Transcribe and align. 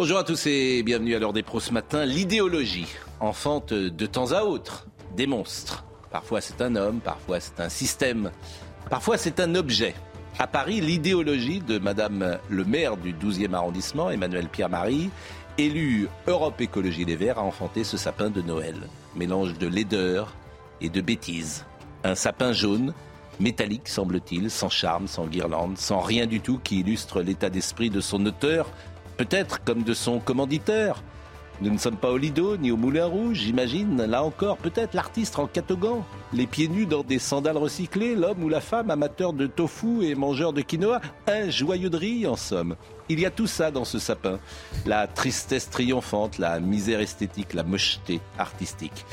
Bonjour 0.00 0.16
à 0.16 0.24
tous 0.24 0.46
et 0.46 0.82
bienvenue 0.82 1.14
à 1.14 1.18
l'heure 1.18 1.34
des 1.34 1.42
pros 1.42 1.60
ce 1.60 1.74
matin. 1.74 2.06
L'idéologie 2.06 2.86
enfante 3.20 3.74
de 3.74 4.06
temps 4.06 4.32
à 4.32 4.44
autre 4.44 4.86
des 5.14 5.26
monstres. 5.26 5.84
Parfois 6.10 6.40
c'est 6.40 6.62
un 6.62 6.74
homme, 6.74 7.00
parfois 7.00 7.38
c'est 7.38 7.60
un 7.60 7.68
système, 7.68 8.30
parfois 8.88 9.18
c'est 9.18 9.40
un 9.40 9.54
objet. 9.54 9.94
À 10.38 10.46
Paris, 10.46 10.80
l'idéologie 10.80 11.60
de 11.60 11.78
Madame 11.78 12.38
le 12.48 12.64
maire 12.64 12.96
du 12.96 13.12
12e 13.12 13.52
arrondissement, 13.52 14.10
Emmanuel 14.10 14.48
Pierre-Marie, 14.48 15.10
élu 15.58 16.08
Europe 16.26 16.62
Écologie 16.62 17.04
Les 17.04 17.16
Verts, 17.16 17.38
a 17.38 17.42
enfanté 17.42 17.84
ce 17.84 17.98
sapin 17.98 18.30
de 18.30 18.40
Noël. 18.40 18.76
Mélange 19.14 19.58
de 19.58 19.66
laideur 19.66 20.34
et 20.80 20.88
de 20.88 21.02
bêtise. 21.02 21.66
Un 22.04 22.14
sapin 22.14 22.54
jaune, 22.54 22.94
métallique 23.38 23.88
semble-t-il, 23.88 24.50
sans 24.50 24.70
charme, 24.70 25.08
sans 25.08 25.26
guirlande, 25.26 25.76
sans 25.76 26.00
rien 26.00 26.26
du 26.26 26.40
tout 26.40 26.58
qui 26.58 26.80
illustre 26.80 27.20
l'état 27.20 27.50
d'esprit 27.50 27.90
de 27.90 28.00
son 28.00 28.24
auteur, 28.24 28.70
peut-être 29.20 29.62
comme 29.64 29.82
de 29.82 29.92
son 29.92 30.18
commanditaire. 30.18 31.02
Nous 31.60 31.70
ne 31.70 31.76
sommes 31.76 31.98
pas 31.98 32.10
au 32.10 32.16
Lido 32.16 32.56
ni 32.56 32.70
au 32.70 32.78
Moulin 32.78 33.04
Rouge, 33.04 33.36
j'imagine. 33.36 34.02
Là 34.06 34.24
encore, 34.24 34.56
peut-être 34.56 34.94
l'artiste 34.94 35.38
en 35.38 35.46
catogan, 35.46 36.04
les 36.32 36.46
pieds 36.46 36.68
nus 36.68 36.86
dans 36.86 37.02
des 37.02 37.18
sandales 37.18 37.58
recyclées, 37.58 38.14
l'homme 38.14 38.42
ou 38.42 38.48
la 38.48 38.62
femme 38.62 38.90
amateur 38.90 39.34
de 39.34 39.46
tofu 39.46 40.04
et 40.04 40.14
mangeur 40.14 40.54
de 40.54 40.62
quinoa. 40.62 41.02
Un 41.26 41.50
joyeux 41.50 41.90
de 41.90 41.98
riz, 41.98 42.26
en 42.26 42.34
somme. 42.34 42.76
Il 43.10 43.20
y 43.20 43.26
a 43.26 43.30
tout 43.30 43.46
ça 43.46 43.70
dans 43.70 43.84
ce 43.84 43.98
sapin. 43.98 44.38
La 44.86 45.06
tristesse 45.06 45.68
triomphante, 45.68 46.38
la 46.38 46.58
misère 46.58 47.00
esthétique, 47.00 47.52
la 47.52 47.62
mocheté 47.62 48.22
artistique. 48.38 49.04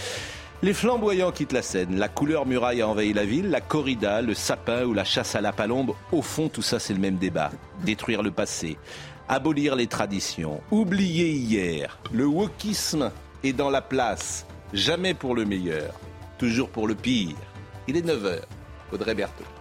Les 0.63 0.73
flamboyants 0.73 1.33
quittent 1.33 1.51
la 1.51 1.61
scène. 1.61 1.99
La 1.99 2.07
couleur 2.07 2.45
muraille 2.45 2.81
a 2.81 2.87
envahi 2.87 3.11
la 3.11 3.25
ville, 3.25 3.49
la 3.49 3.59
corrida, 3.59 4.21
le 4.21 4.33
sapin 4.33 4.85
ou 4.85 4.93
la 4.93 5.03
chasse 5.03 5.35
à 5.35 5.41
la 5.41 5.51
palombe. 5.51 5.91
Au 6.13 6.21
fond, 6.21 6.47
tout 6.47 6.61
ça, 6.61 6.79
c'est 6.79 6.93
le 6.93 6.99
même 6.99 7.17
débat. 7.17 7.51
Détruire 7.83 8.23
le 8.23 8.31
passé, 8.31 8.77
abolir 9.27 9.75
les 9.75 9.87
traditions, 9.87 10.61
oublier 10.71 11.31
hier. 11.31 11.99
Le 12.11 12.25
wokisme 12.25 13.11
est 13.43 13.53
dans 13.53 13.69
la 13.69 13.81
place, 13.81 14.45
jamais 14.73 15.13
pour 15.13 15.35
le 15.35 15.45
meilleur, 15.45 15.93
toujours 16.37 16.69
pour 16.69 16.87
le 16.87 16.95
pire. 16.95 17.35
Il 17.87 17.97
est 17.97 18.05
9h. 18.05 18.41
Audrey 18.91 19.15
Berthaud. 19.15 19.56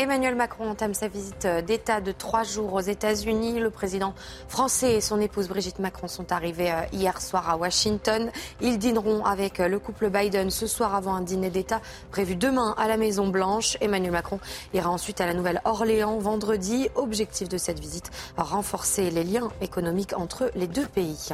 Emmanuel 0.00 0.36
Macron 0.36 0.70
entame 0.70 0.94
sa 0.94 1.08
visite 1.08 1.48
d'État 1.66 2.00
de 2.00 2.12
trois 2.12 2.44
jours 2.44 2.72
aux 2.72 2.80
États-Unis. 2.80 3.58
Le 3.58 3.68
président 3.68 4.14
français 4.46 4.94
et 4.94 5.00
son 5.00 5.20
épouse 5.20 5.48
Brigitte 5.48 5.80
Macron 5.80 6.06
sont 6.06 6.30
arrivés 6.30 6.70
euh, 6.70 6.82
hier 6.92 7.20
soir 7.20 7.50
à 7.50 7.56
Washington. 7.56 8.30
Ils 8.60 8.78
dîneront 8.78 9.24
avec 9.24 9.58
euh, 9.58 9.66
le 9.66 9.80
couple 9.80 10.08
Biden 10.08 10.50
ce 10.50 10.68
soir 10.68 10.94
avant 10.94 11.14
un 11.14 11.20
dîner 11.22 11.50
d'État 11.50 11.80
prévu 12.12 12.36
demain 12.36 12.76
à 12.78 12.86
la 12.86 12.96
Maison-Blanche. 12.96 13.76
Emmanuel 13.80 14.12
Macron 14.12 14.38
ira 14.72 14.88
ensuite 14.88 15.20
à 15.20 15.26
la 15.26 15.34
Nouvelle-Orléans 15.34 16.18
vendredi. 16.18 16.88
Objectif 16.94 17.48
de 17.48 17.58
cette 17.58 17.80
visite, 17.80 18.12
renforcer 18.36 19.10
les 19.10 19.24
liens 19.24 19.50
économiques 19.62 20.16
entre 20.16 20.52
les 20.54 20.68
deux 20.68 20.86
pays. 20.86 21.30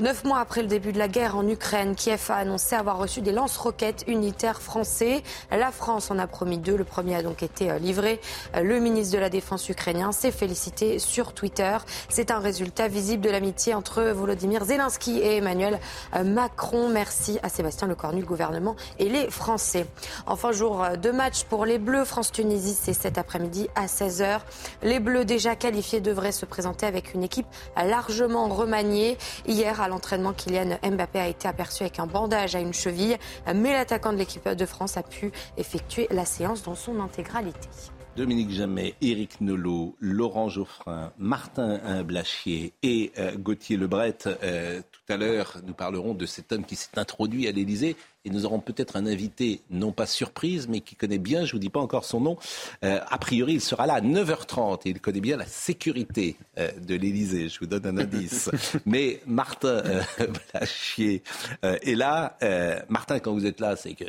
Neuf 0.00 0.24
mois 0.24 0.40
après 0.40 0.62
le 0.62 0.68
début 0.68 0.92
de 0.92 0.98
la 0.98 1.06
guerre 1.06 1.36
en 1.36 1.46
Ukraine, 1.46 1.94
Kiev 1.94 2.32
a 2.32 2.34
annoncé 2.38 2.74
avoir 2.74 2.98
reçu 2.98 3.20
des 3.20 3.30
lance-roquettes 3.30 4.02
unitaires 4.08 4.60
français. 4.60 5.22
La 5.52 5.70
France 5.70 6.10
en 6.10 6.18
a 6.18 6.26
promis 6.26 6.58
deux. 6.58 6.76
Le 6.76 6.82
premier 6.82 7.14
a 7.14 7.22
donc 7.22 7.44
été 7.44 7.78
livré 7.78 7.91
le 7.92 8.78
ministre 8.78 9.14
de 9.14 9.20
la 9.20 9.28
Défense 9.28 9.68
ukrainien 9.68 10.12
s'est 10.12 10.30
félicité 10.30 10.98
sur 10.98 11.32
Twitter. 11.32 11.76
C'est 12.08 12.30
un 12.30 12.38
résultat 12.38 12.88
visible 12.88 13.22
de 13.22 13.30
l'amitié 13.30 13.74
entre 13.74 14.02
Volodymyr 14.02 14.64
Zelensky 14.64 15.18
et 15.18 15.36
Emmanuel 15.36 15.80
Macron. 16.24 16.88
Merci 16.88 17.38
à 17.42 17.48
Sébastien 17.48 17.88
Lecornu, 17.88 18.20
le 18.20 18.26
gouvernement 18.26 18.76
et 18.98 19.08
les 19.08 19.30
Français. 19.30 19.86
Enfin, 20.26 20.52
jour 20.52 20.84
de 21.00 21.10
match 21.10 21.44
pour 21.44 21.64
les 21.66 21.78
Bleus. 21.78 22.04
France-Tunisie, 22.04 22.76
c'est 22.80 22.92
cet 22.92 23.18
après-midi 23.18 23.68
à 23.74 23.86
16h. 23.86 24.40
Les 24.82 25.00
Bleus 25.00 25.24
déjà 25.24 25.56
qualifiés 25.56 26.00
devraient 26.00 26.32
se 26.32 26.46
présenter 26.46 26.86
avec 26.86 27.14
une 27.14 27.22
équipe 27.22 27.46
largement 27.76 28.48
remaniée. 28.48 29.18
Hier, 29.46 29.80
à 29.80 29.88
l'entraînement, 29.88 30.32
Kylian 30.32 30.78
Mbappé 30.82 31.18
a 31.18 31.28
été 31.28 31.48
aperçu 31.48 31.82
avec 31.82 31.98
un 31.98 32.06
bandage 32.06 32.54
à 32.54 32.60
une 32.60 32.74
cheville, 32.74 33.18
mais 33.54 33.72
l'attaquant 33.72 34.12
de 34.12 34.18
l'équipe 34.18 34.48
de 34.48 34.66
France 34.66 34.96
a 34.96 35.02
pu 35.02 35.32
effectuer 35.56 36.08
la 36.10 36.24
séance 36.24 36.62
dans 36.62 36.74
son 36.74 37.00
intégralité. 37.00 37.68
Dominique 38.14 38.50
Jamais, 38.50 38.94
Éric 39.00 39.40
Nolot, 39.40 39.96
Laurent 39.98 40.50
Geoffrin, 40.50 41.12
Martin 41.16 42.02
Blachier 42.02 42.74
et 42.82 43.10
euh, 43.16 43.36
Gauthier 43.36 43.78
Lebret. 43.78 44.18
Euh, 44.26 44.82
tout 44.92 45.12
à 45.12 45.16
l'heure, 45.16 45.56
nous 45.66 45.72
parlerons 45.72 46.12
de 46.12 46.26
cet 46.26 46.52
homme 46.52 46.66
qui 46.66 46.76
s'est 46.76 46.98
introduit 46.98 47.48
à 47.48 47.52
l'Élysée 47.52 47.96
et 48.26 48.30
nous 48.30 48.44
aurons 48.44 48.60
peut-être 48.60 48.96
un 48.96 49.06
invité, 49.06 49.62
non 49.70 49.92
pas 49.92 50.04
surprise, 50.04 50.68
mais 50.68 50.80
qui 50.80 50.94
connaît 50.94 51.16
bien, 51.16 51.46
je 51.46 51.52
ne 51.52 51.52
vous 51.52 51.58
dis 51.58 51.70
pas 51.70 51.80
encore 51.80 52.04
son 52.04 52.20
nom. 52.20 52.36
Euh, 52.84 53.00
a 53.08 53.16
priori, 53.16 53.54
il 53.54 53.62
sera 53.62 53.86
là 53.86 53.94
à 53.94 54.00
9h30 54.02 54.80
et 54.84 54.90
il 54.90 55.00
connaît 55.00 55.20
bien 55.20 55.38
la 55.38 55.46
sécurité 55.46 56.36
de 56.56 56.94
l'Élysée. 56.94 57.48
Je 57.48 57.58
vous 57.60 57.66
donne 57.66 57.86
un 57.86 57.96
indice. 57.96 58.50
mais 58.86 59.22
Martin 59.26 59.82
Blachier 60.52 61.22
est 61.62 61.96
là. 61.96 62.36
Martin, 62.90 63.20
quand 63.20 63.32
vous 63.32 63.46
êtes 63.46 63.58
là, 63.60 63.74
c'est 63.76 63.94
que 63.94 64.04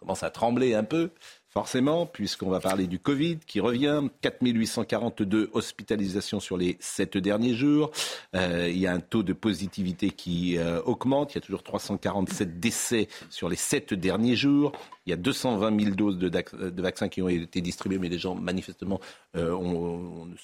commence 0.00 0.22
à 0.22 0.30
trembler 0.30 0.74
un 0.74 0.84
peu 0.84 1.10
forcément, 1.50 2.06
puisqu'on 2.06 2.48
va 2.48 2.60
parler 2.60 2.86
du 2.86 2.98
Covid 2.98 3.38
qui 3.46 3.60
revient. 3.60 4.02
4842 4.22 5.50
hospitalisations 5.52 6.40
sur 6.40 6.56
les 6.56 6.76
7 6.80 7.18
derniers 7.18 7.54
jours. 7.54 7.90
Euh, 8.34 8.68
il 8.70 8.78
y 8.78 8.86
a 8.86 8.92
un 8.92 9.00
taux 9.00 9.22
de 9.22 9.32
positivité 9.32 10.10
qui 10.10 10.56
euh, 10.56 10.80
augmente. 10.82 11.32
Il 11.32 11.36
y 11.36 11.38
a 11.38 11.40
toujours 11.42 11.62
347 11.62 12.60
décès 12.60 13.08
sur 13.28 13.48
les 13.48 13.56
7 13.56 13.94
derniers 13.94 14.36
jours. 14.36 14.72
Il 15.10 15.14
y 15.14 15.14
a 15.14 15.16
220 15.16 15.80
000 15.80 15.96
doses 15.96 16.18
de, 16.18 16.28
de 16.28 16.82
vaccins 16.82 17.08
qui 17.08 17.20
ont 17.20 17.28
été 17.28 17.60
distribuées, 17.60 17.98
mais 17.98 18.08
les 18.08 18.18
gens, 18.18 18.36
manifestement, 18.36 19.00
euh, 19.36 19.58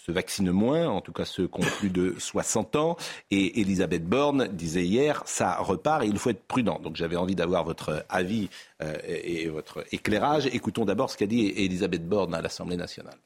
se 0.04 0.10
vaccinent 0.10 0.50
moins, 0.50 0.88
en 0.88 1.00
tout 1.00 1.12
cas 1.12 1.24
ceux 1.24 1.46
qui 1.46 1.60
ont 1.60 1.70
plus 1.78 1.90
de 1.90 2.16
60 2.18 2.74
ans. 2.74 2.96
Et 3.30 3.60
Elisabeth 3.60 4.04
Borne 4.04 4.48
disait 4.48 4.84
hier, 4.84 5.22
ça 5.24 5.58
repart 5.58 6.02
et 6.02 6.08
il 6.08 6.18
faut 6.18 6.30
être 6.30 6.42
prudent. 6.42 6.80
Donc 6.82 6.96
j'avais 6.96 7.14
envie 7.14 7.36
d'avoir 7.36 7.62
votre 7.62 8.04
avis 8.08 8.48
euh, 8.82 8.96
et 9.06 9.46
votre 9.46 9.84
éclairage. 9.92 10.46
Écoutons 10.46 10.84
d'abord 10.84 11.10
ce 11.10 11.16
qu'a 11.16 11.26
dit 11.26 11.46
Elisabeth 11.46 12.04
Borne 12.08 12.34
à 12.34 12.42
l'Assemblée 12.42 12.76
nationale. 12.76 13.18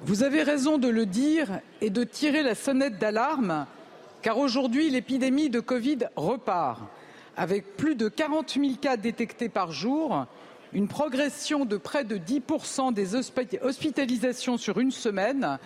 Vous 0.00 0.22
avez 0.22 0.42
raison 0.42 0.78
de 0.78 0.88
le 0.88 1.04
dire 1.04 1.60
et 1.82 1.90
de 1.90 2.02
tirer 2.02 2.42
la 2.42 2.54
sonnette 2.54 2.98
d'alarme, 2.98 3.66
car 4.22 4.38
aujourd'hui 4.38 4.88
l'épidémie 4.88 5.50
de 5.50 5.60
Covid 5.60 5.98
repart 6.16 6.80
avec 7.36 7.76
plus 7.76 7.94
de 7.94 8.08
40 8.08 8.58
000 8.60 8.74
cas 8.80 8.96
détectés 8.96 9.48
par 9.48 9.72
jour, 9.72 10.26
une 10.72 10.88
progression 10.88 11.64
de 11.64 11.76
près 11.76 12.04
de 12.04 12.16
10 12.16 12.42
des 12.92 13.14
hospitalisations 13.14 14.56
sur 14.56 14.78
une 14.78 14.90
semaine, 14.90 15.58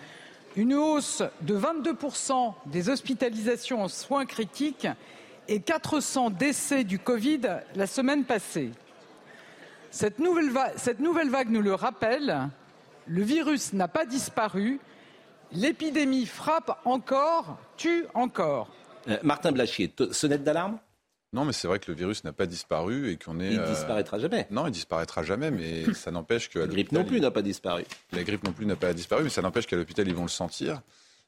une 0.55 0.73
hausse 0.73 1.23
de 1.41 1.57
22% 1.57 2.53
des 2.65 2.89
hospitalisations 2.89 3.83
en 3.83 3.87
soins 3.87 4.25
critiques 4.25 4.87
et 5.47 5.59
400 5.61 6.31
décès 6.31 6.83
du 6.83 6.99
Covid 6.99 7.41
la 7.75 7.87
semaine 7.87 8.25
passée. 8.25 8.71
Cette 9.91 10.19
nouvelle, 10.19 10.49
vague 11.29 11.49
nous 11.49 11.61
le 11.61 11.73
rappelle, 11.73 12.49
le 13.07 13.23
virus 13.23 13.73
n'a 13.73 13.87
pas 13.87 14.05
disparu, 14.05 14.79
l'épidémie 15.53 16.25
frappe 16.25 16.77
encore, 16.83 17.57
tue 17.77 18.05
encore. 18.13 18.69
Euh, 19.07 19.17
Martin 19.23 19.53
Blachier, 19.53 19.93
sonnette 20.11 20.43
d'alarme? 20.43 20.79
Non, 21.33 21.43
mais 21.43 21.53
c'est 21.53 21.67
vrai 21.67 21.79
que 21.79 21.91
le 21.91 21.97
virus 21.97 22.23
n'a 22.23 22.31
pas 22.31 22.45
disparu 22.45 23.11
et 23.11 23.17
qu'on 23.17 23.39
est. 23.39 23.51
Il 23.51 23.61
disparaîtra 23.63 24.17
jamais. 24.17 24.47
Non, 24.49 24.65
il 24.65 24.71
disparaîtra 24.71 25.23
jamais, 25.23 25.51
mais 25.51 25.83
ça 25.93 26.11
n'empêche 26.11 26.49
que. 26.49 26.59
La 26.59 26.67
grippe 26.67 26.91
non 26.91 27.03
plus 27.03 27.19
n'a 27.19 27.31
pas 27.31 27.41
disparu. 27.41 27.83
La 28.13 28.23
grippe 28.23 28.43
non 28.43 28.53
plus 28.53 28.65
n'a 28.65 28.75
pas 28.75 28.93
disparu, 28.93 29.23
mais 29.23 29.29
ça 29.29 29.41
n'empêche 29.41 29.67
qu'à 29.67 29.75
l'hôpital, 29.75 30.07
ils 30.07 30.15
vont 30.15 30.23
le 30.23 30.29
sentir 30.29 30.81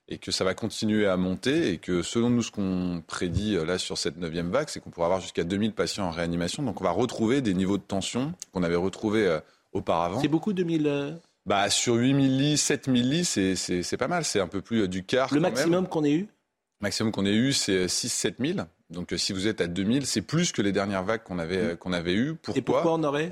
et 0.09 0.17
que 0.17 0.31
ça 0.31 0.43
va 0.43 0.55
continuer 0.55 1.05
à 1.05 1.17
monter 1.17 1.71
et 1.71 1.77
que 1.77 2.01
selon 2.01 2.29
nous, 2.29 2.41
ce 2.41 2.51
qu'on 2.51 3.03
prédit 3.05 3.55
euh, 3.55 3.65
là 3.65 3.77
sur 3.77 3.97
cette 3.97 4.17
neuvième 4.17 4.49
vague, 4.49 4.67
c'est 4.69 4.79
qu'on 4.79 4.89
pourra 4.89 5.05
avoir 5.05 5.21
jusqu'à 5.21 5.43
2000 5.43 5.73
patients 5.73 6.07
en 6.07 6.11
réanimation. 6.11 6.63
Donc 6.63 6.81
on 6.81 6.83
va 6.83 6.91
retrouver 6.91 7.41
des 7.41 7.53
niveaux 7.53 7.77
de 7.77 7.83
tension 7.83 8.33
qu'on 8.51 8.63
avait 8.63 8.75
retrouvés 8.75 9.27
euh, 9.27 9.39
auparavant. 9.71 10.19
C'est 10.19 10.27
beaucoup 10.27 10.51
2000 10.51 10.87
euh 10.87 11.11
bah, 11.45 11.69
Sur 11.69 11.95
8000 11.95 12.37
lits, 12.37 12.57
7000 12.57 13.09
lits, 13.09 13.25
c'est 13.25 13.97
pas 13.97 14.07
mal. 14.07 14.25
C'est 14.25 14.39
un 14.39 14.47
peu 14.47 14.61
plus 14.61 14.87
du 14.87 15.03
quart. 15.03 15.31
Le 15.33 15.39
maximum 15.39 15.87
qu'on 15.87 16.03
ait 16.03 16.13
eu? 16.13 16.21
Le 16.21 16.85
maximum 16.85 17.11
qu'on 17.11 17.25
ait 17.25 17.35
eu, 17.35 17.53
c'est 17.53 17.85
6-7 17.85 18.55
000. 18.55 18.67
Donc 18.89 19.13
si 19.17 19.33
vous 19.33 19.47
êtes 19.47 19.61
à 19.61 19.67
2000, 19.67 20.05
c'est 20.05 20.21
plus 20.21 20.51
que 20.51 20.61
les 20.61 20.71
dernières 20.71 21.03
vagues 21.03 21.23
qu'on 21.23 21.39
avait, 21.39 21.73
mmh. 21.73 21.77
qu'on 21.77 21.93
avait 21.93 22.13
eues. 22.13 22.35
Pourquoi 22.35 22.59
Et 22.59 22.61
pourquoi 22.61 22.93
on 22.93 23.03
aurait 23.03 23.29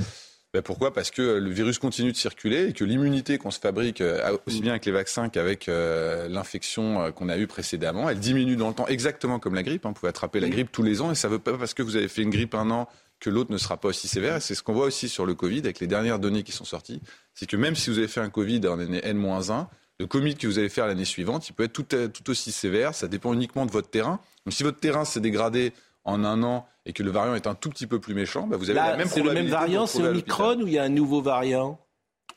ben 0.54 0.62
pourquoi? 0.62 0.94
Parce 0.94 1.12
que 1.12 1.22
le 1.22 1.50
virus 1.50 1.78
continue 1.78 2.14
de 2.14 2.18
circuler 2.18 2.70
et 2.70 2.74
que 2.74 2.86
l'immunité 2.86 3.38
qu'on 3.38 3.52
se 3.52 3.60
fabrique, 3.60 4.00
euh, 4.00 4.38
aussi 4.46 4.62
bien 4.62 4.72
avec 4.72 4.86
les 4.86 4.94
vaccins 4.94 5.28
qu'avec 5.28 5.68
euh, 5.68 6.30
l'infection 6.30 7.02
euh, 7.02 7.12
qu'on 7.12 7.28
a 7.28 7.38
eue 7.38 7.48
précédemment, 7.48 8.10
elle 8.10 8.20
diminue 8.20 8.56
dans 8.56 8.70
le 8.70 8.74
temps, 8.74 8.88
exactement 8.88 9.40
comme 9.40 9.56
la 9.56 9.64
grippe. 9.64 9.86
Hein. 9.86 9.90
Vous 9.90 9.96
pouvez 9.96 10.10
attraper 10.10 10.40
la 10.40 10.48
grippe 10.48 10.72
tous 10.72 10.84
les 10.84 11.02
ans 11.02 11.12
et 11.12 11.16
ça 11.16 11.28
ne 11.28 11.34
veut 11.34 11.40
pas 11.40 11.58
parce 11.58 11.74
que 11.74 11.84
vous 11.84 11.98
avez 11.98 12.08
fait 12.08 12.22
une 12.22 12.30
grippe 12.30 12.56
un 12.56 12.72
an 12.72 12.88
que 13.20 13.30
l'autre 13.30 13.52
ne 13.52 13.58
sera 13.58 13.76
pas 13.76 13.90
aussi 13.90 14.08
sévère. 14.08 14.38
Et 14.38 14.40
c'est 14.40 14.56
ce 14.56 14.64
qu'on 14.64 14.74
voit 14.74 14.86
aussi 14.86 15.10
sur 15.10 15.26
le 15.26 15.36
Covid 15.36 15.60
avec 15.60 15.82
les 15.82 15.88
dernières 15.88 16.18
données 16.18 16.44
qui 16.44 16.54
sont 16.54 16.66
sorties. 16.66 17.02
C'est 17.34 17.46
que 17.46 17.58
même 17.58 17.76
si 17.76 17.90
vous 17.90 17.98
avez 17.98 18.08
fait 18.08 18.22
un 18.22 18.30
Covid 18.30 18.66
en 18.68 18.80
année 18.80 19.02
N-1, 19.04 19.68
le 20.00 20.08
Covid 20.08 20.36
que 20.36 20.48
vous 20.48 20.60
allez 20.60 20.70
faire 20.70 20.88
l'année 20.88 21.06
suivante, 21.06 21.50
il 21.50 21.54
peut 21.54 21.64
être 21.64 21.74
tout, 21.74 21.84
tout 21.84 22.30
aussi 22.30 22.52
sévère. 22.54 22.96
Ça 22.96 23.08
dépend 23.08 23.34
uniquement 23.34 23.66
de 23.66 23.72
votre 23.72 23.90
terrain. 23.90 24.22
Donc 24.48 24.54
si 24.54 24.64
votre 24.64 24.80
terrain 24.80 25.04
s'est 25.04 25.20
dégradé 25.20 25.74
en 26.06 26.24
un 26.24 26.42
an 26.42 26.66
et 26.86 26.94
que 26.94 27.04
le 27.04 27.12
variant 27.12 27.36
est 27.36 27.48
un 27.48 27.54
tout 27.54 27.70
petit 27.70 27.86
peu 27.86 28.00
plus 28.00 28.14
méchant, 28.14 28.48
bah, 28.48 28.56
vous 28.56 28.70
avez 28.70 28.80
la 28.80 28.96
même 28.96 29.10
C'est 29.10 29.22
le 29.22 29.34
même 29.34 29.48
variant, 29.48 29.86
c'est 29.86 30.02
Omicron 30.02 30.62
ou 30.62 30.68
il 30.68 30.72
y 30.72 30.78
a 30.78 30.84
un 30.84 30.90
nouveau 30.90 31.22
variant? 31.22 31.82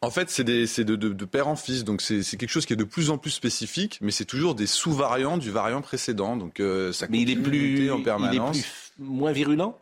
En 0.02 0.10
fait, 0.10 0.28
c'est 0.28 0.42
de, 0.42 0.66
de, 0.82 0.96
de, 0.96 1.24
père 1.24 1.46
en 1.46 1.54
fils, 1.54 1.84
donc 1.84 2.02
c'est 2.02 2.24
quelque 2.36 2.48
chose 2.48 2.66
qui 2.66 2.72
est 2.72 2.76
de 2.76 2.82
plus 2.82 3.10
en 3.10 3.18
plus 3.18 3.30
spécifique, 3.30 3.98
mais 4.00 4.10
c'est 4.10 4.24
toujours 4.24 4.56
des 4.56 4.66
sous-variants 4.66 5.38
du 5.38 5.52
variant 5.52 5.82
précédent, 5.82 6.36
donc 6.36 6.58
euh, 6.58 6.92
ça 6.92 7.06
mais 7.08 7.20
il 7.20 7.30
est 7.30 7.36
plus 7.36 7.92
en 7.92 8.02
permanence. 8.02 8.56
Il 8.56 8.60
est 8.60 8.64
plus, 8.96 9.04
moins 9.04 9.30
virulent? 9.30 9.78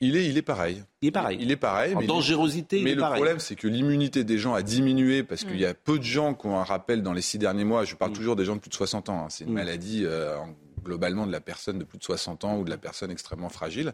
Il 0.00 0.16
est, 0.16 0.26
il 0.26 0.38
est 0.38 0.42
pareil. 0.42 0.82
Il 1.02 1.08
est 1.08 1.12
pareil. 1.12 1.38
Il 1.40 1.50
est 1.50 1.56
pareil. 1.56 1.94
En 1.94 2.00
mais 2.00 2.06
dangerosité, 2.06 2.82
Mais 2.82 2.94
le 2.94 3.02
problème, 3.02 3.38
c'est 3.38 3.54
que 3.54 3.68
l'immunité 3.68 4.24
des 4.24 4.38
gens 4.38 4.54
a 4.54 4.62
diminué 4.62 5.22
parce 5.22 5.44
qu'il 5.44 5.60
y 5.60 5.66
a 5.66 5.72
mm. 5.72 5.76
peu 5.84 5.98
de 5.98 6.04
gens 6.04 6.34
qui 6.34 6.46
ont 6.46 6.58
un 6.58 6.64
rappel 6.64 7.02
dans 7.02 7.12
les 7.12 7.20
six 7.20 7.36
derniers 7.36 7.64
mois. 7.64 7.84
Je 7.84 7.94
parle 7.96 8.12
mm. 8.12 8.14
toujours 8.14 8.36
des 8.36 8.46
gens 8.46 8.56
de 8.56 8.60
plus 8.60 8.70
de 8.70 8.74
60 8.74 9.10
ans. 9.10 9.24
Hein. 9.24 9.26
C'est 9.28 9.44
une 9.44 9.50
mm. 9.50 9.54
maladie 9.54 10.02
euh, 10.06 10.36
globalement 10.82 11.26
de 11.26 11.32
la 11.32 11.40
personne 11.40 11.78
de 11.78 11.84
plus 11.84 11.98
de 11.98 12.04
60 12.04 12.44
ans 12.44 12.58
ou 12.58 12.64
de 12.64 12.70
la 12.70 12.78
personne 12.78 13.10
extrêmement 13.10 13.50
fragile. 13.50 13.92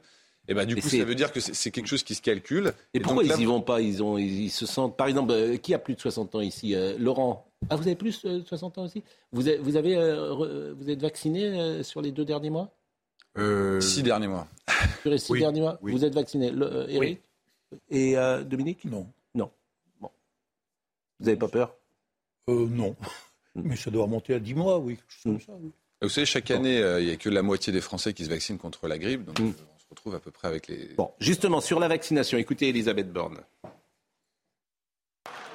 Et 0.48 0.54
bah, 0.54 0.64
du 0.64 0.76
coup, 0.76 0.88
ça 0.88 1.04
veut 1.04 1.16
dire 1.16 1.32
que 1.32 1.40
c'est 1.40 1.72
quelque 1.72 1.88
chose 1.88 2.04
qui 2.04 2.14
se 2.14 2.22
calcule. 2.22 2.72
Et, 2.94 3.00
pourquoi 3.00 3.24
ils 3.24 3.36
n'y 3.36 3.46
vont 3.46 3.60
pas? 3.60 3.80
Ils, 3.80 4.00
ont, 4.00 4.16
ils, 4.16 4.50
se 4.50 4.64
sentent. 4.64 4.96
Par 4.96 5.08
exemple, 5.08 5.32
euh, 5.32 5.56
qui 5.56 5.74
a 5.74 5.80
plus 5.80 5.96
de 5.96 6.00
60 6.00 6.36
ans 6.36 6.40
ici 6.40 6.76
euh, 6.76 6.96
Laurent? 7.00 7.50
Ah, 7.68 7.74
vous 7.74 7.82
avez 7.82 7.96
plus 7.96 8.22
de 8.22 8.44
60 8.46 8.78
ans 8.78 8.84
aussi? 8.84 9.02
Vous, 9.32 9.48
avez, 9.48 9.58
vous, 9.58 9.74
avez, 9.74 9.96
vous 10.78 10.88
êtes 10.88 11.02
vacciné 11.02 11.82
sur 11.82 12.00
les 12.00 12.12
deux 12.12 12.24
derniers 12.24 12.50
mois? 12.50 12.75
Euh... 13.38 13.80
Six 13.80 14.02
derniers 14.02 14.28
mois. 14.28 14.46
Les 15.04 15.18
six 15.18 15.32
derniers 15.38 15.60
mois 15.60 15.78
Vous 15.82 16.04
êtes 16.04 16.14
vacciné, 16.14 16.50
euh, 16.52 16.86
Eric 16.88 17.20
Et 17.90 18.16
euh, 18.16 18.42
Dominique? 18.42 18.84
Non. 18.84 19.06
Non. 19.34 19.50
Bon. 20.00 20.10
Vous 21.20 21.26
n'avez 21.26 21.38
pas 21.38 21.48
peur? 21.48 21.74
Euh, 22.48 22.66
Non. 22.68 22.96
Hmm. 23.54 23.62
Mais 23.64 23.76
ça 23.76 23.90
doit 23.90 24.04
remonter 24.04 24.34
à 24.34 24.38
10 24.38 24.54
mois, 24.54 24.78
oui. 24.78 24.98
Hmm. 25.24 25.36
Vous 26.02 26.08
savez, 26.08 26.26
chaque 26.26 26.50
année, 26.50 26.78
euh, 26.78 27.00
il 27.00 27.06
n'y 27.06 27.12
a 27.12 27.16
que 27.16 27.30
la 27.30 27.42
moitié 27.42 27.72
des 27.72 27.80
Français 27.80 28.12
qui 28.12 28.24
se 28.24 28.30
vaccinent 28.30 28.58
contre 28.58 28.86
la 28.86 28.98
grippe. 28.98 29.24
Donc, 29.24 29.38
hmm. 29.38 29.52
on 29.74 29.78
se 29.78 29.84
retrouve 29.88 30.14
à 30.14 30.20
peu 30.20 30.30
près 30.30 30.48
avec 30.48 30.68
les. 30.68 30.90
Bon, 30.96 31.10
justement, 31.20 31.60
sur 31.60 31.80
la 31.80 31.88
vaccination, 31.88 32.38
écoutez 32.38 32.68
Elisabeth 32.68 33.12
Borne. 33.12 33.38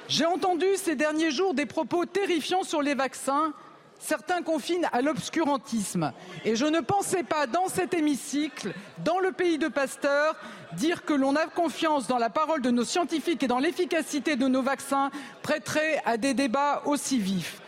J'ai 0.08 0.26
entendu 0.26 0.66
ces 0.76 0.96
derniers 0.96 1.30
jours 1.30 1.54
des 1.54 1.64
propos 1.64 2.04
terrifiants 2.04 2.64
sur 2.64 2.82
les 2.82 2.94
vaccins 2.94 3.54
certains 4.02 4.42
confinent 4.42 4.88
à 4.92 5.00
l'obscurantisme. 5.00 6.12
Et 6.44 6.56
je 6.56 6.66
ne 6.66 6.80
pensais 6.80 7.22
pas, 7.22 7.46
dans 7.46 7.68
cet 7.68 7.94
hémicycle, 7.94 8.74
dans 9.04 9.18
le 9.18 9.32
pays 9.32 9.58
de 9.58 9.68
Pasteur, 9.68 10.36
dire 10.74 11.04
que 11.04 11.14
l'on 11.14 11.36
a 11.36 11.46
confiance 11.46 12.06
dans 12.06 12.18
la 12.18 12.30
parole 12.30 12.62
de 12.62 12.70
nos 12.70 12.84
scientifiques 12.84 13.42
et 13.42 13.48
dans 13.48 13.58
l'efficacité 13.58 14.36
de 14.36 14.48
nos 14.48 14.62
vaccins 14.62 15.10
prêterait 15.42 16.02
à 16.04 16.16
des 16.16 16.34
débats 16.34 16.82
aussi 16.86 17.18
vifs. 17.18 17.60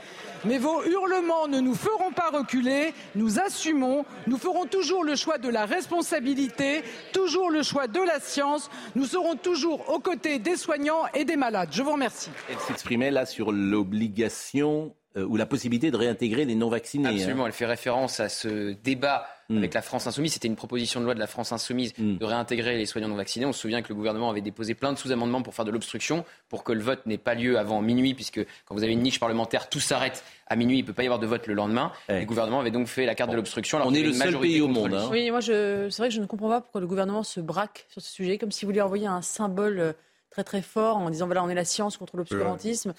Mais 0.44 0.58
vos 0.58 0.84
hurlements 0.84 1.48
ne 1.48 1.58
nous 1.58 1.74
feront 1.74 2.12
pas 2.12 2.28
reculer, 2.30 2.92
nous 3.14 3.40
assumons, 3.40 4.04
nous 4.26 4.36
ferons 4.36 4.66
toujours 4.66 5.02
le 5.02 5.16
choix 5.16 5.38
de 5.38 5.48
la 5.48 5.64
responsabilité, 5.64 6.82
toujours 7.14 7.50
le 7.50 7.62
choix 7.62 7.86
de 7.86 8.00
la 8.00 8.20
science, 8.20 8.68
nous 8.94 9.06
serons 9.06 9.36
toujours 9.36 9.88
aux 9.88 10.00
côtés 10.00 10.38
des 10.38 10.56
soignants 10.56 11.06
et 11.14 11.24
des 11.24 11.36
malades. 11.36 11.70
Je 11.72 11.82
vous 11.82 11.92
remercie. 11.92 12.28
Elle 12.50 12.58
s'exprimait 12.58 13.10
là 13.10 13.24
sur 13.24 13.52
l'obligation 13.52 14.94
euh, 15.16 15.24
ou 15.24 15.36
la 15.36 15.46
possibilité 15.46 15.90
de 15.90 15.96
réintégrer 15.96 16.44
les 16.44 16.56
non-vaccinés. 16.56 17.08
Hein. 17.08 17.12
Absolument, 17.12 17.46
elle 17.46 17.52
fait 17.52 17.66
référence 17.66 18.18
à 18.18 18.28
ce 18.28 18.72
débat 18.72 19.26
hmm. 19.48 19.58
avec 19.58 19.74
la 19.74 19.82
France 19.82 20.06
insoumise. 20.08 20.32
C'était 20.32 20.48
une 20.48 20.56
proposition 20.56 20.98
de 20.98 21.04
loi 21.04 21.14
de 21.14 21.20
la 21.20 21.28
France 21.28 21.52
insoumise 21.52 21.92
hmm. 21.96 22.16
de 22.16 22.24
réintégrer 22.24 22.76
les 22.76 22.86
soignants 22.86 23.08
non 23.08 23.14
vaccinés. 23.14 23.46
On 23.46 23.52
se 23.52 23.60
souvient 23.60 23.80
que 23.80 23.88
le 23.90 23.94
gouvernement 23.94 24.28
avait 24.28 24.40
déposé 24.40 24.74
plein 24.74 24.92
de 24.92 24.98
sous-amendements 24.98 25.42
pour 25.42 25.54
faire 25.54 25.64
de 25.64 25.70
l'obstruction, 25.70 26.24
pour 26.48 26.64
que 26.64 26.72
le 26.72 26.82
vote 26.82 27.06
n'ait 27.06 27.18
pas 27.18 27.34
lieu 27.34 27.58
avant 27.58 27.80
minuit, 27.80 28.14
puisque 28.14 28.44
quand 28.64 28.74
vous 28.74 28.82
avez 28.82 28.92
une 28.92 29.02
niche 29.02 29.20
parlementaire, 29.20 29.68
tout 29.68 29.80
s'arrête 29.80 30.24
à 30.48 30.56
minuit. 30.56 30.78
Il 30.78 30.82
ne 30.82 30.86
peut 30.86 30.92
pas 30.92 31.04
y 31.04 31.06
avoir 31.06 31.20
de 31.20 31.26
vote 31.26 31.46
le 31.46 31.54
lendemain. 31.54 31.92
Le 32.08 32.24
gouvernement 32.24 32.60
avait 32.60 32.72
donc 32.72 32.88
fait 32.88 33.06
la 33.06 33.14
carte 33.14 33.30
de 33.30 33.36
l'obstruction. 33.36 33.78
On 33.84 33.94
est 33.94 34.02
le 34.02 34.12
seul 34.12 34.38
pays 34.40 34.60
au 34.60 34.68
monde. 34.68 34.94
Hein. 34.94 35.08
Oui, 35.12 35.30
moi, 35.30 35.40
c'est 35.40 35.96
vrai 35.96 36.08
que 36.08 36.14
je 36.14 36.20
ne 36.20 36.26
comprends 36.26 36.48
pas 36.48 36.60
pourquoi 36.60 36.80
le 36.80 36.86
gouvernement 36.86 37.22
se 37.22 37.40
braque 37.40 37.86
sur 37.88 38.02
ce 38.02 38.10
sujet, 38.10 38.36
comme 38.36 38.50
si 38.50 38.64
vous 38.64 38.70
voulez 38.70 38.80
envoyer 38.80 39.06
un 39.06 39.22
symbole 39.22 39.78
euh, 39.78 39.92
très 40.34 40.44
très 40.44 40.62
fort 40.62 40.96
en 40.96 41.10
disant 41.10 41.26
voilà 41.26 41.44
on 41.44 41.48
est 41.48 41.54
la 41.54 41.64
science 41.64 41.96
contre 41.96 42.16
l'obscurantisme. 42.16 42.92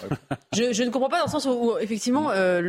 Je, 0.54 0.84
ne 0.84 0.90
comprends 0.90 1.10
pas 1.10 1.20
dans 1.20 1.26
le 1.26 1.32
sens 1.32 1.46
où, 1.46 1.78
effectivement 1.80 2.32
euh, 2.32 2.62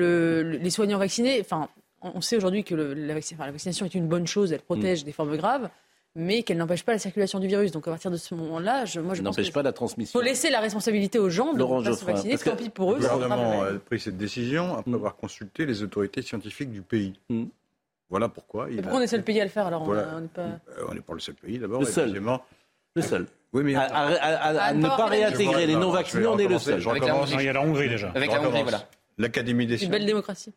les 0.42 0.70
soignants 0.70 0.98
vaccinés, 0.98 1.40
enfin 1.40 1.68
on 2.02 2.20
sait 2.20 2.36
aujourd'hui 2.36 2.64
que 2.64 2.74
la, 2.74 3.14
vaccination 3.14 3.86
est 3.86 3.94
une 3.94 4.08
bonne 4.08 4.26
chose, 4.26 4.52
elle 4.52 4.60
protège 4.60 5.02
mm. 5.02 5.04
des 5.04 5.12
formes 5.12 5.36
graves 5.36 5.70
mais 6.18 6.42
qu'elle 6.42 6.56
n'empêche 6.56 6.82
pas 6.82 6.92
la 6.92 6.98
circulation 6.98 7.38
du 7.38 7.46
virus. 7.46 7.72
Donc 7.72 7.86
à 7.86 7.90
partir 7.90 8.10
de 8.10 8.16
ce 8.16 8.34
moment-là, 8.34 8.86
je, 8.86 9.00
moi 9.00 9.14
je 9.14 9.20
n'empêche 9.20 9.52
pas 9.52 9.62
la 9.62 9.74
transmission. 9.74 10.18
Il 10.18 10.22
faut 10.22 10.26
laisser 10.26 10.48
la 10.48 10.60
responsabilité 10.60 11.18
aux 11.18 11.28
gens 11.28 11.52
de 11.52 11.62
ne 11.62 11.92
se 11.92 12.04
vacciner. 12.06 12.38
Tant 12.38 12.56
pis 12.56 12.70
pour 12.70 12.92
eux. 12.92 12.98
Le 12.98 13.06
gouvernement 13.06 13.62
a 13.64 13.72
pris 13.74 14.00
cette 14.00 14.16
décision 14.16 14.78
après 14.78 14.90
mm. 14.90 14.94
avoir 14.94 15.16
consulté 15.16 15.66
les 15.66 15.82
autorités 15.82 16.22
scientifiques 16.22 16.72
du 16.72 16.80
pays. 16.80 17.12
Mm. 17.28 17.44
Voilà 18.08 18.28
pourquoi. 18.28 18.70
Et 18.70 18.76
pourquoi 18.76 18.94
on 18.94 19.00
est 19.00 19.04
le 19.04 19.08
seul 19.08 19.24
pays 19.24 19.40
à 19.40 19.44
le 19.44 19.50
faire 19.50 19.66
alors 19.66 19.82
On 19.82 20.20
n'est 20.20 20.28
pas... 20.28 20.42
Euh, 20.78 21.00
pas... 21.06 21.14
le 21.14 21.20
seul 21.20 21.34
pays 21.34 21.58
d'abord. 21.58 21.80
Le 21.80 21.86
seul. 21.86 22.22
Le 22.94 23.02
seul. 23.02 23.26
Oui, 23.52 23.62
mais 23.64 23.74
à, 23.74 24.72
ne 24.74 24.86
pas 24.86 25.06
réintégrer 25.06 25.66
les 25.66 25.76
non-vaccinés, 25.76 26.26
on 26.26 26.38
est 26.38 26.48
le 26.48 26.58
seul. 26.58 26.80
Il 26.80 27.42
y 27.42 27.48
a 27.48 27.52
la 27.52 27.62
Hongrie 27.62 27.88
déjà. 27.88 28.10
Avec 28.14 28.30
la 28.30 28.40
Hongrie, 28.40 28.62
voilà. 28.62 28.88
L'Académie 29.18 29.66
des 29.66 29.78
sciences. 29.78 29.86
Une 29.86 29.92
belle 29.92 30.06
démocratie. 30.06 30.52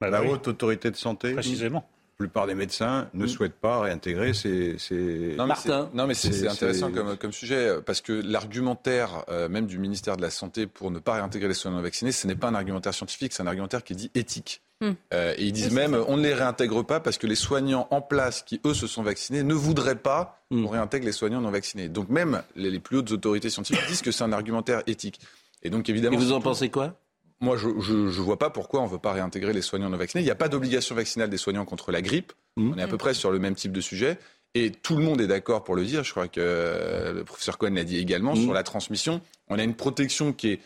Bah 0.00 0.10
la 0.10 0.22
haute 0.22 0.46
autorité 0.46 0.90
de 0.90 0.96
santé. 0.96 1.32
Précisément. 1.32 1.88
La 2.18 2.26
plupart 2.26 2.46
des 2.46 2.54
médecins 2.54 3.08
ne 3.14 3.24
hmm. 3.24 3.28
souhaitent 3.28 3.60
pas 3.60 3.80
réintégrer 3.80 4.32
ces. 4.32 5.34
Non, 5.36 5.46
Martin. 5.46 5.90
Non, 5.92 6.06
mais 6.06 6.14
c'est 6.14 6.46
intéressant 6.46 6.92
comme, 6.92 7.16
comme, 7.16 7.32
sujet 7.32 7.76
parce 7.84 8.00
que 8.00 8.12
l'argumentaire, 8.12 9.24
euh, 9.28 9.48
même 9.48 9.66
du 9.66 9.78
ministère 9.78 10.16
de 10.16 10.22
la 10.22 10.30
Santé, 10.30 10.66
pour 10.66 10.90
ne 10.90 10.98
pas 10.98 11.14
réintégrer 11.14 11.48
les 11.48 11.54
soignants 11.54 11.80
vaccinés, 11.80 12.12
ce 12.12 12.26
n'est 12.26 12.36
pas 12.36 12.48
un 12.48 12.54
argumentaire 12.54 12.94
scientifique, 12.94 13.32
c'est 13.32 13.42
un 13.42 13.46
argumentaire 13.46 13.82
qui 13.82 13.94
est 13.94 13.96
dit 13.96 14.10
éthique. 14.14 14.62
Hmm. 14.82 14.92
Euh, 15.14 15.34
et 15.38 15.46
ils 15.46 15.52
disent 15.52 15.72
même, 15.72 15.94
on 16.08 16.16
ne 16.16 16.22
les 16.22 16.34
réintègre 16.34 16.84
pas 16.84 16.98
parce 16.98 17.16
que 17.16 17.28
les 17.28 17.36
soignants 17.36 17.86
en 17.90 18.00
place 18.00 18.42
qui, 18.42 18.60
eux, 18.66 18.74
se 18.74 18.88
sont 18.88 19.04
vaccinés, 19.04 19.44
ne 19.44 19.54
voudraient 19.54 19.94
pas 19.94 20.44
qu'on 20.50 20.66
réintègre 20.66 21.06
les 21.06 21.12
soignants 21.12 21.40
non 21.40 21.50
vaccinés. 21.50 21.88
Donc 21.88 22.08
même 22.08 22.42
les, 22.56 22.80
plus 22.80 22.98
hautes 22.98 23.12
autorités 23.12 23.48
scientifiques 23.48 23.86
disent 23.86 24.02
que 24.02 24.10
c'est 24.10 24.24
un 24.24 24.32
argumentaire 24.32 24.82
éthique. 24.88 25.20
Et 25.62 25.70
donc 25.70 25.88
évidemment... 25.88 26.16
Et 26.16 26.20
vous 26.20 26.32
en 26.32 26.40
pensez 26.40 26.68
quoi? 26.68 26.94
Moi, 27.42 27.56
je 27.56 27.66
ne 27.66 28.08
vois 28.08 28.38
pas 28.38 28.50
pourquoi 28.50 28.80
on 28.80 28.86
ne 28.86 28.90
veut 28.90 28.98
pas 28.98 29.12
réintégrer 29.12 29.52
les 29.52 29.62
soignants 29.62 29.90
non 29.90 29.96
vaccinés. 29.96 30.22
Il 30.22 30.26
n'y 30.26 30.30
a 30.30 30.36
pas 30.36 30.48
d'obligation 30.48 30.94
vaccinale 30.94 31.28
des 31.28 31.36
soignants 31.36 31.64
contre 31.64 31.90
la 31.90 32.00
grippe. 32.00 32.32
Hmm. 32.56 32.72
On 32.72 32.78
est 32.78 32.82
à 32.82 32.86
peu 32.86 32.96
près 32.96 33.14
sur 33.14 33.32
le 33.32 33.40
même 33.40 33.56
type 33.56 33.72
de 33.72 33.80
sujet. 33.80 34.16
Et 34.54 34.70
tout 34.70 34.96
le 34.96 35.02
monde 35.02 35.20
est 35.20 35.26
d'accord 35.26 35.64
pour 35.64 35.74
le 35.74 35.84
dire. 35.84 36.04
Je 36.04 36.12
crois 36.12 36.28
que 36.28 36.40
euh, 36.40 37.12
le 37.12 37.24
professeur 37.24 37.58
Cohen 37.58 37.74
l'a 37.74 37.84
dit 37.84 37.98
également. 37.98 38.36
Sur 38.36 38.52
la 38.52 38.62
transmission, 38.62 39.20
on 39.48 39.58
a 39.58 39.64
une 39.64 39.74
protection 39.74 40.32
qui 40.32 40.52
est 40.52 40.60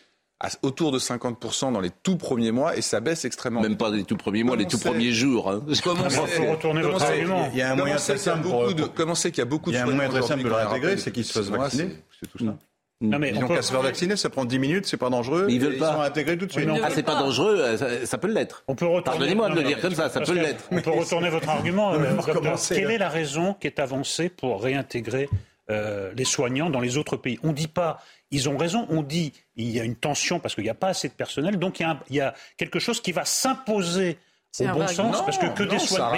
autour 0.61 0.91
de 0.91 0.99
50% 0.99 1.73
dans 1.73 1.79
les 1.79 1.89
tout 1.89 2.15
premiers 2.15 2.51
mois 2.51 2.77
et 2.77 2.81
ça 2.81 2.99
baisse 2.99 3.25
extrêmement. 3.25 3.61
Même 3.61 3.77
pas 3.77 3.89
les 3.89 4.03
tout 4.03 4.17
premiers 4.17 4.43
mois, 4.43 4.55
les 4.55 4.67
tout 4.67 4.77
premiers 4.77 5.11
jours. 5.11 5.49
Hein. 5.49 5.63
Comment 5.83 6.09
faut 6.09 6.51
retourner 6.51 6.81
votre 6.81 7.01
argument. 7.01 7.49
Il 7.53 7.57
y 7.57 7.61
a 7.63 7.71
un 7.71 7.75
moyen 7.75 7.95
très 7.95 8.17
simple 8.17 8.47
de, 8.75 8.83
comment 8.83 9.15
c'est 9.15 9.31
qu'il 9.31 9.39
y 9.39 9.41
a 9.41 9.45
beaucoup 9.45 9.71
de 9.71 9.75
Il 9.75 9.79
y 9.79 9.81
a 9.81 9.85
un 9.85 9.91
moyen 9.91 10.09
très 10.09 10.21
simple 10.21 10.43
de 10.43 10.49
le 10.49 10.53
réintégrer, 10.53 10.97
c'est 10.97 11.11
qu'ils 11.11 11.25
se 11.25 11.33
fassent 11.33 11.49
vacciner. 11.49 11.89
C'est 12.19 12.29
tout 12.29 12.45
ça. 12.45 12.55
Non, 12.99 13.19
mais 13.19 13.29
ils 13.29 13.39
n'ont 13.39 13.47
qu'à 13.47 13.61
se 13.61 13.71
faire 13.71 13.81
vacciner, 13.81 14.15
ça 14.15 14.29
prend 14.29 14.45
10 14.45 14.57
minutes, 14.57 14.85
c'est 14.87 14.97
pas 14.97 15.09
dangereux. 15.09 15.45
Mais 15.47 15.53
ils 15.53 15.61
veulent 15.61 15.77
pas. 15.77 15.91
Ils 15.91 15.95
sont 15.95 16.01
intégrés 16.01 16.37
tout 16.37 16.47
de 16.47 16.51
suite. 16.51 16.67
ah, 16.83 16.89
c'est 16.89 17.03
pas 17.03 17.15
dangereux, 17.15 17.59
euh, 17.59 18.05
ça, 18.05 18.17
peut 18.17 18.27
l'être. 18.27 18.63
On 18.67 18.75
peut 18.75 18.87
Pardonnez-moi 19.03 19.49
de 19.49 19.55
le 19.55 19.63
dire 19.63 19.79
comme 19.79 19.93
ça, 19.93 20.09
ça 20.09 20.21
peut 20.21 20.33
l'être. 20.33 20.67
On 20.71 20.81
peut 20.81 20.91
retourner 20.91 21.29
votre 21.29 21.49
argument. 21.49 21.93
Euh, 21.97 22.55
Quelle 22.69 22.91
est 22.91 22.97
la 22.97 23.09
raison 23.09 23.53
qui 23.53 23.67
est 23.67 23.79
avancée 23.79 24.29
pour 24.29 24.61
réintégrer 24.61 25.29
euh, 25.69 26.11
les 26.15 26.25
soignants 26.25 26.69
dans 26.69 26.79
les 26.79 26.97
autres 26.97 27.17
pays? 27.17 27.39
On 27.43 27.49
ne 27.49 27.53
dit 27.53 27.67
pas 27.67 27.99
ils 28.31 28.49
ont 28.49 28.57
raison. 28.57 28.85
On 28.89 29.03
dit 29.03 29.33
il 29.55 29.69
y 29.69 29.79
a 29.79 29.83
une 29.83 29.95
tension 29.95 30.39
parce 30.39 30.55
qu'il 30.55 30.63
n'y 30.63 30.69
a 30.69 30.75
pas 30.75 30.89
assez 30.89 31.07
de 31.07 31.13
personnel, 31.13 31.57
donc 31.57 31.79
il 31.79 32.15
y 32.15 32.19
a, 32.19 32.33
quelque 32.57 32.79
chose 32.79 33.01
qui 33.01 33.11
va 33.11 33.25
s'imposer 33.25 34.17
au 34.59 34.67
bon 34.67 34.87
sens, 34.87 35.23
parce 35.23 35.37
que 35.37 35.47
que 35.47 35.63
des 35.63 35.79
soignants, 35.79 36.17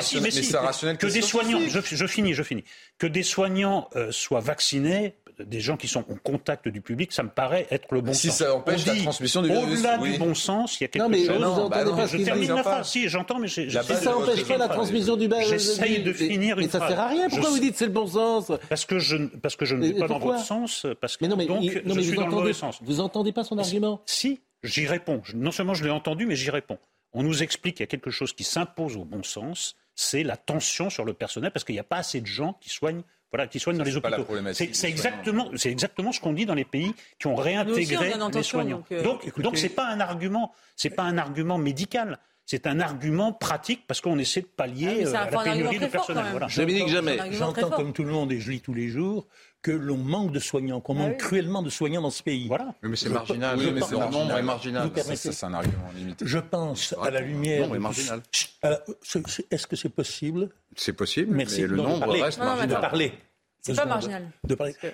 que 0.95 1.07
des 1.07 1.21
soignants, 1.21 1.59
je, 1.67 2.07
finis, 2.07 2.33
je 2.33 2.43
finis, 2.43 2.63
que 2.97 3.07
des 3.07 3.23
soignants 3.23 3.89
euh, 3.95 4.11
soient 4.11 4.39
vaccinés, 4.39 5.15
des 5.39 5.59
gens 5.59 5.77
qui 5.77 5.87
sont 5.87 5.99
en 5.99 6.15
contact 6.23 6.67
du 6.67 6.81
public, 6.81 7.11
ça 7.11 7.23
me 7.23 7.29
paraît 7.29 7.67
être 7.71 7.93
le 7.93 8.01
bon 8.01 8.13
si 8.13 8.27
sens. 8.27 8.37
Si 8.37 8.43
ça 8.43 8.55
empêche 8.55 8.85
la 8.85 8.95
transmission 8.95 9.41
du 9.41 9.49
virus. 9.49 9.79
Au-delà 9.79 9.97
du 9.97 10.17
bon 10.17 10.33
sens, 10.33 10.79
il 10.79 10.83
y 10.83 10.85
a 10.85 10.87
quelque 10.87 11.03
non, 11.03 11.09
mais 11.09 11.25
chose. 11.25 11.39
Non, 11.39 11.69
bah 11.69 11.83
non, 11.83 12.05
je 12.05 12.17
termine 12.17 12.53
la 12.53 12.63
phrase. 12.63 12.89
Si, 12.89 13.09
j'entends, 13.09 13.39
mais 13.39 13.47
j'ai. 13.47 13.69
Si 13.69 13.77
ça 13.95 14.11
n'empêche 14.11 14.45
pas 14.45 14.57
la 14.57 14.67
transmission 14.67 15.15
du 15.15 15.27
virus. 15.27 15.47
J'essaye 15.47 16.03
de 16.03 16.13
finir 16.13 16.59
une 16.59 16.69
phrase. 16.69 16.81
Mais 16.81 16.87
ça 16.87 16.93
sert 16.93 16.99
à 16.99 17.07
rien. 17.07 17.29
Pourquoi 17.29 17.49
vous 17.49 17.59
dites 17.59 17.77
c'est 17.77 17.85
le 17.85 17.91
bon 17.91 18.07
sens 18.07 18.51
Parce 18.69 18.85
que 18.85 18.99
je 18.99 19.17
parce 19.41 19.55
que 19.55 19.65
je 19.65 19.75
ne 19.75 19.87
vais 19.87 19.93
pas 19.93 20.07
dans 20.07 20.19
votre 20.19 20.43
sens. 20.43 20.85
Parce 21.01 21.17
que 21.17 21.25
donc 21.25 21.41
je 21.61 22.01
suis 22.01 22.15
dans 22.15 22.27
le 22.27 22.31
mauvais 22.31 22.53
sens. 22.53 22.79
Vous 22.81 22.99
entendez 22.99 23.31
pas 23.31 23.43
son 23.43 23.57
argument 23.57 24.01
Si, 24.05 24.41
j'y 24.63 24.87
réponds. 24.87 25.21
Non 25.33 25.51
seulement 25.51 25.73
je 25.73 25.83
l'ai 25.83 25.91
entendu, 25.91 26.25
mais 26.25 26.35
j'y 26.35 26.49
réponds. 26.49 26.77
On 27.13 27.23
nous 27.23 27.41
explique 27.41 27.77
qu'il 27.77 27.83
y 27.83 27.85
a 27.85 27.87
quelque 27.87 28.11
chose 28.11 28.33
qui 28.33 28.43
s'impose 28.43 28.95
au 28.95 29.03
bon 29.03 29.23
sens, 29.23 29.75
c'est 29.95 30.23
la 30.23 30.37
tension 30.37 30.89
sur 30.89 31.05
le 31.05 31.13
personnel, 31.13 31.51
parce 31.51 31.65
qu'il 31.65 31.73
n'y 31.73 31.79
a 31.79 31.83
pas 31.83 31.97
assez 31.97 32.21
de 32.21 32.27
gens 32.27 32.53
qui 32.61 32.69
soignent 32.69 33.01
voilà, 33.31 33.47
qui 33.47 33.59
soignent 33.59 33.77
dans 33.77 33.83
les 33.83 33.95
hôpitaux. 33.95 34.25
C'est 34.53 34.89
exactement, 34.89 35.49
c'est 35.55 35.71
exactement 35.71 36.11
ce 36.11 36.19
qu'on 36.19 36.33
dit 36.33 36.45
dans 36.45 36.55
les 36.55 36.65
pays 36.65 36.93
qui 37.19 37.27
ont 37.27 37.35
réintégré 37.35 38.13
les 38.33 38.43
soignants. 38.43 38.83
Donc, 39.03 39.27
euh, 39.27 39.41
donc, 39.41 39.57
c'est 39.57 39.69
pas 39.69 39.87
un 39.87 39.99
argument, 39.99 40.51
c'est 40.75 40.89
pas 40.89 41.03
un 41.03 41.17
argument 41.17 41.57
médical. 41.57 42.19
C'est 42.45 42.65
un 42.65 42.79
argument 42.79 43.31
pratique 43.31 43.85
parce 43.85 44.01
qu'on 44.01 44.17
essaie 44.17 44.41
de 44.41 44.47
pallier 44.47 45.03
ah, 45.05 45.27
euh, 45.27 45.31
la 45.31 45.43
pénurie 45.43 45.77
de 45.77 45.85
personnel. 45.85 46.25
Voilà. 46.31 46.47
Dominique 46.47 46.87
Jamais. 46.87 47.19
J'entends 47.31 47.69
comme 47.69 47.93
tout 47.93 48.03
le 48.03 48.11
monde 48.11 48.31
et 48.31 48.39
je 48.39 48.49
lis 48.49 48.61
tous 48.61 48.73
les 48.73 48.87
jours 48.87 49.27
que 49.61 49.71
l'on 49.71 49.97
manque 49.97 50.31
de 50.31 50.39
soignants, 50.39 50.79
qu'on 50.79 50.93
manque 50.93 51.15
ah 51.15 51.17
cruellement 51.17 51.61
de 51.61 51.69
soignants 51.69 52.01
dans 52.01 52.09
ce 52.09 52.23
pays. 52.23 52.47
Voilà. 52.47 52.73
mais 52.81 52.95
c'est 52.95 53.09
marginal. 53.09 53.57
Oui, 53.57 53.71
mais 53.73 53.81
c'est 53.81 53.97
marginal. 53.97 54.43
marginal. 54.43 54.91
C'est 55.15 55.43
un 55.43 55.53
argument 55.53 55.91
limité. 55.95 56.25
Je 56.25 56.39
pense 56.39 56.95
à 57.01 57.09
la 57.09 57.19
lumière. 57.19 57.67
Non, 57.67 57.73
mais 57.73 57.79
marginal. 57.79 58.21
Est-ce 58.61 59.67
que 59.67 59.75
c'est 59.75 59.89
possible? 59.89 60.49
C'est 60.75 60.93
possible, 60.93 61.35
Merci. 61.35 61.61
mais 61.61 61.67
le 61.67 61.75
nombre 61.77 62.07
reste 62.11 62.39
marginal. 62.39 62.69
De 62.69 62.73
parler. 62.75 63.13
C'est 63.61 63.75
pas 63.75 63.85
marginal. 63.85 64.31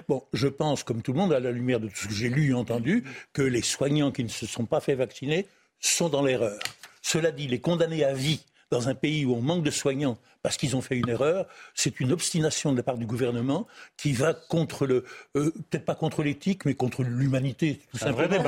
Bon, 0.08 0.24
je 0.34 0.48
pense, 0.48 0.84
comme 0.84 1.02
tout 1.04 1.14
le 1.14 1.20
monde, 1.20 1.34
à 1.34 1.40
la 1.40 1.52
lumière 1.52 1.80
de 1.80 1.88
tout 1.88 1.96
ce 1.96 2.08
que 2.08 2.14
j'ai 2.14 2.30
lu 2.30 2.50
et 2.50 2.54
entendu, 2.54 3.04
que 3.34 3.44
les 3.44 3.62
soignants 3.62 4.12
qui 4.12 4.24
ne 4.24 4.30
se 4.30 4.48
sont 4.48 4.66
pas 4.66 4.80
fait 4.80 4.96
vacciner 4.96 5.46
sont 5.80 6.10
dans 6.10 6.24
l'erreur. 6.24 6.60
Cela 7.04 7.32
dit, 7.32 7.48
les 7.48 7.60
condamnés 7.60 8.04
à 8.04 8.14
vie 8.14 8.42
dans 8.72 8.90
un 8.90 8.96
pays 8.96 9.26
où 9.26 9.36
on 9.36 9.42
manque 9.42 9.64
de 9.64 9.72
soignants 9.72 10.18
parce 10.46 10.58
qu'ils 10.58 10.76
ont 10.76 10.82
fait 10.82 10.96
une 10.96 11.10
erreur, 11.10 11.48
c'est 11.74 12.00
une 12.00 12.12
obstination 12.12 12.72
de 12.72 12.78
la 12.78 12.84
part 12.84 13.00
du 13.00 13.08
gouvernement 13.08 13.66
qui 13.98 14.14
va 14.14 14.36
contre 14.36 14.86
le, 14.86 15.04
euh, 15.36 15.52
peut-être 15.72 15.86
pas 15.86 15.96
contre 15.96 16.22
l'éthique, 16.22 16.66
mais 16.66 16.76
contre 16.76 17.02
l'humanité, 17.02 17.82
tout 17.92 17.98
simplement. 17.98 18.44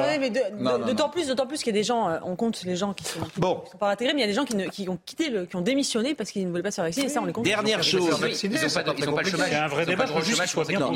d'autant 0.85 1.09
plus, 1.09 1.27
d'autant 1.27 1.47
plus 1.47 1.63
qu'il 1.63 1.73
y 1.73 1.75
a 1.75 1.79
des 1.79 1.83
gens, 1.83 2.07
euh, 2.07 2.19
on 2.23 2.35
compte 2.35 2.61
les 2.65 2.75
gens 2.75 2.93
qui 2.93 3.03
sont, 3.03 3.21
bon. 3.37 3.63
sont 3.71 3.79
pas 3.79 3.89
intégrés, 3.89 4.13
mais 4.13 4.21
il 4.21 4.25
y 4.25 4.25
a 4.25 4.27
des 4.27 4.35
gens 4.35 4.45
qui, 4.45 4.55
qui 4.69 4.89
ont 4.89 4.99
quitté, 5.03 5.31
le, 5.31 5.47
qui 5.47 5.55
ont 5.55 5.61
démissionné 5.61 6.13
parce 6.13 6.29
qu'ils 6.29 6.45
ne 6.45 6.51
voulaient 6.51 6.61
pas 6.61 6.69
se 6.69 6.75
faire 6.75 6.85
vacciner. 6.85 7.09
Ça, 7.09 7.19
on 7.19 7.25
les 7.25 7.33
compte. 7.33 7.45
Dernière 7.45 7.81
chose, 7.81 8.03
ils 8.03 8.09
n'ont 8.11 8.17
pas, 8.17 8.83
pas, 8.83 9.21
le 9.23 9.29
chômage. 9.29 9.49
Il 9.49 9.53
y 9.53 9.55
a 9.55 9.65
un 9.65 9.67
vrai 9.67 9.85
débat, 9.87 10.05
juste 10.21 10.41
qu'ils 10.41 10.49
soient 10.49 10.65
bien 10.65 10.91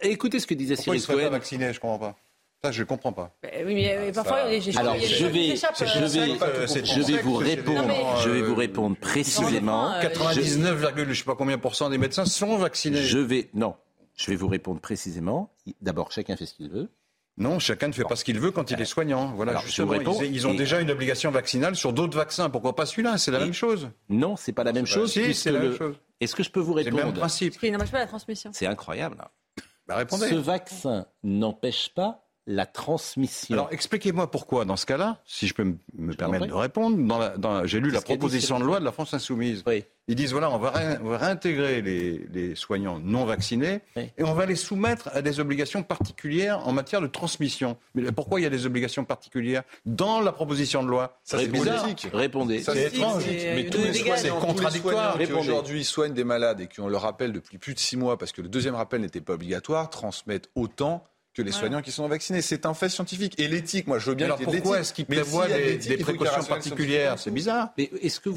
Écoutez 0.00 0.38
ce 0.38 0.46
que 0.46 0.54
disait 0.54 0.76
Cyril 0.76 1.00
Cohen. 1.00 1.14
Pourquoi 1.14 1.40
ils 1.50 1.58
ne 1.58 1.66
pas 1.66 1.72
je 1.72 1.80
comprends 1.80 1.98
pas. 1.98 2.16
Ça, 2.64 2.72
je 2.72 2.80
ne 2.80 2.86
comprends 2.86 3.12
pas. 3.12 3.36
Bah 3.42 3.48
oui, 3.64 3.74
mais 3.74 3.96
euh, 3.96 4.12
parfois, 4.12 4.38
Alors, 4.38 4.96
je 4.96 5.26
vais, 5.26 5.56
je 5.56 7.00
vais, 7.02 7.22
vous 7.22 7.36
répondre. 7.36 8.20
Je 8.22 8.30
vais 8.30 8.42
vous 8.42 8.54
répondre 8.54 8.96
précisément. 8.96 9.92
99, 10.00 10.94
je 11.08 11.14
sais 11.14 11.24
pas 11.24 11.36
combien 11.36 11.58
pour 11.58 11.74
cent 11.74 11.90
des 11.90 11.98
médecins 11.98 12.24
sont 12.24 12.56
vaccinés. 12.56 13.02
Je 13.02 13.18
vais, 13.18 13.50
non, 13.54 13.76
je 14.16 14.30
vais 14.30 14.36
vous 14.36 14.48
répondre 14.48 14.80
précisément. 14.80 15.52
D'abord, 15.80 16.12
chacun 16.12 16.36
fait 16.36 16.46
ce 16.46 16.54
qu'il 16.54 16.70
veut. 16.70 16.88
Non, 17.38 17.58
chacun 17.58 17.88
ne 17.88 17.92
fait 17.92 18.04
pas 18.04 18.16
ce 18.16 18.24
qu'il 18.24 18.40
veut 18.40 18.50
quand 18.50 18.70
il 18.70 18.80
est 18.80 18.86
soignant. 18.86 19.34
Voilà, 19.34 19.60
justement, 19.60 19.92
ils, 20.22 20.46
ont 20.46 20.54
déjà 20.54 20.80
une 20.80 20.90
obligation 20.90 21.30
vaccinale 21.30 21.76
sur 21.76 21.92
d'autres 21.92 22.16
vaccins. 22.16 22.48
Pourquoi 22.48 22.74
pas 22.74 22.86
celui-là? 22.86 23.18
C'est 23.18 23.30
la 23.30 23.40
même 23.40 23.52
chose. 23.52 23.90
Non, 24.08 24.36
c'est 24.36 24.52
pas 24.52 24.64
la 24.64 24.72
même 24.72 24.86
chose. 24.86 25.12
Si, 25.12 25.34
c'est 25.34 25.52
la 25.52 25.60
même 25.60 25.76
chose. 25.76 25.96
Est-ce 26.20 26.34
que 26.34 26.42
je 26.42 26.50
peux 26.50 26.60
vous 26.60 26.72
répondre 26.72 26.96
C'est 26.96 27.02
le 27.02 27.10
même 27.10 27.18
principe. 27.18 27.52
Parce 27.52 27.60
qu'il 27.60 27.72
n'empêche 27.72 27.90
pas 27.90 27.98
la 27.98 28.06
transmission. 28.06 28.50
C'est 28.54 28.66
incroyable. 28.66 29.18
Bah, 29.86 29.96
répondez. 29.96 30.28
Ce 30.30 30.34
vaccin 30.34 31.06
n'empêche 31.22 31.90
pas 31.94 32.25
la 32.46 32.66
transmission. 32.66 33.54
Alors 33.54 33.68
expliquez-moi 33.72 34.30
pourquoi, 34.30 34.64
dans 34.64 34.76
ce 34.76 34.86
cas-là, 34.86 35.20
si 35.24 35.46
je 35.46 35.54
peux 35.54 35.74
me 35.98 36.14
permettre 36.14 36.46
de 36.46 36.52
répondre, 36.52 36.96
dans 37.38 37.66
j'ai 37.66 37.80
lu 37.80 37.90
la 37.90 38.00
proposition 38.00 38.58
de 38.60 38.64
loi 38.64 38.80
de 38.80 38.84
la 38.84 38.92
France 38.92 39.14
Insoumise. 39.14 39.64
Ils 40.08 40.14
disent 40.14 40.30
voilà, 40.30 40.52
on 40.52 40.58
va, 40.58 40.70
réintégrer 40.70 41.82
les, 41.82 42.54
soignants 42.54 43.00
non 43.00 43.24
vaccinés 43.24 43.80
et 43.96 44.22
on 44.22 44.34
va 44.34 44.46
les 44.46 44.54
soumettre 44.54 45.10
à 45.12 45.20
des 45.20 45.40
obligations 45.40 45.82
particulières 45.82 46.66
en 46.66 46.72
matière 46.72 47.00
de 47.00 47.08
transmission. 47.08 47.76
Mais 47.96 48.12
pourquoi 48.12 48.38
il 48.38 48.44
y 48.44 48.46
a 48.46 48.50
des 48.50 48.66
obligations 48.66 49.04
particulières 49.04 49.64
dans 49.84 50.20
la 50.20 50.30
proposition 50.30 50.84
de 50.84 50.88
loi? 50.88 51.18
Ça 51.24 51.38
c'est 51.38 51.48
politique. 51.48 52.08
Répondez. 52.12 52.60
C'est 52.60 52.94
étrange. 52.94 53.24
Mais 53.26 53.66
tous 53.66 53.78
les 53.78 53.94
soignants, 53.94 54.16
c'est 54.16 54.28
contradictoire. 54.28 55.18
qui 55.18 55.32
aujourd'hui 55.32 55.82
soignent 55.82 56.14
des 56.14 56.24
malades 56.24 56.60
et 56.60 56.68
qui 56.68 56.80
ont 56.80 56.88
le 56.88 56.96
rappel 56.96 57.32
depuis 57.32 57.58
plus 57.58 57.74
de 57.74 57.80
six 57.80 57.96
mois 57.96 58.16
parce 58.16 58.30
que 58.30 58.42
le 58.42 58.48
deuxième 58.48 58.76
rappel 58.76 59.00
n'était 59.00 59.20
pas 59.20 59.32
obligatoire 59.32 59.90
transmettent 59.90 60.50
autant 60.54 61.04
que 61.36 61.42
les 61.42 61.52
soignants 61.52 61.82
qui 61.82 61.92
sont 61.92 62.08
vaccinés. 62.08 62.40
C'est 62.40 62.64
un 62.64 62.74
fait 62.74 62.88
scientifique. 62.88 63.38
Et 63.38 63.46
l'éthique, 63.46 63.86
moi 63.86 63.98
je 63.98 64.06
veux 64.10 64.14
bien 64.14 64.26
Alors 64.26 64.38
pourquoi 64.38 64.80
est-ce 64.80 64.92
qu'il 64.92 65.04
prévoit 65.04 65.46
des, 65.48 65.76
des 65.76 65.96
précautions 65.98 66.42
particulières? 66.42 67.18
C'est 67.18 67.30
bizarre. 67.30 67.72
Mais 67.76 67.90
est-ce 68.02 68.20
que 68.20 68.30
vous 68.30 68.36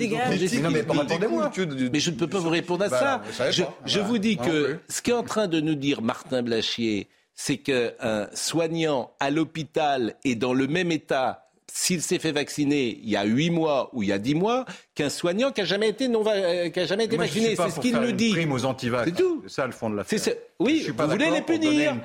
non, 0.60 0.72
mais, 0.72 0.84
moi 0.84 1.52
mais 1.92 2.00
je 2.00 2.10
ne 2.10 2.16
peux 2.16 2.28
pas 2.28 2.40
vous 2.40 2.50
répondre 2.50 2.84
à 2.84 2.90
bah, 2.90 3.22
ça. 3.32 3.52
je, 3.52 3.64
je 3.86 4.00
vous 4.00 4.18
dis 4.18 4.38
que 4.38 4.80
ce 4.90 5.02
qu'est 5.02 5.14
en 5.14 5.24
train 5.24 5.48
de 5.48 5.62
nous 5.62 5.76
dire 5.76 6.02
Martin 6.02 6.42
Blachier, 6.42 7.08
c'est 7.36 7.58
qu'un 7.58 8.28
soignant 8.34 9.14
à 9.20 9.30
l'hôpital 9.30 10.16
est 10.26 10.36
dans 10.36 10.54
le 10.54 10.68
même 10.68 10.92
état 10.92 11.50
s'il 11.72 12.02
s'est 12.02 12.20
fait 12.20 12.32
vacciner 12.32 13.00
il 13.02 13.10
y 13.10 13.16
a 13.16 13.24
8 13.24 13.52
mois 13.52 13.90
ou 13.94 14.04
il 14.04 14.10
y 14.10 14.12
a 14.12 14.18
10 14.18 14.36
mois 14.36 14.66
qu'un 15.00 15.10
soignant 15.10 15.52
qui 15.52 15.62
n'a 15.62 15.66
jamais 15.66 15.88
été, 15.88 16.10
non, 16.10 16.24
euh, 16.28 16.70
qui 16.70 16.80
a 16.82 16.86
jamais 16.86 17.06
été 17.06 17.16
vacciné. 17.16 17.56
C'est 17.56 17.70
ce 17.70 17.80
qu'il 17.80 17.96
nous 17.96 18.12
dit. 18.12 18.32
prime 18.32 18.52
aux 18.52 18.60
C'est 18.60 19.16
tout. 19.16 19.44
C'est 19.48 19.54
ça 19.54 19.66
le 19.66 19.72
fond 19.72 19.90
de 19.90 19.96
l'affaire. 19.96 20.20
Oui, 20.62 20.86
vous 20.94 21.08
voulez 21.08 21.32
les 21.32 21.42
punir. 21.42 21.96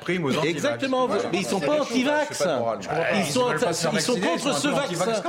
Exactement. 0.45 1.09
Mais 1.09 1.39
ils 1.39 1.43
ne 1.43 1.49
sont 1.49 1.59
pas 1.59 1.81
anti-vax. 1.81 2.45
Ils 3.17 3.25
sont, 3.25 3.47
ils 3.93 4.01
sont 4.01 4.21
contre 4.21 4.55
ce 4.57 4.69
vaccin. 4.69 5.23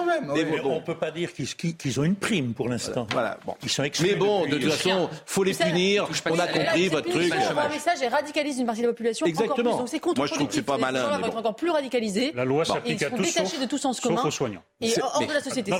On 0.64 0.76
ne 0.76 0.80
peut 0.82 0.96
pas 0.96 1.10
dire 1.10 1.30
qu'ils 1.34 2.00
ont 2.00 2.04
une 2.04 2.16
prime 2.16 2.54
pour 2.54 2.70
l'instant. 2.70 3.08
Voilà. 3.12 3.40
Ils 3.64 3.70
sont 3.70 3.84
Mais 4.04 4.14
bon, 4.14 4.46
de 4.46 4.58
toute 4.58 4.72
façon, 4.72 5.10
il 5.12 5.18
faut 5.26 5.44
les 5.44 5.56
punir. 5.56 6.08
On 6.30 6.38
a 6.38 6.48
compris 6.48 6.88
votre 6.88 7.10
truc. 7.10 7.34
Un 7.34 7.70
message 7.70 8.02
et 8.04 8.08
radicalise 8.08 8.60
une 8.60 8.68
partie 8.68 8.82
de 8.82 8.88
la 8.88 8.94
population. 8.94 9.26
Exactement. 9.26 9.78
Donc 9.78 9.90
c'est 9.90 10.00
contre 10.00 10.20
Moi, 10.20 10.28
je 10.28 10.34
trouve 10.34 10.48
que 10.48 10.54
c'est 10.54 10.62
pas 10.62 10.78
malin. 10.78 11.20
Encore 11.36 11.56
plus 11.56 11.72
radicalisés. 11.72 12.32
La 12.36 12.46
loi 12.46 12.64
s'applique 12.64 13.02
à 13.02 13.10
tous. 13.10 13.24
détachés 13.24 13.58
de 13.58 13.66
tout 13.66 13.80
sens 13.80 14.00
commun. 14.00 14.18
Sauf 14.18 14.26
aux 14.26 14.32
soignants. 14.32 14.64
Et 14.82 14.94
hors 15.02 15.26
de 15.26 15.34
la 15.34 15.42
société. 15.42 15.72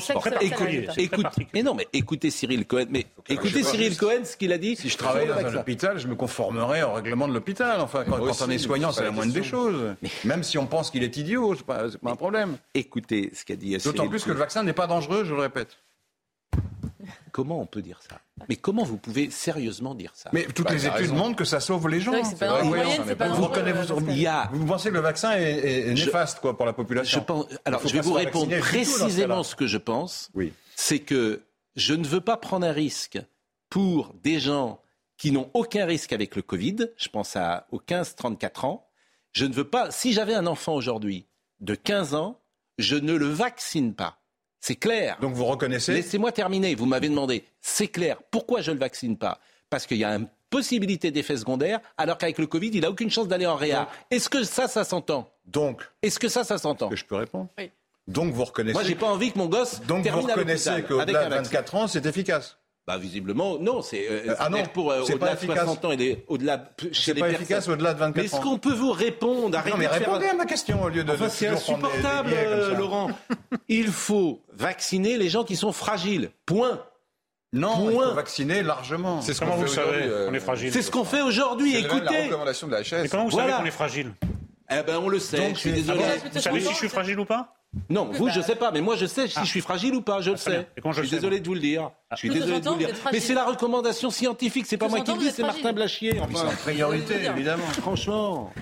Mais 1.54 1.62
non, 1.62 1.75
mais 1.76 1.88
écoutez 1.94 2.32
Cyril 2.32 2.66
Cohen. 2.66 2.86
Mais 2.90 3.06
écoutez 3.30 3.64
Cyril 3.64 3.98
Cohen, 3.98 4.24
ce 4.24 4.38
qu'il 4.38 4.52
a 4.52 4.58
dit. 4.58 4.76
Si 4.76 4.90
je 4.90 4.98
travaille 4.98 5.28
dans 5.28 5.38
un 5.38 5.56
hôpital, 5.56 6.00
je 6.00 6.08
me 6.08 6.16
conformerai 6.16 6.84
au 6.84 6.94
règlement 6.94 7.28
de 7.28 7.34
l'hôpital. 7.34 7.80
Enfin, 7.82 8.04
quand, 8.04 8.20
on 8.20 8.50
est 8.50 8.58
soignant, 8.58 8.92
c'est 8.92 9.04
la 9.04 9.12
moindre 9.12 9.34
des 9.34 9.44
choses. 9.44 9.96
Même 10.24 10.44
si 10.44 10.58
on 10.58 10.66
pense 10.66 10.92
qu'il 10.92 11.04
est 11.04 11.18
idiot, 11.18 11.56
c'est 11.56 11.66
pas, 11.66 11.86
pas 12.02 12.12
un 12.12 12.16
problème. 12.16 12.58
Écoutez 12.74 13.32
ce 13.34 13.46
qu'a 13.46 13.56
dit 13.56 13.78
D'autant 13.78 14.08
plus 14.08 14.24
que 14.24 14.32
le 14.32 14.38
vaccin 14.38 14.64
n'est 14.64 14.74
pas 14.74 14.88
dangereux, 14.88 15.24
je 15.24 15.34
le 15.34 15.42
répète. 15.42 15.78
Comment 17.32 17.62
on 17.62 17.66
peut 17.66 17.82
dire 17.82 18.00
ça? 18.08 18.20
Mais 18.50 18.56
comment 18.56 18.84
vous 18.84 18.98
pouvez 18.98 19.30
sérieusement 19.30 19.96
dire 19.96 20.12
ça? 20.14 20.30
Mais 20.34 20.46
toutes 20.46 20.68
bah, 20.68 20.74
les 20.74 20.88
études 20.88 21.14
montrent 21.14 21.36
que 21.36 21.46
ça 21.46 21.60
sauve 21.60 21.88
les 21.90 22.00
gens. 22.00 22.14
Vous 22.14 22.22
pensez 24.66 24.90
que 24.90 24.96
le 24.96 25.02
vaccin 25.02 25.34
est, 25.34 25.94
néfaste 25.94 26.40
quoi, 26.40 26.56
pour 26.56 26.66
la 26.66 26.74
population? 26.74 27.20
je 27.20 27.26
pense... 27.26 27.46
Alors, 27.66 27.86
je 27.86 27.94
vais 27.94 28.02
vous 28.02 28.14
répondre 28.14 28.58
précisément 28.60 29.44
ce 29.44 29.56
que 29.56 29.68
je 29.68 29.78
pense. 29.78 30.30
Oui. 30.34 30.54
C'est 30.76 31.00
que 31.00 31.42
je 31.76 31.94
ne 31.94 32.06
veux 32.06 32.22
pas 32.22 32.38
prendre 32.38 32.66
un 32.66 32.72
risque 32.72 33.20
pour 33.70 34.14
des 34.24 34.40
gens 34.40 34.82
qui 35.18 35.32
n'ont 35.32 35.50
aucun 35.54 35.86
risque 35.86 36.14
avec 36.14 36.36
le 36.36 36.42
Covid. 36.42 36.92
Je 36.98 37.10
pense 37.10 37.36
à, 37.36 37.68
aux 37.72 37.80
15-34 37.80 38.66
ans. 38.66 38.88
Je 39.32 39.46
ne 39.46 39.54
veux 39.54 39.68
pas, 39.68 39.92
si 39.92 40.14
j'avais 40.14 40.34
un 40.34 40.48
enfant 40.48 40.74
aujourd'hui 40.76 41.28
de 41.60 41.76
15 41.76 42.16
ans, 42.16 42.42
je 42.78 42.96
ne 42.96 43.14
le 43.14 43.28
vaccine 43.28 43.94
pas. 43.94 44.22
C'est 44.60 44.76
clair. 44.76 45.18
Donc 45.22 45.34
vous 45.34 45.46
reconnaissez 45.46 45.94
Laissez-moi 45.94 46.32
terminer. 46.32 46.76
Vous 46.76 46.86
m'avez 46.86 47.10
demandé. 47.10 47.44
C'est 47.62 47.88
clair. 47.88 48.22
Pourquoi 48.32 48.62
je 48.62 48.72
ne 48.72 48.76
le 48.76 48.80
vaccine 48.80 49.18
pas? 49.18 49.40
Parce 49.70 49.86
qu'il 49.86 49.98
y 49.98 50.04
a 50.04 50.16
une 50.16 50.28
possibilité 50.50 51.12
d'effet 51.12 51.38
secondaire, 51.38 51.80
alors 51.98 52.18
qu'avec 52.18 52.38
le 52.38 52.48
Covid, 52.48 52.72
il 52.74 52.82
n'a 52.82 52.90
aucune 52.90 53.10
chance 53.10 53.28
d'aller 53.28 53.46
en 53.46 53.56
réa. 53.56 53.90
Est-ce 54.10 54.30
que 54.30 54.44
ça, 54.44 54.68
ça 54.68 54.84
s'entend? 54.84 55.30
Donc. 55.46 55.84
Est-ce 56.02 56.18
que 56.18 56.30
ça, 56.30 56.44
ça 56.44 56.58
s'entend? 56.58 56.90
Que 56.90 56.96
je 56.96 57.06
peux 57.06 57.16
répondre? 57.16 57.50
Oui. 57.58 57.72
Donc 58.08 58.34
vous 58.34 58.44
reconnaissez. 58.44 58.74
Moi, 58.74 58.84
j'ai 58.84 58.96
pas 58.96 59.08
envie 59.08 59.32
que 59.32 59.38
mon 59.38 59.48
gosse. 59.48 59.82
Donc 59.88 60.08
vous 60.08 60.22
reconnaissez 60.22 60.84
qu'au-delà 60.84 61.26
de 61.26 61.36
24 61.36 61.76
ans, 61.76 61.88
c'est 61.88 62.06
efficace. 62.06 62.58
Bah 62.88 63.00
visiblement 63.00 63.58
non, 63.58 63.82
c'est 63.82 64.08
euh, 64.08 64.30
euh 64.30 64.36
ah 64.38 64.48
non, 64.48 64.64
pour 64.72 64.92
euh, 64.92 65.02
au-delà 65.02 65.34
de 65.34 65.40
60 65.40 65.86
ans 65.86 65.92
et 65.94 66.24
au-delà 66.28 66.70
chez 66.92 67.16
les 67.16 67.22
pas 67.22 67.32
efficace 67.32 67.68
au-delà 67.68 67.96
de 67.96 68.00
24 68.00 68.10
ans. 68.10 68.14
Mais 68.16 68.26
est-ce 68.26 68.44
qu'on 68.44 68.60
peut 68.60 68.76
vous 68.76 68.92
répondre 68.92 69.58
Non 69.66 69.78
mais 69.78 69.88
répondez 69.88 70.28
à 70.28 70.36
ma 70.36 70.46
question 70.46 70.84
au 70.84 70.90
lieu 70.90 71.04
de. 71.04 71.12
Enfin, 71.12 71.30
c'est 71.30 71.48
insupportable, 71.48 72.30
Laurent. 72.78 73.10
Il 73.70 73.88
faut 73.88 74.44
vacciner 74.54 75.18
les 75.18 75.30
gens 75.30 75.44
qui 75.44 75.56
sont 75.56 75.72
fragiles. 75.72 76.30
Point. 76.46 76.80
Non, 77.54 77.76
Point. 77.76 77.92
il 77.92 78.10
faut 78.10 78.14
vacciner 78.14 78.62
largement. 78.62 79.22
C'est 79.22 79.34
ce 79.34 79.40
qu'on 79.40 79.56
vous 79.56 79.66
savez 79.66 80.04
euh, 80.04 80.32
est 80.32 80.40
fragile. 80.40 80.72
C'est 80.72 80.84
ce 80.84 80.92
qu'on 80.92 81.06
fait 81.06 81.22
aujourd'hui. 81.22 81.78
Écoutez. 81.78 82.06
La 82.06 82.24
recommandation 82.26 82.68
de 82.68 82.74
la 82.74 82.84
HS. 82.84 83.02
Mais 83.02 83.10
comment 83.10 83.26
vous 83.26 83.36
savez 83.36 83.54
qu'on 83.54 83.66
est 83.66 83.72
fragile? 83.72 84.14
Eh 84.70 84.84
ben 84.84 85.00
on 85.02 85.10
le 85.10 85.18
sait. 85.18 85.56
je 85.56 85.60
suis 85.60 85.72
désolé. 85.72 86.04
Vous 86.32 86.40
savez 86.40 86.60
si 86.60 86.70
je 86.70 86.76
suis 86.76 86.90
fragile 86.90 87.20
ou 87.20 87.26
pas? 87.26 87.55
Non, 87.90 88.06
vous, 88.12 88.30
je 88.30 88.42
sais 88.42 88.56
pas, 88.56 88.72
mais 88.72 88.82
moi, 88.82 88.96
je 88.96 89.06
sais 89.06 89.28
si 89.28 89.36
ah. 89.38 89.44
je 89.44 89.50
suis 89.50 89.62
fragile 89.62 89.96
ou 89.96 90.02
pas, 90.02 90.22
je 90.22 90.32
le 90.32 90.38
sais. 90.38 90.68
Je 90.84 91.02
suis 91.02 91.10
désolé 91.10 91.40
de 91.40 91.48
vous 91.48 91.54
le 91.54 91.60
dire. 91.60 91.92
Je 92.12 92.18
suis 92.18 92.30
désolé 92.30 92.60
de 92.60 92.68
vous 92.68 92.76
le 92.76 92.86
dire. 92.86 92.96
Mais 93.12 93.20
c'est 93.20 93.34
la 93.34 93.46
recommandation 93.46 94.10
scientifique, 94.10 94.66
c'est 94.68 94.78
pas 94.78 94.88
moi 94.88 95.02
qui 95.02 95.12
le 95.12 95.18
dis, 95.18 95.32
c'est 95.32 95.44
Martin 95.44 95.74
Blachier. 95.74 96.20
Enfin, 96.20 96.48
c'est 96.50 96.58
priorité, 96.58 97.16
évidemment. 97.26 97.66
Franchement. 97.82 98.54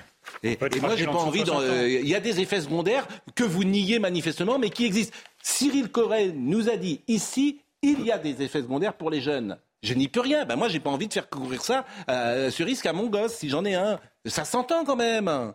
Et, 0.42 0.58
moi, 0.80 0.96
j'ai 0.96 1.06
pas 1.06 1.12
envie. 1.12 1.42
Il 1.42 2.08
y 2.08 2.14
a 2.14 2.20
des 2.20 2.40
effets 2.40 2.60
secondaires 2.60 3.06
que 3.34 3.44
vous 3.44 3.64
niez 3.64 3.98
manifestement, 3.98 4.58
mais 4.58 4.70
qui 4.70 4.84
existent. 4.84 5.16
Cyril 5.42 5.90
Corrèze 5.90 6.32
nous 6.34 6.68
a 6.68 6.76
dit 6.76 7.02
ici, 7.06 7.60
il 7.82 8.04
y 8.04 8.10
a 8.10 8.18
des 8.18 8.42
effets 8.42 8.62
secondaires 8.62 8.94
pour 8.94 9.10
les 9.10 9.20
jeunes. 9.20 9.58
Je 9.82 9.92
n'y 9.92 10.08
peux 10.08 10.20
rien. 10.20 10.46
Ben 10.46 10.56
moi, 10.56 10.68
j'ai 10.68 10.80
pas 10.80 10.90
envie 10.90 11.08
de 11.08 11.12
faire 11.12 11.28
courir 11.28 11.60
ça, 11.60 11.84
euh, 12.08 12.50
ce 12.50 12.62
risque 12.62 12.86
à 12.86 12.94
mon 12.94 13.06
gosse, 13.06 13.34
si 13.34 13.50
j'en 13.50 13.64
ai 13.66 13.74
un. 13.74 14.00
Ça 14.24 14.46
s'entend 14.46 14.84
quand 14.84 14.96
même. 14.96 15.52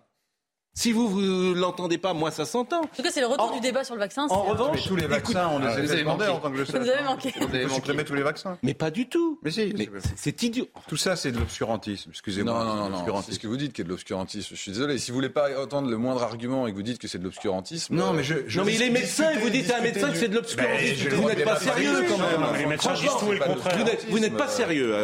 Si 0.74 0.94
vous, 0.94 1.10
vous 1.10 1.54
l'entendez 1.56 1.98
pas, 1.98 2.14
moi 2.14 2.32
ça 2.32 2.46
s'entend. 2.46 2.82
En 2.82 2.88
tout 2.96 3.02
cas, 3.02 3.10
c'est 3.12 3.20
le 3.20 3.28
retour 3.28 3.52
du 3.52 3.60
débat 3.60 3.84
sur 3.84 3.96
le 3.96 4.00
vaccin. 4.00 4.28
En 4.30 4.44
revanche, 4.44 4.88
tous 4.88 4.96
les 4.96 5.08
vaccins, 5.08 5.50
on 5.52 5.60
les 5.60 5.92
a 5.92 5.96
demandé 5.96 6.28
en 6.28 6.40
tant 6.40 6.52
que 6.52 6.58
je 6.58 6.64
Vous 6.64 6.76
avez 6.90 7.04
manqué. 7.04 7.34
Vous 7.38 7.54
avez 7.54 7.70
supprimer 7.70 8.06
tous 8.06 8.14
les 8.14 8.22
vaccins. 8.22 8.58
Mais 8.64 8.74
pas 8.74 8.92
du 8.92 9.08
tout. 9.10 9.40
Mais 9.44 9.52
si. 9.52 9.74
c'est 10.16 10.42
idiot. 10.44 10.68
Tout 10.88 10.98
ça, 10.98 11.16
c'est 11.16 11.32
de 11.32 11.40
l'obscurantisme. 11.40 12.12
Excusez-moi. 12.12 12.54
Non, 12.54 12.64
non, 12.64 12.90
non. 12.90 13.06
non. 13.06 13.22
C'est 13.22 13.34
ce 13.34 13.40
que 13.40 13.48
vous 13.48 13.58
dites 13.58 13.74
qui 13.74 13.82
est 13.82 13.84
de 13.84 13.90
l'obscurantisme. 13.90 14.56
Je 14.56 14.60
suis 14.60 14.72
désolé. 14.72 14.98
Si 14.98 15.12
vous 15.12 15.16
voulez 15.16 15.30
pas 15.30 15.50
entendre 15.62 15.90
le 15.90 15.98
moindre 15.98 16.24
argument 16.24 16.68
et 16.68 16.72
que 16.72 16.76
vous 16.76 16.84
dites 16.84 17.00
que 17.00 17.08
c'est 17.08 17.20
de 17.20 17.24
l'obscurantisme. 17.24 17.96
Non, 17.96 18.14
mais 18.14 18.24
je. 18.24 18.36
non, 18.58 18.66
mais 18.66 18.76
il 18.76 18.82
est 18.82 18.90
médecin 18.90 19.32
et 19.32 19.38
vous 19.38 19.50
dites 19.50 19.70
à 19.72 19.78
un 19.78 19.82
médecin 19.82 20.10
que 20.12 20.18
c'est 20.18 20.30
de 20.30 20.36
l'obscurantisme. 20.36 21.10
Vous 21.10 21.28
n'êtes 21.28 21.44
pas 21.44 21.58
sérieux 21.58 22.06
quand 22.08 22.18
même. 22.18 22.58
Les 22.58 22.66
médecins 22.66 22.94
disent 22.94 23.10
tout 23.20 23.32
et 23.34 23.40
le 23.40 23.44
contraire. 23.44 23.78
Vous 24.10 24.20
n'êtes 24.20 24.38
pas 24.38 24.48
sérieux. 24.48 24.96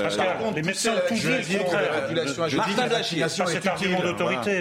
Les 0.55 0.61
médecins 0.61 0.95
tout 1.07 1.13
disent 1.15 1.53
le 1.53 1.63
contraire. 1.63 2.55
Martin 2.55 2.87
Blachier. 2.87 3.19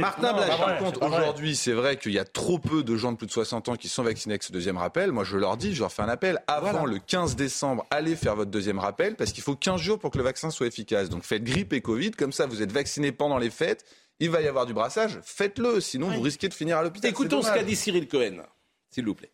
Martin 0.00 0.32
Blachier. 0.32 0.93
Contre, 0.98 1.18
aujourd'hui, 1.18 1.56
c'est 1.56 1.72
vrai 1.72 1.96
qu'il 1.96 2.12
y 2.12 2.18
a 2.18 2.24
trop 2.24 2.58
peu 2.58 2.82
de 2.82 2.96
gens 2.96 3.12
de 3.12 3.16
plus 3.16 3.26
de 3.26 3.32
60 3.32 3.68
ans 3.68 3.76
qui 3.76 3.88
sont 3.88 4.02
vaccinés 4.02 4.34
avec 4.34 4.42
ce 4.42 4.52
deuxième 4.52 4.76
rappel. 4.76 5.12
Moi, 5.12 5.24
je 5.24 5.36
leur 5.36 5.56
dis, 5.56 5.74
je 5.74 5.80
leur 5.80 5.92
fais 5.92 6.02
un 6.02 6.08
appel. 6.08 6.42
Avant 6.46 6.84
le 6.84 6.98
15 6.98 7.36
décembre, 7.36 7.86
allez 7.90 8.16
faire 8.16 8.36
votre 8.36 8.50
deuxième 8.50 8.78
rappel 8.78 9.16
parce 9.16 9.32
qu'il 9.32 9.42
faut 9.42 9.56
15 9.56 9.80
jours 9.80 9.98
pour 9.98 10.10
que 10.10 10.18
le 10.18 10.24
vaccin 10.24 10.50
soit 10.50 10.66
efficace. 10.66 11.08
Donc 11.08 11.24
faites 11.24 11.44
grippe 11.44 11.72
et 11.72 11.80
Covid, 11.80 12.12
comme 12.12 12.32
ça 12.32 12.46
vous 12.46 12.62
êtes 12.62 12.72
vaccinés 12.72 13.12
pendant 13.12 13.38
les 13.38 13.50
fêtes. 13.50 13.84
Il 14.20 14.30
va 14.30 14.40
y 14.40 14.46
avoir 14.46 14.64
du 14.64 14.72
brassage, 14.72 15.18
faites-le, 15.24 15.80
sinon 15.80 16.08
vous 16.08 16.20
risquez 16.20 16.48
de 16.48 16.54
finir 16.54 16.78
à 16.78 16.82
l'hôpital. 16.82 17.10
Écoutons 17.10 17.42
ce 17.42 17.52
qu'a 17.52 17.64
dit 17.64 17.74
Cyril 17.74 18.06
Cohen, 18.06 18.42
s'il 18.90 19.04
vous 19.04 19.14
plaît. 19.14 19.30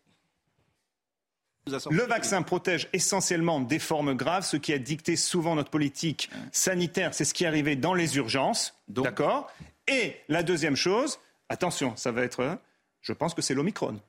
Le 1.91 2.03
vaccin 2.03 2.41
protège 2.41 2.89
essentiellement 2.91 3.59
des 3.59 3.77
formes 3.77 4.15
graves, 4.15 4.43
ce 4.43 4.57
qui 4.57 4.73
a 4.73 4.79
dicté 4.79 5.15
souvent 5.15 5.53
notre 5.55 5.69
politique 5.69 6.31
sanitaire. 6.51 7.13
C'est 7.13 7.23
ce 7.23 7.35
qui 7.35 7.43
est 7.43 7.47
arrivé 7.47 7.75
dans 7.75 7.93
les 7.93 8.17
urgences. 8.17 8.73
D'accord? 8.87 9.47
Et 9.87 10.15
la 10.27 10.41
deuxième 10.41 10.75
chose, 10.75 11.19
attention, 11.51 11.95
ça 11.95 12.11
va 12.11 12.23
être. 12.23 12.57
Je 13.01 13.13
pense 13.13 13.33
que 13.33 13.41
c'est 13.41 13.53
l'Omicron. 13.53 13.99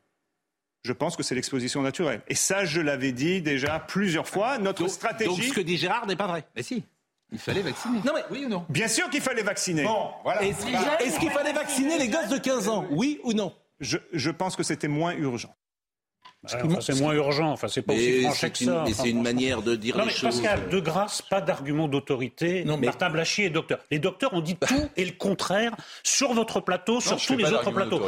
Je 0.85 0.93
pense 0.93 1.17
que 1.17 1.23
c'est 1.23 1.35
l'exposition 1.35 1.83
naturelle. 1.83 2.23
Et 2.29 2.35
ça, 2.35 2.65
je 2.65 2.81
l'avais 2.81 3.13
dit 3.13 3.41
déjà 3.41 3.79
plusieurs 3.79 4.27
fois. 4.29 4.59
Notre 4.59 4.89
stratégie. 4.89 5.31
Donc 5.31 5.43
ce 5.43 5.53
que 5.53 5.61
dit 5.61 5.77
Gérard 5.77 6.07
n'est 6.07 6.17
pas 6.17 6.27
vrai. 6.27 6.45
Mais 6.57 6.63
si. 6.63 6.83
Il 7.31 7.39
fallait 7.39 7.63
vacciner. 7.63 8.01
Non 8.05 8.13
mais 8.15 8.25
oui 8.31 8.45
ou 8.45 8.49
non? 8.49 8.67
Bien 8.69 8.89
sûr 8.89 9.09
qu'il 9.09 9.23
fallait 9.23 9.43
vacciner. 9.43 9.85
Bon, 9.85 10.11
voilà. 10.23 10.43
Est-ce 10.43 11.19
qu'il 11.19 11.31
fallait 11.31 11.53
vacciner 11.53 11.99
les 11.99 12.09
gosses 12.09 12.29
de 12.29 12.37
15 12.37 12.69
ans? 12.69 12.87
Oui 12.91 13.21
ou 13.23 13.33
non? 13.33 13.55
Je, 13.81 13.97
je 14.13 14.31
pense 14.31 14.55
que 14.55 14.63
c'était 14.63 14.89
moins 14.89 15.15
urgent. 15.15 15.55
C'est 16.81 17.01
moins 17.01 17.13
urgent, 17.15 17.51
enfin 17.53 17.69
c'est 17.69 17.83
pas 17.83 17.93
aussi 17.95 18.23
franché 18.23 18.51
que 18.51 18.59
ça. 18.59 18.83
Mais 18.87 18.93
c'est 18.93 19.11
une 19.11 19.23
manière 19.23 19.63
de 19.63 19.77
dire 19.77 19.97
non, 19.97 20.03
les 20.03 20.09
mais 20.09 20.13
choses. 20.13 20.41
Pascal, 20.41 20.69
de 20.69 20.81
grâce, 20.81 21.23
pas 21.23 21.41
d'argument 21.41 21.87
d'autorité. 21.89 22.65
Non, 22.65 22.77
mais- 22.77 22.87
Martin 22.87 23.11
Blachier 23.11 23.47
est 23.47 23.51
docteur. 23.51 23.79
Les 23.91 23.99
docteurs 23.99 24.35
ont 24.35 24.41
dit 24.41 24.57
tout 24.57 24.89
et 24.97 25.05
le 25.05 25.13
contraire 25.13 25.73
sur 26.03 26.33
votre 26.33 26.61
plateau, 26.61 27.01
sur 27.01 27.19
je 27.19 27.27
tous 27.29 27.37
les 27.37 27.45
autres 27.53 27.71
plateaux. 27.71 28.01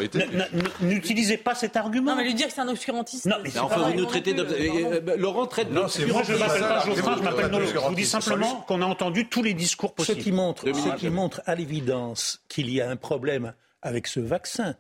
N'utilisez 0.80 1.36
pas 1.36 1.54
cet 1.54 1.76
argument. 1.76 2.12
Non, 2.12 2.16
mais 2.16 2.24
lui 2.24 2.34
dire 2.34 2.48
que 2.48 2.52
c'est 2.52 2.60
un 2.60 2.68
obscurantiste. 2.68 3.26
Non, 3.26 3.36
mais 3.42 3.50
c'est 3.50 3.56
Mais 3.56 3.60
enfin, 3.60 3.88
vous 3.88 3.94
nous 3.94 4.00
non 4.02 4.08
traitez 4.08 4.34
euh, 4.36 5.16
Laurent 5.16 5.46
traite 5.46 5.70
Non, 5.70 5.88
c'est 5.88 6.06
Moi, 6.06 6.22
je 6.24 6.32
ne 6.32 6.38
m'appelle 6.38 6.60
pas 6.62 6.84
Geoffrin, 6.84 7.12
vous 7.12 7.18
je 7.18 7.22
m'appelle 7.24 7.50
Nolo. 7.50 7.66
Je 7.66 7.78
vous 7.78 7.94
dis 7.94 8.04
simplement 8.04 8.64
qu'on 8.66 8.82
a 8.82 8.86
entendu 8.86 9.28
tous 9.28 9.42
les 9.42 9.54
discours 9.54 9.90
Ce 9.90 9.94
possibles. 9.94 10.22
qui 10.22 10.32
montre, 10.32 10.64
Deux 10.64 10.74
ce 10.74 10.88
qui 10.96 11.08
montre 11.08 11.40
à 11.46 11.54
l'évidence 11.54 12.42
qu'il 12.48 12.70
y 12.70 12.80
a 12.80 12.88
un 12.90 12.96
problème 12.96 13.54
avec 13.82 14.06
ce 14.06 14.20
vaccin, 14.20 14.74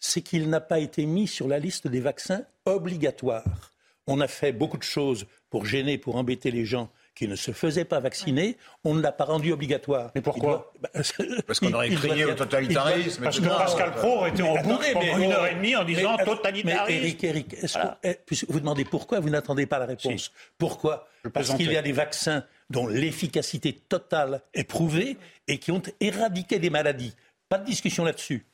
c'est 0.00 0.22
qu'il 0.22 0.48
n'a 0.50 0.60
pas 0.60 0.78
été 0.80 1.06
mis 1.06 1.26
sur 1.28 1.46
la 1.46 1.58
liste 1.58 1.86
des 1.86 2.00
vaccins 2.00 2.42
obligatoires. 2.64 3.70
On 4.06 4.20
a 4.20 4.26
fait 4.28 4.52
beaucoup 4.52 4.78
de 4.78 4.82
choses 4.82 5.26
pour 5.50 5.66
gêner, 5.66 5.98
pour 5.98 6.16
embêter 6.16 6.50
les 6.50 6.64
gens 6.64 6.90
qui 7.14 7.28
ne 7.28 7.36
se 7.36 7.52
faisaient 7.52 7.84
pas 7.84 8.00
vacciner. 8.00 8.56
On 8.82 8.94
ne 8.94 9.02
l'a 9.02 9.12
pas 9.12 9.24
rendu 9.24 9.52
obligatoire. 9.52 10.10
Mais 10.14 10.22
pourquoi 10.22 10.50
doit- 10.50 10.72
bah, 10.80 10.88
Parce 11.46 11.60
qu'on 11.60 11.72
aurait 11.72 11.90
crié 11.90 12.24
au 12.24 12.30
a- 12.30 12.34
totalitarisme. 12.34 13.22
Parce 13.24 13.38
que. 13.40 13.46
Pascal 13.46 13.92
Pro 13.92 14.16
aurait 14.18 14.30
été 14.30 14.42
en 14.42 14.54
boucle 14.62 14.86
pendant 14.94 15.16
mais- 15.18 15.24
une 15.26 15.32
heure 15.32 15.46
et 15.46 15.54
demie 15.54 15.76
en 15.76 15.84
disant 15.84 16.16
mais- 16.16 16.24
totalitarisme. 16.24 16.86
Mais 16.88 16.96
Eric, 16.96 17.24
Eric, 17.24 17.54
est-ce 17.54 17.74
que- 17.78 17.86
eh, 18.04 18.18
vous 18.48 18.60
demandez 18.60 18.84
pourquoi, 18.86 19.20
vous 19.20 19.28
n'attendez 19.30 19.66
pas 19.66 19.78
la 19.78 19.86
réponse. 19.86 20.32
Pourquoi 20.56 21.08
Parce 21.34 21.54
qu'il 21.54 21.70
y 21.70 21.76
a 21.76 21.82
des 21.82 21.92
vaccins 21.92 22.44
dont 22.70 22.86
l'efficacité 22.86 23.74
totale 23.74 24.40
est 24.54 24.64
prouvée 24.64 25.18
et 25.46 25.58
qui 25.58 25.72
ont 25.72 25.82
éradiqué 26.00 26.58
des 26.58 26.70
maladies. 26.70 27.14
Pas 27.50 27.58
de 27.58 27.66
discussion 27.66 28.04
là-dessus. 28.04 28.46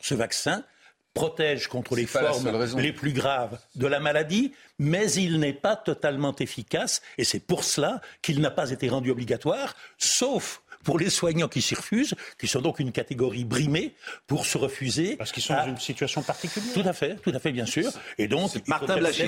Ce 0.00 0.14
vaccin 0.14 0.64
protège 1.16 1.66
contre 1.66 1.96
les 1.96 2.06
formes 2.06 2.68
les 2.78 2.92
plus 2.92 3.12
graves 3.12 3.58
de 3.74 3.86
la 3.86 4.00
maladie, 4.00 4.52
mais 4.78 5.10
il 5.12 5.40
n'est 5.40 5.52
pas 5.52 5.74
totalement 5.74 6.36
efficace 6.36 7.02
et 7.18 7.24
c'est 7.24 7.40
pour 7.40 7.64
cela 7.64 8.00
qu'il 8.22 8.40
n'a 8.40 8.50
pas 8.50 8.70
été 8.70 8.88
rendu 8.88 9.10
obligatoire, 9.10 9.74
sauf 9.98 10.62
pour 10.86 10.98
les 10.98 11.10
soignants 11.10 11.48
qui 11.48 11.60
s'y 11.60 11.74
refusent, 11.74 12.14
qui 12.38 12.46
sont 12.46 12.60
donc 12.62 12.78
une 12.78 12.92
catégorie 12.92 13.44
brimée 13.44 13.94
pour 14.28 14.46
se 14.46 14.56
refuser. 14.56 15.16
Parce 15.16 15.32
qu'ils 15.32 15.42
sont 15.42 15.52
à- 15.54 15.62
dans 15.64 15.70
une 15.72 15.78
situation 15.78 16.22
particulière. 16.22 16.72
Tout 16.72 16.88
à 16.88 16.92
fait, 16.92 17.16
tout 17.16 17.32
à 17.34 17.38
fait, 17.40 17.50
bien 17.52 17.66
sûr. 17.66 17.90
Et 18.18 18.28
donc, 18.28 18.52
Martin 18.68 18.96
Blachier. 18.96 19.26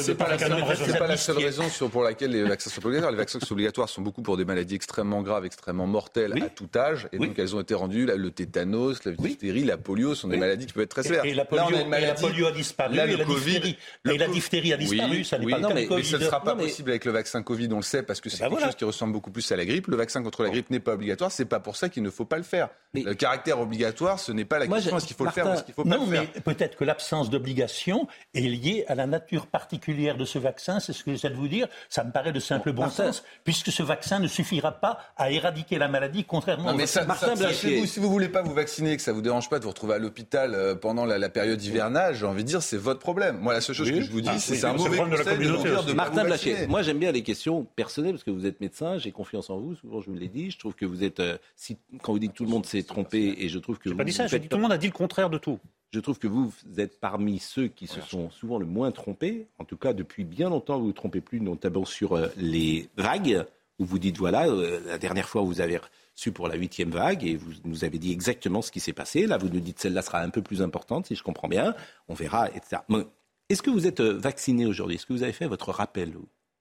c'est 0.00 0.14
pas, 0.16 0.24
pas 0.24 1.06
la 1.06 1.16
seule 1.16 1.36
raison 1.38 1.68
sur, 1.68 1.90
pour 1.90 2.02
laquelle 2.02 2.30
les 2.30 2.42
vaccins 2.42 2.70
sont 2.70 2.84
obligatoires. 2.86 3.12
Les 3.12 3.18
vaccins 3.18 3.38
qui 3.38 3.46
sont 3.46 3.52
obligatoires 3.52 3.88
sont 3.88 4.00
beaucoup 4.02 4.22
pour 4.22 4.36
des 4.38 4.44
maladies 4.46 4.74
extrêmement 4.76 5.22
graves, 5.22 5.44
extrêmement 5.44 5.86
mortelles 5.86 6.32
Oui. 6.34 6.42
à 6.42 6.48
tout 6.48 6.68
âge. 6.74 7.06
Et 7.12 7.18
Oui. 7.18 7.28
donc 7.28 7.38
elles 7.38 7.54
ont 7.54 7.60
été 7.60 7.74
rendues, 7.74 8.06
là, 8.06 8.16
le 8.16 8.30
tétanos, 8.30 9.04
la 9.04 9.12
diphtérie, 9.12 9.64
la 9.64 9.76
polio 9.76 10.14
sont 10.14 10.28
des 10.28 10.38
maladies 10.38 10.66
qui 10.66 10.72
peuvent 10.72 10.84
être 10.84 10.90
très 10.90 11.02
sévères. 11.02 11.24
Et, 11.26 11.30
et 11.30 11.34
la 11.34 11.42
là, 11.42 11.44
polio, 11.44 11.62
on 11.64 11.66
a 11.66 11.70
une 11.70 11.76
et 11.76 11.82
la 11.82 11.88
maladie. 11.88 12.22
polio 12.22 12.46
a 12.46 12.52
disparu, 12.52 12.94
Là, 12.96 13.04
et, 13.06 13.10
le 13.10 13.16
la 13.16 13.24
Covid, 13.26 13.44
diphtérie, 13.52 13.76
le 14.04 14.14
et 14.14 14.18
la 14.18 14.28
diphtérie 14.28 14.72
a 14.72 14.76
disparu, 14.78 15.10
Oui, 15.18 15.24
ça 15.24 15.38
n'est 15.38 15.44
oui, 15.44 15.52
pas 15.52 15.58
non, 15.58 15.68
le 15.68 15.74
cas 15.74 15.86
mais- 15.90 15.96
Mais 15.98 16.02
ce 16.02 16.16
ne 16.16 16.24
sera 16.24 16.42
pas 16.42 16.52
Non, 16.52 16.56
mais- 16.56 16.62
possible 16.64 16.90
avec 16.90 17.04
le 17.04 17.12
vaccin 17.12 17.42
Covid, 17.42 17.68
on 17.72 17.76
le 17.76 17.82
sait, 17.82 18.02
parce 18.02 18.22
que 18.22 18.30
c'est 18.30 18.38
ben 18.38 18.44
quelque 18.46 18.50
voilà. 18.52 18.66
chose 18.68 18.76
qui 18.76 18.84
ressemble 18.84 19.12
beaucoup 19.12 19.30
plus 19.30 19.50
à 19.52 19.56
la 19.56 19.66
grippe. 19.66 19.88
Le 19.88 19.96
vaccin 19.96 20.22
contre 20.22 20.42
la 20.44 20.50
grippe 20.50 20.70
n'est 20.78 20.82
pas 20.84 20.94
obligatoire, 20.94 21.30
c'est 21.32 21.44
pas 21.44 21.60
pour 21.60 21.76
ça 21.76 21.88
qu'il 21.88 22.02
ne 22.02 22.10
faut 22.10 22.24
pas 22.24 22.36
le 22.36 22.42
faire. 22.42 22.68
Mais- 22.94 23.02
Le 23.02 23.14
caractère 23.14 23.60
obligatoire, 23.60 24.18
ce 24.18 24.32
n'est 24.32 24.44
pas 24.46 24.58
la 24.58 24.66
Moi, 24.66 24.76
question 24.78 24.92
je- 24.92 24.96
est-ce 24.96 25.06
qu'il 25.06 25.16
faut 25.16 25.24
le 25.26 25.30
faire 25.30 25.46
ou 25.46 25.52
est-ce 25.52 25.62
qu'il 25.62 25.72
ne 25.72 25.74
faut 25.74 25.84
pas 25.84 25.90
Non, 25.96 26.06
le 26.06 26.10
faire. 26.10 26.24
mais 26.34 26.40
peut-être 26.40 26.76
que 26.76 26.84
l'absence 26.84 27.28
d'obligation 27.28 28.06
est 28.34 28.40
liée 28.40 28.84
à 28.88 28.94
la 28.94 29.06
nature 29.06 29.46
particulière 29.46 30.16
de 30.16 30.24
ce 30.24 30.38
vaccin. 30.38 30.80
C'est 30.80 30.92
ce 30.94 31.04
que 31.04 31.10
j'essaie 31.12 31.28
de 31.30 31.34
vous 31.34 31.48
dire. 31.48 31.68
Ça 31.90 32.02
me 32.04 32.10
paraît 32.12 32.32
de 32.32 32.40
simple 32.40 32.72
bon 32.72 32.82
Martin. 32.82 33.12
sens, 33.12 33.24
puisque 33.44 33.70
ce 33.70 33.82
vaccin 33.82 34.18
ne 34.20 34.26
suffira 34.26 34.72
pas 34.72 34.98
à 35.16 35.30
éradiquer 35.30 35.76
la 35.78 35.88
maladie, 35.88 36.24
contrairement 36.24 36.64
Non, 36.64 36.70
au 36.70 36.76
mais 36.76 36.84
vaccin. 36.84 37.00
ça, 37.00 37.06
Martin 37.06 37.36
ça- 37.36 37.52
si, 37.52 37.76
vous, 37.80 37.86
si 37.86 38.00
vous 38.00 38.10
voulez 38.10 38.28
pas 38.30 38.40
vous 38.42 38.54
vacciner, 38.54 38.96
que 38.96 39.02
ça 39.02 39.12
vous 39.12 39.20
dérange 39.22 39.50
pas 39.50 39.58
de 39.58 39.64
vous 39.64 39.70
retrouver 39.70 39.94
à 39.94 39.98
l'hôpital 39.98 40.54
euh, 40.54 40.74
pendant 40.74 41.04
la, 41.04 41.18
la 41.18 41.28
période 41.28 41.62
hivernale, 41.62 42.14
j'ai 42.14 42.24
envie 42.26 42.42
de 42.44 42.48
dire 42.48 42.62
c'est 42.62 42.76
votre 42.78 43.00
problème. 43.00 43.38
Moi, 43.38 43.52
la 43.52 43.60
seule 43.60 43.74
chose 43.76 43.88
Oui. 43.90 43.98
que 43.98 44.04
je 44.04 44.10
vous 44.10 44.20
dis, 44.22 44.28
Ah, 44.30 44.38
c'est 44.38 44.52
oui, 44.52 44.58
c'est 44.58 44.66
un 44.66 44.72
mauvais 44.72 44.96
problème 44.96 45.18
de 45.18 45.24
la 45.24 45.34
communauté 45.34 45.68
de 45.86 45.92
Martin 45.92 46.24
Blachier, 46.24 46.66
moi 46.68 46.82
j'aime 46.82 46.98
bien 46.98 47.12
les 47.12 47.22
questions 47.22 47.64
personnelles 47.76 48.12
parce 48.12 48.24
que 48.24 48.30
vous 48.30 48.46
êtes 48.46 48.60
médecin, 48.60 48.96
j'ai 48.98 49.12
confiance 49.12 49.50
en 49.50 49.58
vous, 49.58 49.74
souvent 49.76 50.00
je 50.00 50.10
me 50.10 50.18
l'ai 50.18 50.28
dit. 50.28 50.50
Je 50.50 50.58
trouve 50.68 50.74
que 50.74 50.86
vous 50.86 51.04
êtes, 51.04 51.20
euh, 51.20 51.38
si, 51.56 51.78
quand 52.02 52.12
vous 52.12 52.18
dites 52.18 52.32
que 52.32 52.36
tout 52.36 52.44
le 52.44 52.50
monde 52.50 52.66
s'est 52.66 52.82
trompé, 52.82 53.34
et 53.38 53.48
je 53.48 53.58
trouve 53.58 53.78
que 53.78 53.84
J'ai 53.84 53.90
vous, 53.92 53.96
pas 53.96 54.04
dit 54.04 54.12
ça, 54.12 54.26
j'ai 54.26 54.38
dit 54.38 54.48
tout 54.48 54.56
le 54.56 54.62
monde 54.62 54.72
a 54.72 54.78
dit 54.78 54.86
le 54.86 54.92
contraire 54.92 55.30
de 55.30 55.38
tout. 55.38 55.58
Je 55.92 56.00
trouve 56.00 56.18
que 56.18 56.26
vous 56.26 56.52
êtes 56.76 57.00
parmi 57.00 57.38
ceux 57.38 57.68
qui 57.68 57.86
se 57.86 58.02
sont 58.02 58.30
souvent 58.30 58.58
le 58.58 58.66
moins 58.66 58.90
trompés. 58.90 59.46
En 59.58 59.64
tout 59.64 59.78
cas, 59.78 59.94
depuis 59.94 60.24
bien 60.24 60.50
longtemps, 60.50 60.74
vous 60.74 60.82
ne 60.82 60.86
vous 60.88 60.92
trompez 60.92 61.22
plus, 61.22 61.40
notamment 61.40 61.86
sur 61.86 62.14
euh, 62.14 62.28
les 62.36 62.90
vagues, 62.98 63.46
où 63.78 63.86
vous 63.86 63.98
dites, 63.98 64.18
voilà, 64.18 64.48
euh, 64.48 64.80
la 64.86 64.98
dernière 64.98 65.28
fois, 65.28 65.40
vous 65.40 65.62
avez 65.62 65.78
reçu 65.78 66.32
pour 66.32 66.48
la 66.48 66.56
huitième 66.56 66.90
vague, 66.90 67.24
et 67.24 67.36
vous 67.36 67.52
nous 67.64 67.84
avez 67.84 67.98
dit 67.98 68.12
exactement 68.12 68.60
ce 68.60 68.70
qui 68.70 68.80
s'est 68.80 68.92
passé. 68.92 69.26
Là, 69.26 69.38
vous 69.38 69.48
nous 69.48 69.60
dites, 69.60 69.78
celle-là 69.78 70.02
sera 70.02 70.20
un 70.20 70.30
peu 70.30 70.42
plus 70.42 70.60
importante, 70.60 71.06
si 71.06 71.14
je 71.14 71.22
comprends 71.22 71.48
bien. 71.48 71.74
On 72.08 72.14
verra, 72.14 72.50
etc. 72.50 72.82
Mais 72.90 73.06
Est-ce 73.48 73.62
que 73.62 73.70
vous 73.70 73.86
êtes 73.86 74.02
vacciné 74.02 74.66
aujourd'hui? 74.66 74.96
Est-ce 74.96 75.06
que 75.06 75.14
vous 75.14 75.22
avez 75.22 75.32
fait 75.32 75.46
votre 75.46 75.70
rappel 75.70 76.12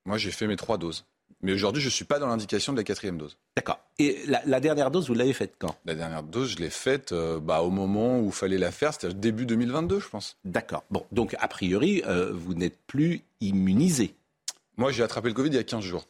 Moi, 0.06 0.18
j'ai 0.18 0.32
fait 0.32 0.48
mes 0.48 0.56
trois 0.56 0.78
doses. 0.78 1.06
Mais 1.42 1.54
aujourd'hui, 1.54 1.82
je 1.82 1.88
ne 1.88 1.92
suis 1.92 2.06
pas 2.06 2.20
dans 2.20 2.28
l'indication 2.28 2.74
de 2.74 2.78
la 2.78 2.84
quatrième 2.84 3.18
dose. 3.18 3.38
D'accord. 3.56 3.80
Et 4.00 4.20
la, 4.28 4.42
la 4.46 4.60
dernière 4.60 4.92
dose, 4.92 5.08
vous 5.08 5.16
l'avez 5.16 5.34
faite 5.34 5.54
quand? 5.58 5.76
La 5.86 5.96
dernière 5.96 6.22
dose, 6.22 6.52
je 6.52 6.58
l'ai 6.58 6.70
faite 6.70 7.12
euh, 7.14 7.40
bah, 7.40 7.62
au 7.62 7.72
moment 7.72 8.20
où 8.20 8.28
il 8.28 8.32
fallait 8.32 8.60
la 8.60 8.72
faire, 8.72 8.94
c'est-à-dire 8.94 9.18
début 9.18 9.46
2022, 9.48 10.00
je 10.00 10.08
pense. 10.08 10.38
D'accord. 10.46 10.84
Bon, 10.92 11.04
donc 11.12 11.36
a 11.40 11.48
priori, 11.48 12.04
euh, 12.06 12.32
vous 12.32 12.54
n'êtes 12.54 12.78
plus 12.86 13.22
immunisé. 13.42 14.14
Moi, 14.78 14.92
j'ai 14.92 15.02
attrapé 15.02 15.30
le 15.30 15.34
Covid 15.34 15.50
il 15.50 15.56
y 15.56 15.60
a 15.60 15.64
15 15.64 15.84
jours. 15.84 16.06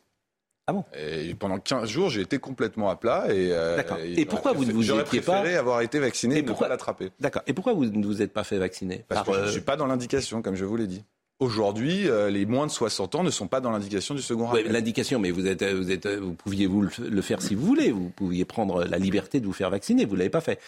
Ah 0.70 0.74
bon? 0.74 0.84
Et 1.00 1.34
pendant 1.34 1.60
15 1.60 1.88
jours, 1.90 2.10
j'ai 2.10 2.20
été 2.20 2.40
complètement 2.40 2.90
à 2.90 2.98
plat. 2.98 3.28
Et, 3.34 3.54
euh, 3.54 3.78
D'accord. 3.78 4.00
Et 4.04 4.26
pourquoi 4.26 4.52
vous 4.52 4.66
ne 4.66 4.74
vous 4.74 4.84
J'aurais 4.84 5.06
préféré 5.06 5.54
pas- 5.54 5.60
avoir 5.60 5.80
été 5.80 5.98
vacciné 6.00 6.36
Et 6.36 6.40
et, 6.40 6.42
ne 6.42 6.48
pourquoi- 6.48 6.68
pas 6.68 6.74
l'attraper. 6.74 7.12
D'accord. 7.22 7.42
Et 7.48 7.54
pourquoi 7.54 7.72
vous 7.72 7.86
ne 7.86 8.06
vous 8.06 8.22
êtes 8.22 8.34
pas 8.34 8.44
fait 8.44 8.58
vacciner? 8.58 9.06
Parce 9.08 9.24
Par, 9.26 9.34
que 9.34 9.40
je 9.44 9.46
ne 9.46 9.52
suis 9.52 9.62
pas 9.62 9.78
dans 9.78 9.88
l'indication, 9.88 10.42
comme 10.42 10.56
je 10.56 10.66
vous 10.66 10.76
l'ai 10.76 10.88
dit. 10.88 11.06
Aujourd'hui, 11.40 12.10
euh, 12.10 12.30
les 12.32 12.48
moins 12.48 12.66
de 12.66 12.72
60 12.72 13.14
ans 13.16 13.24
ne 13.24 13.30
sont 13.30 13.48
pas 13.48 13.62
dans 13.62 13.70
l'indication 13.72 14.16
du 14.16 14.22
second 14.24 14.48
rappel. 14.48 14.72
L'indication, 14.72 15.20
mais 15.20 15.30
vous 15.30 15.46
êtes, 15.46 15.64
vous 15.64 15.92
êtes, 15.92 16.08
vous 16.08 16.34
pouviez 16.34 16.66
vous 16.66 16.82
le, 16.82 16.90
le 17.00 17.22
faire 17.22 17.42
si 17.44 17.54
vous 17.54 17.66
voulez. 17.66 17.92
Vous 17.92 18.10
pouviez 18.10 18.44
prendre 18.44 18.84
la 18.84 18.98
liberté 18.98 19.40
de 19.40 19.46
vous 19.46 19.54
faire 19.54 19.70
vacciner. 19.70 20.06
Vous 20.06 20.16
l'avez 20.16 20.32
pas 20.32 20.42
fait. 20.42 20.60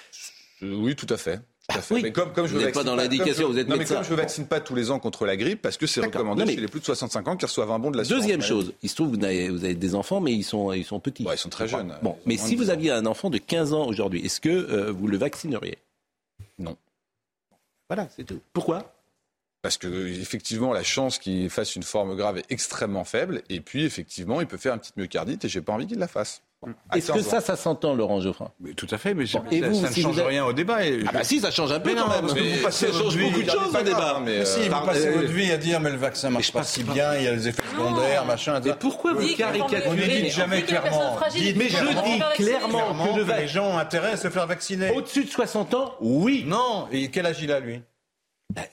Euh, 0.62 0.76
Oui, 0.76 0.96
tout 0.96 1.08
à 1.10 1.18
fait. 1.18 1.40
Oui. 1.92 2.02
Mais 2.02 2.12
comme, 2.12 2.32
Vous 2.36 2.58
n'êtes 2.58 2.74
pas 2.74 2.84
dans 2.84 2.96
l'indication, 2.96 3.48
vous 3.48 3.58
êtes 3.60 3.68
non, 3.68 3.78
mais 3.78 3.86
comme 3.86 4.04
je 4.04 4.12
ne 4.12 4.16
vaccine 4.16 4.48
pas 4.48 4.60
tous 4.60 4.74
les 4.74 4.90
ans 4.90 4.98
contre 5.00 5.26
la 5.28 5.38
grippe, 5.38 5.62
parce 5.62 5.78
que 5.78 5.86
c'est 5.86 6.02
recommandé 6.02 6.44
Non, 6.44 6.50
chez 6.50 6.56
les 6.60 6.68
plus 6.68 6.80
de 6.80 6.86
65 6.86 7.28
ans 7.28 7.38
qui 7.38 7.46
reçoivent 7.46 7.72
un 7.72 7.78
bon 7.78 7.92
de 7.92 7.98
la 7.98 8.04
Deuxième 8.04 8.42
chose, 8.42 8.74
il 8.82 8.90
se 8.90 8.96
trouve 8.96 9.12
que 9.12 9.18
vous 9.18 9.24
avez, 9.24 9.50
vous 9.50 9.64
avez 9.64 9.76
des 9.76 9.94
enfants, 9.94 10.20
mais 10.20 10.34
ils 10.34 10.44
sont, 10.44 10.74
ils 10.74 10.84
sont 10.84 11.00
petits. 11.00 11.24
Ouais, 11.26 11.36
ils 11.36 11.38
sont 11.38 11.50
très 11.50 11.68
jeunes. 11.68 11.96
Bon, 12.02 12.18
mais 12.26 12.38
si 12.38 12.56
vous 12.56 12.64
10 12.64 12.70
ans. 12.70 12.74
aviez 12.74 12.92
un 12.92 13.06
enfant 13.06 13.30
de 13.30 13.38
15 13.38 13.74
ans 13.74 13.86
aujourd'hui, 13.88 14.26
est-ce 14.26 14.42
que 14.42 14.50
euh, 14.50 14.92
vous 14.92 15.06
le 15.08 15.18
vaccineriez? 15.18 15.78
Non. 16.58 16.76
Voilà, 17.88 18.08
c'est 18.16 18.24
tout. 18.24 18.40
Pourquoi? 18.52 18.92
Parce 19.62 19.78
que 19.78 20.08
effectivement, 20.08 20.72
la 20.72 20.84
chance 20.84 21.17
qu'il 21.19 21.50
fasse 21.50 21.76
une 21.76 21.84
forme 21.84 22.15
grave 22.15 22.38
est 22.38 22.45
extrêmement 22.50 23.04
faible. 23.04 23.41
Et 23.50 23.60
puis, 23.60 23.84
effectivement, 23.84 24.39
il 24.39 24.48
peut 24.48 24.58
faire 24.58 24.74
une 24.74 24.80
petite 24.80 24.95
myocardite 24.98 25.43
et 25.43 25.50
j'ai 25.50 25.62
pas 25.62 25.74
envie 25.74 25.86
qu'il 25.88 26.00
la 26.00 26.08
fasse. 26.08 26.41
Est-ce 26.93 27.08
que 27.08 27.17
15 27.19 27.28
ans. 27.28 27.30
ça, 27.32 27.41
ça 27.41 27.56
s'entend, 27.56 27.93
Laurent 27.93 28.19
Geoffrin? 28.19 28.52
Mais 28.60 28.74
tout 28.74 28.88
à 28.91 28.98
fait, 28.98 29.13
mais 29.13 29.24
Bon, 29.24 29.30
ça, 29.30 29.43
et 29.50 29.62
vous, 29.62 29.82
ça 29.82 29.89
ne 29.89 29.95
change 29.95 30.13
vous 30.13 30.19
avez- 30.19 30.28
rien 30.30 30.43
au 30.45 30.52
débat. 30.52 30.86
Et 30.86 31.00
Ah 31.08 31.12
bah 31.13 31.24
si, 31.24 31.39
ça 31.39 31.52
change 31.52 31.72
un 31.72 31.80
peu 31.80 31.89
Mais 31.89 31.95
non, 31.95 32.04
quand 32.04 32.10
même. 32.12 32.22
parce 32.22 32.34
que 32.34 32.39
vous 32.39 32.62
passez 32.63 32.86
ça 32.88 32.91
votre 32.91 33.04
change 33.06 33.15
vie, 33.15 33.24
beaucoup 33.30 33.41
de 33.43 33.50
choses 33.50 33.76
au 33.76 33.82
débat. 33.82 34.22
mais, 34.26 34.39
Mais 34.39 34.45
si, 34.45 34.60
euh, 34.60 34.63
vous 34.69 34.86
passez 34.86 35.08
euh, 35.08 35.12
votre 35.22 35.32
vie 35.32 35.52
à 35.54 35.58
dire 35.58 35.80
mais 35.80 35.89
le 35.89 35.95
vaccin 35.98 36.30
marche 36.30 36.52
pas 36.52 36.63
si 36.63 36.84
pas- 36.84 36.93
bien, 36.93 37.15
il 37.15 37.24
y 37.24 37.28
a 37.28 37.32
les 37.34 37.48
effets 37.48 37.63
secondaires, 37.72 38.26
machin. 38.26 38.60
Mais 38.63 38.74
pourquoi 38.78 39.13
vous 39.13 39.28
caricaturez 39.38 39.84
On 39.88 39.93
ne 39.93 39.98
Mais- 40.02 40.22
dit 40.22 40.30
jamais 40.32 40.62
clairement. 40.63 41.17
Mais 41.34 41.69
je 41.69 42.04
dis 42.04 42.43
clairement 42.43 42.93
que 43.15 43.39
les 43.41 43.48
gens 43.48 43.67
ont 43.67 43.78
intérêt 43.78 44.12
à 44.12 44.17
se 44.17 44.30
faire 44.30 44.45
vacciner. 44.48 44.91
Au-dessus 44.91 45.24
de 45.26 45.30
60 45.30 45.74
ans, 45.74 45.95
oui. 46.02 46.43
Non, 46.45 46.88
et 46.91 47.10
quel 47.10 47.26
âge 47.26 47.38
il 47.41 47.52
a 47.54 47.60
lui? 47.62 47.82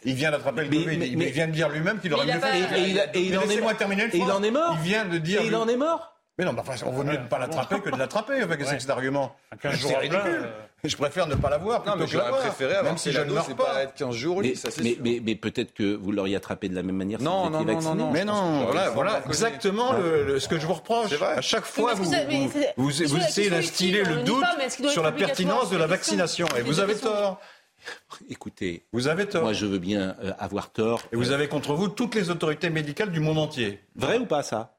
Il 0.05 0.15
vient 0.15 0.31
d'attraper 0.31 0.63
le 0.63 0.71
Mais- 0.71 0.77
Covid. 0.85 0.97
mais- 0.97 1.09
il 1.09 1.19
mais- 1.19 1.27
vient 1.31 1.47
de 1.49 1.53
dire 1.53 1.69
lui-même 1.69 2.01
qu'il 2.01 2.13
aurait 2.15 2.25
Mais 2.25 2.33
il 2.33 2.35
mieux 2.37 2.41
fait. 2.41 2.69
pas- 2.69 2.77
Et, 2.79 2.81
et 2.81 2.83
il, 2.83 2.89
il 3.27 3.31
Mais 3.33 3.37
en 3.37 3.41
est 3.43 3.47
laissez-moi 3.47 3.73
mort. 3.75 3.83
Et 4.13 4.17
il 4.19 4.33
en 4.33 4.43
est 4.43 4.51
mort. 4.51 4.77
Il 4.79 4.89
vient 4.89 5.05
de 5.05 5.19
dire. 5.19 5.43
Et 5.43 5.47
il 5.47 5.55
en 5.57 5.69
est 5.69 5.77
mort. 5.77 6.13
Mais 6.39 6.45
non, 6.45 6.55
enfin, 6.59 6.75
on 6.85 6.91
vaut 6.91 7.03
mieux 7.03 7.13
ne 7.17 7.27
pas 7.29 7.39
l'attraper 7.39 7.81
que 7.81 7.89
de 7.89 7.97
l'attraper 7.97 8.41
avec 8.43 8.63
cet 8.63 8.91
argument. 8.91 9.35
C'est 9.63 9.97
ridicule. 9.97 10.21
Euh, 10.27 10.51
je 10.85 10.95
préfère 10.95 11.27
ne 11.27 11.35
pas 11.35 11.49
l'avoir 11.49 11.83
plutôt 11.83 11.97
non, 11.97 12.05
mais 12.05 12.11
que 12.11 12.17
l'avoir. 12.19 12.41
préféré 12.43 12.75
avoir 12.75 12.93
même 12.93 12.99
si 12.99 13.11
je 13.11 13.21
ne 13.21 13.33
meurs 13.33 13.47
pas. 13.57 13.83
être 13.83 13.95
15 13.95 14.15
jours 14.15 14.43
mais, 14.43 14.55
ça, 14.55 14.69
mais, 14.83 14.99
mais, 15.03 15.21
mais, 15.25 15.35
peut-être 15.35 15.73
que 15.73 15.97
vous 15.97 16.13
l'auriez 16.13 16.37
attrapé 16.37 16.69
de 16.69 16.75
la 16.75 16.83
même 16.83 16.97
manière. 16.97 17.23
Non, 17.23 17.49
non, 17.49 17.65
non, 17.65 17.95
non, 17.95 18.11
Mais 18.13 18.25
non, 18.27 18.67
voilà, 18.67 18.91
voilà 18.91 19.23
exactement 19.25 19.95
le, 19.95 20.39
ce 20.39 20.47
que 20.47 20.59
je 20.59 20.67
vous 20.67 20.75
reproche. 20.75 21.11
À 21.23 21.41
chaque 21.41 21.65
fois, 21.65 21.95
vous, 21.95 22.05
vous, 22.05 22.53
vous 22.77 23.17
essayez 23.17 23.49
d'instiller 23.49 24.05
le 24.05 24.17
doute 24.17 24.45
sur 24.91 25.03
la 25.03 25.13
pertinence 25.13 25.71
de 25.71 25.79
la 25.79 25.87
vaccination. 25.87 26.47
Et 26.59 26.61
vous 26.63 26.81
avez 26.81 26.97
tort. 26.97 27.41
Écoutez, 28.29 28.85
vous 28.93 29.09
avez 29.09 29.27
tort. 29.27 29.43
Moi, 29.43 29.53
je 29.53 29.67
veux 29.67 29.79
bien 29.79 30.17
euh, 30.23 30.33
avoir 30.39 30.71
tort. 30.71 31.03
Et 31.13 31.17
vous 31.17 31.31
avez 31.31 31.49
contre 31.49 31.75
vous 31.75 31.89
toutes 31.89 32.15
les 32.15 32.31
autorités 32.31 32.71
médicales 32.71 33.13
du 33.13 33.21
monde 33.21 33.39
entier. 33.39 33.81
Vrai 33.95 34.19
ou 34.19 34.27
pas 34.27 34.43
ça? 34.43 34.73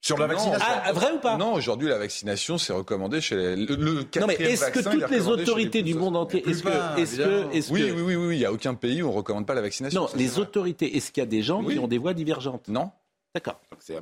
Sur 0.00 0.18
la 0.18 0.26
vaccination. 0.28 0.64
Ah, 0.84 0.92
vrai 0.92 1.12
ou 1.12 1.18
pas? 1.18 1.36
Non, 1.36 1.54
aujourd'hui, 1.54 1.88
la 1.88 1.98
vaccination, 1.98 2.58
c'est 2.58 2.72
recommandé 2.72 3.20
chez 3.20 3.34
les, 3.34 3.56
le, 3.56 3.74
le 3.74 3.92
Non, 4.20 4.26
mais 4.28 4.34
est-ce 4.34 4.70
que 4.70 4.78
toutes 4.78 5.10
les 5.10 5.26
autorités 5.26 5.82
du 5.82 5.94
monde 5.94 6.16
entier, 6.16 6.48
est-ce 6.48 6.62
que, 6.62 7.00
est-ce 7.00 7.16
que, 7.16 7.56
est 7.56 7.70
oui, 7.72 7.90
oui, 7.90 8.02
oui, 8.02 8.14
oui, 8.14 8.36
il 8.36 8.38
n'y 8.38 8.44
a 8.44 8.52
aucun 8.52 8.74
pays 8.74 9.02
où 9.02 9.08
on 9.08 9.12
recommande 9.12 9.46
pas 9.46 9.54
la 9.54 9.62
vaccination. 9.62 10.02
Non, 10.02 10.08
les 10.14 10.38
autorités, 10.38 10.96
est-ce 10.96 11.10
qu'il 11.10 11.22
y 11.22 11.26
a 11.26 11.28
des 11.28 11.42
gens 11.42 11.64
qui 11.64 11.78
ont 11.78 11.88
des 11.88 11.98
voix 11.98 12.14
divergentes? 12.14 12.68
Non. 12.68 12.90
D'accord. 13.34 13.60
Euh, 13.90 14.00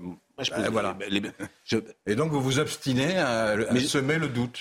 voilà. 0.70 0.96
Et 2.06 2.14
donc, 2.14 2.30
vous 2.32 2.40
vous 2.40 2.58
obstinez 2.58 3.16
à, 3.16 3.52
à 3.52 3.80
semer 3.80 4.18
le 4.18 4.28
doute. 4.28 4.60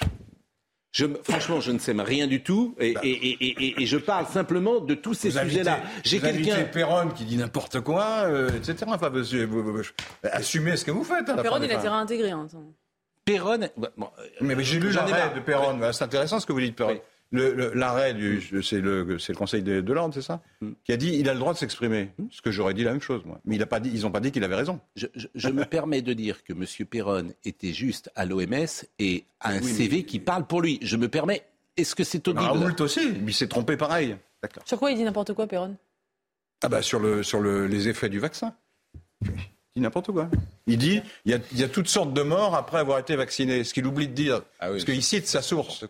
Je, 0.94 1.08
franchement, 1.24 1.60
je 1.60 1.72
ne 1.72 1.80
sais 1.80 1.92
rien 1.92 2.28
du 2.28 2.44
tout 2.44 2.76
et, 2.80 2.94
bah. 2.94 3.02
et, 3.04 3.10
et, 3.10 3.82
et 3.82 3.86
je 3.88 3.98
parle 3.98 4.28
simplement 4.28 4.80
de 4.80 4.94
tous 4.94 5.16
ces 5.16 5.32
sujets-là. 5.32 5.80
J'ai 6.04 6.20
quelqu'un. 6.20 6.64
Perron 6.66 7.10
qui 7.10 7.26
dit 7.26 7.36
n'importe 7.36 7.80
quoi, 7.82 8.26
euh, 8.28 8.50
etc. 8.50 8.86
Enfin, 8.88 9.10
monsieur, 9.10 9.50
assumez 10.22 10.78
ce 10.78 10.86
que 10.86 10.92
vous 10.92 11.04
faites. 11.04 11.28
Hein, 11.28 11.38
Perron, 11.42 11.60
il 11.62 11.72
a 11.72 11.80
été 11.80 11.90
réintégré. 11.90 12.30
Hein, 12.30 12.48
Perron. 13.26 13.60
Bon, 13.98 14.10
mais, 14.40 14.54
mais 14.54 14.64
j'ai 14.64 14.80
lu 14.80 14.92
l'arrêt 14.92 15.34
de 15.34 15.40
Perron. 15.40 15.80
C'est 15.92 16.04
intéressant 16.04 16.40
ce 16.40 16.46
que 16.46 16.54
vous 16.54 16.62
dites, 16.62 16.76
Perron 16.76 17.00
l'arrêt 17.34 18.14
du, 18.14 18.42
c'est 18.62 18.80
le, 18.80 19.18
c'est 19.20 19.34
le 19.34 19.38
Conseil 19.38 19.64
de, 19.64 19.94
l'ordre, 19.94 20.14
c'est 20.14 20.22
ça, 20.22 20.42
mm. 20.62 20.72
qui 20.84 20.92
a 20.92 20.98
dit 20.98 21.16
il 21.18 21.30
a 21.30 21.34
le 21.34 21.40
droit 21.40 21.54
de 21.54 21.58
s'exprimer. 21.58 22.12
Mm. 22.18 22.26
Ce 22.32 22.42
que 22.42 22.52
j'aurais 22.52 22.74
dit 22.74 22.84
la 22.84 22.92
même 22.92 23.02
chose, 23.02 23.24
moi. 23.26 23.40
Mais 23.46 23.56
il 23.56 23.62
a 23.62 23.66
pas 23.66 23.80
dit, 23.80 23.92
ils 23.94 24.02
n'ont 24.02 24.12
pas 24.12 24.20
dit 24.20 24.32
qu'il 24.32 24.44
avait 24.44 24.56
raison. 24.56 24.80
Je, 24.96 25.50
me 25.50 25.66
permets 25.66 26.02
de 26.02 26.14
dire 26.14 26.44
que 26.44 26.54
M. 26.54 26.66
Perron 26.86 27.34
était 27.44 27.74
juste 27.74 28.12
à 28.16 28.26
l'OMS 28.26 28.86
et 29.00 29.26
a 29.40 29.50
un 29.50 29.62
CV 29.62 30.04
qui 30.04 30.20
parle 30.20 30.46
pour 30.46 30.62
lui. 30.62 30.80
Je 30.82 30.98
me 30.98 31.08
permets. 31.08 31.44
Est-ce 31.76 31.96
que 31.96 32.04
c'est 32.04 32.28
audible 32.28 32.44
Raoult 32.44 32.82
aussi, 32.82 33.02
il 33.26 33.34
s'est 33.34 33.48
trompé 33.48 33.78
pareil. 33.78 34.16
Sur 34.66 34.78
quoi 34.78 34.92
il 34.92 34.98
dit 34.98 35.04
n'importe 35.04 35.34
quoi, 35.34 35.48
Perron? 35.48 35.76
Ah 36.62 36.70
bah 36.70 36.82
sur 36.82 37.00
le 37.00 37.24
sur 37.24 37.42
le, 37.42 37.68
les 37.68 37.90
effets 37.90 38.10
du 38.10 38.20
vaccin 38.20 38.56
dit 39.76 39.82
n'importe 39.82 40.12
quoi. 40.12 40.30
Il 40.68 40.78
dit 40.78 41.02
il 41.26 41.32
y, 41.32 41.64
a, 41.64 41.68
toutes 41.68 41.88
sortes 41.88 42.14
de 42.14 42.22
morts 42.22 42.56
après 42.56 42.78
avoir 42.78 43.00
été 43.00 43.16
vacciné. 43.16 43.64
Ce 43.64 43.74
qu'il 43.74 43.88
oublie 43.88 44.08
de 44.08 44.14
dire, 44.14 44.42
ah 44.60 44.70
parce 44.70 44.84
qu'il 44.84 45.02
cite 45.02 45.28
sa 45.28 45.42
source. 45.42 45.86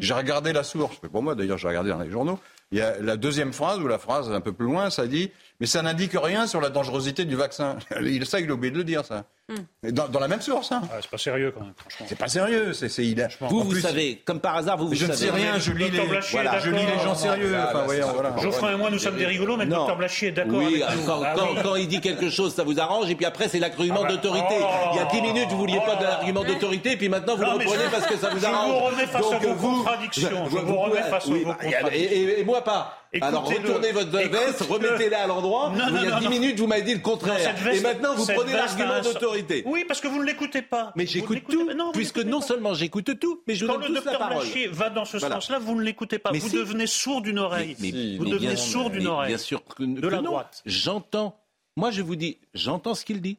J'ai 0.00 0.14
regardé 0.14 0.52
la 0.52 0.64
source. 0.64 0.98
Mais 1.02 1.08
pour 1.08 1.22
moi, 1.22 1.34
d'ailleurs, 1.34 1.58
j'ai 1.58 1.68
regardé 1.68 1.90
dans 1.90 2.00
les 2.00 2.10
journaux. 2.10 2.40
Il 2.70 2.78
y 2.78 2.82
a 2.82 2.98
la 3.00 3.16
deuxième 3.16 3.52
phrase, 3.52 3.78
ou 3.78 3.88
la 3.88 3.98
phrase 3.98 4.30
un 4.30 4.40
peu 4.40 4.52
plus 4.52 4.66
loin, 4.66 4.90
ça 4.90 5.06
dit 5.06 5.30
Mais 5.58 5.66
ça 5.66 5.80
n'indique 5.80 6.12
rien 6.14 6.46
sur 6.46 6.60
la 6.60 6.68
dangerosité 6.68 7.24
du 7.24 7.34
vaccin. 7.34 7.78
Il, 8.02 8.26
ça, 8.26 8.40
il 8.40 8.50
a 8.50 8.54
oublié 8.54 8.70
de 8.70 8.78
le 8.78 8.84
dire, 8.84 9.04
ça. 9.04 9.24
Hmm. 9.50 9.92
Dans, 9.92 10.08
dans, 10.08 10.20
la 10.20 10.28
même 10.28 10.42
source. 10.42 10.72
Hein. 10.72 10.82
Ah, 10.92 10.96
c'est 11.00 11.10
pas 11.10 11.16
sérieux, 11.16 11.50
quand 11.56 11.64
même, 11.64 11.72
franchement. 11.74 12.04
C'est 12.06 12.18
pas 12.18 12.28
sérieux. 12.28 12.74
C'est, 12.74 12.90
c'est, 12.90 13.06
il 13.06 13.26
Vous, 13.40 13.62
vous 13.62 13.76
savez, 13.76 14.20
comme 14.26 14.40
par 14.40 14.56
hasard, 14.56 14.76
vous, 14.76 14.88
vous 14.88 14.94
je 14.94 15.06
savez. 15.06 15.16
Je 15.16 15.24
ne 15.24 15.30
sais 15.30 15.34
rien, 15.34 15.58
je 15.58 15.72
lis, 15.72 15.90
les, 15.90 16.00
voilà, 16.32 16.58
je 16.58 16.70
lis 16.70 16.84
les 16.84 17.02
gens 17.02 17.14
sérieux. 17.14 17.56
enfin, 17.56 17.84
voyons, 17.84 18.12
voilà. 18.12 18.36
Geoffroy 18.36 18.72
et 18.72 18.76
moi, 18.76 18.90
nous 18.90 18.98
sommes 18.98 19.16
des 19.16 19.24
rigolos, 19.24 19.56
mais 19.56 19.64
le 19.64 19.70
docteur 19.70 19.96
Blachier 19.96 20.28
est 20.28 20.32
d'accord 20.32 20.58
oui, 20.58 20.82
avec 20.82 21.06
quand, 21.06 21.22
ah 21.24 21.32
quand, 21.34 21.62
quand, 21.62 21.76
il 21.76 21.88
dit 21.88 22.02
quelque 22.02 22.28
chose, 22.28 22.54
ça 22.54 22.62
vous 22.62 22.78
arrange, 22.78 23.08
et 23.08 23.14
puis 23.14 23.24
après, 23.24 23.48
c'est 23.48 23.58
l'argument 23.58 24.00
ah 24.04 24.08
bah, 24.08 24.16
d'autorité. 24.16 24.56
il 24.92 24.96
y 24.98 25.00
a 25.00 25.06
10 25.06 25.22
minutes, 25.22 25.48
vous 25.48 25.58
vouliez 25.58 25.80
pas 25.80 25.96
de 25.96 26.02
l'argument 26.02 26.44
d'autorité, 26.44 26.92
et 26.92 26.96
puis 26.98 27.08
maintenant, 27.08 27.36
vous 27.36 27.44
le 27.44 27.48
reprenez 27.48 27.84
parce 27.90 28.06
que 28.06 28.18
ça 28.18 28.28
vous 28.28 28.44
arrange. 28.44 28.68
Je 28.68 28.72
vous 28.74 28.84
remets 28.84 29.06
face 29.06 29.32
à 29.32 29.38
vos 29.38 29.54
contradictions. 29.54 30.48
Je 30.50 30.58
vous 30.58 30.78
remets 30.78 31.02
face 31.04 31.26
à 31.26 31.30
vos 31.30 31.40
contradictions. 31.40 31.88
Et 31.90 32.44
moi, 32.44 32.57
pas. 32.62 32.98
Alors 33.20 33.48
retournez 33.48 33.92
votre 33.92 34.10
veste, 34.10 34.62
remettez-la 34.62 35.22
à 35.22 35.26
l'endroit. 35.26 35.72
Il 35.74 36.02
y 36.02 36.12
a 36.12 36.20
10 36.20 36.28
minutes, 36.28 36.58
vous 36.58 36.66
m'avez 36.66 36.82
dit 36.82 36.94
le 36.94 37.00
contraire. 37.00 37.54
et 37.72 37.80
maintenant, 37.80 38.14
vous 38.14 38.26
prenez 38.26 38.52
l'argument 38.52 39.00
d'autorité. 39.00 39.62
Oui, 39.66 39.84
parce 39.86 40.00
que 40.00 40.08
vous 40.08 40.18
ne 40.18 40.24
l'écoutez 40.24 40.62
pas. 40.62 40.92
Mais 40.96 41.06
j'écoute 41.06 41.42
tout, 41.48 41.68
puisque 41.92 42.18
non 42.18 42.40
seulement 42.40 42.74
j'écoute 42.74 43.18
tout, 43.18 43.42
mais 43.46 43.54
je 43.54 43.66
Quand 43.66 43.78
donne 43.78 43.92
le 43.92 43.94
docteur 43.94 44.42
va 44.72 44.90
dans 44.90 45.04
ce 45.04 45.18
sens-là, 45.18 45.58
vous 45.58 45.74
ne 45.74 45.82
l'écoutez 45.82 46.18
pas. 46.18 46.30
vous 46.32 46.48
devenez 46.48 46.86
sourd 46.86 47.22
d'une 47.22 47.38
oreille. 47.38 47.76
vous 48.18 48.24
devenez 48.24 48.56
sourd 48.56 48.90
d'une 48.90 49.06
oreille. 49.06 49.28
Bien 49.28 49.38
sûr 49.38 49.64
que, 49.64 49.82
de 49.82 50.08
la 50.08 50.22
droite. 50.22 50.62
J'entends. 50.66 51.38
Moi, 51.76 51.92
je 51.92 52.02
vous 52.02 52.16
dis, 52.16 52.38
j'entends 52.54 52.94
ce 52.94 53.04
qu'il 53.04 53.20
dit. 53.20 53.38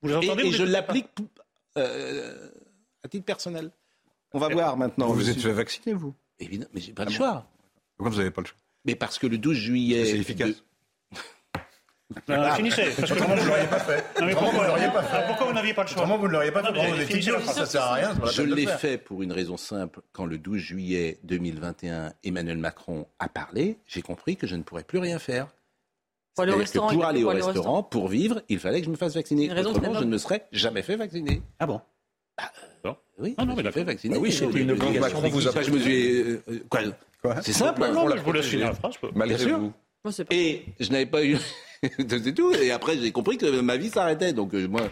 Vous 0.00 0.14
entendez, 0.14 0.46
et, 0.46 0.52
je 0.52 0.64
l'applique 0.64 1.08
euh, 1.76 2.48
à 3.04 3.08
titre 3.08 3.24
personnel. 3.24 3.70
On 4.32 4.38
va 4.38 4.48
voir 4.48 4.76
maintenant. 4.76 5.08
Vous 5.08 5.28
êtes 5.28 5.40
fait 5.40 5.52
vacciner, 5.52 5.92
vous 5.92 6.14
Évidemment, 6.38 6.70
mais 6.74 6.80
j'ai 6.80 6.92
pas 6.92 7.04
le 7.04 7.10
choix. 7.10 7.46
Pourquoi 8.02 8.16
vous 8.16 8.18
n'avez 8.18 8.32
pas 8.32 8.42
le 8.42 8.46
choix? 8.48 8.56
Mais 8.84 8.96
parce 8.96 9.16
que 9.16 9.28
le 9.28 9.38
12 9.38 9.56
juillet. 9.56 10.04
C'est 10.04 10.18
efficace. 10.18 10.64
Non, 12.28 12.50
finissez. 12.56 12.90
Parce 12.94 13.10
que 13.10 13.18
vous 13.18 13.34
ne 13.34 13.48
l'auriez 13.48 13.66
pas 13.68 13.78
fait. 13.78 14.04
pourquoi, 14.34 14.50
vous 14.50 14.62
l'auriez 14.62 14.88
pas 14.88 15.02
fait 15.02 15.26
Pourquoi 15.28 15.46
vous 15.46 15.52
n'aviez 15.54 15.72
pas 15.72 15.82
le 15.82 15.88
choix? 15.88 16.02
Comment 16.02 16.18
vous 16.18 16.26
ne 16.26 16.32
l'auriez 16.32 16.52
pas 16.52 16.62
fait 16.62 16.72
Pour 16.74 16.84
vos 16.84 16.96
étudiants, 16.96 17.40
ça 17.40 17.64
sert 17.64 17.82
à 17.82 17.94
rien. 17.94 18.14
Je 18.30 18.42
l'ai 18.42 18.66
fait 18.66 18.98
pour 18.98 19.22
une 19.22 19.32
raison 19.32 19.56
simple. 19.56 20.00
Quand 20.12 20.26
le 20.26 20.36
12 20.36 20.58
juillet 20.58 21.20
2021, 21.22 22.12
Emmanuel 22.22 22.58
Macron 22.58 23.06
a 23.18 23.30
parlé, 23.30 23.78
j'ai 23.86 24.02
compris 24.02 24.36
que 24.36 24.46
je 24.46 24.56
ne 24.56 24.62
pourrais 24.62 24.82
plus 24.82 24.98
rien 24.98 25.18
faire. 25.18 25.46
Pour 26.34 26.42
aller 26.42 26.52
au 26.52 26.58
restaurant, 26.58 26.92
pour, 26.92 27.06
aller 27.06 27.24
au 27.24 27.28
restaurant, 27.28 27.82
pour 27.82 28.08
vivre, 28.08 28.42
il 28.50 28.58
fallait 28.58 28.80
que 28.80 28.86
je 28.86 28.90
me 28.90 28.96
fasse 28.96 29.14
vacciner. 29.14 29.50
Autrement, 29.50 29.94
je 29.94 30.04
ne 30.04 30.10
me 30.10 30.18
serais 30.18 30.46
jamais 30.52 30.82
fait 30.82 30.96
vacciner. 30.96 31.40
Ah 31.58 31.66
bon? 31.66 31.80
Bah, 32.84 33.00
Oui, 33.18 33.34
non, 33.38 33.46
non, 33.46 33.54
mais 33.56 33.72
fait 33.72 33.84
vacciner. 33.84 34.16
Bah 34.16 34.20
oui, 34.20 34.32
c'est 34.32 34.44
une 34.50 34.72
obligation. 34.72 35.18
Vous 35.18 35.40
je 35.40 35.70
me 35.70 35.78
suis... 35.78 36.38
C'est 37.42 37.52
simple. 37.52 37.86
Non, 37.92 38.08
je 38.08 38.22
vous 38.22 38.32
laisse 38.32 38.46
finir 38.46 38.68
la 38.68 38.74
phrase. 38.74 38.94
Malgré 39.14 39.52
vous. 39.52 39.72
Et 40.30 40.64
je 40.80 40.90
n'avais 40.90 41.06
pas 41.06 41.24
eu. 41.24 41.38
c'est 41.82 42.34
tout. 42.34 42.52
Et 42.54 42.70
après, 42.70 42.98
j'ai 42.98 43.12
compris 43.12 43.38
que 43.38 43.60
ma 43.60 43.76
vie 43.76 43.90
s'arrêtait. 43.90 44.32
Donc, 44.32 44.54
euh, 44.54 44.66
moi. 44.66 44.82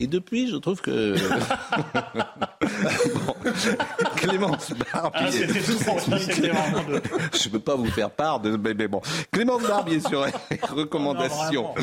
Et 0.00 0.06
depuis, 0.06 0.48
je 0.48 0.56
trouve 0.56 0.80
que. 0.80 1.14
bon. 3.14 3.34
Clémence 4.16 4.72
Barbier. 4.72 5.10
Ah, 5.12 5.32
c'était 5.32 5.60
tout 5.60 5.78
Je 5.78 7.48
ne 7.48 7.52
peux 7.52 7.60
pas 7.60 7.74
vous 7.74 7.90
faire 7.90 8.10
part 8.10 8.40
de. 8.40 8.56
Mais 8.56 8.88
bon. 8.88 9.02
Clémence 9.32 9.62
Barbier 9.62 10.00
sur 10.00 10.24
les 10.24 10.32
recommandations. 10.70 11.74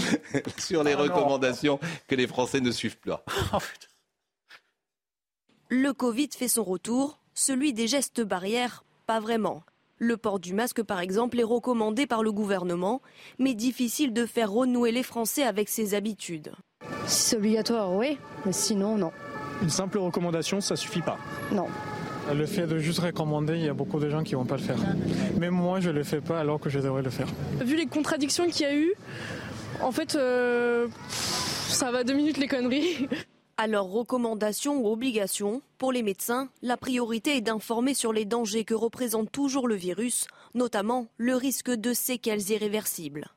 sur 0.57 0.83
les 0.83 0.93
ah, 0.93 0.97
recommandations 0.97 1.79
que 2.07 2.15
les 2.15 2.27
Français 2.27 2.61
ne 2.61 2.71
suivent 2.71 2.97
plus. 2.97 3.11
Oh, 3.11 3.19
Le 5.69 5.91
Covid 5.91 6.29
fait 6.35 6.47
son 6.47 6.63
retour. 6.63 7.19
Celui 7.37 7.73
des 7.73 7.89
gestes 7.89 8.21
barrières, 8.21 8.84
pas 9.05 9.19
vraiment. 9.19 9.63
Le 9.97 10.17
port 10.17 10.39
du 10.39 10.53
masque, 10.53 10.83
par 10.83 10.99
exemple, 10.99 11.39
est 11.39 11.43
recommandé 11.43 12.05
par 12.05 12.21
le 12.21 12.31
gouvernement, 12.31 13.01
mais 13.39 13.53
difficile 13.53 14.11
de 14.11 14.25
faire 14.25 14.51
renouer 14.51 14.91
les 14.91 15.03
Français 15.03 15.43
avec 15.43 15.69
ses 15.69 15.93
habitudes. 15.93 16.51
Si 17.07 17.29
c'est 17.29 17.37
obligatoire, 17.37 17.93
oui, 17.93 18.17
mais 18.45 18.51
sinon, 18.51 18.97
non. 18.97 19.11
Une 19.61 19.69
simple 19.69 19.97
recommandation, 19.99 20.59
ça 20.59 20.75
suffit 20.75 21.01
pas 21.01 21.17
Non. 21.51 21.67
Le 22.33 22.45
fait 22.45 22.65
de 22.67 22.77
juste 22.79 22.99
recommander, 22.99 23.53
il 23.53 23.63
y 23.63 23.69
a 23.69 23.73
beaucoup 23.73 23.99
de 23.99 24.09
gens 24.09 24.23
qui 24.23 24.35
vont 24.35 24.45
pas 24.45 24.57
le 24.57 24.63
faire. 24.63 24.79
Même 25.39 25.53
moi, 25.53 25.79
je 25.79 25.91
le 25.91 26.03
fais 26.03 26.21
pas 26.21 26.39
alors 26.39 26.59
que 26.59 26.69
je 26.69 26.79
devrais 26.79 27.03
le 27.03 27.11
faire. 27.11 27.27
Vu 27.61 27.75
les 27.77 27.85
contradictions 27.85 28.47
qu'il 28.49 28.65
y 28.65 28.69
a 28.69 28.75
eu, 28.75 28.93
en 29.81 29.91
fait, 29.91 30.15
euh, 30.15 30.87
ça 31.09 31.91
va 31.91 32.03
deux 32.03 32.13
minutes 32.15 32.37
les 32.37 32.47
conneries. 32.47 33.07
Alors, 33.57 33.89
recommandation 33.89 34.81
ou 34.81 34.91
obligation, 34.91 35.61
pour 35.77 35.93
les 35.93 36.03
médecins, 36.03 36.49
la 36.61 36.75
priorité 36.75 37.37
est 37.37 37.41
d'informer 37.41 37.93
sur 37.93 38.11
les 38.11 38.25
dangers 38.25 38.65
que 38.65 38.73
représente 38.73 39.31
toujours 39.31 39.69
le 39.69 39.75
virus, 39.75 40.27
notamment 40.55 41.07
le 41.17 41.35
risque 41.35 41.71
de 41.71 41.93
séquelles 41.93 42.49
irréversibles. 42.49 43.29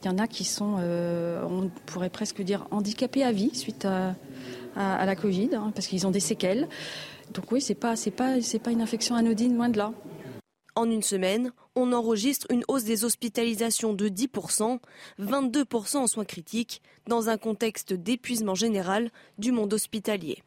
Il 0.00 0.06
y 0.06 0.08
en 0.08 0.18
a 0.18 0.28
qui 0.28 0.44
sont, 0.44 0.76
euh, 0.78 1.42
on 1.44 1.68
pourrait 1.86 2.10
presque 2.10 2.42
dire, 2.42 2.68
handicapés 2.70 3.24
à 3.24 3.32
vie 3.32 3.52
suite 3.52 3.84
à, 3.84 4.14
la 4.76 5.16
Covid, 5.16 5.50
hein, 5.56 5.72
parce 5.74 5.88
qu'ils 5.88 6.06
ont 6.06 6.12
des 6.12 6.20
séquelles. 6.20 6.68
Donc 7.34 7.50
oui, 7.50 7.60
c'est 7.60 7.74
pas, 7.74 7.94
pas 8.16 8.70
une 8.70 8.82
infection 8.82 9.16
anodine, 9.16 9.56
loin 9.56 9.68
de 9.68 9.78
là. 9.78 9.92
En 10.74 10.90
une 10.90 11.02
semaine, 11.02 11.52
on 11.74 11.92
enregistre 11.92 12.46
une 12.50 12.64
hausse 12.68 12.84
des 12.84 13.04
hospitalisations 13.04 13.92
de 13.92 14.08
10%, 14.08 14.78
22% 15.20 15.96
en 15.96 16.06
soins 16.06 16.24
critiques, 16.24 16.82
dans 17.06 17.28
un 17.28 17.38
contexte 17.38 17.92
d'épuisement 17.92 18.54
général 18.54 19.10
du 19.38 19.52
monde 19.52 19.72
hospitalier. 19.72 20.42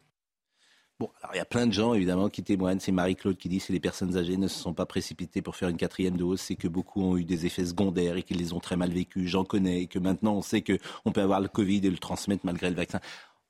Bon, 1.00 1.10
alors 1.22 1.34
il 1.34 1.38
y 1.38 1.40
a 1.40 1.44
plein 1.44 1.66
de 1.66 1.72
gens 1.72 1.92
évidemment 1.92 2.28
qui 2.28 2.44
témoignent. 2.44 2.78
C'est 2.78 2.92
Marie-Claude 2.92 3.36
qui 3.36 3.48
dit 3.48 3.58
que 3.58 3.64
si 3.64 3.72
les 3.72 3.80
personnes 3.80 4.16
âgées 4.16 4.36
ne 4.36 4.46
se 4.46 4.60
sont 4.60 4.74
pas 4.74 4.86
précipitées 4.86 5.42
pour 5.42 5.56
faire 5.56 5.68
une 5.68 5.76
quatrième 5.76 6.16
dose, 6.16 6.40
c'est 6.40 6.54
que 6.54 6.68
beaucoup 6.68 7.02
ont 7.02 7.16
eu 7.16 7.24
des 7.24 7.46
effets 7.46 7.64
secondaires 7.64 8.16
et 8.16 8.22
qu'ils 8.22 8.38
les 8.38 8.52
ont 8.52 8.60
très 8.60 8.76
mal 8.76 8.92
vécus. 8.92 9.28
J'en 9.28 9.44
connais 9.44 9.82
et 9.82 9.86
que 9.88 9.98
maintenant 9.98 10.34
on 10.34 10.42
sait 10.42 10.62
qu'on 10.62 11.10
peut 11.10 11.20
avoir 11.20 11.40
le 11.40 11.48
Covid 11.48 11.78
et 11.78 11.90
le 11.90 11.98
transmettre 11.98 12.46
malgré 12.46 12.70
le 12.70 12.76
vaccin. 12.76 13.00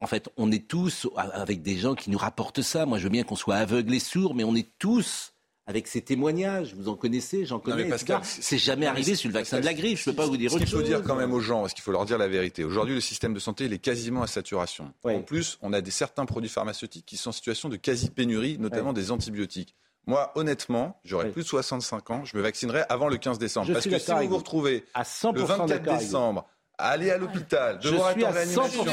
En 0.01 0.07
fait, 0.07 0.31
on 0.39 0.51
est 0.53 0.67
tous 0.67 1.07
avec 1.17 1.61
des 1.61 1.77
gens 1.77 1.95
qui 1.95 2.11
nous 2.11 2.19
rapportent 2.19 2.63
ça. 2.63 2.87
Moi, 2.87 2.99
je 2.99 3.05
veux 3.05 3.11
bien 3.11 3.25
qu'on 3.25 3.37
soit 3.37 3.57
aveugle 3.57 3.95
et 3.95 4.01
sourd, 4.01 4.35
mais 4.35 4.45
on 4.45 4.55
est 4.55 4.71
tous 4.79 5.34
avec 5.67 5.87
ces 5.87 6.03
témoignages. 6.03 6.75
Vous 6.75 6.89
en 6.89 6.97
connaissez, 6.97 7.47
j'en 7.47 7.59
connais. 7.59 7.89
C'est 8.23 8.59
jamais 8.59 8.87
arrivé 8.87 9.15
sur 9.15 9.29
le 9.29 9.35
vaccin 9.35 9.61
de 9.61 9.65
la 9.65 9.75
grippe. 9.75 9.99
Je 9.99 10.09
ne 10.09 10.15
peux 10.15 10.23
pas 10.23 10.27
vous 10.27 10.37
dire 10.37 10.51
ce 10.51 10.57
autre 10.57 10.67
chose. 10.67 10.81
Il 10.81 10.83
faut 10.83 10.99
dire 10.99 11.03
quand 11.03 11.17
même 11.17 11.33
aux 11.33 11.41
gens, 11.41 11.63
parce 11.63 11.75
qu'il 11.75 11.83
faut 11.83 11.93
leur 11.93 12.05
dire 12.05 12.19
la 12.19 12.29
vérité? 12.29 12.65
Aujourd'hui, 12.65 12.95
le 12.95 13.01
système 13.01 13.35
de 13.35 13.39
santé, 13.39 13.65
il 13.65 13.73
est 13.73 13.79
quasiment 13.79 14.23
à 14.23 14.27
saturation. 14.27 14.93
En 15.05 15.23
plus, 15.23 15.59
on 15.63 15.73
a 15.73 15.81
des, 15.81 15.91
certains 15.91 16.27
produits 16.27 16.51
pharmaceutiques 16.51 17.07
qui 17.07 17.17
sont 17.17 17.31
en 17.31 17.33
situation 17.33 17.69
de 17.69 17.77
quasi-pénurie, 17.77 18.59
notamment 18.59 18.93
des 18.93 19.11
antibiotiques. 19.11 19.75
Moi, 20.07 20.33
honnêtement, 20.35 21.01
j'aurais 21.05 21.31
plus 21.31 21.45
de 21.45 21.49
65 21.49 22.11
ans, 22.11 22.25
je 22.25 22.37
me 22.37 22.43
vaccinerai 22.43 22.83
avant 22.91 23.09
le 23.09 23.17
15 23.17 23.39
décembre. 23.39 23.73
parce 23.73 23.87
que 23.87 23.99
si 23.99 24.13
vous 24.13 24.29
vous 24.29 24.37
retrouvez 24.37 24.85
le 24.95 25.43
24 25.43 25.99
décembre 25.99 26.47
aller 26.79 27.11
à 27.11 27.19
l'hôpital, 27.19 27.79
devoir 27.79 28.11
être 28.11 28.25
en 28.25 28.31
réanimation. 28.31 28.85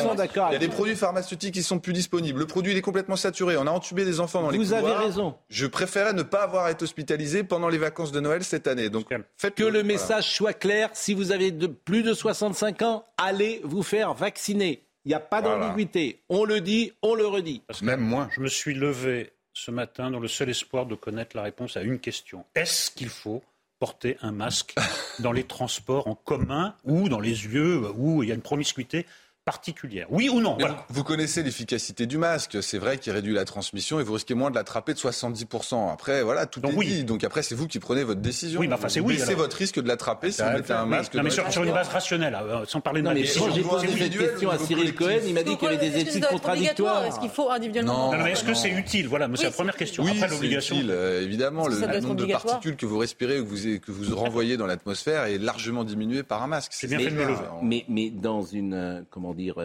Il 0.49 0.53
y 0.53 0.55
a 0.55 0.59
des 0.59 0.67
produits 0.67 0.95
pharmaceutiques 0.95 1.53
qui 1.53 1.63
sont 1.63 1.79
plus 1.79 1.93
disponibles. 1.93 2.39
Le 2.39 2.47
produit 2.47 2.73
il 2.73 2.77
est 2.77 2.81
complètement 2.81 3.15
saturé. 3.15 3.57
On 3.57 3.67
a 3.67 3.71
entubé 3.71 4.05
des 4.05 4.19
enfants 4.19 4.41
dans 4.41 4.49
les 4.49 4.57
couloirs. 4.57 4.81
Vous 4.81 4.87
avez 4.87 5.05
raison. 5.05 5.35
Je 5.49 5.65
préférais 5.65 6.13
ne 6.13 6.23
pas 6.23 6.43
avoir 6.43 6.69
été 6.69 6.83
hospitalisé 6.83 7.43
pendant 7.43 7.69
les 7.69 7.77
vacances 7.77 8.11
de 8.11 8.19
Noël 8.19 8.43
cette 8.43 8.67
année. 8.67 8.89
Donc 8.89 9.07
faites 9.37 9.55
que 9.55 9.63
le 9.63 9.83
message 9.83 10.31
soit 10.31 10.53
clair. 10.53 10.89
Si 10.93 11.13
vous 11.13 11.31
avez 11.31 11.51
de 11.51 11.67
plus 11.67 12.03
de 12.03 12.13
65 12.13 12.81
ans, 12.83 13.05
allez 13.17 13.61
vous 13.63 13.83
faire 13.83 14.13
vacciner. 14.13 14.83
Il 15.05 15.09
n'y 15.09 15.15
a 15.15 15.19
pas 15.19 15.41
d'ambiguïté. 15.41 16.21
On 16.29 16.45
le 16.45 16.61
dit, 16.61 16.93
on 17.01 17.15
le 17.15 17.25
redit. 17.25 17.63
Même 17.81 18.01
moi. 18.01 18.29
Je 18.35 18.41
me 18.41 18.47
suis 18.47 18.75
levé 18.75 19.31
ce 19.53 19.71
matin 19.71 20.11
dans 20.11 20.19
le 20.19 20.27
seul 20.27 20.49
espoir 20.49 20.85
de 20.85 20.95
connaître 20.95 21.35
la 21.35 21.43
réponse 21.43 21.75
à 21.75 21.81
une 21.81 21.99
question. 21.99 22.45
Est-ce 22.55 22.91
qu'il 22.91 23.09
faut 23.09 23.41
porter 23.81 24.15
un 24.21 24.31
masque 24.31 24.75
dans 25.21 25.31
les 25.31 25.43
transports 25.43 26.07
en 26.07 26.13
commun 26.13 26.75
ou 26.83 27.09
dans 27.09 27.19
les 27.19 27.33
lieux 27.33 27.89
où 27.95 28.21
il 28.21 28.29
y 28.29 28.31
a 28.31 28.35
une 28.35 28.43
promiscuité 28.43 29.07
particulière. 29.51 30.07
Oui 30.09 30.29
ou 30.29 30.39
non 30.39 30.57
Vous 30.89 31.03
connaissez 31.03 31.43
l'efficacité 31.43 32.05
du 32.05 32.17
masque. 32.17 32.63
C'est 32.63 32.77
vrai 32.77 32.97
qu'il 32.97 33.11
réduit 33.11 33.33
la 33.33 33.43
transmission 33.43 33.99
et 33.99 34.03
vous 34.03 34.13
risquez 34.13 34.33
moins 34.33 34.49
de 34.49 34.55
l'attraper 34.55 34.93
de 34.93 34.97
70%. 34.97 35.91
Après, 35.91 36.23
voilà, 36.23 36.45
tout 36.45 36.61
est 36.65 36.85
dit. 36.85 37.03
Donc 37.03 37.25
après, 37.25 37.43
c'est 37.43 37.55
vous 37.55 37.67
qui 37.67 37.79
prenez 37.79 38.03
votre 38.05 38.21
décision. 38.21 38.61
Oui, 38.61 38.69
mais 38.69 38.75
enfin, 38.75 38.87
c'est 38.87 39.01
oui. 39.01 39.17
Baissez 39.17 39.35
votre 39.35 39.57
risque 39.57 39.81
de 39.81 39.87
l'attraper 39.87 40.31
si 40.31 40.41
vous 40.41 40.49
mettez 40.51 40.71
un 40.71 40.85
masque. 40.85 41.15
Non, 41.15 41.23
mais 41.23 41.29
sur, 41.29 41.63
une 41.63 41.73
base 41.73 41.89
rationnelle, 41.89 42.37
euh, 42.41 42.63
sans 42.65 42.79
parler 42.79 43.01
de 43.01 43.07
non, 43.07 43.13
mais 43.13 43.23
Quand 43.23 43.53
j'ai 43.53 43.61
posé 43.61 43.87
cette 43.87 44.17
question 44.17 44.49
à 44.49 44.57
Cyril 44.57 44.95
Cohen, 44.95 45.19
il 45.25 45.33
m'a 45.33 45.43
dit 45.43 45.57
qu'il 45.57 45.69
y 45.69 45.75
avait 45.75 45.89
des 45.89 45.99
études 45.99 46.25
contradictoires. 46.27 47.03
Est-ce 47.05 47.19
qu'il 47.19 47.29
faut 47.29 47.49
individuellement 47.49 48.13
Non, 48.13 48.23
mais 48.23 48.31
est-ce 48.31 48.45
que 48.45 48.53
c'est 48.53 48.69
utile? 48.69 49.09
Voilà, 49.09 49.27
c'est 49.35 49.43
la 49.43 49.51
première 49.51 49.75
question. 49.75 50.03
Oui, 50.03 50.11
après, 50.15 50.29
l'obligation. 50.29 50.77
Euh, 50.81 51.21
évidemment, 51.21 51.67
le 51.67 51.75
nombre 51.99 52.15
de 52.15 52.25
particules 52.25 52.77
que 52.77 52.85
vous 52.85 52.99
respirez 52.99 53.39
ou 53.41 53.45
que 53.45 53.91
vous 53.91 54.15
renvoyez 54.15 54.55
dans 54.55 54.67
l'atmosphère 54.67 55.25
est 55.25 55.37
largement 55.37 55.83
diminué 55.83 56.23
par 56.23 56.41
un 56.41 56.47
masque. 56.47 56.71
C'est 56.73 56.87
bien 56.87 56.99
fait 56.99 57.11
de 57.11 57.15
me 57.15 57.25
lever. 57.25 57.85
Mais 57.89 58.09
dans 58.09 58.43
une, 58.43 58.73
euh, 58.73 59.01
dire 59.41 59.55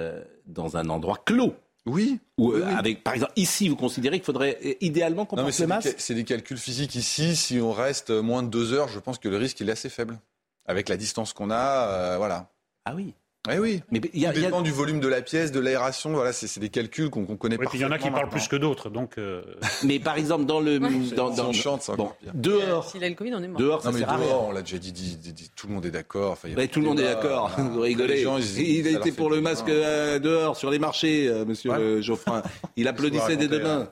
dans 0.46 0.76
un 0.76 0.88
endroit 0.88 1.22
clos. 1.24 1.54
Oui. 1.86 2.18
Ou 2.36 2.52
euh, 2.52 2.66
avec, 2.66 3.04
par 3.04 3.14
exemple, 3.14 3.32
ici, 3.36 3.68
vous 3.68 3.76
considérez 3.76 4.18
qu'il 4.18 4.26
faudrait 4.26 4.58
euh, 4.64 4.74
idéalement 4.80 5.24
qu'on 5.24 5.36
porte 5.36 5.58
le 5.58 5.66
masque 5.66 5.94
C'est 5.98 6.14
des 6.14 6.24
calculs 6.24 6.58
physiques 6.58 6.96
ici. 6.96 7.36
Si 7.36 7.60
on 7.60 7.72
reste 7.72 8.10
moins 8.10 8.42
de 8.42 8.48
deux 8.48 8.72
heures, 8.72 8.88
je 8.88 8.98
pense 8.98 9.18
que 9.18 9.28
le 9.28 9.36
risque 9.36 9.60
est 9.60 9.70
assez 9.70 9.88
faible. 9.88 10.18
Avec 10.66 10.88
la 10.88 10.96
distance 10.96 11.32
qu'on 11.32 11.50
a, 11.50 11.88
euh, 11.88 12.16
voilà. 12.16 12.50
Ah 12.84 12.94
oui. 12.96 13.14
Eh 13.50 13.58
oui, 13.58 13.82
mais 13.90 14.00
il 14.12 14.20
y 14.20 14.26
a, 14.26 14.32
dépend 14.32 14.62
du 14.62 14.72
volume 14.72 15.00
de 15.00 15.08
la 15.08 15.22
pièce, 15.22 15.52
de 15.52 15.60
l'aération. 15.60 16.12
Voilà, 16.12 16.32
c'est 16.32 16.58
des 16.58 16.68
calculs 16.68 17.10
qu'on 17.10 17.24
connaît 17.24 17.58
pas. 17.58 17.70
Il 17.74 17.80
y 17.80 17.84
en 17.84 17.90
a 17.90 17.98
qui 17.98 18.10
parlent 18.10 18.28
plus 18.28 18.48
que 18.48 18.56
d'autres, 18.56 18.90
donc. 18.90 19.18
Euh, 19.18 19.42
mais 19.84 19.98
par 19.98 20.16
exemple, 20.16 20.46
dans 20.46 20.60
le 20.60 20.78
dans, 21.14 21.30
dans, 21.30 21.52
chante, 21.52 21.90
bon, 21.96 22.10
dehors. 22.34 22.88
S'il 22.88 23.04
a 23.04 23.08
le 23.08 23.14
Covid, 23.14 23.34
on 23.34 23.42
est 23.42 23.48
mort. 23.48 23.60
Dehors, 23.60 23.82
ça 23.82 23.90
non, 23.90 23.94
mais 23.98 24.04
sert 24.04 24.18
dehors, 24.18 24.48
on 24.48 24.52
l'a 24.52 24.62
déjà 24.62 24.78
dit, 24.78 24.92
dit, 24.92 25.50
tout 25.54 25.68
le 25.68 25.74
monde 25.74 25.86
est 25.86 25.90
d'accord. 25.90 26.32
Enfin, 26.32 26.48
tout 26.66 26.80
le 26.80 26.86
monde 26.86 27.00
est 27.00 27.04
d'accord. 27.04 27.50
Vous 27.58 27.80
rigolez. 27.80 28.22
Gens, 28.22 28.38
il 28.38 28.86
était 28.86 29.12
pour 29.12 29.30
le 29.30 29.40
masque 29.40 29.68
euh, 29.68 30.18
dehors 30.18 30.56
sur 30.56 30.70
les 30.70 30.78
marchés, 30.78 31.28
euh, 31.28 31.44
Monsieur 31.44 32.00
Geoffrin. 32.00 32.42
Il 32.76 32.88
applaudissait 32.88 33.36
des 33.36 33.48
deux 33.48 33.62
mains. 33.62 33.90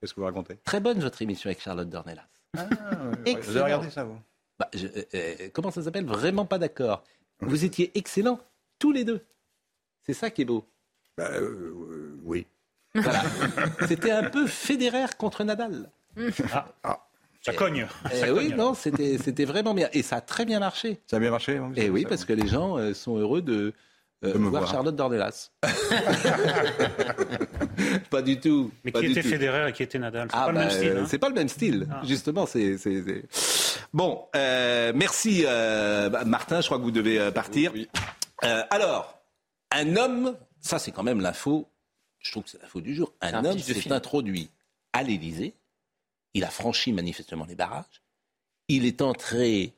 Qu'est-ce 0.00 0.14
que 0.14 0.20
vous 0.20 0.26
racontez 0.26 0.56
Très 0.64 0.80
bonne 0.80 0.98
votre 0.98 1.22
émission 1.22 1.48
avec 1.48 1.60
Charlotte 1.60 1.88
Dornelas. 1.88 2.26
Ah, 2.56 2.66
vous 3.24 3.56
avez 3.56 3.64
regardé 3.64 3.90
ça, 3.90 4.04
vous 4.04 4.18
bah, 4.58 4.68
Comment 5.52 5.70
ça 5.70 5.82
s'appelle? 5.82 6.06
Vraiment 6.06 6.44
pas 6.44 6.58
d'accord. 6.58 7.04
Vous 7.40 7.64
étiez 7.64 7.90
excellents 7.94 8.40
tous 8.82 8.90
les 8.90 9.04
deux. 9.04 9.20
C'est 10.04 10.12
ça 10.12 10.28
qui 10.28 10.42
est 10.42 10.44
beau. 10.44 10.64
Bah, 11.16 11.28
euh, 11.34 12.18
oui. 12.24 12.48
Voilà. 12.96 13.22
c'était 13.86 14.10
un 14.10 14.28
peu 14.28 14.48
fédéraire 14.48 15.16
contre 15.16 15.44
Nadal. 15.44 15.88
Ah, 16.52 16.66
ah. 16.82 17.06
Ça 17.42 17.52
cogne. 17.52 17.86
Eh 18.12 18.32
oui, 18.32 18.52
non, 18.56 18.74
c'était, 18.74 19.18
c'était 19.18 19.44
vraiment 19.44 19.72
bien. 19.72 19.88
Et 19.92 20.02
ça 20.02 20.16
a 20.16 20.20
très 20.20 20.44
bien 20.44 20.58
marché. 20.58 21.00
Ça 21.06 21.18
a 21.18 21.20
bien 21.20 21.30
marché 21.30 21.60
Et 21.76 21.84
eh 21.84 21.90
oui, 21.90 22.04
parce 22.08 22.24
que 22.24 22.32
les 22.32 22.48
gens 22.48 22.76
euh, 22.76 22.92
sont 22.92 23.16
heureux 23.16 23.40
de, 23.40 23.72
euh, 24.24 24.32
voir, 24.36 24.68
Charlotte 24.68 24.96
Dornelas. 24.96 25.52
pas 28.10 28.22
du 28.22 28.40
tout. 28.40 28.72
Mais 28.84 28.90
qui 28.90 29.06
était 29.06 29.22
fédéraire 29.22 29.68
et 29.68 29.72
qui 29.72 29.84
était 29.84 30.00
Nadal 30.00 30.26
C'est 30.28 30.36
ah 30.36 30.46
pas, 30.46 30.52
le 30.52 30.58
même 30.58 30.68
bah, 30.68 30.74
style. 30.74 30.96
Hein. 30.98 31.06
c'est 31.08 31.18
pas 31.18 31.28
le 31.28 31.34
même 31.36 31.48
style, 31.48 31.86
ah. 31.88 32.00
justement. 32.04 32.46
C'est, 32.46 32.78
c'est, 32.78 33.00
Bon, 33.92 34.26
merci 34.34 35.44
Martin. 36.26 36.60
Je 36.60 36.66
crois 36.66 36.78
que 36.78 36.84
vous 36.84 36.90
devez 36.90 37.30
partir. 37.30 37.72
Alors, 38.42 39.22
un 39.70 39.96
homme, 39.96 40.36
ça 40.60 40.78
c'est 40.78 40.92
quand 40.92 41.02
même 41.02 41.20
l'info, 41.20 41.68
je 42.18 42.30
trouve 42.30 42.44
que 42.44 42.50
c'est 42.50 42.62
l'info 42.62 42.80
du 42.80 42.94
jour, 42.94 43.12
un, 43.20 43.44
homme 43.44 43.58
s'est 43.58 43.92
introduit 43.92 44.50
à 44.92 45.02
l'Élysée, 45.02 45.54
il 46.34 46.44
a 46.44 46.50
franchi 46.50 46.92
manifestement 46.92 47.44
les 47.44 47.54
barrages, 47.54 48.02
il 48.68 48.86
est 48.86 49.02
entré 49.02 49.72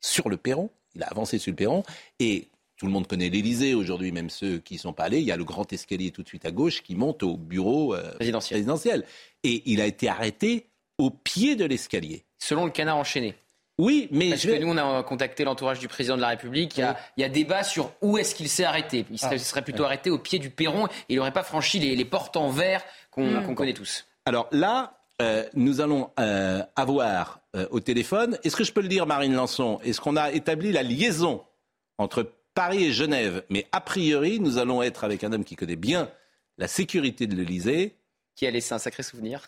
sur 0.00 0.28
le 0.28 0.36
perron, 0.36 0.70
il 0.94 1.02
a 1.02 1.06
avancé 1.06 1.38
sur 1.38 1.50
le 1.50 1.56
perron, 1.56 1.82
et 2.18 2.48
tout 2.76 2.86
le 2.86 2.92
monde 2.92 3.06
connaît 3.06 3.28
l'Élysée 3.28 3.74
aujourd'hui, 3.74 4.10
même 4.12 4.30
ceux 4.30 4.58
qui 4.58 4.74
ne 4.74 4.78
sont 4.80 4.92
pas 4.92 5.04
allés. 5.04 5.20
Il 5.20 5.24
y 5.24 5.32
a 5.32 5.36
le 5.36 5.44
grand 5.44 5.72
escalier 5.72 6.10
tout 6.10 6.22
de 6.22 6.28
suite 6.28 6.44
à 6.44 6.50
gauche 6.50 6.82
qui 6.82 6.96
monte 6.96 7.22
au 7.22 7.36
bureau 7.36 7.94
euh, 7.94 8.12
présidentiel. 8.16 9.04
Et 9.44 9.62
il 9.66 9.80
a 9.80 9.86
été 9.86 10.08
arrêté 10.08 10.66
au 10.98 11.10
pied 11.10 11.54
de 11.54 11.64
l'escalier. 11.64 12.24
Selon 12.38 12.64
le 12.64 12.72
canard 12.72 12.96
enchaîné. 12.96 13.36
Oui, 13.78 14.08
mais 14.12 14.30
parce 14.30 14.42
que 14.42 14.58
nous 14.58 14.68
on 14.68 14.76
a 14.76 15.02
contacté 15.02 15.44
l'entourage 15.44 15.80
du 15.80 15.88
président 15.88 16.16
de 16.16 16.20
la 16.20 16.28
République. 16.28 16.78
Il 16.78 16.94
y 17.16 17.24
a, 17.24 17.28
débat 17.28 17.64
sur 17.64 17.92
où 18.02 18.18
est-ce 18.18 18.34
qu'il 18.34 18.48
s'est 18.48 18.64
arrêté. 18.64 19.04
Il 19.10 19.18
serait, 19.18 19.38
ah. 19.56 19.62
plutôt 19.62 19.84
arrêté 19.84 20.10
au 20.10 20.18
pied 20.18 20.38
du 20.38 20.50
perron. 20.50 20.86
Et 20.86 21.14
il 21.14 21.16
n'aurait 21.16 21.32
pas 21.32 21.42
franchi 21.42 21.80
les, 21.80 22.04
portes 22.04 22.36
en 22.36 22.50
verre 22.50 22.84
qu'on 23.10 23.24
hmm. 23.24 23.54
connaît 23.54 23.72
tous. 23.72 24.06
Alors 24.26 24.48
là, 24.52 25.00
euh, 25.22 25.44
nous 25.54 25.80
allons 25.80 26.10
euh, 26.20 26.62
avoir 26.76 27.40
euh, 27.56 27.66
au 27.70 27.80
téléphone. 27.80 28.38
Est-ce 28.44 28.56
que 28.56 28.64
je 28.64 28.72
peux 28.72 28.80
le 28.80 28.88
dire, 28.88 29.06
Marine 29.06 29.34
Lançon? 29.34 29.80
Est-ce 29.84 30.00
qu'on 30.00 30.16
a 30.16 30.32
établi 30.32 30.72
la 30.72 30.82
liaison 30.82 31.44
entre 31.98 32.32
Paris 32.54 32.84
et 32.84 32.92
Genève? 32.92 33.42
Mais 33.50 33.66
a 33.72 33.80
priori, 33.80 34.38
nous 34.38 34.58
allons 34.58 34.82
être 34.82 35.04
avec 35.04 35.24
un 35.24 35.32
homme 35.32 35.44
qui 35.44 35.56
connaît 35.56 35.76
bien 35.76 36.10
la 36.58 36.68
sécurité 36.68 37.26
de 37.26 37.34
l'Elysée. 37.34 37.96
Qui 38.36 38.46
a 38.46 38.50
laissé 38.50 38.74
un 38.74 38.78
sacré 38.78 39.02
souvenir. 39.02 39.46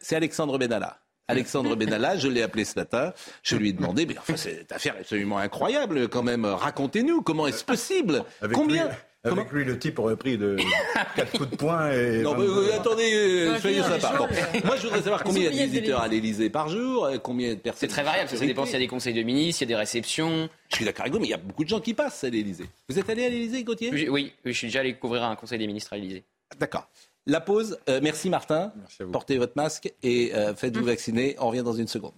C'est 0.00 0.16
Alexandre 0.16 0.58
Benalla. 0.58 1.00
Alexandre 1.28 1.76
Benalla, 1.76 2.16
je 2.16 2.28
l'ai 2.28 2.42
appelé 2.42 2.64
ce 2.64 2.78
matin, 2.78 3.12
je 3.42 3.56
lui 3.56 3.68
ai 3.68 3.72
demandé, 3.72 4.06
mais 4.06 4.16
enfin, 4.18 4.36
cette 4.36 4.72
affaire 4.72 4.96
est 4.96 5.00
absolument 5.00 5.38
incroyable 5.38 6.08
quand 6.08 6.22
même, 6.22 6.44
racontez-nous, 6.44 7.22
comment 7.22 7.46
est-ce 7.46 7.64
possible? 7.64 8.24
Combien 8.52 8.90
avec 9.24 9.50
lui, 9.50 9.64
le 9.64 9.78
type 9.78 9.98
aurait 9.98 10.16
pris 10.16 10.38
de 10.38 10.56
quatre 11.16 11.36
coups 11.36 11.50
de 11.50 11.56
poing 11.56 11.90
et. 11.90 12.22
Non, 12.22 12.36
mais, 12.36 12.72
attendez, 12.72 13.12
euh, 13.14 13.58
soyez 13.58 13.82
sympa. 13.82 14.28
Moi, 14.64 14.76
je 14.76 14.82
voudrais 14.82 15.02
savoir 15.02 15.24
combien 15.24 15.50
il 15.50 15.56
y 15.56 15.60
a 15.60 15.66
de 15.66 15.70
visiteurs 15.70 16.00
à 16.00 16.08
l'Elysée 16.08 16.50
par 16.50 16.68
jour, 16.68 17.04
euh, 17.04 17.18
combien 17.18 17.50
de 17.50 17.58
personnes. 17.58 17.88
C'est 17.88 17.94
très 17.94 18.04
variable, 18.04 18.28
ça 18.30 18.38
dépend 18.38 18.64
s'il 18.64 18.74
y 18.74 18.76
a 18.76 18.80
des 18.80 18.86
conseils 18.86 19.14
de 19.14 19.22
ministres, 19.22 19.62
il 19.62 19.64
y 19.64 19.68
a 19.68 19.74
des 19.74 19.76
réceptions. 19.76 20.48
Je 20.70 20.76
suis 20.76 20.84
d'accord 20.84 21.02
avec 21.02 21.12
vous, 21.12 21.18
mais 21.18 21.26
il 21.26 21.30
y 21.30 21.34
a 21.34 21.38
beaucoup 21.38 21.64
de 21.64 21.68
gens 21.68 21.80
qui 21.80 21.94
passent 21.94 22.22
à 22.24 22.30
l'Elysée. 22.30 22.66
Vous 22.88 22.98
êtes 22.98 23.10
allé 23.10 23.26
à 23.26 23.28
l'Elysée, 23.28 23.64
Gauthier? 23.64 23.90
Oui, 23.92 24.08
oui, 24.08 24.32
je 24.44 24.52
suis 24.52 24.68
déjà 24.68 24.80
allé 24.80 24.94
couvrir 24.94 25.24
un 25.24 25.34
conseil 25.34 25.58
des 25.58 25.66
ministres 25.66 25.92
à 25.92 25.96
l'Elysée. 25.96 26.24
D'accord. 26.58 26.88
La 27.28 27.42
pause. 27.42 27.78
Euh, 27.90 28.00
merci 28.02 28.30
Martin. 28.30 28.72
Portez 29.12 29.36
votre 29.36 29.52
masque 29.54 29.92
et 30.02 30.34
euh, 30.34 30.54
faites-vous 30.54 30.84
vacciner. 30.86 31.36
On 31.38 31.48
revient 31.48 31.62
dans 31.62 31.74
une 31.74 31.86
seconde. 31.86 32.14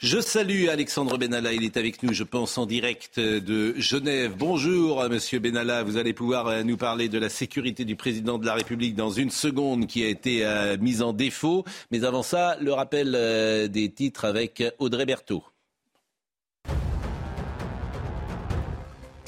Je 0.00 0.18
salue 0.18 0.66
Alexandre 0.68 1.16
Benalla, 1.16 1.52
il 1.52 1.62
est 1.62 1.76
avec 1.76 2.02
nous, 2.02 2.12
je 2.12 2.24
pense, 2.24 2.58
en 2.58 2.66
direct 2.66 3.20
de 3.20 3.74
Genève. 3.76 4.34
Bonjour, 4.36 5.06
Monsieur 5.10 5.38
Benalla, 5.38 5.82
vous 5.84 5.96
allez 5.98 6.14
pouvoir 6.14 6.48
euh, 6.48 6.62
nous 6.64 6.78
parler 6.78 7.08
de 7.08 7.18
la 7.18 7.28
sécurité 7.28 7.84
du 7.84 7.96
président 7.96 8.38
de 8.38 8.46
la 8.46 8.54
République 8.54 8.96
dans 8.96 9.10
une 9.10 9.30
seconde 9.30 9.86
qui 9.86 10.02
a 10.02 10.08
été 10.08 10.44
mise 10.80 11.02
en 11.02 11.12
défaut. 11.12 11.64
Mais 11.92 12.04
avant 12.04 12.24
ça, 12.24 12.56
le 12.60 12.72
rappel 12.72 13.12
des 13.70 13.92
titres 13.92 14.24
avec 14.24 14.64
Audrey 14.78 15.06
Berthaud. 15.06 15.44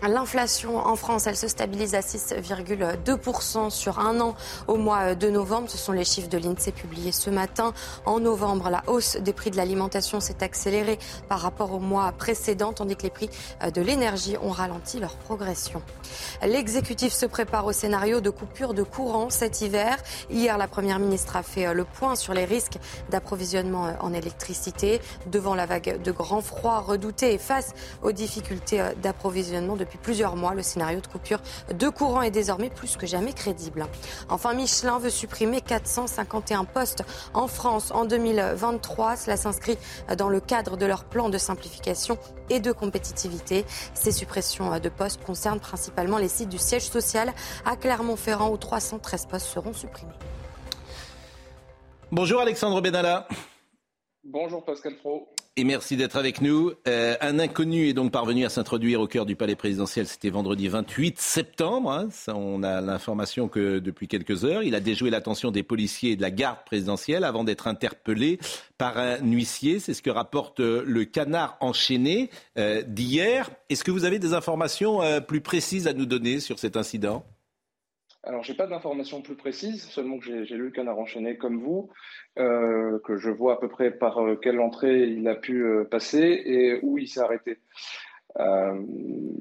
L'inflation 0.08 0.78
en 0.78 0.96
France, 0.96 1.28
elle 1.28 1.36
se 1.36 1.46
stabilise 1.46 1.94
à 1.94 2.00
6,2% 2.00 3.70
sur 3.70 4.00
un 4.00 4.20
an 4.20 4.34
au 4.66 4.76
mois 4.76 5.14
de 5.14 5.30
novembre. 5.30 5.70
Ce 5.70 5.78
sont 5.78 5.92
les 5.92 6.04
chiffres 6.04 6.28
de 6.28 6.38
l'INSEE 6.38 6.72
publiés 6.72 7.12
ce 7.12 7.30
matin. 7.30 7.72
En 8.04 8.18
novembre, 8.18 8.68
la 8.68 8.82
hausse 8.88 9.16
des 9.16 9.32
prix 9.32 9.52
de 9.52 9.56
l'alimentation 9.56 10.18
s'est 10.18 10.42
accélérée 10.42 10.98
par 11.28 11.38
rapport 11.38 11.72
au 11.72 11.78
mois 11.78 12.10
précédent, 12.10 12.72
tandis 12.72 12.96
que 12.96 13.04
les 13.04 13.10
prix 13.10 13.30
de 13.72 13.80
l'énergie 13.80 14.36
ont 14.42 14.50
ralenti 14.50 14.98
leur 14.98 15.14
progression. 15.14 15.80
L'exécutif 16.42 17.12
se 17.12 17.26
prépare 17.26 17.66
au 17.66 17.72
scénario 17.72 18.20
de 18.20 18.30
coupure 18.30 18.74
de 18.74 18.82
courant 18.82 19.30
cet 19.30 19.60
hiver. 19.60 19.96
Hier, 20.30 20.58
la 20.58 20.66
Première 20.66 20.98
ministre 20.98 21.36
a 21.36 21.44
fait 21.44 21.72
le 21.72 21.84
point 21.84 22.16
sur 22.16 22.34
les 22.34 22.44
risques 22.44 22.78
d'approvisionnement 23.10 23.92
en 24.00 24.12
électricité 24.12 25.00
devant 25.26 25.54
la 25.54 25.66
vague 25.66 26.02
de 26.02 26.10
grand 26.10 26.40
froid 26.40 26.80
redouté 26.80 27.34
et 27.34 27.38
face 27.38 27.72
aux 28.02 28.10
difficultés 28.10 28.82
d'approvisionnement 29.00 29.76
depuis 29.76 29.91
depuis 29.92 29.98
plusieurs 29.98 30.37
mois. 30.37 30.55
Le 30.55 30.62
scénario 30.62 31.00
de 31.00 31.07
coupure 31.07 31.40
de 31.72 31.88
courant 31.88 32.22
est 32.22 32.31
désormais 32.31 32.70
plus 32.70 32.96
que 32.96 33.07
jamais 33.07 33.33
crédible. 33.33 33.87
Enfin, 34.28 34.55
Michelin 34.55 34.98
veut 34.98 35.11
supprimer 35.11 35.61
451 35.61 36.64
postes 36.64 37.05
en 37.35 37.46
France 37.46 37.90
en 37.92 38.05
2023. 38.05 39.16
Cela 39.16 39.37
s'inscrit 39.37 39.78
dans 40.16 40.28
le 40.28 40.40
cadre 40.40 40.76
de 40.76 40.87
leur 40.87 41.05
plan 41.05 41.28
de 41.28 41.38
simplification 41.38 42.18
et 42.50 42.61
de 42.61 42.72
compétitivité. 42.72 43.64
Ces 43.94 44.12
suppressions 44.12 44.78
de 44.78 44.88
postes 44.88 45.22
concernent 45.24 45.61
principalement 45.61 46.18
les 46.18 46.28
sites 46.28 46.48
du 46.48 46.59
siège 46.59 46.88
social 46.88 47.33
à 47.64 47.76
Clermont-Ferrand 47.76 48.50
où 48.50 48.57
313 48.57 49.26
postes 49.26 49.46
seront 49.46 49.72
supprimés. 49.72 50.12
Bonjour 52.11 52.40
Alexandre 52.40 52.81
Benalla. 52.81 53.26
Bonjour 54.24 54.64
Pascal 54.64 54.96
Pro. 54.96 55.28
Et 55.58 55.64
merci 55.64 55.98
d'être 55.98 56.16
avec 56.16 56.40
nous. 56.40 56.72
Euh, 56.88 57.14
un 57.20 57.38
inconnu 57.38 57.86
est 57.86 57.92
donc 57.92 58.10
parvenu 58.10 58.46
à 58.46 58.48
s'introduire 58.48 59.02
au 59.02 59.06
cœur 59.06 59.26
du 59.26 59.36
palais 59.36 59.54
présidentiel. 59.54 60.06
C'était 60.06 60.30
vendredi 60.30 60.66
28 60.66 61.20
septembre. 61.20 61.90
Hein. 61.92 62.08
on 62.28 62.62
a 62.62 62.80
l'information 62.80 63.48
que 63.48 63.78
depuis 63.78 64.08
quelques 64.08 64.46
heures, 64.46 64.62
il 64.62 64.74
a 64.74 64.80
déjoué 64.80 65.10
l'attention 65.10 65.50
des 65.50 65.62
policiers 65.62 66.12
et 66.12 66.16
de 66.16 66.22
la 66.22 66.30
garde 66.30 66.64
présidentielle 66.64 67.22
avant 67.22 67.44
d'être 67.44 67.66
interpellé 67.66 68.38
par 68.78 68.96
un 68.96 69.18
huissier. 69.18 69.78
C'est 69.78 69.92
ce 69.92 70.00
que 70.00 70.08
rapporte 70.08 70.60
euh, 70.60 70.84
le 70.86 71.04
canard 71.04 71.58
enchaîné 71.60 72.30
euh, 72.56 72.80
d'hier. 72.86 73.50
Est-ce 73.68 73.84
que 73.84 73.90
vous 73.90 74.06
avez 74.06 74.18
des 74.18 74.32
informations 74.32 75.00
plus 75.28 75.42
précises 75.42 75.86
à 75.86 75.92
nous 75.92 76.06
donner 76.06 76.40
sur 76.40 76.58
cet 76.58 76.78
incident? 76.78 77.26
Alors, 78.24 78.44
j'ai 78.44 78.54
pas 78.54 78.68
d'informations 78.68 79.20
plus 79.20 79.35
précises, 79.35 79.82
seulement 79.88 80.18
que 80.18 80.44
j'ai 80.44 80.54
lu 80.54 80.66
le 80.66 80.70
canard 80.70 80.98
enchaîné 80.98 81.37
comme 81.37 81.58
vous, 81.58 81.90
euh, 82.38 83.00
que 83.00 83.16
je 83.16 83.30
vois 83.30 83.54
à 83.54 83.56
peu 83.56 83.68
près 83.68 83.90
par 83.90 84.24
euh, 84.24 84.37
quelle 84.37 84.61
entrée 84.61 85.08
il 85.08 85.26
a 85.26 85.35
pu 85.35 85.64
euh, 85.64 85.85
passer 85.85 86.40
et 86.44 86.78
où 86.82 86.98
il 86.98 87.08
s'est 87.08 87.20
arrêté. 87.20 87.58
Euh, 88.38 88.80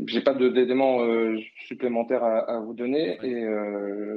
j'ai 0.07 0.21
pas 0.21 0.33
d'éléments 0.33 0.99
supplémentaires 1.67 2.23
à, 2.23 2.59
vous 2.59 2.73
donner 2.73 3.17
et 3.23 3.45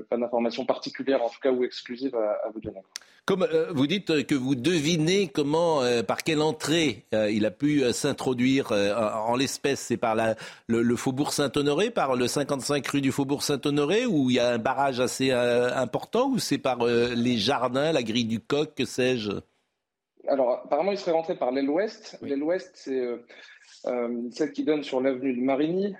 pas 0.08 0.16
d'informations 0.16 0.64
particulières, 0.64 1.22
en 1.22 1.28
tout 1.28 1.40
cas 1.40 1.52
ou 1.52 1.64
exclusives 1.64 2.16
à 2.16 2.50
vous 2.52 2.60
donner. 2.60 2.80
Comme 3.26 3.44
euh, 3.44 3.72
vous 3.72 3.86
dites 3.86 4.26
que 4.26 4.34
vous 4.34 4.54
devinez 4.54 5.28
comment, 5.28 5.80
euh, 5.80 6.02
par 6.02 6.22
quelle 6.24 6.42
entrée 6.42 7.04
euh, 7.14 7.30
il 7.30 7.46
a 7.46 7.50
pu 7.50 7.82
s'introduire 7.92 8.72
en, 8.72 9.34
l'espèce, 9.34 9.80
c'est 9.80 9.96
par 9.96 10.14
la, 10.14 10.34
le, 10.66 10.96
faubourg 10.96 11.32
Saint-Honoré, 11.32 11.90
par 11.90 12.16
le 12.16 12.28
55 12.28 12.86
rue 12.86 13.00
du 13.00 13.12
faubourg 13.12 13.42
Saint-Honoré, 13.42 14.04
où 14.04 14.28
il 14.28 14.36
y 14.36 14.40
a 14.40 14.50
un 14.50 14.58
barrage 14.58 15.00
assez 15.00 15.30
important, 15.30 16.28
ou 16.28 16.38
c'est 16.38 16.58
par 16.58 16.84
les 16.84 17.38
jardins, 17.38 17.92
la 17.92 18.02
grille 18.02 18.26
du 18.26 18.40
coq, 18.40 18.74
que 18.76 18.84
sais-je? 18.84 19.32
Alors, 20.28 20.60
apparemment, 20.64 20.92
il 20.92 20.98
serait 20.98 21.12
rentré 21.12 21.34
par 21.34 21.50
l'aile 21.50 21.70
ouest. 21.70 22.18
L'aile 22.20 22.42
ouest, 22.42 22.72
c'est 22.74 23.08
celle 24.30 24.52
qui 24.52 24.64
donne 24.64 24.82
sur 24.82 25.00
l'avenue 25.00 25.34
de 25.34 25.40
Marigny. 25.40 25.94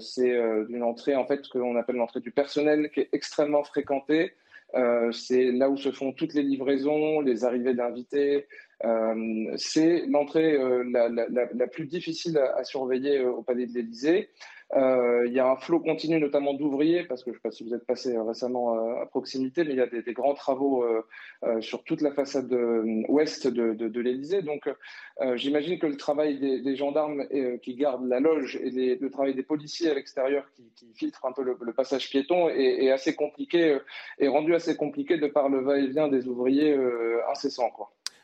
c'est 0.00 0.36
une 0.68 0.82
entrée, 0.82 1.16
en 1.16 1.26
fait, 1.26 1.48
que 1.48 1.58
l'on 1.58 1.76
appelle 1.76 1.96
l'entrée 1.96 2.20
du 2.20 2.30
personnel, 2.30 2.90
qui 2.90 3.00
est 3.00 3.08
extrêmement 3.12 3.64
fréquentée. 3.64 4.32
Euh, 4.74 5.12
c'est 5.12 5.52
là 5.52 5.68
où 5.68 5.76
se 5.76 5.92
font 5.92 6.12
toutes 6.12 6.34
les 6.34 6.42
livraisons, 6.42 7.20
les 7.20 7.44
arrivées 7.44 7.74
d'invités. 7.74 8.46
Euh, 8.84 9.52
c'est 9.56 10.06
l'entrée 10.06 10.54
euh, 10.54 10.84
la, 10.92 11.66
plus 11.66 11.86
difficile 11.86 12.38
à, 12.38 12.64
surveiller 12.64 13.20
au 13.24 13.42
Palais 13.42 13.66
de 13.66 13.74
l'Élysée. 13.74 14.30
Il 14.74 15.32
y 15.32 15.40
a 15.40 15.48
un 15.48 15.56
flot 15.56 15.80
continu, 15.80 16.18
notamment 16.18 16.54
d'ouvriers, 16.54 17.04
parce 17.04 17.22
que 17.22 17.30
je 17.30 17.36
ne 17.36 17.38
sais 17.38 17.42
pas 17.42 17.50
si 17.50 17.64
vous 17.64 17.74
êtes 17.74 17.86
passé 17.86 18.16
récemment 18.18 18.74
à 19.00 19.06
proximité, 19.06 19.64
mais 19.64 19.70
il 19.70 19.76
y 19.76 19.80
a 19.80 19.86
des, 19.86 20.12
grands 20.12 20.34
travaux 20.34 20.84
sur 21.60 21.84
toute 21.84 22.00
la 22.00 22.12
façade 22.12 22.52
ouest 23.08 23.46
de, 23.46 23.74
de, 23.74 24.00
l'Élysée. 24.00 24.42
Donc, 24.42 24.68
j'imagine 25.34 25.78
que 25.78 25.86
le 25.86 25.96
travail 25.96 26.38
des, 26.38 26.76
gendarmes 26.76 27.26
qui 27.62 27.74
gardent 27.74 28.08
la 28.08 28.20
loge 28.20 28.56
et 28.56 28.96
le 28.96 29.10
travail 29.10 29.34
des 29.34 29.42
policiers 29.42 29.90
à 29.90 29.94
l'extérieur 29.94 30.46
qui, 30.54 30.92
filtrent 30.94 31.26
un 31.26 31.32
peu 31.32 31.42
le, 31.42 31.72
passage 31.72 32.08
piéton 32.10 32.48
est, 32.48 32.90
assez 32.90 33.14
compliqué, 33.14 33.78
est 34.18 34.28
rendu 34.28 34.54
assez 34.54 34.76
compliqué 34.76 35.18
de 35.18 35.26
par 35.26 35.48
le 35.48 35.60
va-et-vient 35.60 36.08
des 36.08 36.28
ouvriers 36.28 36.76
incessants. 37.30 37.72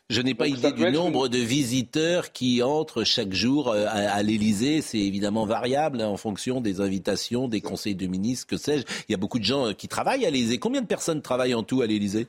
Je 0.09 0.21
n'ai 0.21 0.33
pas 0.33 0.47
idée 0.47 0.71
du 0.71 0.89
nombre 0.91 1.27
de 1.27 1.37
visiteurs 1.37 2.31
qui 2.31 2.63
entrent 2.63 3.03
chaque 3.03 3.31
jour 3.31 3.69
euh, 3.69 3.85
à, 3.87 4.23
l'Élysée. 4.23 4.81
C'est 4.81 4.97
évidemment 4.97 5.45
variable 5.45 6.01
hein, 6.01 6.07
en 6.07 6.17
fonction 6.17 6.61
des 6.61 6.81
invitations, 6.81 7.47
des 7.47 7.61
conseils 7.61 7.93
de 7.93 8.07
ministres, 8.07 8.47
que 8.47 8.57
sais-je. 8.57 8.85
Il 9.07 9.11
y 9.11 9.13
a 9.13 9.19
beaucoup 9.19 9.37
de 9.37 9.43
gens 9.43 9.67
euh, 9.67 9.73
qui 9.73 9.87
travaillent 9.87 10.25
à 10.25 10.31
l'Élysée. 10.31 10.57
Combien 10.57 10.81
de 10.81 10.87
personnes 10.87 11.21
travaillent 11.21 11.53
en 11.53 11.61
tout 11.61 11.81
à 11.81 11.85
l'Élysée? 11.85 12.27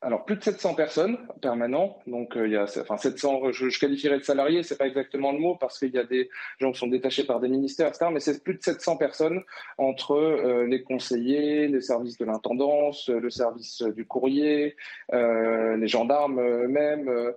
Alors 0.00 0.24
plus 0.24 0.36
de 0.36 0.42
700 0.44 0.74
personnes 0.74 1.18
permanents, 1.42 1.98
donc 2.06 2.36
euh, 2.36 2.46
il 2.46 2.52
y 2.52 2.56
a, 2.56 2.64
enfin 2.64 2.96
700, 2.96 3.50
je, 3.50 3.68
je 3.68 3.80
qualifierais 3.80 4.18
de 4.18 4.22
salariés, 4.22 4.62
c'est 4.62 4.78
pas 4.78 4.86
exactement 4.86 5.32
le 5.32 5.40
mot 5.40 5.56
parce 5.56 5.80
qu'il 5.80 5.90
y 5.90 5.98
a 5.98 6.04
des 6.04 6.30
gens 6.60 6.70
qui 6.70 6.78
sont 6.78 6.86
détachés 6.86 7.24
par 7.24 7.40
des 7.40 7.48
ministères, 7.48 7.88
etc. 7.88 8.06
Mais 8.12 8.20
c'est 8.20 8.44
plus 8.44 8.54
de 8.54 8.62
700 8.62 8.96
personnes 8.96 9.42
entre 9.76 10.12
euh, 10.12 10.66
les 10.66 10.82
conseillers, 10.84 11.66
les 11.66 11.80
services 11.80 12.16
de 12.16 12.24
l'intendance, 12.24 13.08
le 13.08 13.28
service 13.28 13.82
du 13.82 14.06
courrier, 14.06 14.76
euh, 15.12 15.76
les 15.76 15.88
gendarmes 15.88 16.40
eux-mêmes, 16.40 17.34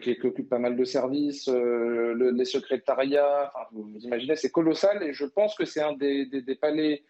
qui, 0.00 0.16
occupent 0.22 0.48
pas 0.48 0.58
mal 0.58 0.76
de 0.76 0.84
services, 0.84 1.48
le, 1.48 2.30
les 2.30 2.44
secrétariats. 2.44 3.50
Enfin, 3.54 3.66
vous, 3.72 3.88
imaginez, 4.00 4.36
c'est 4.36 4.50
colossal 4.50 5.02
et 5.02 5.12
je 5.12 5.24
pense 5.24 5.56
que 5.56 5.64
c'est 5.64 5.80
un 5.80 5.94
des, 5.94 6.58
palais 6.60 7.02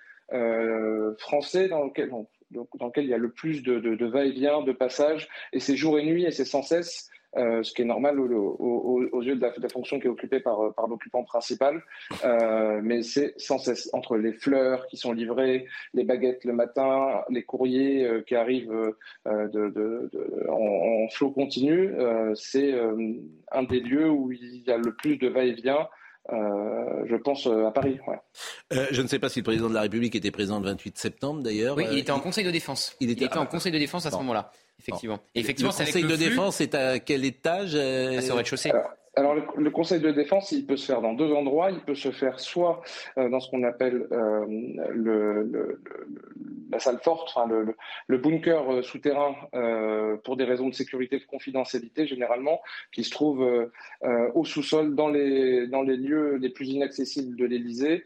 français 1.19 1.69
dans 1.69 1.85
lequel 1.85 2.11
dans 2.53 2.87
lequel 2.87 3.05
il 3.05 3.11
y 3.11 3.15
a 3.15 3.19
le 3.19 3.31
plus 3.31 3.63
de, 3.63 4.05
va-et-vient, 4.05 4.63
de 4.63 4.73
passage, 4.73 5.29
et 5.53 5.61
c'est 5.61 5.77
jour 5.77 5.99
et 5.99 6.05
nuit, 6.05 6.25
et 6.25 6.31
c'est 6.31 6.45
sans 6.45 6.63
cesse, 6.63 7.11
euh, 7.37 7.63
ce 7.63 7.73
qui 7.73 7.81
est 7.81 7.87
normal 7.87 8.21
aux 8.21 9.23
yeux 9.23 9.37
de 9.37 9.41
la, 9.41 9.69
fonction 9.71 9.99
qui 9.99 10.07
est 10.07 10.11
occupée 10.11 10.41
par, 10.41 10.75
par 10.75 10.87
l'occupant 10.87 11.25
principal. 11.25 11.83
Euh, 12.25 12.81
mais 12.83 13.03
c'est 13.03 13.33
sans 13.39 13.59
cesse 13.59 13.89
entre 13.95 14.17
les 14.17 14.35
fleurs 14.35 14.87
qui 14.87 14.99
sont 14.99 15.13
livrées, 15.13 15.67
les 15.95 16.05
baguettes 16.05 16.45
le 16.45 16.53
matin, 16.53 17.23
les 17.31 17.43
courriers 17.43 18.05
euh, 18.05 18.21
qui 18.21 18.35
arrivent 18.35 18.95
en, 19.27 21.09
flot 21.11 21.31
continu. 21.31 21.95
c'est 22.35 22.75
un 23.51 23.63
des 23.65 23.81
lieux 23.81 24.11
où 24.11 24.31
il 24.33 24.63
y 24.67 24.71
a 24.71 24.77
le 24.77 24.95
plus 24.95 25.17
de 25.17 25.29
va-et-vient 25.29 25.89
euh, 26.31 27.05
je 27.07 27.17
pense 27.17 27.47
euh, 27.47 27.67
à 27.67 27.73
Paris. 27.73 27.99
Euh, 28.73 28.87
je 28.93 29.03
ne 29.03 29.09
sais 29.09 29.19
pas 29.19 29.29
si 29.29 29.41
le 29.41 29.45
président 29.45 29.69
de 29.69 29.75
la 29.75 29.81
République 29.81 30.15
était 30.15 30.31
présent 30.31 30.61
le 30.61 30.67
28 30.67 30.97
septembre 30.97 31.43
d'ailleurs. 31.43 31.77
Oui, 31.77 31.85
il 31.91 31.99
était 31.99 32.13
en 32.13 32.21
Conseil 32.21 32.45
de 32.45 32.51
défense. 32.51 32.97
Il 33.01 33.11
était, 33.11 33.37
en 33.37 33.47
Conseil 33.47 33.73
de 33.73 33.79
défense 33.79 34.07
à 34.07 34.11
ce 34.11 34.17
moment-là, 34.17 34.51
effectivement. 34.79 35.19
effectivement, 35.35 35.73
le 35.77 35.85
Conseil 35.85 36.05
de 36.05 36.17
défense 36.17 36.61
est 36.61 36.75
à 36.75 37.01
quel 37.01 37.25
étage 37.25 37.75
ah, 37.75 38.21
C'est 38.21 38.31
au 38.31 38.37
rez-de-chaussée. 38.37 38.71
Alors, 38.71 38.91
le, 39.17 39.71
Conseil 39.71 40.01
de 40.01 40.11
défense, 40.11 40.53
il 40.53 40.67
peut 40.67 40.77
se 40.77 40.87
faire 40.87 41.03
dans 41.03 41.13
deux 41.13 41.33
endroits. 41.33 41.71
Il 41.71 41.81
peut 41.81 41.95
se 41.95 42.11
faire 42.11 42.41
soit 42.41 42.83
dans 43.17 43.41
ce 43.41 43.51
qu'on 43.51 43.63
appelle 43.63 44.07
le, 44.11 45.81
la 46.71 46.79
salle 46.79 46.99
forte, 47.03 47.33
enfin 47.35 47.49
le, 48.09 48.19
bunker 48.19 48.83
souterrain 48.83 49.35
pour 50.25 50.37
des 50.37 50.45
raisons 50.45 50.69
de 50.69 50.75
sécurité, 50.75 51.19
de 51.19 51.25
confidentialité 51.25 52.07
généralement, 52.07 52.61
qui 52.93 53.05
se 53.05 53.11
trouve 53.11 53.47
au 54.35 54.45
sous-sol 54.45 54.95
dans 54.95 55.09
les, 55.09 55.67
dans 55.67 55.83
les 55.83 55.97
lieux 55.97 56.37
les 56.37 56.51
plus 56.51 56.69
inaccessibles 56.69 57.37
de 57.37 57.45
l'Élysée 57.45 58.05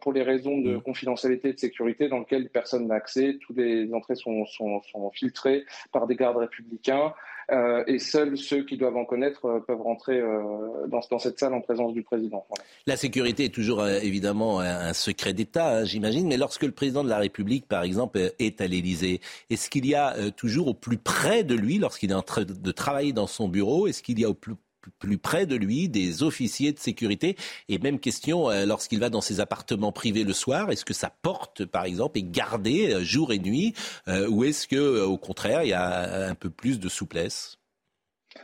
pour 0.00 0.12
les 0.12 0.22
raisons 0.22 0.58
de 0.58 0.76
mmh. 0.76 0.82
confidentialité 0.82 1.48
et 1.50 1.52
de 1.52 1.58
sécurité 1.58 2.08
dans 2.08 2.20
lesquelles 2.20 2.48
personne 2.48 2.86
n'a 2.86 2.94
accès. 2.94 3.38
Toutes 3.40 3.56
les 3.56 3.92
entrées 3.92 4.16
sont, 4.16 4.46
sont, 4.46 4.80
sont 4.82 5.10
filtrées 5.10 5.64
par 5.92 6.06
des 6.06 6.16
gardes 6.16 6.38
républicains. 6.38 7.12
Euh, 7.52 7.84
et 7.86 8.00
seuls 8.00 8.36
ceux 8.36 8.64
qui 8.64 8.76
doivent 8.76 8.96
en 8.96 9.04
connaître 9.04 9.44
euh, 9.44 9.60
peuvent 9.60 9.80
rentrer 9.80 10.18
euh, 10.18 10.86
dans, 10.88 11.18
cette 11.20 11.38
salle 11.38 11.54
en 11.54 11.60
présence 11.60 11.94
du 11.94 12.02
président. 12.02 12.44
La 12.86 12.96
sécurité 12.96 13.44
est 13.44 13.54
toujours 13.54 13.86
évidemment 13.86 14.60
un 14.60 14.92
secret 14.92 15.32
d'État, 15.32 15.78
hein, 15.78 15.84
j'imagine, 15.84 16.26
mais 16.26 16.36
lorsque 16.36 16.64
le 16.64 16.72
président 16.72 17.04
de 17.04 17.08
la 17.08 17.18
République, 17.18 17.66
par 17.68 17.84
exemple, 17.84 18.32
est 18.38 18.60
à 18.60 18.66
l'Élysée, 18.66 19.20
est-ce 19.50 19.70
qu'il 19.70 19.86
y 19.86 19.94
a 19.94 20.30
toujours 20.32 20.68
au 20.68 20.74
plus 20.74 20.98
près 20.98 21.44
de 21.44 21.54
lui, 21.54 21.78
lorsqu'il 21.78 22.10
est 22.10 22.14
en 22.14 22.22
train 22.22 22.44
de 22.44 22.72
travailler 22.72 23.12
dans 23.12 23.26
son 23.26 23.48
bureau, 23.48 23.86
est-ce 23.86 24.02
qu'il 24.02 24.18
y 24.18 24.24
a 24.24 24.28
au 24.28 24.34
plus 24.34 24.54
plus 24.98 25.18
près 25.18 25.46
de 25.46 25.56
lui, 25.56 25.88
des 25.88 26.22
officiers 26.22 26.72
de 26.72 26.78
sécurité. 26.78 27.36
Et 27.68 27.78
même 27.78 27.98
question, 27.98 28.50
euh, 28.50 28.66
lorsqu'il 28.66 29.00
va 29.00 29.10
dans 29.10 29.20
ses 29.20 29.40
appartements 29.40 29.92
privés 29.92 30.24
le 30.24 30.32
soir, 30.32 30.70
est-ce 30.70 30.84
que 30.84 30.94
sa 30.94 31.10
porte, 31.10 31.64
par 31.64 31.84
exemple, 31.84 32.18
est 32.18 32.30
gardée 32.30 32.92
euh, 32.92 33.04
jour 33.04 33.32
et 33.32 33.38
nuit 33.38 33.74
euh, 34.08 34.28
Ou 34.28 34.44
est-ce 34.44 34.66
que, 34.66 35.02
au 35.02 35.18
contraire, 35.18 35.62
il 35.62 35.68
y 35.68 35.74
a 35.74 36.28
un 36.28 36.34
peu 36.34 36.50
plus 36.50 36.80
de 36.80 36.88
souplesse? 36.88 37.58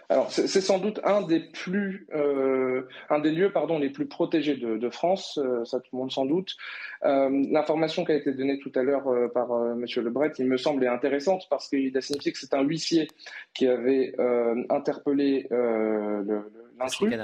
Alors, 0.08 0.30
c'est 0.30 0.60
sans 0.60 0.78
doute 0.78 1.00
un 1.04 1.22
des 1.22 1.40
plus, 1.40 2.06
euh, 2.14 2.86
un 3.08 3.18
des 3.18 3.30
lieux, 3.30 3.50
pardon, 3.50 3.78
les 3.78 3.90
plus 3.90 4.06
protégés 4.06 4.56
de, 4.56 4.90
France. 4.90 5.38
Euh, 5.38 5.64
ça, 5.64 5.80
tout 5.80 5.88
le 5.94 5.98
monde 5.98 6.12
sans 6.12 6.26
doute. 6.26 6.54
Euh, 7.04 7.30
l'information 7.50 8.04
qui 8.04 8.12
a 8.12 8.16
été 8.16 8.32
donnée 8.32 8.58
tout 8.58 8.72
à 8.74 8.82
l'heure 8.82 9.04
par 9.32 9.48
Monsieur 9.74 10.02
Lebret, 10.02 10.32
il 10.38 10.46
me 10.46 10.56
semble, 10.56 10.84
est 10.84 10.88
intéressante 10.88 11.46
parce 11.48 11.68
qu'il 11.68 11.96
a 11.96 12.00
signifié 12.00 12.32
que 12.32 12.38
c'est 12.38 12.54
un 12.54 12.62
huissier 12.62 13.08
qui 13.54 13.66
avait 13.66 14.14
interpellé 14.68 15.46
l'intrus. 16.78 17.14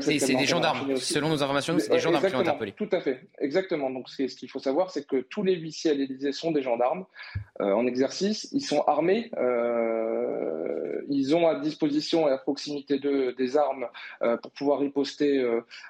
C'est 0.00 0.34
des 0.34 0.46
gendarmes. 0.46 0.96
Selon 0.96 1.28
nos 1.28 1.42
informations, 1.42 1.78
c'est 1.78 1.90
des 1.90 1.98
gendarmes 1.98 2.26
qui 2.26 2.36
ont 2.36 2.40
interpellé. 2.40 2.72
Tout 2.72 2.88
à 2.92 3.00
fait, 3.00 3.20
exactement. 3.38 3.90
Donc, 3.90 4.08
ce 4.08 4.22
qu'il 4.22 4.50
faut 4.50 4.58
savoir, 4.58 4.90
c'est 4.90 5.06
que 5.06 5.16
tous 5.16 5.42
les 5.42 5.54
huissiers 5.54 5.90
à 5.90 5.94
l'Élysée 5.94 6.32
sont 6.32 6.52
des 6.52 6.62
gendarmes. 6.62 7.04
en 7.60 7.86
exercice. 7.86 8.48
Ils 8.52 8.62
sont 8.62 8.82
armés. 8.82 9.30
ils 11.08 11.36
ont 11.36 11.46
à 11.48 11.60
disposition 11.60 12.28
et 12.28 12.32
à 12.32 12.38
proximité 12.38 12.98
d'eux 12.98 13.32
des 13.34 13.56
armes 13.56 13.86
pour 14.42 14.50
pouvoir 14.52 14.80
riposter 14.80 15.44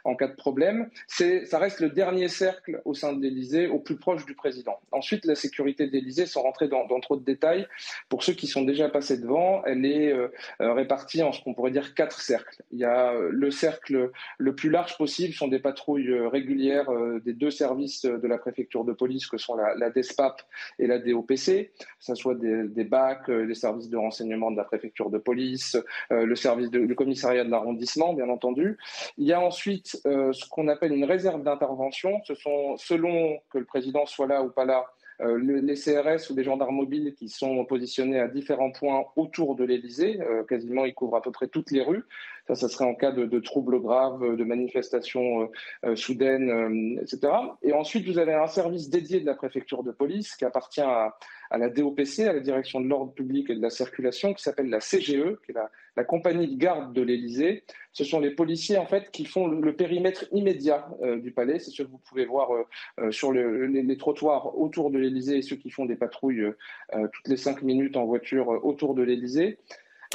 en 0.04 0.14
cas 0.16 0.28
de 0.28 0.34
problème. 0.34 0.90
Ça 1.08 1.58
reste 1.58 1.80
le 1.80 1.90
dernier 1.90 2.28
cercle 2.28 2.80
au 2.84 2.94
sein 2.94 3.12
de 3.12 3.22
l'Élysée, 3.22 3.68
au 3.68 3.78
plus 3.78 3.96
proche 3.96 4.24
du 4.26 4.34
président. 4.34 4.78
Ensuite, 4.92 5.24
la 5.24 5.34
sécurité 5.34 5.86
de 5.86 5.92
l'Élysée, 5.92 6.26
sans 6.26 6.42
rentrer 6.42 6.68
dans, 6.68 6.86
dans, 6.86 7.00
trop 7.00 7.16
de 7.16 7.24
détails, 7.24 7.66
pour 8.08 8.22
ceux 8.22 8.32
qui 8.32 8.46
sont 8.46 8.62
déjà 8.62 8.88
passés 8.88 9.18
devant, 9.18 9.64
elle 9.64 9.84
est 9.86 10.14
répartie 10.58 11.22
en 11.22 11.32
ce 11.32 11.42
qu'on 11.42 11.54
pourrait 11.54 11.70
dire 11.70 11.94
quatre 11.94 12.20
cercles. 12.20 12.62
Il 12.72 12.78
y 12.78 12.84
a 12.84 13.14
le 13.30 13.43
cercle 13.50 14.10
le 14.38 14.54
plus 14.54 14.70
large 14.70 14.96
possible, 14.96 15.34
sont 15.34 15.48
des 15.48 15.58
patrouilles 15.58 16.12
régulières 16.28 16.88
des 17.24 17.32
deux 17.32 17.50
services 17.50 18.04
de 18.04 18.26
la 18.26 18.38
préfecture 18.38 18.84
de 18.84 18.92
police 18.92 19.26
que 19.26 19.38
sont 19.38 19.56
la, 19.56 19.90
DESPAP 19.90 20.42
et 20.78 20.86
la 20.86 20.98
DOPC, 20.98 21.70
que 21.78 21.84
ce 22.00 22.14
soit 22.14 22.34
des, 22.34 22.64
des 22.64 22.84
BAC, 22.84 23.30
des 23.30 23.54
services 23.54 23.88
de 23.88 23.96
renseignement 23.96 24.50
de 24.50 24.56
la 24.56 24.64
préfecture 24.64 25.10
de 25.10 25.18
police, 25.18 25.76
le 26.10 26.34
service 26.36 26.70
de, 26.70 26.80
le 26.80 26.94
commissariat 26.94 27.44
de 27.44 27.50
l'arrondissement, 27.50 28.14
bien 28.14 28.28
entendu. 28.28 28.78
Il 29.18 29.26
y 29.26 29.32
a 29.32 29.40
ensuite 29.40 30.00
ce 30.04 30.48
qu'on 30.48 30.68
appelle 30.68 30.92
une 30.92 31.04
réserve 31.04 31.42
d'intervention. 31.42 32.20
Ce 32.24 32.34
sont, 32.34 32.76
selon 32.76 33.38
que 33.50 33.58
le 33.58 33.64
président 33.64 34.06
soit 34.06 34.26
là 34.26 34.42
ou 34.42 34.50
pas 34.50 34.64
là, 34.64 34.86
euh, 35.20 35.38
les 35.38 35.74
CRS 35.74 36.30
ou 36.30 36.36
les 36.36 36.42
gendarmes 36.42 36.74
mobiles 36.74 37.14
qui 37.14 37.28
sont 37.28 37.64
positionnés 37.64 38.18
à 38.18 38.26
différents 38.26 38.72
points 38.72 39.04
autour 39.14 39.54
de 39.54 39.64
l'Élysée. 39.64 40.20
Euh, 40.20 40.42
quasiment, 40.42 40.84
ils 40.84 40.94
couvrent 40.94 41.16
à 41.16 41.22
peu 41.22 41.30
près 41.30 41.46
toutes 41.46 41.70
les 41.70 41.82
rues. 41.82 42.04
Ça, 42.46 42.54
ça 42.54 42.68
serait 42.68 42.84
en 42.84 42.94
cas 42.94 43.10
de, 43.10 43.38
troubles 43.40 43.80
graves, 43.80 44.36
de 44.36 44.44
manifestations 44.44 45.50
euh, 45.84 45.96
soudaines, 45.96 46.98
etc. 47.00 47.32
Et 47.62 47.72
ensuite, 47.72 48.06
vous 48.06 48.18
avez 48.18 48.34
un 48.34 48.46
service 48.46 48.90
dédié 48.90 49.20
de 49.20 49.26
la 49.26 49.34
préfecture 49.34 49.82
de 49.82 49.92
police 49.92 50.36
qui 50.36 50.44
appartient 50.44 50.80
à, 50.80 51.14
la 51.50 51.68
DOPC, 51.68 52.20
à 52.20 52.32
la 52.32 52.40
Direction 52.40 52.80
de 52.80 52.86
l'ordre 52.86 53.12
public 53.12 53.48
et 53.50 53.54
de 53.54 53.62
la 53.62 53.70
circulation, 53.70 54.34
qui 54.34 54.42
s'appelle 54.42 54.68
la 54.68 54.80
CGE, 54.80 55.36
qui 55.44 55.52
est 55.52 55.54
la, 55.96 56.04
compagnie 56.04 56.48
de 56.48 56.58
garde 56.58 56.92
de 56.92 57.02
l'Élysée. 57.02 57.64
Ce 57.92 58.04
sont 58.04 58.18
les 58.20 58.30
policiers 58.30 58.76
en 58.76 58.86
fait 58.86 59.10
qui 59.10 59.24
font 59.24 59.46
le, 59.46 59.74
périmètre 59.74 60.24
immédiat 60.32 60.88
euh, 61.02 61.18
du 61.18 61.30
palais. 61.30 61.58
C'est 61.58 61.70
ce 61.70 61.82
que 61.82 61.88
vous 61.88 62.00
pouvez 62.08 62.26
voir 62.26 62.52
euh, 62.52 62.64
euh, 63.00 63.10
sur 63.12 63.32
les, 63.32 63.96
trottoirs 63.96 64.58
autour 64.58 64.90
de 64.90 64.98
l'Élysée 64.98 65.38
et 65.38 65.42
ceux 65.42 65.56
qui 65.56 65.70
font 65.70 65.86
des 65.86 65.94
patrouilles 65.94 66.44
toutes 66.92 67.28
les 67.28 67.36
cinq 67.36 67.62
minutes 67.62 67.96
en 67.96 68.06
voiture 68.06 68.48
autour 68.64 68.94
de 68.94 69.02
l'Élysée. 69.02 69.58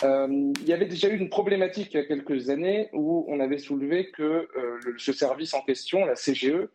Il 0.03 0.67
y 0.67 0.73
avait 0.73 0.85
déjà 0.85 1.09
eu 1.09 1.17
une 1.17 1.29
problématique 1.29 1.93
il 1.93 1.97
y 1.97 1.99
a 1.99 2.05
quelques 2.05 2.49
années 2.49 2.89
où 2.93 3.25
on 3.27 3.39
avait 3.39 3.57
soulevé 3.57 4.11
que 4.11 4.47
ce 4.97 5.13
service 5.13 5.53
en 5.53 5.61
question, 5.61 6.05
la 6.05 6.15
CGE, 6.15 6.67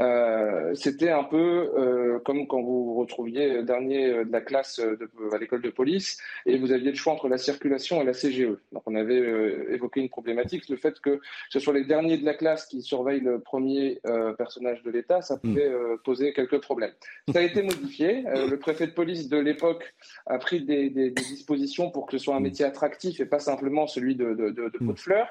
euh, 0.00 0.74
c'était 0.74 1.10
un 1.10 1.24
peu 1.24 1.70
euh, 1.76 2.18
comme 2.20 2.46
quand 2.46 2.62
vous 2.62 2.84
vous 2.86 2.94
retrouviez 2.94 3.62
dernier 3.62 4.24
de 4.24 4.32
la 4.32 4.40
classe 4.40 4.80
de, 4.80 5.08
à 5.34 5.38
l'école 5.38 5.60
de 5.60 5.68
police 5.68 6.18
et 6.46 6.56
vous 6.56 6.72
aviez 6.72 6.90
le 6.90 6.96
choix 6.96 7.12
entre 7.12 7.28
la 7.28 7.36
circulation 7.36 8.00
et 8.00 8.04
la 8.04 8.12
CGE. 8.12 8.56
Donc 8.72 8.82
on 8.86 8.94
avait 8.94 9.20
euh, 9.20 9.74
évoqué 9.74 10.00
une 10.00 10.08
problématique, 10.08 10.68
le 10.70 10.76
fait 10.76 10.98
que 11.00 11.20
ce 11.50 11.60
soit 11.60 11.74
les 11.74 11.84
derniers 11.84 12.16
de 12.16 12.24
la 12.24 12.34
classe 12.34 12.66
qui 12.66 12.80
surveillent 12.80 13.20
le 13.20 13.40
premier 13.40 14.00
personnage 14.38 14.82
de 14.82 14.90
l'État, 14.90 15.22
ça 15.22 15.36
hmm. 15.36 15.40
pouvait 15.40 15.72
poser 16.04 16.32
quelques 16.32 16.60
problèmes. 16.60 16.92
Ça 17.32 17.40
a 17.40 17.42
été 17.42 17.62
modifié. 17.62 18.22
le 18.22 18.56
préfet 18.56 18.86
de 18.86 18.92
police 18.92 19.28
de 19.28 19.38
l'époque 19.38 19.94
a 20.26 20.38
pris 20.38 20.62
des, 20.64 20.90
des, 20.90 21.10
des, 21.10 21.22
dispositions 21.22 21.90
pour 21.90 22.06
que 22.06 22.18
ce 22.18 22.24
soit 22.24 22.34
un 22.34 22.40
métier 22.40 22.64
attractif 22.64 23.20
et 23.20 23.26
pas 23.26 23.38
simplement 23.38 23.86
celui 23.86 24.14
de, 24.14 24.34
de, 24.34 24.50
de, 24.50 24.68
de 24.68 24.78
pot 24.78 24.92
de 24.92 24.98
fleurs. 24.98 25.28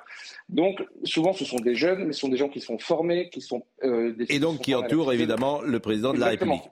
Donc 0.50 0.84
souvent 1.04 1.34
ce 1.34 1.46
sont 1.46 1.60
des 1.60 1.76
jeunes, 1.76 2.06
mais 2.06 2.14
ce 2.14 2.22
sont 2.22 2.30
des 2.30 2.38
gens 2.38 2.50
qui 2.50 2.62
sont 2.62 2.78
formés, 2.78 3.30
qui 3.30 3.42
sont 3.42 3.64
des 3.84 4.26
qui 4.58 4.76
entoure 4.76 5.14
évidemment 5.14 5.62
le 5.62 5.80
président 5.80 6.14
de 6.14 6.20
la 6.20 6.28
République. 6.28 6.64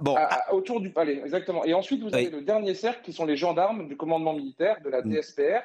Bon. 0.00 0.16
autour 0.52 0.80
du 0.80 0.90
palais, 0.90 1.20
exactement. 1.22 1.64
Et 1.64 1.74
ensuite, 1.74 2.02
vous 2.02 2.14
avez 2.14 2.30
le 2.30 2.40
dernier 2.40 2.74
cercle 2.74 3.00
qui 3.02 3.12
sont 3.12 3.26
les 3.26 3.36
gendarmes 3.36 3.88
du 3.88 3.96
commandement 3.96 4.32
militaire, 4.32 4.78
de 4.82 4.88
la 4.88 5.02
mm. 5.02 5.10
DSPR, 5.10 5.60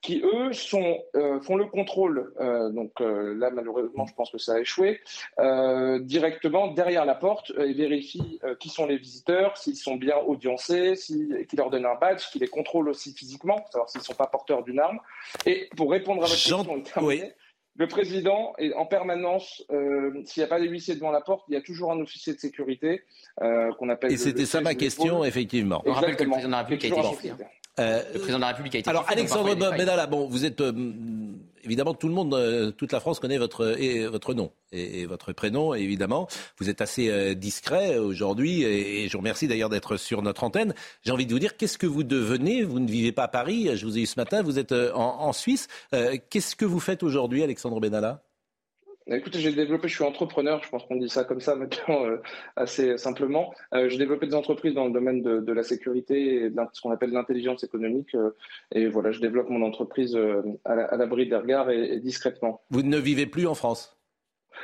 qui 0.00 0.20
eux 0.24 0.52
sont, 0.52 0.98
euh, 1.14 1.40
font 1.40 1.54
le 1.54 1.66
contrôle. 1.66 2.34
Euh, 2.40 2.70
donc 2.70 3.00
euh, 3.00 3.34
là, 3.38 3.50
malheureusement, 3.50 4.04
je 4.04 4.14
pense 4.14 4.30
que 4.32 4.38
ça 4.38 4.54
a 4.54 4.58
échoué. 4.58 5.00
directement 6.00 6.68
derrière 6.68 7.04
la 7.04 7.14
porte 7.14 7.52
et 7.56 7.72
vérifient 7.72 8.40
qui 8.58 8.68
sont 8.68 8.86
les 8.86 8.96
visiteurs, 8.96 9.56
s'ils 9.56 9.76
sont 9.76 9.96
bien 9.96 10.16
audiencés, 10.16 10.94
qu'ils 11.06 11.58
leur 11.58 11.70
donnent 11.70 11.86
un 11.86 11.94
badge, 11.94 12.28
qu'ils 12.30 12.40
les 12.40 12.48
contrôlent 12.48 12.88
aussi 12.88 13.12
physiquement, 13.14 13.64
savoir 13.70 13.88
s'ils 13.88 14.00
ne 14.00 14.04
sont 14.04 14.14
pas 14.14 14.26
porteurs 14.26 14.64
d'une 14.64 14.80
arme. 14.80 14.98
Et 15.46 15.68
pour 15.76 15.90
répondre 15.90 16.22
à 16.24 16.26
votre 16.26 16.32
question, 16.32 16.64
le 17.76 17.88
président 17.88 18.52
est 18.58 18.74
en 18.74 18.86
permanence, 18.86 19.64
euh, 19.70 20.12
s'il 20.24 20.42
n'y 20.42 20.44
a 20.44 20.48
pas 20.48 20.60
de 20.60 20.66
huissiers 20.66 20.94
devant 20.94 21.10
la 21.10 21.20
porte, 21.20 21.44
il 21.48 21.54
y 21.54 21.56
a 21.56 21.62
toujours 21.62 21.90
un 21.90 22.00
officier 22.00 22.34
de 22.34 22.38
sécurité 22.38 23.02
euh, 23.40 23.72
qu'on 23.78 23.88
appelle. 23.88 24.12
Et 24.12 24.16
c'était 24.16 24.46
ça 24.46 24.60
ma 24.60 24.74
question, 24.74 25.24
effectivement. 25.24 25.82
On 25.86 25.92
rappelle 25.92 26.16
que 26.16 26.24
le 26.24 26.30
président 26.30 26.48
de 26.48 26.52
la 26.52 26.58
République 26.58 26.84
a 26.84 26.88
été 26.88 27.32
euh, 27.80 28.02
le 28.12 28.18
président 28.18 28.36
de 28.36 28.42
la 28.42 28.48
République 28.48 28.74
a 28.74 28.78
été. 28.78 28.90
Alors, 28.90 29.06
Alexandre 29.08 29.54
Benalla, 29.54 30.06
bon, 30.06 30.28
vous 30.28 30.44
êtes 30.44 30.60
euh, 30.60 30.72
évidemment 31.62 31.94
tout 31.94 32.08
le 32.08 32.14
monde, 32.14 32.34
euh, 32.34 32.70
toute 32.70 32.92
la 32.92 33.00
France 33.00 33.20
connaît 33.20 33.38
votre 33.38 33.78
et, 33.80 34.06
votre 34.06 34.34
nom 34.34 34.52
et, 34.72 35.06
votre 35.06 35.32
prénom, 35.32 35.74
évidemment. 35.74 36.28
Vous 36.58 36.70
êtes 36.70 36.80
assez 36.80 37.34
discret 37.34 37.98
aujourd'hui 37.98 38.62
et, 38.62 39.08
je 39.08 39.12
vous 39.12 39.18
remercie 39.18 39.48
d'ailleurs 39.48 39.68
d'être 39.68 39.96
sur 39.96 40.22
notre 40.22 40.44
antenne. 40.44 40.74
J'ai 41.02 41.12
envie 41.12 41.26
de 41.26 41.32
vous 41.32 41.38
dire, 41.38 41.56
qu'est-ce 41.56 41.78
que 41.78 41.86
vous 41.86 42.04
devenez? 42.04 42.62
Vous 42.62 42.80
ne 42.80 42.88
vivez 42.88 43.12
pas 43.12 43.24
à 43.24 43.28
Paris. 43.28 43.70
Je 43.74 43.84
vous 43.86 43.98
ai 43.98 44.02
eu 44.02 44.06
ce 44.06 44.18
matin. 44.18 44.42
Vous 44.42 44.58
êtes 44.58 44.72
en, 44.72 45.20
en 45.20 45.32
Suisse. 45.32 45.68
qu'est-ce 46.30 46.56
que 46.56 46.64
vous 46.64 46.80
faites 46.80 47.02
aujourd'hui, 47.02 47.42
Alexandre 47.42 47.80
Benalla? 47.80 48.22
Écoutez, 49.06 49.38
j'ai 49.38 49.52
développé, 49.52 49.88
je 49.88 49.94
suis 49.94 50.04
entrepreneur, 50.04 50.62
je 50.62 50.68
pense 50.68 50.84
qu'on 50.84 50.96
dit 50.96 51.08
ça 51.08 51.24
comme 51.24 51.40
ça 51.40 51.54
maintenant 51.54 52.04
euh, 52.06 52.22
assez 52.56 52.98
simplement. 52.98 53.52
Euh, 53.74 53.88
j'ai 53.88 53.98
développé 53.98 54.26
des 54.26 54.34
entreprises 54.34 54.74
dans 54.74 54.86
le 54.86 54.92
domaine 54.92 55.22
de, 55.22 55.52
la 55.52 55.62
sécurité 55.62 56.44
et 56.44 56.50
de 56.50 56.60
ce 56.72 56.80
qu'on 56.80 56.90
appelle 56.90 57.10
l'intelligence 57.10 57.64
économique. 57.64 58.14
Euh, 58.14 58.30
et 58.72 58.86
voilà, 58.86 59.10
je 59.12 59.20
développe 59.20 59.50
mon 59.50 59.62
entreprise 59.62 60.18
à 60.64 60.96
l'abri 60.96 61.28
des 61.28 61.36
regards 61.36 61.70
et, 61.70 61.98
discrètement. 62.00 62.60
Vous 62.70 62.82
ne 62.82 62.98
vivez 62.98 63.26
plus 63.26 63.46
en 63.46 63.54
France? 63.54 63.98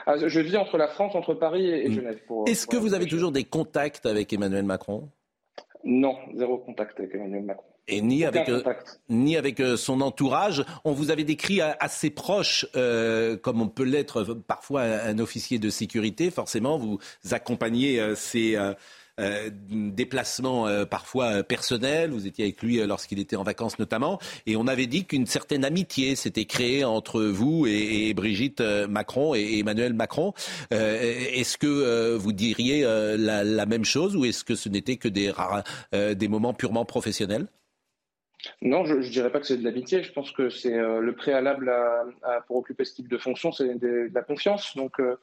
Ah, 0.06 0.16
Je 0.16 0.40
vis 0.40 0.56
entre 0.56 0.78
la 0.78 0.88
France, 0.88 1.14
entre 1.14 1.34
Paris 1.34 1.68
et, 1.68 1.88
hmm. 1.88 1.92
Genève. 1.92 2.20
Est-ce 2.46 2.66
que 2.66 2.76
vous 2.76 2.94
avez 2.94 3.06
toujours 3.06 3.32
des 3.32 3.44
contacts 3.44 4.06
avec 4.06 4.32
Emmanuel 4.32 4.64
Macron? 4.64 5.08
Non, 5.84 6.16
zéro 6.34 6.58
contact 6.58 6.98
avec 6.98 7.14
Emmanuel 7.14 7.44
Macron 7.44 7.64
et 7.88 8.02
ni 8.02 8.24
avec, 8.24 8.48
euh, 8.48 8.62
ni 9.08 9.36
avec 9.36 9.60
euh, 9.60 9.76
son 9.76 10.00
entourage. 10.00 10.64
On 10.84 10.92
vous 10.92 11.10
avait 11.10 11.24
décrit 11.24 11.60
assez 11.60 12.10
proche, 12.10 12.66
euh, 12.76 13.36
comme 13.36 13.60
on 13.60 13.68
peut 13.68 13.84
l'être 13.84 14.22
parfois 14.46 14.82
un, 14.82 15.18
officier 15.18 15.58
de 15.58 15.70
sécurité. 15.70 16.30
Forcément, 16.30 16.78
vous 16.78 16.98
accompagnez 17.30 18.14
ces 18.14 18.56
déplacements 19.70 20.66
parfois 20.86 21.42
personnels. 21.42 22.10
Vous 22.12 22.26
étiez 22.26 22.44
avec 22.44 22.62
lui 22.62 22.76
lorsqu'il 22.86 23.18
était 23.18 23.34
en 23.34 23.42
vacances 23.42 23.78
notamment. 23.78 24.20
Et 24.46 24.54
on 24.54 24.68
avait 24.68 24.86
dit 24.86 25.06
qu'une 25.06 25.26
certaine 25.26 25.64
amitié 25.64 26.14
s'était 26.14 26.44
créée 26.44 26.84
entre 26.84 27.22
vous 27.22 27.66
et, 27.66 28.14
Brigitte 28.14 28.60
Macron 28.60 29.34
et 29.34 29.58
Emmanuel 29.58 29.92
Macron. 29.92 30.34
est-ce 30.70 31.58
que 31.58 32.14
vous 32.14 32.32
diriez 32.32 32.82
la, 32.82 33.42
la, 33.42 33.66
même 33.66 33.84
chose 33.84 34.14
ou 34.14 34.24
est-ce 34.24 34.44
que 34.44 34.54
ce 34.54 34.68
n'était 34.68 34.96
que 34.96 35.08
des, 35.08 35.32
des 35.92 36.28
moments 36.28 36.54
purement 36.54 36.84
professionnels? 36.84 37.48
Non, 38.62 38.84
je 38.84 38.94
ne 38.94 39.02
dirais 39.02 39.30
pas 39.30 39.40
que 39.40 39.46
c'est 39.46 39.56
de 39.56 39.64
l'amitié. 39.64 40.02
Je 40.02 40.12
pense 40.12 40.30
que 40.30 40.48
c'est 40.48 40.74
euh, 40.74 41.00
le 41.00 41.12
préalable 41.12 41.72
pour 42.46 42.56
occuper 42.56 42.84
ce 42.84 42.94
type 42.94 43.08
de 43.08 43.18
fonction, 43.18 43.52
c'est 43.52 43.74
de, 43.78 44.10
la 44.14 44.22
confiance. 44.22 44.76
Donc, 44.76 45.00
euh, 45.00 45.16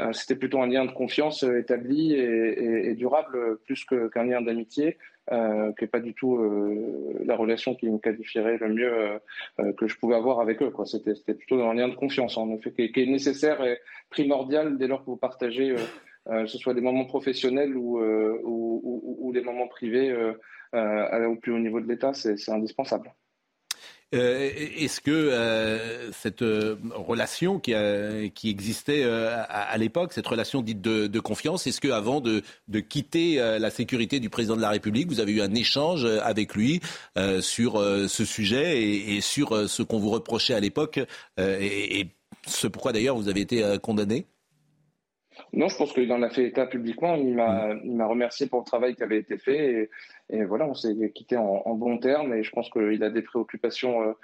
euh, 0.00 0.12
c'était 0.12 0.34
plutôt 0.36 0.60
un 0.60 0.66
lien 0.66 0.84
de 0.84 0.90
confiance 0.90 1.42
établi 1.42 2.14
et, 2.14 2.94
durable, 2.94 3.58
plus 3.64 3.84
qu'un 3.84 4.24
lien 4.24 4.40
d'amitié, 4.40 4.98
qui 5.28 5.34
n'est 5.84 5.88
pas 5.88 6.00
du 6.00 6.14
tout 6.14 6.38
la 7.24 7.36
relation 7.36 7.74
qui 7.74 7.88
me 7.88 7.98
qualifierait 7.98 8.58
le 8.58 8.68
mieux 8.68 9.20
que 9.76 9.86
je 9.88 9.96
pouvais 9.96 10.14
avoir 10.14 10.40
avec 10.40 10.62
eux. 10.62 10.72
C'était, 10.84 11.34
plutôt 11.34 11.62
un 11.62 11.74
lien 11.74 11.88
de 11.88 11.94
confiance, 11.94 12.36
en 12.36 12.50
effet, 12.54 12.70
qui, 12.72 13.02
est 13.02 13.06
nécessaire 13.06 13.62
et 13.64 13.78
primordial 14.10 14.76
dès 14.76 14.86
lors 14.86 15.00
que 15.00 15.06
vous 15.06 15.16
partagez, 15.16 15.74
que 16.26 16.46
ce 16.46 16.58
soit 16.58 16.74
des 16.74 16.80
moments 16.80 17.06
professionnels 17.06 17.76
ou, 17.76 17.98
ou, 18.00 19.16
ou 19.20 19.32
des 19.32 19.42
moments 19.42 19.68
privés 19.68 20.14
au 20.72 21.36
plus 21.36 21.52
haut 21.52 21.58
niveau 21.58 21.80
de 21.80 21.88
l'État, 21.88 22.12
c'est 22.14 22.50
indispensable. 22.50 23.12
Euh, 24.14 24.50
est-ce 24.54 25.00
que 25.00 25.10
euh, 25.10 26.12
cette 26.12 26.44
relation 26.94 27.58
qui, 27.58 27.72
existait 28.44 29.04
à, 29.04 29.76
l'époque, 29.78 30.12
cette 30.12 30.26
relation 30.26 30.62
dite 30.62 30.80
de, 30.80 31.20
confiance, 31.20 31.66
est-ce 31.66 31.80
que 31.80 31.88
avant 31.88 32.20
de, 32.20 32.42
quitter 32.80 33.36
la 33.36 33.70
sécurité 33.70 34.20
du 34.20 34.30
président 34.30 34.56
de 34.56 34.62
la 34.62 34.70
République, 34.70 35.08
vous 35.08 35.20
avez 35.20 35.32
eu 35.32 35.40
un 35.40 35.54
échange 35.54 36.04
avec 36.04 36.54
lui 36.54 36.80
sur 37.40 37.80
ce 37.80 38.24
sujet 38.24 38.80
et, 38.80 39.20
sur 39.20 39.68
ce 39.68 39.82
qu'on 39.82 39.98
vous 39.98 40.10
reprochait 40.10 40.54
à 40.54 40.60
l'époque 40.60 41.00
et, 41.38 42.00
et, 42.00 42.08
ce 42.46 42.68
pourquoi 42.68 42.92
d'ailleurs 42.92 43.16
vous 43.16 43.28
avez 43.28 43.40
été 43.40 43.76
condamné? 43.82 44.26
Non, 45.52 45.68
je 45.68 45.76
pense 45.76 45.92
qu'il 45.92 46.12
en 46.12 46.22
a 46.22 46.30
fait 46.30 46.44
état 46.46 46.66
publiquement. 46.66 47.14
Il 47.14 47.34
m'a, 47.34 47.74
mm. 47.74 47.80
il 47.84 47.96
m'a 47.96 48.06
remercié 48.06 48.46
pour 48.46 48.60
le 48.60 48.64
travail 48.64 48.94
qui 48.94 49.02
avait 49.02 49.18
été 49.18 49.38
fait 49.38 49.90
Et 50.30 50.44
voilà, 50.44 50.66
on 50.66 50.74
s'est 50.74 50.94
quitté 51.14 51.36
en, 51.36 51.62
en 51.64 51.74
bons 51.74 51.98
termes 51.98 52.34
et 52.34 52.42
je 52.42 52.50
pense 52.50 52.70
qu'il 52.70 53.02
a 53.02 53.10
des 53.10 53.22
préoccupations 53.22 54.14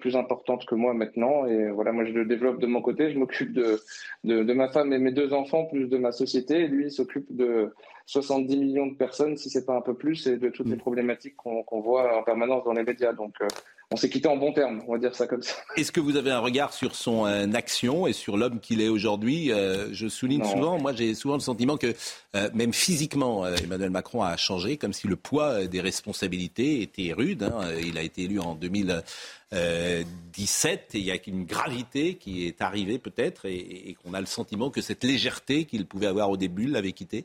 plus 0.00 0.16
importantes 0.16 0.66
que 0.66 0.74
moi 0.74 0.94
maintenant. 0.94 1.46
Et 1.46 1.70
voilà, 1.70 1.92
moi 1.92 2.04
je 2.04 2.12
le 2.12 2.24
développe 2.24 2.60
de 2.60 2.66
mon 2.66 2.82
côté, 2.82 3.10
je 3.10 3.18
m'occupe 3.18 3.52
de, 3.52 3.80
de, 4.24 4.42
de, 4.42 4.52
ma 4.52 4.68
femme 4.68 4.92
et 4.92 4.98
mes 4.98 5.12
deux 5.12 5.32
enfants, 5.32 5.64
plus 5.66 5.88
de 5.88 5.98
ma 5.98 6.12
société. 6.12 6.60
Et 6.60 6.68
lui, 6.68 6.86
il 6.86 6.90
s'occupe 6.90 7.26
de 7.34 7.72
70 8.06 8.56
millions 8.56 8.86
de 8.86 8.96
personnes, 8.96 9.36
si 9.36 9.50
c'est 9.50 9.64
pas 9.64 9.76
un 9.76 9.80
peu 9.80 9.94
plus, 9.94 10.26
et 10.26 10.36
de 10.36 10.48
toutes 10.50 10.68
les 10.68 10.76
mm. 10.76 10.80
problématiques 10.80 11.36
qu'on 11.36 11.80
voit 11.80 12.18
en 12.18 12.22
permanence 12.22 12.64
dans 12.64 12.72
les 12.72 12.84
médias. 12.84 13.12
Donc 13.12 13.34
on 13.92 13.96
s'est 13.96 14.08
quitté 14.08 14.28
en 14.28 14.36
bon 14.36 14.52
terme, 14.52 14.84
on 14.86 14.92
va 14.92 14.98
dire 14.98 15.16
ça 15.16 15.26
comme 15.26 15.42
ça. 15.42 15.52
Est-ce 15.76 15.90
que 15.90 15.98
vous 15.98 16.16
avez 16.16 16.30
un 16.30 16.38
regard 16.38 16.72
sur 16.72 16.94
son 16.94 17.26
euh, 17.26 17.48
action 17.54 18.06
et 18.06 18.12
sur 18.12 18.36
l'homme 18.36 18.60
qu'il 18.60 18.80
est 18.80 18.86
aujourd'hui 18.88 19.50
euh, 19.50 19.92
Je 19.92 20.06
souligne 20.06 20.44
souvent, 20.44 20.78
moi 20.78 20.92
j'ai 20.92 21.12
souvent 21.14 21.34
le 21.34 21.40
sentiment 21.40 21.76
que 21.76 21.92
euh, 22.36 22.48
même 22.54 22.72
physiquement, 22.72 23.44
Emmanuel 23.46 23.90
Macron 23.90 24.22
a 24.22 24.36
changé, 24.36 24.76
comme 24.76 24.92
si 24.92 25.08
le 25.08 25.16
poids 25.16 25.66
des 25.66 25.80
responsabilités 25.80 26.82
était 26.82 27.12
rude. 27.12 27.42
Hein. 27.42 27.62
Il 27.82 27.98
a 27.98 28.02
été 28.02 28.22
élu 28.22 28.38
en 28.38 28.54
2017 28.54 30.94
et 30.94 30.98
il 30.98 31.04
y 31.04 31.10
a 31.10 31.16
une 31.26 31.44
gravité 31.44 32.14
qui 32.14 32.46
est 32.46 32.62
arrivée 32.62 33.00
peut-être 33.00 33.46
et, 33.46 33.88
et 33.88 33.94
qu'on 33.94 34.14
a 34.14 34.20
le 34.20 34.26
sentiment 34.26 34.70
que 34.70 34.82
cette 34.82 35.02
légèreté 35.02 35.64
qu'il 35.64 35.84
pouvait 35.86 36.06
avoir 36.06 36.30
au 36.30 36.36
début 36.36 36.66
l'avait 36.66 36.92
quitté 36.92 37.24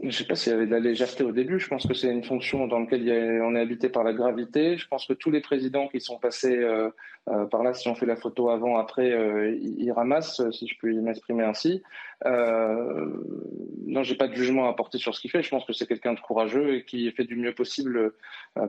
je 0.00 0.06
ne 0.06 0.10
sais 0.10 0.24
pas 0.24 0.34
s'il 0.34 0.52
y 0.52 0.54
avait 0.54 0.66
de 0.66 0.72
la 0.72 0.80
légèreté 0.80 1.22
au 1.22 1.30
début. 1.30 1.60
Je 1.60 1.68
pense 1.68 1.86
que 1.86 1.94
c'est 1.94 2.10
une 2.10 2.24
fonction 2.24 2.66
dans 2.66 2.80
laquelle 2.80 3.40
on 3.42 3.54
est 3.54 3.60
habité 3.60 3.88
par 3.88 4.02
la 4.02 4.12
gravité. 4.12 4.76
Je 4.76 4.88
pense 4.88 5.06
que 5.06 5.12
tous 5.12 5.30
les 5.30 5.40
présidents 5.40 5.86
qui 5.88 6.00
sont 6.00 6.18
passés 6.18 6.56
euh, 6.56 6.90
euh, 7.28 7.44
par 7.46 7.62
là, 7.62 7.74
si 7.74 7.86
on 7.88 7.94
fait 7.94 8.06
la 8.06 8.16
photo 8.16 8.50
avant, 8.50 8.76
après, 8.76 9.12
euh, 9.12 9.56
ils 9.60 9.92
ramassent, 9.92 10.42
si 10.50 10.66
je 10.66 10.76
puis 10.78 10.96
m'exprimer 10.98 11.44
ainsi. 11.44 11.82
non, 12.24 14.02
j'ai 14.02 14.16
pas 14.16 14.26
de 14.26 14.34
jugement 14.34 14.66
à 14.66 14.70
apporter 14.70 14.98
sur 14.98 15.14
ce 15.14 15.20
qu'il 15.20 15.30
fait. 15.30 15.42
Je 15.42 15.50
pense 15.50 15.64
que 15.64 15.72
c'est 15.72 15.86
quelqu'un 15.86 16.14
de 16.14 16.20
courageux 16.20 16.74
et 16.74 16.84
qui 16.84 17.10
fait 17.12 17.24
du 17.24 17.36
mieux 17.36 17.54
possible 17.54 18.12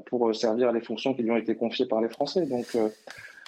pour 0.06 0.34
servir 0.36 0.72
les 0.72 0.82
fonctions 0.82 1.16
qui 1.16 1.24
lui 1.24 1.32
ont 1.32 1.38
été 1.38 1.56
confiées 1.56 1.88
par 1.88 2.02
les 2.02 2.10
Français. 2.10 2.46
Donc 2.46 2.78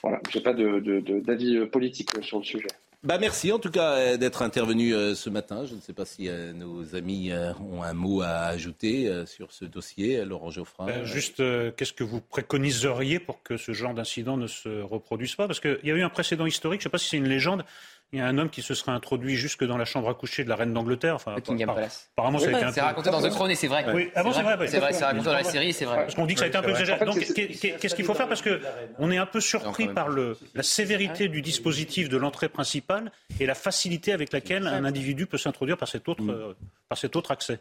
voilà, 0.01 0.19
j'ai 0.29 0.41
pas 0.41 0.53
d'avis 0.53 1.65
politique 1.67 2.09
sur 2.23 2.39
le 2.39 2.43
sujet. 2.43 2.67
Bah 3.03 3.19
merci 3.19 3.51
en 3.51 3.59
tout 3.59 3.69
cas 3.69 3.91
euh, 3.91 4.17
d'être 4.17 4.41
intervenu 4.41 4.93
euh, 4.93 5.13
ce 5.13 5.29
matin. 5.29 5.65
Je 5.65 5.75
ne 5.75 5.79
sais 5.79 5.93
pas 5.93 6.03
si 6.03 6.27
euh, 6.27 6.51
nos 6.51 6.95
amis 6.95 7.31
ont 7.71 7.83
un 7.83 7.93
mot 7.93 8.21
à 8.21 8.45
ajouter 8.47 9.23
sur 9.25 9.51
ce 9.51 9.65
dossier, 9.65 10.25
Laurent 10.25 10.49
Geoffrin. 10.49 11.03
juste, 11.03 11.37
qu'est-ce 11.75 11.93
que 11.93 12.03
vous 12.03 12.21
préconiseriez 12.21 13.19
pour 13.19 13.43
que 13.43 13.55
ce 13.55 13.71
genre 13.71 13.93
d'incident 13.93 14.35
ne 14.35 14.47
se 14.47 14.81
reproduise 14.81 15.35
pas? 15.35 15.47
Parce 15.47 15.59
qu'il 15.59 15.79
y 15.83 15.91
a 15.91 15.95
eu 15.95 16.01
un 16.01 16.09
précédent 16.09 16.45
historique, 16.45 16.81
je 16.81 16.87
ne 16.87 16.89
sais 16.89 16.91
pas 16.91 16.97
si 16.97 17.09
c'est 17.09 17.17
une 17.17 17.27
légende, 17.27 17.63
il 18.13 18.19
y 18.19 18.21
a 18.21 18.25
un 18.25 18.37
homme 18.37 18.49
qui 18.49 18.61
se 18.61 18.73
serait 18.73 18.93
introduit 18.93 19.35
jusque 19.35 19.65
dans 19.65 19.77
la 19.77 19.83
chambre 19.83 20.07
à 20.09 20.13
coucher 20.13 20.45
de 20.45 20.49
la 20.49 20.55
reine 20.55 20.73
d'Angleterre. 20.73 21.15
Enfin, 21.15 21.35
Apparemment, 21.35 22.39
ça 22.39 22.47
a 22.47 22.51
été 22.51 22.63
un 22.63 22.71
C'est 22.71 22.81
raconté 22.81 23.09
dans 23.09 23.21
The 23.21 23.29
Crown 23.29 23.51
et 23.51 23.55
c'est 23.55 23.67
vrai. 23.67 23.85
Oui, 23.93 24.09
avant, 24.15 24.31
c'est 24.31 24.43
vrai. 24.43 24.67
C'est 24.67 24.79
vrai, 24.79 24.93
c'est 24.93 25.03
raconté 25.03 25.25
dans 25.25 25.33
la 25.33 25.43
série, 25.43 25.73
c'est 25.73 25.85
vrai. 25.85 25.97
Parce 25.97 26.15
qu'on 26.15 26.25
dit 26.25 26.33
que 26.33 26.39
ça 26.39 26.45
a 26.45 26.47
été 26.47 26.57
un 26.57 26.61
peu 26.61 26.69
exagéré. 26.69 27.05
Donc, 27.05 27.19
qu'est-ce 27.19 27.95
qu'il 27.95 28.05
faut 28.05 28.13
faire? 28.13 28.29
Parce 28.29 28.41
qu'on 28.41 29.11
est 29.11 29.17
un 29.17 29.25
peu 29.25 29.41
surpris 29.41 29.87
par 29.89 30.09
la 30.09 30.63
sévérité 30.63 31.27
du 31.27 31.41
dispositif 31.41 32.09
de 32.09 32.17
l'entrée 32.17 32.49
principale 32.49 33.11
et 33.39 33.45
la 33.45 33.55
facilité 33.55 34.13
avec 34.13 34.31
laquelle 34.31 34.67
un 34.67 34.85
individu 34.85 35.27
peut 35.27 35.37
s'introduire 35.37 35.77
par 35.77 35.87
cet 35.87 36.07
autre, 36.07 36.23
mm. 36.23 36.55
par 36.89 36.97
cet 36.97 37.15
autre 37.15 37.31
accès. 37.31 37.59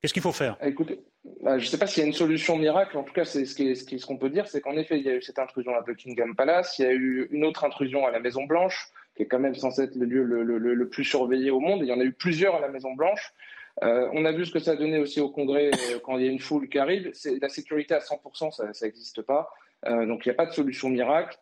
Qu'est-ce 0.00 0.12
qu'il 0.12 0.22
faut 0.22 0.32
faire? 0.32 0.56
Écoutez, 0.62 1.00
bah, 1.42 1.58
je 1.58 1.64
ne 1.64 1.70
sais 1.70 1.78
pas 1.78 1.86
s'il 1.86 2.02
y 2.02 2.04
a 2.04 2.06
une 2.06 2.14
solution 2.14 2.56
miracle. 2.56 2.96
En 2.96 3.02
tout 3.02 3.12
cas, 3.12 3.24
c'est 3.24 3.44
ce 3.44 4.06
qu'on 4.06 4.16
peut 4.16 4.30
dire, 4.30 4.46
c'est 4.46 4.60
qu'en 4.60 4.76
effet, 4.76 4.98
il 4.98 5.04
y 5.04 5.10
a 5.10 5.14
eu 5.14 5.22
cette 5.22 5.38
intrusion 5.40 5.74
à 5.74 5.80
Buckingham 5.80 6.36
Palace, 6.36 6.78
il 6.78 6.84
y 6.84 6.88
a 6.88 6.92
eu 6.92 7.28
une 7.32 7.44
autre 7.44 7.64
intrusion 7.64 8.06
à 8.06 8.10
la 8.10 8.20
Maison 8.20 8.44
Blanche 8.44 8.92
qui 9.18 9.24
est 9.24 9.26
quand 9.26 9.40
même 9.40 9.56
censé 9.56 9.82
être 9.82 9.96
le 9.96 10.06
lieu 10.06 10.22
le, 10.22 10.88
plus 10.88 11.02
surveillé 11.02 11.50
au 11.50 11.58
monde. 11.58 11.80
il 11.82 11.88
y 11.88 11.92
en 11.92 11.98
a 11.98 12.04
eu 12.04 12.12
plusieurs 12.12 12.54
à 12.54 12.60
la 12.60 12.68
Maison 12.68 12.94
Blanche. 12.94 13.34
Euh, 13.82 14.08
on 14.12 14.24
a 14.24 14.30
vu 14.30 14.46
ce 14.46 14.52
que 14.52 14.60
ça 14.60 14.76
donné 14.76 14.98
aussi 14.98 15.20
au 15.20 15.28
Congrès 15.28 15.72
euh, 15.72 15.98
quand 16.04 16.18
il 16.18 16.24
y 16.24 16.28
a 16.28 16.30
une 16.30 16.38
foule 16.38 16.68
qui 16.68 16.78
arrive. 16.78 17.10
La 17.42 17.48
sécurité 17.48 17.94
à 17.94 17.98
100%, 17.98 18.72
ça 18.72 18.86
n'existe 18.86 19.22
pas. 19.22 19.50
Euh, 19.86 20.06
donc 20.06 20.24
il 20.24 20.28
n'y 20.28 20.34
a 20.34 20.36
pas 20.36 20.46
de 20.46 20.52
solution 20.52 20.88
miracle. 20.88 21.36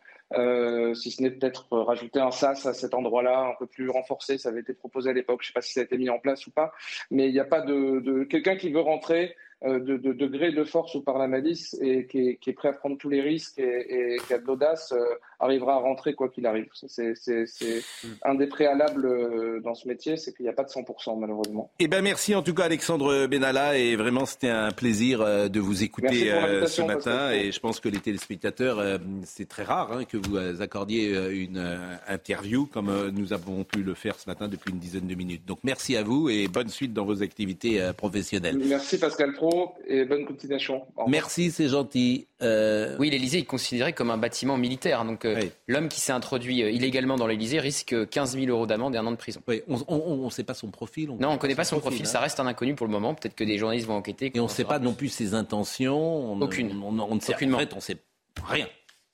si 0.95 1.11
ce 1.11 1.23
n'est 1.23 1.31
peut-être 1.31 1.67
rajouter 1.71 2.19
un 2.19 2.31
SAS 2.31 2.65
à 2.65 2.73
cet 2.73 2.95
endroit-là, 2.95 3.41
un 3.41 3.55
peu 3.59 3.67
plus 3.67 3.91
renforcé, 3.91 4.39
ça 4.39 4.49
avait 4.49 4.61
été 4.61 4.73
proposé 4.73 5.11
à 5.11 5.13
l'époque, 5.13 5.43
je 5.43 5.49
ne 5.49 5.49
sais 5.49 5.53
pas 5.53 5.61
si 5.61 5.75
ça 5.75 5.81
a 5.81 5.83
été 5.83 5.99
mis 5.99 6.09
en 6.09 6.19
place 6.19 6.47
ou 6.47 6.51
pas, 6.51 6.73
mais 7.11 7.29
il 7.29 7.33
n'y 7.33 7.41
a 7.41 7.45
pas 7.45 7.61
de, 7.61 8.25
quelqu'un 8.25 8.57
qui 8.57 8.73
veut 8.73 8.81
rentrer 8.81 9.37
de, 9.63 9.79
de, 9.79 10.13
degré 10.13 10.53
de 10.53 10.65
force 10.65 10.95
ou 10.95 11.03
par 11.03 11.19
la 11.19 11.29
malice 11.29 11.77
et 11.81 12.07
qui 12.07 12.39
est, 12.47 12.53
prêt 12.55 12.69
à 12.69 12.73
prendre 12.73 12.97
tous 12.97 13.11
les 13.11 13.21
risques 13.21 13.59
et, 13.59 14.17
qui 14.27 14.33
a 14.33 14.39
de 14.39 14.47
l'audace 14.47 14.95
arrivera 15.39 15.75
à 15.75 15.79
rentrer 15.79 16.15
quoi 16.15 16.29
qu'il 16.29 16.47
arrive. 16.47 16.69
C'est 16.73 17.13
mm. 17.13 18.09
un 18.25 18.35
des 18.35 18.47
préalables 18.47 19.07
euh, 19.07 19.61
dans 19.61 19.75
ce 19.75 19.89
métier, 19.89 20.17
c'est 20.17 20.35
qu'il 20.35 20.45
n'y 20.45 20.51
a 20.51 20.53
pas 20.53 20.65
de 20.65 20.69
100% 20.69 21.19
malheureusement. 21.19 21.71
Eh 21.79 21.89
ben 21.89 22.03
merci 22.03 22.35
en 22.35 22.43
tout 22.43 22.55
cas 22.55 22.65
Alexandre 22.65 23.27
Benalla 23.27 23.79
et 23.79 23.97
vraiment 23.97 24.27
c'était 24.27 24.49
un 24.49 24.71
plaisir 24.71 25.51
de 25.51 25.61
vous 25.61 25.83
écouter 25.83 26.33
ce 26.67 26.83
matin 26.83 27.31
et 27.31 27.53
je 27.53 27.61
pense 27.61 27.81
que 27.81 27.89
les 27.89 27.99
téléspectateurs 27.99 28.83
c'est 29.25 29.49
très 29.49 29.65
rare 29.65 29.93
hein, 29.93 30.05
que 30.05 30.17
vous 30.17 30.37
accordiez 30.61 31.15
une 31.31 31.65
interview 32.09 32.67
comme 32.67 33.11
nous 33.11 33.33
avons 33.33 33.65
pu 33.65 33.83
le 33.83 33.95
faire 33.95 34.19
ce 34.19 34.29
matin 34.29 34.49
depuis 34.49 34.73
une 34.73 34.79
dizaine 34.79 35.07
de 35.07 35.15
minutes. 35.15 35.45
Donc 35.47 35.59
merci 35.63 35.97
à 35.97 36.03
vous 36.03 36.29
et 36.29 36.49
bonne 36.49 36.69
suite 36.69 36.93
dans 36.93 37.05
vos 37.05 37.23
activités 37.23 37.91
professionnelles. 37.97 38.59
Merci 38.65 38.99
Pascal 38.99 39.33
Pro 39.33 39.75
et 39.87 40.05
bonne 40.05 40.25
continuation. 40.25 40.87
Merci, 41.07 41.51
c'est 41.51 41.69
gentil. 41.69 42.27
Euh, 42.43 42.97
oui, 42.99 43.09
l'Elysée 43.09 43.39
est 43.39 43.45
considéré 43.45 43.93
comme 43.93 44.11
un 44.11 44.19
bâtiment 44.19 44.57
militaire. 44.57 45.05
Donc 45.05 45.25
euh, 45.25 45.43
l'homme 45.67 45.89
qui 45.89 46.01
s'est 46.01 46.13
introduit 46.13 46.63
euh, 46.63 46.71
illégalement 46.71 47.17
dans 47.17 47.27
l'Elysée 47.27 47.61
risque 47.61 47.95
15 48.11 48.39
000 48.39 48.47
euros 48.47 48.67
d'amende 48.67 48.95
et 48.95 48.99
un 48.99 49.07
an 49.07 49.11
de 49.11 49.17
prison. 49.17 49.41
on 49.69 50.25
ne 50.25 50.31
sait 50.31 50.45
pas 50.45 50.55
son 50.55 50.71
profil. 50.71 51.09
non, 51.19 51.29
on 51.29 51.33
ne 51.33 51.39
connaît 51.39 51.55
pas 51.55 51.65
son 51.65 51.81
profil. 51.81 52.07
Ça 52.07 52.19
hein. 52.19 52.23
reste 52.23 52.41
un 52.41 52.47
inconnu 52.47 52.75
pour 52.75 52.87
le 52.87 52.93
moment. 52.93 53.15
Peut-être 53.15 53.35
que 53.35 53.45
des 53.45 53.59
journalistes 53.59 53.87
vont 53.87 53.97
enquêter. 53.97 54.33
Et 54.35 54.41
on 54.41 54.45
ne 54.45 54.49
sait 54.49 54.65
pas 54.65 54.79
non 54.79 54.93
plus 54.93 55.09
ses 55.09 55.35
intentions. 55.35 56.33
Aucune. 56.41 56.73
On, 56.83 57.15
ne 57.15 57.21
sait 57.21 57.35
Aucunement. 57.35 57.57
En 57.57 57.61
fait, 57.61 57.75
on 57.75 57.81
sait 57.81 57.97
rien. 58.45 58.67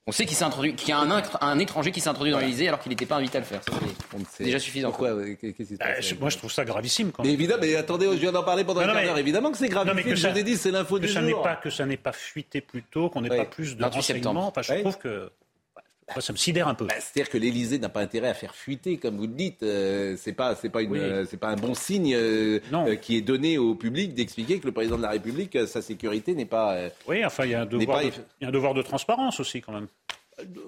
On 0.08 0.10
sait 0.10 0.26
qu'il 0.26 0.36
s'est 0.36 0.44
introduit, 0.44 0.74
qu'il 0.74 0.88
y 0.88 0.92
a 0.92 0.98
un, 0.98 1.22
un, 1.40 1.58
étranger 1.60 1.92
qui 1.92 2.00
s'est 2.00 2.08
introduit 2.08 2.32
dans 2.32 2.40
l'Elysée 2.40 2.66
alors 2.66 2.80
qu'il 2.80 2.90
n'était 2.90 3.06
pas 3.06 3.16
invité 3.16 3.38
à 3.38 3.40
le 3.40 3.46
faire. 3.46 3.60
C'est 4.30 4.42
déjà 4.42 4.58
suffisant. 4.58 4.88
Pourquoi 4.88 5.14
bah, 5.14 5.22
Moi, 6.18 6.28
je 6.28 6.38
trouve 6.38 6.50
ça 6.50 6.64
gravissime. 6.64 7.12
Quand 7.12 7.22
mais 7.22 7.32
évidemment, 7.32 7.62
mais 7.62 7.76
attendez, 7.76 8.06
je 8.06 8.16
viens 8.16 8.32
d'en 8.32 8.42
parler 8.42 8.64
pendant 8.64 8.82
une 8.82 8.90
heure. 8.90 9.18
Évidemment 9.18 9.52
que 9.52 9.58
c'est 9.58 9.68
grave. 9.68 9.94
que 10.02 10.14
je 10.16 10.28
l'ai 10.28 10.42
dit, 10.42 10.56
c'est 10.56 10.72
l'info 10.72 10.98
du 10.98 11.08
jour. 11.08 11.42
Pas, 11.42 11.56
que 11.56 11.70
ça 11.70 11.86
n'est 11.86 11.96
pas 11.96 12.12
fuité 12.12 12.60
plus 12.60 12.82
tôt, 12.82 13.10
qu'on 13.10 13.20
n'ait 13.20 13.28
pas 13.28 13.44
plus 13.44 13.76
de 13.76 13.84
renseignements. 13.84 14.48
Enfin, 14.48 14.62
je 14.62 14.80
trouve 14.80 14.98
que 14.98 15.30
ça 16.20 16.32
me 16.32 16.38
sidère 16.38 16.68
un 16.68 16.74
peu. 16.74 16.86
Bah, 16.86 16.94
c'est-à-dire 16.98 17.30
que 17.30 17.38
l'Élysée 17.38 17.78
n'a 17.78 17.88
pas 17.88 18.00
intérêt 18.00 18.28
à 18.28 18.34
faire 18.34 18.54
fuiter, 18.54 18.98
comme 18.98 19.16
vous 19.16 19.26
le 19.26 19.34
dites. 19.34 19.62
Euh, 19.62 20.16
c'est 20.18 20.32
pas, 20.32 20.54
c'est 20.54 20.68
pas 20.68 20.82
une, 20.82 20.96
euh, 20.96 21.24
c'est 21.28 21.36
pas 21.36 21.48
un 21.48 21.56
bon 21.56 21.74
signe 21.74 22.14
euh, 22.14 22.60
qui 23.00 23.16
est 23.16 23.20
donné 23.22 23.58
au 23.58 23.74
public 23.74 24.14
d'expliquer 24.14 24.60
que 24.60 24.66
le 24.66 24.72
président 24.72 24.96
de 24.96 25.02
la 25.02 25.10
République, 25.10 25.58
sa 25.66 25.82
sécurité 25.82 26.34
n'est 26.34 26.46
pas. 26.46 26.76
oui, 27.08 27.24
enfin, 27.24 27.44
il 27.44 27.52
y, 27.52 27.54
a 27.54 27.62
un 27.62 27.66
devoir 27.66 28.00
de, 28.00 28.06
il 28.40 28.42
y 28.42 28.44
a 28.44 28.48
un 28.48 28.52
devoir 28.52 28.74
de 28.74 28.82
transparence 28.82 29.40
aussi, 29.40 29.60
quand 29.60 29.72
même 29.72 29.88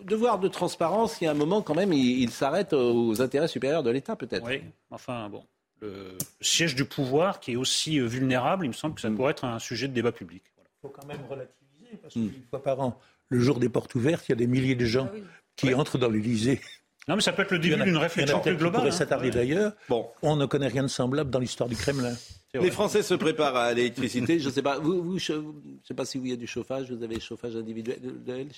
devoir 0.04 0.38
de 0.38 0.46
transparence, 0.46 1.20
il 1.20 1.24
y 1.24 1.26
a 1.26 1.30
un 1.30 1.34
moment 1.34 1.62
quand 1.62 1.74
même, 1.74 1.92
il, 1.92 2.30
s'arrête 2.30 2.74
aux 2.74 3.20
intérêts 3.22 3.48
supérieurs 3.48 3.82
de 3.82 3.90
l'État 3.90 4.14
peut-être. 4.14 4.46
Oui, 4.46 4.62
enfin 4.90 5.28
bon, 5.30 5.42
le 5.80 6.16
siège 6.40 6.74
du 6.74 6.84
pouvoir 6.84 7.40
qui 7.40 7.52
est 7.52 7.56
aussi 7.56 7.98
vulnérable, 7.98 8.66
il 8.66 8.68
me 8.68 8.74
semble 8.74 8.94
que 8.94 9.00
ça 9.00 9.10
mm. 9.10 9.16
pourrait 9.16 9.32
être 9.32 9.44
un 9.44 9.58
sujet 9.58 9.88
de 9.88 9.92
débat 9.92 10.12
public. 10.12 10.42
Il 10.58 10.62
faut 10.82 10.88
quand 10.88 11.06
même 11.06 11.24
relativiser, 11.28 11.96
parce 12.00 12.12
qu'une 12.12 12.26
mm. 12.26 12.42
fois 12.50 12.62
par 12.62 12.80
an, 12.80 12.98
le 13.28 13.40
jour 13.40 13.58
des 13.58 13.68
portes 13.68 13.94
ouvertes, 13.94 14.28
il 14.28 14.32
y 14.32 14.34
a 14.34 14.36
des 14.36 14.46
milliers 14.46 14.74
de 14.74 14.84
gens 14.84 15.10
ah 15.12 15.18
qui 15.56 15.74
entrent 15.74 15.98
dans 15.98 16.10
l'Élysée. 16.10 16.60
Non, 17.06 17.16
mais 17.16 17.22
ça 17.22 17.32
peut 17.32 17.42
être 17.42 17.52
le 17.52 17.58
début 17.58 17.82
d'une 17.82 17.96
réflexion 17.96 18.40
plus 18.40 18.56
globale. 18.56 18.80
pourrait 18.80 18.94
hein. 18.94 18.96
s'attarder 18.96 19.30
d'ailleurs. 19.30 19.72
Bon. 19.88 20.08
On 20.22 20.36
ne 20.36 20.46
connaît 20.46 20.68
rien 20.68 20.82
de 20.82 20.88
semblable 20.88 21.30
dans 21.30 21.38
l'histoire 21.38 21.68
du 21.68 21.76
Kremlin. 21.76 22.14
Les 22.54 22.70
Français 22.70 23.02
se 23.02 23.14
préparent 23.14 23.56
à 23.56 23.72
l'électricité. 23.72 24.38
Je 24.38 24.48
ne 24.48 24.52
sais 24.52 24.62
pas, 24.62 24.78
vous, 24.78 25.18
je 25.18 25.32
ne 25.32 25.42
sais 25.86 25.94
pas 25.94 26.04
si 26.04 26.18
vous 26.18 26.26
y 26.26 26.32
a 26.32 26.36
du 26.36 26.46
chauffage. 26.46 26.90
Vous 26.90 27.02
avez 27.02 27.18
chauffage 27.20 27.56
individuel 27.56 27.98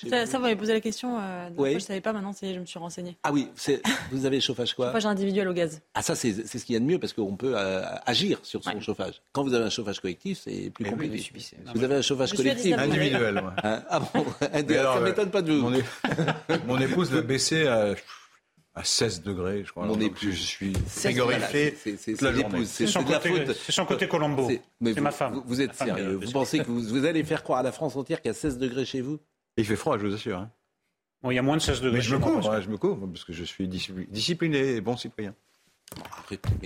Ça, 0.08 0.26
ça 0.26 0.36
vous 0.38 0.44
m'avez 0.44 0.56
posé 0.56 0.72
la 0.72 0.80
question. 0.80 1.18
Euh, 1.18 1.48
oui. 1.56 1.70
Je 1.70 1.74
ne 1.74 1.80
savais 1.80 2.00
pas. 2.00 2.12
Maintenant, 2.12 2.34
je 2.40 2.58
me 2.58 2.66
suis 2.66 2.78
renseigné. 2.78 3.16
Ah 3.22 3.32
oui, 3.32 3.48
vous 4.10 4.26
avez 4.26 4.40
chauffage 4.40 4.74
quoi? 4.74 4.86
Chauffage 4.86 5.06
individuel 5.06 5.48
au 5.48 5.52
gaz. 5.52 5.80
Ah 5.94 6.02
ça, 6.02 6.14
c'est 6.14 6.32
ce 6.32 6.64
qu'il 6.64 6.74
y 6.74 6.76
a 6.76 6.80
de 6.80 6.84
mieux 6.84 6.98
parce 6.98 7.12
qu'on 7.12 7.36
peut 7.36 7.54
euh, 7.56 7.82
agir 8.04 8.38
sur 8.42 8.62
son 8.62 8.80
chauffage. 8.80 9.20
Quand 9.32 9.42
vous 9.42 9.54
avez 9.54 9.64
un 9.64 9.70
chauffage 9.70 10.00
collectif, 10.00 10.40
c'est 10.44 10.70
plus 10.70 10.84
compliqué. 10.84 11.30
vous 11.74 11.84
avez 11.84 11.96
un 11.96 12.02
chauffage 12.02 12.32
collectif 12.34 12.76
individuel. 12.76 13.42
Hein? 13.62 13.82
Ah 13.88 14.00
bon? 14.00 14.24
Ça 14.40 14.48
ne 14.62 15.04
m'étonne 15.04 15.30
pas 15.30 15.42
de 15.42 15.52
vous. 15.52 15.70
Mon, 16.66 16.78
épouse 16.78 17.12
l'a 17.12 17.22
baissé 17.22 17.66
à 17.66 17.94
à 18.76 18.84
16 18.84 19.22
degrés, 19.22 19.64
je 19.64 19.70
crois. 19.70 19.86
Mon 19.86 19.98
épouse, 19.98 20.34
je 20.34 20.42
suis 20.42 20.74
frigorifié 20.86 21.74
C'est 21.82 22.86
son, 22.86 23.86
côté 23.86 24.06
Colombo. 24.06 24.48
C'est 24.48 25.00
ma 25.00 25.10
femme. 25.10 25.42
Vous, 25.46 25.62
êtes 25.62 25.74
sérieux 25.74 26.20
Vous 26.22 26.30
pensez 26.30 26.58
que 26.58 26.70
vous, 26.70 27.06
allez 27.06 27.24
faire 27.24 27.42
croire 27.42 27.60
à 27.60 27.62
la 27.62 27.72
France 27.72 27.96
entière 27.96 28.20
qu'il 28.20 28.28
y 28.28 28.30
a 28.30 28.34
16 28.34 28.58
degrés 28.58 28.84
chez 28.84 29.00
vous? 29.00 29.18
Il 29.56 29.64
fait 29.64 29.76
froid, 29.76 29.96
je 29.98 30.06
vous 30.06 30.14
assure. 30.14 30.38
Hein. 30.38 30.50
Bon, 31.22 31.30
il 31.30 31.36
y 31.36 31.38
a 31.38 31.42
moins 31.42 31.56
de 31.56 31.62
16 31.62 31.80
degrés. 31.80 31.96
Mais 31.96 32.02
je 32.02 32.14
me 32.14 32.20
couvre, 32.20 32.60
je 32.60 32.68
me 32.68 32.76
couvre, 32.76 33.06
parce 33.06 33.24
que 33.24 33.32
je 33.32 33.44
suis 33.44 33.66
discipliné 33.66 34.74
et 34.74 34.80
bon 34.82 34.98
citoyen. 34.98 35.34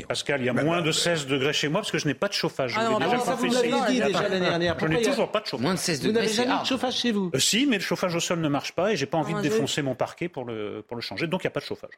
Pascal, 0.08 0.40
il 0.40 0.46
y 0.46 0.48
a 0.48 0.52
moins 0.52 0.80
de 0.82 0.92
16 0.92 1.26
degrés 1.26 1.52
chez 1.52 1.68
moi 1.68 1.80
parce 1.80 1.92
que 1.92 1.98
je 1.98 2.06
n'ai 2.06 2.14
pas 2.14 2.28
de 2.28 2.32
chauffage. 2.32 2.74
Ah 2.76 2.88
non, 2.88 2.98
déjà 2.98 3.18
ça, 3.18 3.34
vous 3.34 3.46
l'avez 3.52 3.70
dit 3.92 4.00
déjà 4.00 4.22
l'année 4.28 4.40
dernière. 4.40 4.78
Je 4.78 4.86
n'ai 4.86 5.02
toujours 5.02 5.30
pas 5.30 5.40
de 5.40 5.46
chauffage. 5.46 5.62
Moins 5.62 5.74
de 5.74 5.78
16 5.78 6.00
degrés. 6.00 6.12
Vous 6.12 6.14
n'avez 6.26 6.32
jamais 6.48 6.60
de 6.62 6.66
chauffage 6.66 6.96
chez 6.96 7.12
vous? 7.12 7.30
Euh, 7.34 7.38
Si, 7.38 7.66
mais 7.66 7.76
le 7.76 7.82
chauffage 7.82 8.14
au 8.14 8.20
sol 8.20 8.40
ne 8.40 8.48
marche 8.48 8.72
pas 8.72 8.92
et 8.92 8.96
j'ai 8.96 9.06
pas 9.06 9.18
envie 9.18 9.34
de 9.34 9.40
défoncer 9.40 9.82
mon 9.82 9.94
parquet 9.94 10.28
pour 10.28 10.44
le, 10.44 10.82
pour 10.86 10.96
le 10.96 11.02
changer. 11.02 11.26
Donc 11.26 11.42
il 11.44 11.46
n'y 11.46 11.48
a 11.48 11.52
pas 11.52 11.60
de 11.60 11.66
chauffage. 11.66 11.90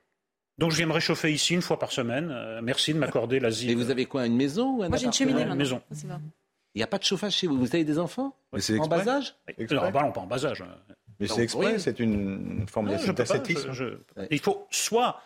Donc 0.58 0.70
je 0.70 0.76
viens 0.76 0.86
me 0.86 0.92
réchauffer 0.92 1.32
ici 1.32 1.54
une 1.54 1.62
fois 1.62 1.78
par 1.78 1.92
semaine. 1.92 2.30
Euh, 2.30 2.60
merci 2.62 2.92
de 2.92 2.98
m'accorder 2.98 3.40
l'asile. 3.40 3.70
Et 3.70 3.74
vous 3.74 3.90
avez 3.90 4.06
quoi, 4.06 4.26
une 4.26 4.36
maison 4.36 4.76
ou 4.78 4.82
un 4.82 4.88
Moi 4.88 4.98
j'ai 4.98 5.06
une 5.06 5.12
cheminée 5.12 5.42
Une 5.42 5.54
maison. 5.54 5.80
Il 6.74 6.78
n'y 6.78 6.82
a 6.82 6.86
pas 6.86 6.98
de 6.98 7.04
chauffage 7.04 7.34
chez 7.34 7.46
vous. 7.46 7.58
Vous 7.58 7.66
avez 7.74 7.84
des 7.84 7.98
enfants 7.98 8.34
En 8.52 8.86
bas 8.88 9.06
âge? 9.08 9.34
Non, 9.70 9.90
bah 9.90 10.02
non, 10.02 10.12
pas 10.12 10.20
en 10.20 10.26
bas 10.26 10.44
âge. 10.44 10.62
Mais 11.20 11.28
c'est 11.28 11.42
exprès, 11.42 11.78
c'est 11.78 12.00
une 12.00 12.66
forme 12.68 12.88
d'ascétisme. 12.88 13.70
Il 14.30 14.40
faut 14.40 14.66
soit, 14.70 15.22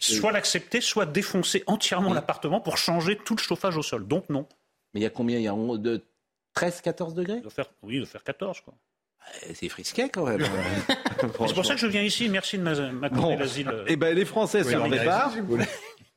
soit 0.00 0.32
l'accepter, 0.32 0.80
soit 0.80 1.06
défoncer 1.06 1.62
entièrement 1.66 2.14
l'appartement 2.14 2.60
pour 2.60 2.78
changer 2.78 3.16
tout 3.16 3.34
le 3.36 3.40
chauffage 3.40 3.76
au 3.76 3.82
sol. 3.82 4.06
Donc 4.06 4.28
non. 4.28 4.46
Mais 4.92 5.00
il 5.00 5.02
y 5.02 5.06
a 5.06 5.10
combien? 5.10 5.38
Il 5.38 5.44
y 5.44 5.48
a 5.48 5.54
de 5.54 6.02
13, 6.54 6.80
14 6.82 7.14
degrés? 7.14 7.42
Faire, 7.50 7.66
Oui, 7.82 8.00
de 8.00 8.04
faire 8.04 8.22
14, 8.22 8.60
quoi. 8.60 8.74
C'est 9.54 9.68
frisquet 9.70 10.10
quand 10.10 10.26
même. 10.26 10.44
c'est 11.20 11.54
pour 11.54 11.64
ça 11.64 11.74
que 11.74 11.80
je 11.80 11.86
viens 11.86 12.02
ici. 12.02 12.28
Merci 12.28 12.58
de 12.58 12.62
m'accorder 12.62 13.36
l'asile. 13.36 13.72
Eh 13.86 13.96
ben, 13.96 14.14
les 14.14 14.24
Français 14.24 14.62
sont 14.64 14.76
en 14.76 14.88
départ. 14.88 15.32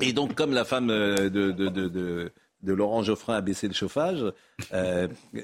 Et 0.02 0.14
donc, 0.14 0.36
comme 0.36 0.54
la 0.54 0.66
femme 0.66 0.88
de, 0.88 1.30
de, 1.30 1.52
de 1.52 2.32
de 2.64 2.74
Laurent 2.74 3.04
Geoffrin 3.04 3.36
à 3.36 3.42
baisser 3.42 3.68
le 3.68 3.74
chauffage, 3.74 4.24
euh, 4.74 5.08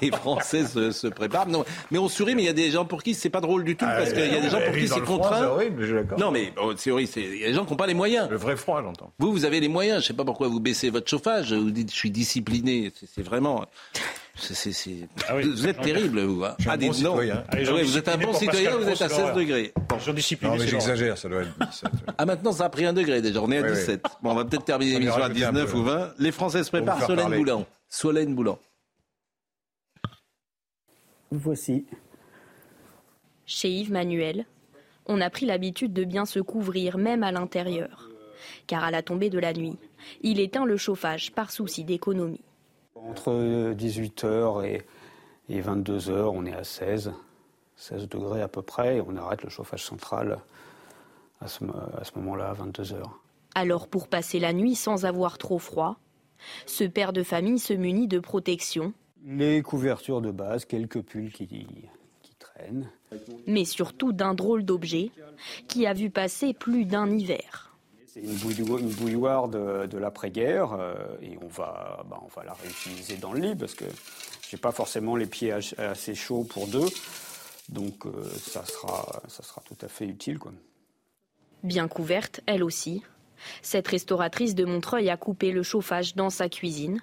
les 0.00 0.10
Français 0.10 0.64
se, 0.64 1.06
préparent. 1.08 1.48
Non, 1.48 1.64
mais 1.90 1.98
on 1.98 2.08
sourit, 2.08 2.34
mais 2.34 2.42
il 2.42 2.46
y 2.46 2.48
a 2.48 2.54
des 2.54 2.70
gens 2.70 2.84
pour 2.84 3.02
qui 3.02 3.14
c'est 3.14 3.30
pas 3.30 3.40
drôle 3.40 3.64
du 3.64 3.76
tout, 3.76 3.84
ah, 3.86 3.96
parce 3.98 4.12
qu'il 4.12 4.32
y 4.32 4.36
a 4.36 4.40
des 4.40 4.48
gens 4.48 4.60
pour 4.60 4.74
qui 4.74 4.88
c'est 4.88 5.00
contraint. 5.02 5.38
C'est 5.38 5.44
horrible, 5.44 5.84
je 5.84 5.96
Non, 6.18 6.30
mais 6.30 6.52
c'est 6.76 6.90
horrible. 6.90 7.10
Il 7.16 7.38
y 7.38 7.44
a 7.44 7.48
des 7.48 7.54
gens 7.54 7.64
qui 7.64 7.72
n'ont 7.72 7.76
pas 7.76 7.86
les 7.86 7.94
moyens. 7.94 8.28
Le 8.30 8.36
vrai 8.36 8.56
froid, 8.56 8.82
j'entends. 8.82 9.12
Vous, 9.18 9.32
vous 9.32 9.44
avez 9.44 9.60
les 9.60 9.68
moyens. 9.68 10.02
Je 10.02 10.08
sais 10.08 10.14
pas 10.14 10.24
pourquoi 10.24 10.48
vous 10.48 10.60
baissez 10.60 10.90
votre 10.90 11.08
chauffage. 11.08 11.52
Vous 11.52 11.70
dites, 11.70 11.90
je 11.90 11.96
suis 11.96 12.10
discipliné. 12.10 12.92
C'est 13.14 13.22
vraiment. 13.22 13.66
Ah 15.28 15.34
vous 15.40 15.66
êtes 15.66 15.80
terrible, 15.80 16.20
vous. 16.22 16.44
Hein. 16.44 16.56
Ah, 16.66 16.76
bon 16.76 16.92
citoyen. 16.92 17.44
Ah 17.48 17.56
vous 17.60 17.98
êtes 17.98 18.08
un 18.08 18.16
bon 18.16 18.32
citoyen, 18.32 18.76
vous 18.76 18.88
êtes 18.88 19.02
à 19.02 19.08
16 19.08 19.34
degrés. 19.34 19.72
Non, 20.06 20.56
mais 20.58 20.66
j'exagère, 20.66 21.18
ça 21.18 21.28
doit 21.28 21.42
être 21.42 21.58
17. 21.58 21.90
Ah, 22.18 22.26
maintenant, 22.26 22.52
ça 22.52 22.66
a 22.66 22.68
pris 22.68 22.84
un 22.84 22.92
degré 22.92 23.20
déjà. 23.22 23.40
On 23.40 23.50
est 23.50 23.58
à 23.58 23.62
17. 23.62 24.02
Bon, 24.22 24.30
on 24.30 24.34
va 24.34 24.44
peut-être 24.44 24.64
terminer 24.64 24.92
l'émission 24.98 25.22
à 25.22 25.28
19 25.28 25.74
ou 25.74 25.82
20. 25.82 26.14
Les 26.18 26.32
Français 26.32 26.62
se 26.64 26.70
préparent. 26.70 27.06
Solène 27.06 27.36
Boulan. 27.36 27.66
Solène 27.88 28.34
Boulan. 28.34 28.58
Voici. 31.30 31.86
Chez 33.46 33.70
Yves 33.70 33.92
Manuel, 33.92 34.46
on 35.06 35.20
a 35.20 35.30
pris 35.30 35.46
l'habitude 35.46 35.92
de 35.92 36.04
bien 36.04 36.26
se 36.26 36.40
couvrir, 36.40 36.98
même 36.98 37.22
à 37.22 37.32
l'intérieur. 37.32 38.08
Car 38.66 38.84
à 38.84 38.90
la 38.90 39.02
tombée 39.02 39.30
de 39.30 39.38
la 39.38 39.52
nuit, 39.52 39.76
il 40.22 40.40
éteint 40.40 40.64
le 40.64 40.76
chauffage 40.76 41.32
par 41.32 41.50
souci 41.50 41.84
d'économie. 41.84 42.40
Entre 43.08 43.74
18h 43.74 44.64
et, 44.64 44.82
22h, 45.50 46.30
on 46.32 46.46
est 46.46 46.54
à 46.54 46.64
16, 46.64 47.12
16 47.76 48.08
degrés 48.08 48.42
à 48.42 48.48
peu 48.48 48.62
près, 48.62 48.96
et 48.96 49.00
on 49.00 49.16
arrête 49.16 49.42
le 49.42 49.50
chauffage 49.50 49.84
central 49.84 50.38
à 51.40 51.48
ce, 51.48 51.64
à 51.98 52.04
ce 52.04 52.12
moment-là, 52.16 52.50
à 52.50 52.54
22h. 52.54 53.02
Alors 53.54 53.88
pour 53.88 54.08
passer 54.08 54.38
la 54.38 54.52
nuit 54.52 54.74
sans 54.74 55.04
avoir 55.04 55.36
trop 55.36 55.58
froid, 55.58 55.96
ce 56.66 56.84
père 56.84 57.12
de 57.12 57.22
famille 57.22 57.58
se 57.58 57.74
munit 57.74 58.08
de 58.08 58.18
protection. 58.18 58.92
Les 59.24 59.62
couvertures 59.62 60.20
de 60.20 60.30
base, 60.30 60.64
quelques 60.64 61.02
pulls 61.02 61.30
qui, 61.30 61.46
qui 61.46 62.34
traînent. 62.38 62.90
Mais 63.46 63.64
surtout 63.64 64.12
d'un 64.12 64.34
drôle 64.34 64.64
d'objet 64.64 65.10
qui 65.68 65.86
a 65.86 65.92
vu 65.92 66.10
passer 66.10 66.54
plus 66.54 66.84
d'un 66.84 67.10
hiver. 67.10 67.71
C'est 68.12 68.20
une, 68.20 68.34
bouilloire 68.34 69.48
de, 69.48 69.96
l'après-guerre 69.96 70.74
euh, 70.74 70.94
et 71.22 71.38
on 71.40 71.46
va, 71.46 72.04
bah, 72.10 72.20
on 72.22 72.28
va 72.28 72.44
la 72.44 72.52
réutiliser 72.52 73.16
dans 73.16 73.32
le 73.32 73.40
lit 73.40 73.54
parce 73.54 73.74
que 73.74 73.86
j'ai 74.50 74.58
pas 74.58 74.72
forcément 74.72 75.16
les 75.16 75.24
pieds 75.24 75.50
assez 75.50 76.14
chauds 76.14 76.44
pour 76.44 76.66
deux. 76.66 76.88
Donc 77.70 78.04
euh, 78.04 78.10
ça, 78.38 78.66
sera, 78.66 79.22
ça 79.28 79.42
sera 79.42 79.62
tout 79.62 79.78
à 79.80 79.88
fait 79.88 80.04
utile. 80.04 80.38
Quoi. 80.38 80.52
Bien 81.62 81.88
couverte, 81.88 82.42
elle 82.44 82.62
aussi. 82.62 83.02
Cette 83.62 83.88
restauratrice 83.88 84.54
de 84.54 84.66
Montreuil 84.66 85.08
a 85.08 85.16
coupé 85.16 85.50
le 85.50 85.62
chauffage 85.62 86.14
dans 86.14 86.28
sa 86.28 86.50
cuisine. 86.50 87.00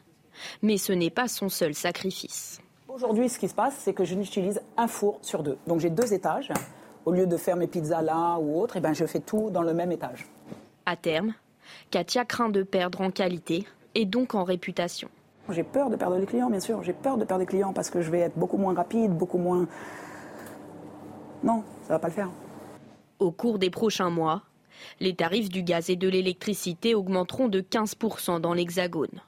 Mais 0.61 0.77
ce 0.77 0.93
n'est 0.93 1.09
pas 1.09 1.27
son 1.27 1.49
seul 1.49 1.73
sacrifice. 1.73 2.61
Aujourd'hui, 2.87 3.29
ce 3.29 3.39
qui 3.39 3.49
se 3.49 3.55
passe, 3.55 3.73
c'est 3.79 3.93
que 3.93 4.05
je 4.05 4.13
n'utilise 4.13 4.61
un 4.77 4.87
four 4.87 5.17
sur 5.23 5.41
deux. 5.41 5.57
Donc 5.65 5.79
j'ai 5.79 5.89
deux 5.89 6.13
étages. 6.13 6.51
Au 7.05 7.11
lieu 7.11 7.25
de 7.25 7.35
faire 7.35 7.55
mes 7.55 7.67
pizzas 7.67 8.03
là 8.03 8.37
ou 8.37 8.61
autre, 8.61 8.77
eh 8.77 8.79
ben, 8.79 8.93
je 8.93 9.05
fais 9.05 9.21
tout 9.21 9.49
dans 9.49 9.63
le 9.63 9.73
même 9.73 9.91
étage. 9.91 10.27
À 10.89 10.95
terme, 10.95 11.35
Katia 11.91 12.25
craint 12.25 12.49
de 12.49 12.63
perdre 12.63 13.01
en 13.01 13.11
qualité 13.11 13.67
et 13.93 14.05
donc 14.05 14.33
en 14.33 14.43
réputation. 14.43 15.07
J'ai 15.51 15.63
peur 15.63 15.91
de 15.91 15.95
perdre 15.95 16.17
les 16.17 16.25
clients, 16.25 16.49
bien 16.49 16.59
sûr. 16.59 16.81
J'ai 16.81 16.93
peur 16.93 17.15
de 17.15 17.25
perdre 17.25 17.41
les 17.41 17.45
clients 17.45 17.73
parce 17.73 17.91
que 17.91 18.01
je 18.01 18.09
vais 18.09 18.21
être 18.21 18.35
beaucoup 18.35 18.57
moins 18.57 18.73
rapide, 18.73 19.11
beaucoup 19.11 19.37
moins. 19.37 19.67
Non, 21.43 21.63
ça 21.83 21.93
va 21.93 21.99
pas 21.99 22.07
le 22.07 22.13
faire. 22.13 22.31
Au 23.19 23.29
cours 23.29 23.59
des 23.59 23.69
prochains 23.69 24.09
mois, 24.09 24.41
les 24.99 25.13
tarifs 25.13 25.49
du 25.49 25.61
gaz 25.61 25.91
et 25.91 25.95
de 25.95 26.09
l'électricité 26.09 26.95
augmenteront 26.95 27.49
de 27.49 27.61
15% 27.61 28.41
dans 28.41 28.55
l'Hexagone. 28.55 29.21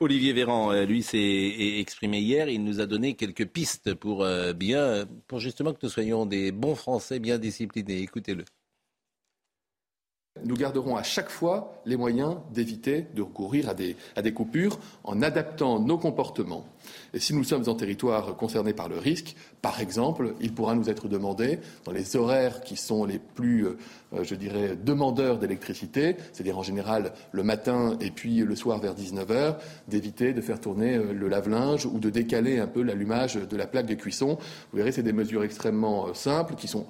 Olivier 0.00 0.34
Véran, 0.34 0.70
euh, 0.70 0.84
lui, 0.84 1.02
s'est 1.02 1.78
exprimé 1.78 2.18
hier. 2.18 2.50
Il 2.50 2.62
nous 2.62 2.80
a 2.80 2.84
donné 2.84 3.14
quelques 3.14 3.46
pistes 3.46 3.94
pour 3.94 4.22
euh, 4.22 4.52
bien, 4.52 5.06
pour 5.28 5.38
justement 5.38 5.72
que 5.72 5.78
nous 5.82 5.88
soyons 5.88 6.26
des 6.26 6.52
bons 6.52 6.74
Français 6.74 7.20
bien 7.20 7.38
disciplinés. 7.38 8.02
Écoutez-le. 8.02 8.44
Nous 10.44 10.56
garderons 10.56 10.96
à 10.96 11.02
chaque 11.02 11.28
fois 11.28 11.74
les 11.84 11.96
moyens 11.96 12.36
d'éviter 12.54 13.06
de 13.14 13.20
recourir 13.20 13.68
à 13.68 13.74
des, 13.74 14.32
coupures 14.32 14.78
en 15.04 15.20
adaptant 15.20 15.78
nos 15.78 15.98
comportements. 15.98 16.64
Et 17.12 17.20
si 17.20 17.34
nous 17.34 17.44
sommes 17.44 17.68
en 17.68 17.74
territoire 17.74 18.34
concerné 18.36 18.72
par 18.72 18.88
le 18.88 18.96
risque, 18.96 19.36
par 19.60 19.80
exemple, 19.80 20.34
il 20.40 20.54
pourra 20.54 20.74
nous 20.74 20.88
être 20.88 21.06
demandé, 21.06 21.60
dans 21.84 21.92
les 21.92 22.16
horaires 22.16 22.62
qui 22.62 22.76
sont 22.76 23.04
les 23.04 23.18
plus, 23.18 23.66
euh, 23.66 23.76
je 24.22 24.34
dirais, 24.34 24.74
demandeurs 24.74 25.38
d'électricité, 25.38 26.16
c'est-à-dire 26.32 26.58
en 26.58 26.62
général 26.62 27.12
le 27.30 27.42
matin 27.42 27.98
et 28.00 28.10
puis 28.10 28.38
le 28.38 28.56
soir 28.56 28.78
vers 28.78 28.94
19h, 28.94 29.56
d'éviter 29.86 30.32
de 30.32 30.40
faire 30.40 30.60
tourner 30.60 30.96
euh, 30.96 31.12
le 31.12 31.28
lave-linge 31.28 31.84
ou 31.84 31.98
de 31.98 32.08
décaler 32.08 32.58
un 32.58 32.66
peu 32.66 32.82
l'allumage 32.82 33.34
de 33.34 33.56
la 33.56 33.66
plaque 33.66 33.86
de 33.86 33.94
cuisson. 33.94 34.38
Vous 34.72 34.78
verrez, 34.78 34.92
c'est 34.92 35.02
des 35.02 35.12
mesures 35.12 35.44
extrêmement 35.44 36.08
euh, 36.08 36.14
simples 36.14 36.54
qui 36.54 36.68
sont 36.68 36.86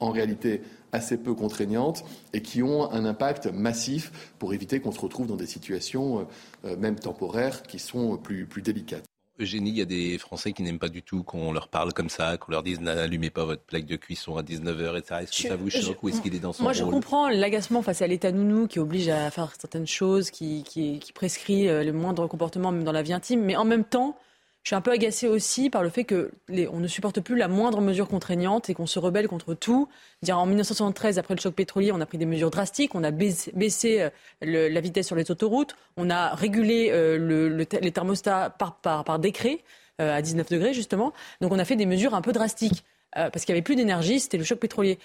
en 0.00 0.10
réalité 0.10 0.62
assez 0.92 1.18
peu 1.18 1.34
contraignantes 1.34 2.04
et 2.32 2.42
qui 2.42 2.62
ont 2.62 2.90
un 2.90 3.04
impact 3.04 3.46
massif 3.46 4.32
pour 4.38 4.54
éviter 4.54 4.80
qu'on 4.80 4.92
se 4.92 5.00
retrouve 5.00 5.26
dans 5.26 5.36
des 5.36 5.46
situations, 5.46 6.26
euh, 6.64 6.76
même 6.76 6.96
temporaires, 6.96 7.62
qui 7.62 7.78
sont 7.78 8.16
plus, 8.16 8.46
plus 8.46 8.62
délicates. 8.62 9.04
Eugénie, 9.40 9.70
il 9.70 9.78
y 9.78 9.82
a 9.82 9.84
des 9.84 10.18
Français 10.18 10.52
qui 10.52 10.62
n'aiment 10.62 10.80
pas 10.80 10.88
du 10.88 11.02
tout 11.02 11.22
qu'on 11.22 11.52
leur 11.52 11.68
parle 11.68 11.92
comme 11.92 12.08
ça, 12.08 12.36
qu'on 12.36 12.50
leur 12.50 12.64
dise 12.64 12.80
n'allumez 12.80 13.30
pas 13.30 13.44
votre 13.44 13.62
plaque 13.62 13.86
de 13.86 13.94
cuisson 13.94 14.36
à 14.36 14.42
19h, 14.42 14.98
etc. 14.98 15.20
Est-ce 15.22 15.42
que 15.42 15.48
ça 15.48 15.56
vous 15.56 15.70
choque 15.70 16.02
ou 16.02 16.08
est-ce 16.08 16.20
qu'il 16.20 16.34
est 16.34 16.40
dans 16.40 16.52
son 16.52 16.64
Moi, 16.64 16.72
je 16.72 16.82
comprends 16.82 17.28
l'agacement 17.28 17.82
face 17.82 18.02
à 18.02 18.08
l'État 18.08 18.32
nounou 18.32 18.66
qui 18.66 18.80
oblige 18.80 19.08
à 19.08 19.30
faire 19.30 19.52
certaines 19.58 19.86
choses, 19.86 20.30
qui, 20.30 20.64
qui, 20.64 20.98
qui 20.98 21.12
prescrit 21.12 21.68
euh, 21.68 21.84
le 21.84 21.92
moindre 21.92 22.26
comportement 22.26 22.72
même 22.72 22.84
dans 22.84 22.92
la 22.92 23.02
vie 23.02 23.12
intime, 23.12 23.42
mais 23.42 23.54
en 23.54 23.64
même 23.64 23.84
temps, 23.84 24.18
je 24.64 24.70
suis 24.70 24.76
un 24.76 24.80
peu 24.80 24.90
agacée 24.90 25.28
aussi 25.28 25.70
par 25.70 25.82
le 25.82 25.88
fait 25.88 26.04
que 26.04 26.30
on 26.70 26.78
ne 26.78 26.88
supporte 26.88 27.20
plus 27.20 27.36
la 27.36 27.48
moindre 27.48 27.80
mesure 27.80 28.06
contraignante 28.06 28.68
et 28.68 28.74
qu'on 28.74 28.86
se 28.86 28.98
rebelle 28.98 29.28
contre 29.28 29.54
tout. 29.54 29.88
Dire 30.22 30.38
en 30.38 30.46
1973, 30.46 31.18
après 31.18 31.34
le 31.34 31.40
choc 31.40 31.54
pétrolier, 31.54 31.90
on 31.92 32.00
a 32.00 32.06
pris 32.06 32.18
des 32.18 32.26
mesures 32.26 32.50
drastiques, 32.50 32.94
on 32.94 33.02
a 33.02 33.10
baissé, 33.10 34.02
euh, 34.02 34.10
la 34.42 34.80
vitesse 34.80 35.06
sur 35.06 35.16
les 35.16 35.30
autoroutes, 35.30 35.74
on 35.96 36.10
a 36.10 36.34
régulé 36.34 36.90
euh, 36.92 37.64
les 37.80 37.92
thermostats 37.92 38.50
par, 38.50 39.18
décret 39.18 39.60
euh, 40.00 40.14
à 40.14 40.20
19 40.20 40.50
degrés 40.50 40.74
justement. 40.74 41.14
Donc 41.40 41.52
on 41.52 41.58
a 41.58 41.64
fait 41.64 41.76
des 41.76 41.86
mesures 41.86 42.14
un 42.14 42.22
peu 42.22 42.32
drastiques 42.32 42.84
parce 43.14 43.46
qu'il 43.46 43.54
n'y 43.54 43.58
avait 43.58 43.64
plus 43.64 43.74
d'énergie, 43.74 44.20
c'était 44.20 44.36
le 44.36 44.44
choc 44.44 44.60
pétrolier 44.60 44.98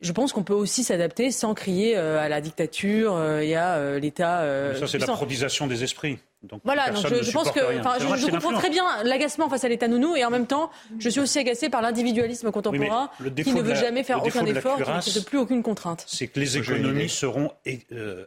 je 0.00 0.12
pense 0.12 0.32
qu'on 0.32 0.44
peut 0.44 0.54
aussi 0.54 0.84
s'adapter 0.84 1.32
sans 1.32 1.54
crier 1.54 1.96
à 1.96 2.28
la 2.28 2.40
dictature 2.40 3.20
et 3.40 3.56
à 3.56 3.98
l'État. 3.98 4.74
ça, 4.78 4.86
c'est 4.86 4.98
la 4.98 5.08
prodisation 5.08 5.66
des 5.66 5.82
esprits. 5.82 6.20
Donc, 6.42 6.60
voilà, 6.64 6.90
donc 6.90 7.04
je, 7.04 7.32
pense 7.32 7.50
que 7.50 7.58
je, 7.58 8.30
comprends 8.30 8.52
très 8.52 8.70
bien 8.70 8.84
l'agacement 9.02 9.48
face 9.48 9.64
à 9.64 9.68
l'État 9.68 9.88
nounou 9.88 10.14
et 10.14 10.24
en 10.24 10.30
même 10.30 10.46
temps, 10.46 10.70
je 11.00 11.08
suis 11.08 11.18
aussi 11.18 11.40
agacé 11.40 11.68
par 11.68 11.82
l'individualisme 11.82 12.52
contemporain 12.52 13.10
qui 13.42 13.52
ne 13.52 13.60
veut 13.60 13.74
jamais 13.74 14.04
faire 14.04 14.24
aucun 14.24 14.46
effort, 14.46 14.78
qui 15.00 15.18
ne 15.18 15.24
plus 15.24 15.38
aucune 15.38 15.62
contrainte. 15.64 16.04
C'est 16.06 16.28
que 16.28 16.38
les 16.38 16.56
économies 16.56 17.08
seront 17.08 17.50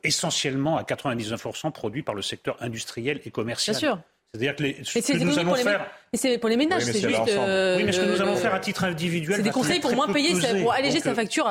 essentiellement 0.04 0.78
à 0.78 0.84
99% 0.84 1.72
produites 1.72 2.06
par 2.06 2.16
le 2.16 2.22
secteur 2.22 2.58
industriel 2.60 3.22
et 3.26 3.32
commercial. 3.32 3.76
Bien 3.76 3.80
sûr. 3.80 4.00
C'est-à-dire 4.34 4.56
que, 4.56 4.84
ce 4.84 5.00
que 5.00 5.18
nous 5.18 5.40
allons 5.40 5.56
faire. 5.56 5.88
Mais 6.14 6.18
c'est 6.18 6.38
pour 6.38 6.48
les 6.48 6.56
ménages, 6.56 6.84
c'est 6.84 7.02
juste. 7.02 7.28
Euh, 7.28 7.76
oui, 7.76 7.84
mais 7.84 7.92
ce 7.92 8.00
que 8.00 8.06
nous 8.06 8.22
allons 8.22 8.38
faire 8.38 8.54
à 8.54 8.60
titre 8.60 8.86
individuel. 8.86 9.38
C'est 9.38 9.44
des 9.44 9.50
conseils 9.50 9.82
pour 9.82 9.94
moins 9.94 10.08
payer, 10.08 10.34
pour 10.62 10.74
alléger 10.74 11.00
sa 11.00 11.14
facture 11.14 11.50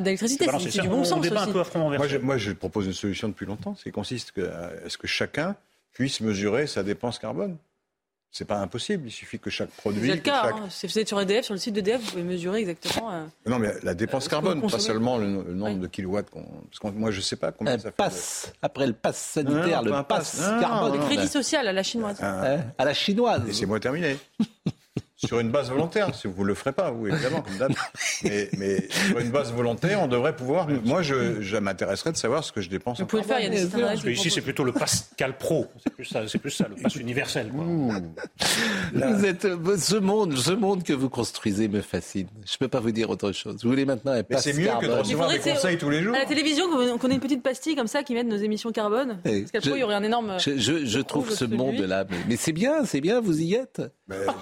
d'électricité. 0.00 0.46
C'est 0.58 0.80
du 0.80 0.88
bon 0.88 1.04
sens 1.04 1.20
aussi. 1.20 1.52
Moi, 1.76 2.06
moi, 2.22 2.38
je 2.38 2.52
propose 2.52 2.86
une 2.86 2.92
solution 2.94 3.28
depuis 3.28 3.46
longtemps. 3.46 3.76
C'est 3.82 3.90
consiste 3.90 4.32
à 4.38 4.88
ce 4.88 4.96
que 4.96 5.06
chacun 5.06 5.56
puisse 5.98 6.20
mesurer 6.20 6.68
sa 6.68 6.84
dépense 6.84 7.18
carbone. 7.18 7.56
C'est 8.30 8.44
pas 8.44 8.58
impossible, 8.58 9.08
il 9.08 9.10
suffit 9.10 9.40
que 9.40 9.50
chaque 9.50 9.70
produit. 9.70 10.10
C'est 10.10 10.16
le 10.16 10.20
cas. 10.20 10.52
Hein. 10.54 10.68
Si 10.70 10.86
vous 10.86 10.96
êtes 10.96 11.08
sur 11.08 11.20
EDF, 11.20 11.46
sur 11.46 11.54
le 11.54 11.58
site 11.58 11.74
d'EDF, 11.74 12.00
vous 12.00 12.10
pouvez 12.10 12.22
mesurer 12.22 12.60
exactement. 12.60 13.10
Euh, 13.10 13.24
non, 13.46 13.58
mais 13.58 13.72
la 13.82 13.94
dépense 13.94 14.26
euh, 14.26 14.30
carbone, 14.30 14.60
pas 14.60 14.78
seulement 14.78 15.16
le, 15.18 15.26
nombre 15.26 15.80
de 15.80 15.86
kilowatts. 15.88 16.30
Parce 16.30 16.78
que 16.78 16.96
moi, 16.96 17.10
je 17.10 17.20
sais 17.20 17.34
pas 17.34 17.50
combien 17.50 17.76
ça 17.78 17.90
fait. 17.90 18.52
Après 18.62 18.86
le 18.86 18.92
pass 18.92 19.16
sanitaire, 19.16 19.82
le 19.82 20.02
pass 20.04 20.38
carbone. 20.60 21.00
Le 21.00 21.04
crédit 21.06 21.26
social 21.26 21.66
à 21.66 21.72
la 21.72 21.82
chinoise. 21.82 22.20
à 22.20 22.84
la 22.84 22.94
chinoise. 22.94 23.42
c'est 23.50 23.66
moi 23.66 23.80
terminé. 23.80 24.16
sur 25.18 25.40
une 25.40 25.50
base 25.50 25.68
volontaire. 25.68 26.14
Si 26.14 26.26
vous 26.28 26.42
ne 26.44 26.48
le 26.48 26.54
ferez 26.54 26.72
pas, 26.72 26.90
vous, 26.90 27.08
évidemment, 27.08 27.42
comme 27.42 27.56
d'hab. 27.58 27.72
Mais, 28.24 28.48
mais, 28.56 28.88
sur 28.90 29.18
une 29.18 29.30
base 29.30 29.52
volontaire, 29.52 30.00
on 30.02 30.06
devrait 30.08 30.34
pouvoir. 30.34 30.68
Moi, 30.84 31.02
je, 31.02 31.40
je 31.42 31.56
m'intéresserais 31.56 32.12
de 32.12 32.16
savoir 32.16 32.44
ce 32.44 32.52
que 32.52 32.60
je 32.60 32.68
dépense. 32.70 33.00
Vous 33.00 33.06
pouvez 33.06 33.22
le 33.22 33.28
faire, 33.28 33.40
il 33.40 33.44
y 33.44 33.46
a 33.46 33.50
des 33.50 33.66
Parce 33.66 34.02
que 34.02 34.08
ici, 34.10 34.30
c'est 34.30 34.40
plutôt 34.40 34.64
le 34.64 34.72
Pascal 34.72 35.36
Pro. 35.36 35.66
C'est 35.84 35.92
plus 35.92 36.04
ça, 36.04 36.26
c'est 36.28 36.38
plus 36.38 36.50
ça, 36.52 36.66
le 36.68 36.80
pass 36.80 36.94
universel. 36.96 37.48
Quoi. 37.48 37.64
Vous 38.94 39.24
êtes, 39.24 39.44
euh, 39.44 39.76
ce 39.76 39.96
monde, 39.96 40.36
ce 40.36 40.52
monde 40.52 40.82
que 40.82 40.92
vous 40.92 41.08
construisez 41.08 41.68
me 41.68 41.80
fascine. 41.80 42.28
Je 42.46 42.54
ne 42.54 42.58
peux 42.60 42.68
pas 42.68 42.80
vous 42.80 42.92
dire 42.92 43.10
autre 43.10 43.32
chose. 43.32 43.56
Vous 43.62 43.70
voulez 43.70 43.84
maintenant 43.84 44.12
un 44.12 44.16
Mais 44.16 44.22
pass 44.22 44.44
c'est 44.44 44.52
mieux 44.52 44.68
que 44.80 44.86
de 44.86 44.92
recevoir 44.92 45.28
des 45.30 45.38
conseils 45.38 45.78
tous 45.78 45.90
les 45.90 46.02
jours. 46.02 46.14
À 46.14 46.20
la 46.20 46.26
télévision, 46.26 46.64
qu'on 46.98 47.08
ait 47.10 47.14
une 47.14 47.20
petite 47.20 47.42
pastille 47.42 47.74
comme 47.74 47.86
ça 47.88 48.02
qui 48.02 48.14
mette 48.14 48.26
nos 48.28 48.36
émissions 48.36 48.70
carbone. 48.72 49.18
Eh, 49.24 49.44
qu'après, 49.44 49.70
je- 49.70 49.74
il 49.76 49.80
y 49.80 49.82
aurait 49.82 49.94
un 49.96 50.02
énorme. 50.02 50.36
Je, 50.38 50.56
je- 50.58 50.84
je 50.84 50.98
trouve 51.00 51.30
ce 51.30 51.44
monde-là, 51.44 52.04
mais, 52.08 52.16
mais 52.28 52.36
c'est 52.36 52.52
bien, 52.52 52.84
c'est 52.84 53.00
bien, 53.00 53.20
vous 53.20 53.40
y 53.40 53.54
êtes. 53.54 53.82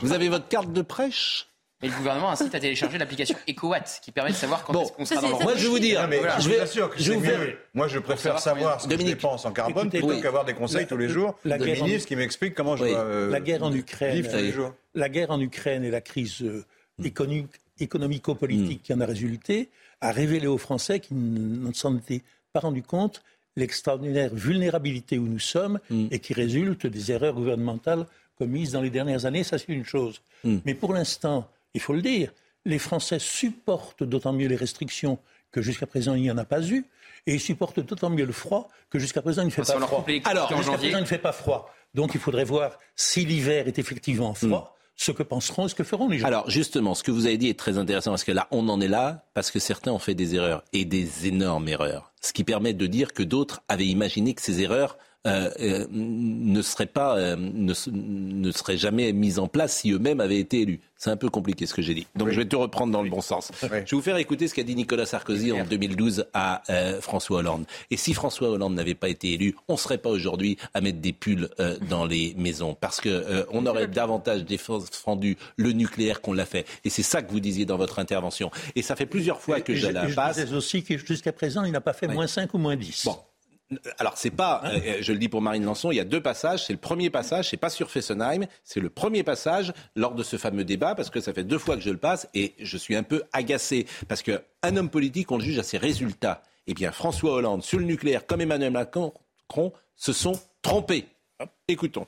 Vous 0.02 0.12
avez 0.12 0.28
votre 0.28 0.46
carte 0.48 0.65
de 0.72 0.82
prêche. 0.82 1.48
Et 1.82 1.88
le 1.88 1.94
gouvernement 1.94 2.30
incite 2.30 2.54
à 2.54 2.58
télécharger 2.58 2.96
l'application 2.96 3.36
EcoWatt 3.46 4.00
qui 4.02 4.10
permet 4.10 4.30
de 4.30 4.34
savoir 4.36 4.64
quand 4.64 4.80
est-ce 4.80 4.92
qu'on 4.92 5.04
sera 5.04 5.20
dans 5.20 5.38
moi, 5.42 5.54
je 5.56 5.64
vais 5.64 5.68
vous 5.68 5.78
dire, 5.78 6.00
Non, 6.02 6.08
mais 6.08 6.18
Voilà. 6.18 6.38
je 6.38 6.44
je 6.44 6.48
vous 6.48 6.54
vais- 6.54 6.96
je 6.96 7.12
vous 7.12 7.20
mieux. 7.20 7.58
Moi, 7.74 7.86
je 7.88 7.98
préfère 7.98 8.38
savoir 8.38 8.80
ce 8.80 8.88
que 8.88 8.98
je 8.98 9.02
dépense 9.04 9.44
en 9.44 9.52
carbone 9.52 9.82
Écoutez, 9.88 9.98
plutôt 9.98 10.14
oui. 10.14 10.22
qu'avoir 10.22 10.46
des 10.46 10.54
conseils 10.54 10.80
La- 10.80 10.86
tous 10.86 10.96
les 10.96 11.08
jours 11.10 11.38
la 11.44 11.58
de 11.58 11.64
guerre 11.66 11.82
en- 11.82 11.84
ministres 11.86 12.08
qui 12.08 12.16
m'expliquent 12.16 12.54
comment 12.54 12.76
je 12.76 12.84
dois 12.86 12.98
euh, 12.98 13.30
la 13.30 13.40
guerre 13.40 13.62
en 13.62 13.72
Ukraine, 13.74 14.14
vivre 14.14 14.30
tous 14.30 14.36
les 14.38 14.52
jours. 14.52 14.72
la 14.94 15.08
guerre 15.10 15.30
en 15.30 15.38
Ukraine 15.40 15.84
et 15.84 15.90
la 15.90 16.00
crise 16.00 16.40
euh, 16.42 16.64
économique- 17.04 17.50
économico-politique 17.78 18.82
qui 18.82 18.94
en 18.94 19.00
a 19.00 19.06
résulté 19.06 19.68
a 20.00 20.12
révélé 20.12 20.46
aux 20.46 20.58
Français 20.58 21.00
qui 21.00 21.14
ne 21.14 21.72
s'en 21.74 21.96
étaient 21.96 22.22
pas 22.54 22.60
rendus 22.60 22.82
compte 22.82 23.22
l'extraordinaire 23.56 24.30
vulnérabilité 24.34 25.18
où 25.18 25.26
nous 25.26 25.38
sommes 25.38 25.78
et 26.10 26.18
qui 26.20 26.32
résulte 26.34 26.86
des 26.86 27.12
erreurs 27.12 27.34
gouvernementales 27.34 28.06
commises 28.38 28.72
dans 28.72 28.80
les 28.80 28.90
dernières 28.90 29.24
années. 29.26 29.44
Ça, 29.44 29.58
c'est 29.58 29.72
une 29.72 29.84
chose. 29.84 30.20
Mais 30.44 30.74
pour 30.74 30.92
l'instant, 30.92 31.48
il 31.74 31.80
faut 31.80 31.92
le 31.92 32.02
dire, 32.02 32.32
les 32.64 32.78
Français 32.78 33.18
supportent 33.18 34.02
d'autant 34.02 34.32
mieux 34.32 34.48
les 34.48 34.56
restrictions 34.56 35.18
que 35.52 35.62
jusqu'à 35.62 35.86
présent 35.86 36.14
il 36.14 36.22
n'y 36.22 36.30
en 36.30 36.38
a 36.38 36.44
pas 36.44 36.62
eu, 36.68 36.84
et 37.26 37.34
ils 37.34 37.40
supportent 37.40 37.80
d'autant 37.80 38.10
mieux 38.10 38.26
le 38.26 38.32
froid 38.32 38.68
que 38.90 38.98
jusqu'à 38.98 39.22
présent 39.22 39.42
il 39.42 39.46
ne 39.46 39.50
fait 39.50 39.62
pas 39.62 39.80
froid. 39.80 40.04
en 40.04 40.56
jusqu'à 40.56 40.76
présent 40.76 40.98
il 40.98 41.00
ne 41.00 41.06
fait 41.06 41.18
pas 41.18 41.32
froid. 41.32 41.74
Donc 41.94 42.14
il 42.14 42.20
faudrait 42.20 42.44
voir 42.44 42.78
si 42.94 43.24
l'hiver 43.24 43.66
est 43.66 43.78
effectivement 43.78 44.34
froid, 44.34 44.76
ce 44.96 45.12
que 45.12 45.22
penseront 45.22 45.66
et 45.66 45.68
ce 45.68 45.74
que 45.74 45.84
feront 45.84 46.08
les 46.08 46.18
gens. 46.18 46.26
Alors 46.26 46.50
justement, 46.50 46.94
ce 46.94 47.02
que 47.02 47.10
vous 47.10 47.26
avez 47.26 47.38
dit 47.38 47.48
est 47.48 47.58
très 47.58 47.78
intéressant 47.78 48.10
parce 48.10 48.24
que 48.24 48.32
là, 48.32 48.48
on 48.50 48.68
en 48.68 48.80
est 48.80 48.88
là 48.88 49.24
parce 49.34 49.50
que 49.50 49.58
certains 49.58 49.92
ont 49.92 49.98
fait 49.98 50.14
des 50.14 50.34
erreurs 50.34 50.62
et 50.72 50.84
des 50.84 51.26
énormes 51.26 51.68
erreurs. 51.68 52.12
Ce 52.20 52.32
qui 52.32 52.44
permet 52.44 52.74
de 52.74 52.86
dire 52.86 53.12
que 53.12 53.22
d'autres 53.22 53.62
avaient 53.68 53.86
imaginé 53.86 54.34
que 54.34 54.42
ces 54.42 54.60
erreurs 54.60 54.98
euh, 55.26 55.50
euh, 55.60 55.86
ne 55.90 56.62
seraient 56.62 56.86
pas, 56.86 57.18
euh, 57.18 57.36
ne, 57.36 57.74
se- 57.74 57.90
ne 57.92 58.50
seraient 58.52 58.76
jamais 58.78 59.12
mises 59.12 59.38
en 59.38 59.48
place 59.48 59.76
si 59.78 59.90
eux-mêmes 59.90 60.20
avaient 60.20 60.38
été 60.38 60.60
élus. 60.62 60.80
C'est 60.96 61.10
un 61.10 61.16
peu 61.18 61.28
compliqué 61.28 61.66
ce 61.66 61.74
que 61.74 61.82
j'ai 61.82 61.92
dit. 61.92 62.06
Donc 62.16 62.30
je 62.30 62.36
vais 62.40 62.46
te 62.46 62.56
reprendre 62.56 62.90
dans 62.92 63.02
le 63.02 63.10
bon 63.10 63.20
sens. 63.20 63.50
Je 63.62 63.66
vais 63.66 63.84
vous 63.92 64.00
faire 64.00 64.16
écouter 64.16 64.48
ce 64.48 64.54
qu'a 64.54 64.62
dit 64.62 64.74
Nicolas 64.74 65.04
Sarkozy 65.04 65.52
en 65.52 65.64
2012 65.64 66.24
à 66.32 66.62
euh, 66.70 67.00
François 67.02 67.40
Hollande. 67.40 67.66
Et 67.90 67.98
si 67.98 68.14
François 68.14 68.48
Hollande 68.48 68.74
n'avait 68.74 68.94
pas 68.94 69.10
été 69.10 69.32
élu, 69.34 69.54
on 69.68 69.74
ne 69.74 69.78
serait 69.78 69.98
pas 69.98 70.08
aujourd'hui 70.08 70.56
à 70.72 70.80
mettre 70.80 71.00
des 71.00 71.12
pulls 71.12 71.50
euh, 71.60 71.76
dans 71.90 72.06
les 72.06 72.34
maisons 72.38 72.74
parce 72.80 73.00
que 73.02 73.10
euh, 73.10 73.44
on 73.52 73.66
aurait 73.66 73.88
davantage 73.88 74.44
défendu 74.44 75.36
le 75.56 75.72
nucléaire 75.72 76.20
qu'on 76.22 76.32
l'a 76.32 76.46
fait. 76.46 76.64
Et 76.84 76.90
c'est 76.90 77.02
ça 77.02 77.20
que 77.20 77.30
vous 77.30 77.40
disiez 77.40 77.66
dans 77.66 77.76
votre 77.76 77.98
intervention. 77.98 78.50
Et 78.74 78.80
ça 78.82 78.96
fait 78.96 79.06
plusieurs 79.06 79.40
fois 79.40 79.60
que 79.60 79.72
Et 79.72 79.76
je 79.76 79.86
je, 79.88 79.92
la 79.92 80.06
et 80.06 80.10
je 80.10 80.14
passe. 80.14 80.36
disais 80.38 80.54
aussi 80.54 80.82
que 80.82 80.96
jusqu'à 80.96 81.32
présent, 81.32 81.64
il 81.64 81.72
n'a 81.72 81.80
pas 81.82 81.92
fait 81.92 82.08
moins 82.08 82.26
5 82.26 82.54
ou 82.54 82.58
moins 82.58 82.76
10. 82.76 83.04
Bon. 83.04 83.16
Alors 83.98 84.16
c'est 84.16 84.30
pas, 84.30 84.62
euh, 84.64 84.98
je 85.00 85.12
le 85.12 85.18
dis 85.18 85.28
pour 85.28 85.42
Marine 85.42 85.64
Lançon, 85.64 85.90
il 85.90 85.96
y 85.96 86.00
a 86.00 86.04
deux 86.04 86.20
passages. 86.22 86.64
C'est 86.64 86.72
le 86.72 86.78
premier 86.78 87.10
passage, 87.10 87.50
c'est 87.50 87.56
pas 87.56 87.70
sur 87.70 87.90
Fessenheim, 87.90 88.46
c'est 88.62 88.78
le 88.78 88.90
premier 88.90 89.24
passage 89.24 89.72
lors 89.96 90.14
de 90.14 90.22
ce 90.22 90.36
fameux 90.36 90.62
débat 90.64 90.94
parce 90.94 91.10
que 91.10 91.20
ça 91.20 91.32
fait 91.32 91.42
deux 91.42 91.58
fois 91.58 91.74
que 91.76 91.82
je 91.82 91.90
le 91.90 91.96
passe 91.96 92.28
et 92.34 92.54
je 92.60 92.76
suis 92.76 92.94
un 92.94 93.02
peu 93.02 93.24
agacé 93.32 93.86
parce 94.06 94.22
que 94.22 94.40
un 94.62 94.76
homme 94.76 94.88
politique 94.88 95.32
on 95.32 95.38
le 95.38 95.42
juge 95.44 95.58
à 95.58 95.64
ses 95.64 95.78
résultats. 95.78 96.42
Eh 96.68 96.74
bien 96.74 96.92
François 96.92 97.32
Hollande 97.32 97.64
sur 97.64 97.80
le 97.80 97.84
nucléaire 97.86 98.24
comme 98.26 98.40
Emmanuel 98.40 98.70
Macron 98.72 99.12
se 99.96 100.12
sont 100.12 100.38
trompés. 100.62 101.06
Écoutons. 101.66 102.06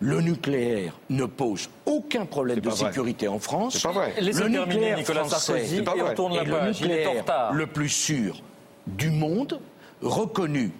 Le 0.00 0.20
nucléaire 0.20 0.92
ne 1.08 1.24
pose 1.24 1.68
aucun 1.86 2.26
problème 2.26 2.60
de 2.60 2.68
vrai. 2.68 2.76
sécurité 2.76 3.26
en 3.26 3.38
France. 3.38 3.74
C'est 3.74 3.82
pas 3.82 3.92
vrai. 3.92 4.14
Le 4.20 4.32
terminer 4.32 4.58
nucléaire 4.66 4.98
Nicolas 4.98 5.24
français 5.24 5.46
Sarkozy 5.46 5.76
C'est 5.76 5.82
pas 5.82 5.96
et 5.96 6.00
vrai. 6.00 6.10
on 6.10 6.14
tourne 6.14 6.34
la 6.36 6.42
est 6.42 6.44
le 6.44 6.50
page. 6.52 6.80
Il 6.80 6.86
est 6.86 6.94
en 6.94 6.96
nucléaire 6.98 7.22
retard. 7.22 7.52
le 7.54 7.66
plus 7.66 7.88
sûr 7.88 8.40
du 8.86 9.10
monde, 9.10 9.60
reconnu 10.02 10.72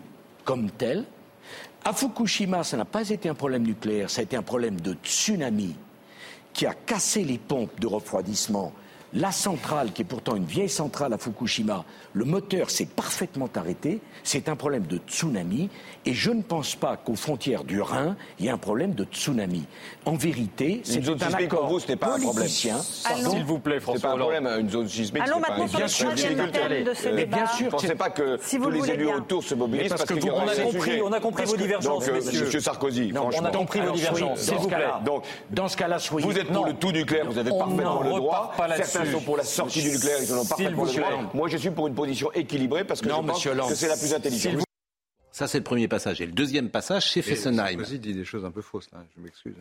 comme 0.44 0.70
tel. 0.70 1.04
À 1.84 1.92
Fukushima, 1.92 2.64
ça 2.64 2.76
n'a 2.76 2.84
pas 2.84 3.08
été 3.10 3.28
un 3.28 3.34
problème 3.34 3.62
nucléaire, 3.62 4.10
ça 4.10 4.20
a 4.20 4.24
été 4.24 4.36
un 4.36 4.42
problème 4.42 4.80
de 4.80 4.94
tsunami 5.02 5.74
qui 6.52 6.66
a 6.66 6.72
cassé 6.72 7.24
les 7.24 7.38
pompes 7.38 7.78
de 7.80 7.86
refroidissement. 7.86 8.72
La 9.14 9.30
centrale, 9.30 9.92
qui 9.92 10.02
est 10.02 10.04
pourtant 10.04 10.34
une 10.34 10.44
vieille 10.44 10.68
centrale 10.68 11.12
à 11.12 11.18
Fukushima, 11.18 11.84
le 12.14 12.24
moteur 12.24 12.68
s'est 12.68 12.86
parfaitement 12.86 13.48
arrêté. 13.54 14.00
C'est 14.24 14.48
un 14.48 14.56
problème 14.56 14.86
de 14.86 14.98
tsunami. 15.06 15.70
Et 16.04 16.12
je 16.14 16.32
ne 16.32 16.42
pense 16.42 16.74
pas 16.74 16.96
qu'aux 16.96 17.14
frontières 17.14 17.62
du 17.64 17.80
Rhin, 17.80 18.16
il 18.38 18.44
y 18.44 18.48
ait 18.48 18.50
un 18.50 18.58
problème 18.58 18.92
de 18.92 19.04
tsunami. 19.04 19.64
En 20.04 20.14
vérité, 20.16 20.80
c'est 20.84 20.96
Une 20.96 21.04
zone 21.04 21.18
un 21.22 21.26
sismique 21.26 21.44
accord 21.46 21.60
pour 21.60 21.68
vous, 21.68 21.78
ce 21.80 21.88
n'est 21.88 21.96
pas 21.96 22.16
un 22.16 22.20
problème. 22.20 22.48
S'il 22.48 23.44
vous 23.46 23.58
plaît, 23.60 23.78
François 23.80 24.00
C'est 24.00 24.02
pas 24.02 24.08
un 24.08 24.14
Hollande. 24.14 24.30
problème, 24.42 24.60
une 24.60 24.70
zone 24.70 24.88
sismique. 24.88 25.22
Allons 25.22 25.36
c'est 25.36 25.40
pas 25.48 25.58
maintenant 25.58 25.80
un- 25.84 25.88
sur 25.88 26.10
le 26.10 26.14
thème 26.16 26.84
de 26.84 26.94
ce 26.94 27.08
Euh, 27.08 27.16
débat. 27.16 27.36
Bien 27.36 27.46
sûr, 27.46 27.56
je 27.58 27.64
ne 27.66 27.70
pensais 27.70 27.94
pas 27.94 28.10
que 28.10 28.38
Si 28.42 28.58
vous 28.58 28.64
tous 28.64 28.70
le 28.70 28.76
les 28.82 28.90
élus 28.90 29.04
bien. 29.06 29.16
autour 29.16 29.42
se 29.44 29.54
mobilisent 29.54 29.88
parce 29.90 30.02
parce, 30.02 30.08
que 30.10 30.14
qu'il 30.14 30.24
y 30.24 30.28
vous- 30.28 30.34
aura 30.34 30.44
on 30.44 30.48
a 30.48 30.54
compris, 30.72 31.02
on 31.02 31.12
a 31.12 31.20
compris 31.20 31.44
vos 31.44 31.56
divergences, 31.56 32.08
euh. 32.08 32.14
Monsieur 32.16 32.60
Sarkozy, 32.60 33.12
on 33.14 33.44
a 33.44 33.50
compris 33.52 33.80
vos 33.80 33.92
divergences. 33.92 34.40
soyez- 34.40 34.58
Dans 34.58 34.64
ce 34.64 34.68
cas-là, 34.68 35.00
Donc, 35.04 35.24
dans 35.50 35.68
ce 35.68 35.76
cas-là, 35.76 35.98
soyez- 36.00 36.26
vous 36.26 36.36
êtes 36.38 36.48
pour 36.48 36.62
Non. 36.62 36.66
le 36.66 36.74
tout 36.74 36.90
nucléaire, 36.92 37.26
vous 37.30 37.38
avez 37.38 37.50
parfaitement 37.50 38.02
le 38.02 38.10
droit. 38.10 38.52
Certains 39.04 39.10
là-dessus. 39.12 39.12
sont 39.12 39.24
pour 39.24 39.36
la 39.36 39.44
sortie 39.44 39.82
du 39.82 39.90
nucléaire, 39.90 40.18
ils 40.22 40.32
en 40.32 40.38
ont 40.38 40.44
parfaitement 40.46 40.84
vous 40.84 40.92
le 40.96 41.00
droit. 41.00 41.30
Moi, 41.34 41.48
je 41.48 41.56
suis 41.56 41.70
pour 41.70 41.86
une 41.86 41.94
position 41.94 42.32
équilibrée 42.32 42.84
parce 42.84 43.00
que 43.00 43.08
Non, 43.08 43.22
je 43.22 43.26
pense 43.26 43.36
monsieur 43.36 43.50
Hollande. 43.52 43.68
que 43.70 43.74
c'est 43.74 43.88
la 43.88 43.96
plus 43.96 44.12
intelligente. 44.14 44.64
Ça 45.32 45.48
c'est 45.48 45.58
le 45.58 45.64
premier 45.64 45.88
passage. 45.88 46.20
Et 46.20 46.26
le 46.26 46.32
deuxième 46.32 46.70
passage, 46.70 47.10
c'est 47.12 47.20
Fessenheim. 47.22 47.78
Sarkozy 47.78 47.98
dit 47.98 48.14
des 48.14 48.24
choses 48.24 48.44
un 48.44 48.50
peu 48.52 48.62
fausses 48.62 48.88
là. 48.92 49.04
Je 49.16 49.20
m'excuse. 49.22 49.54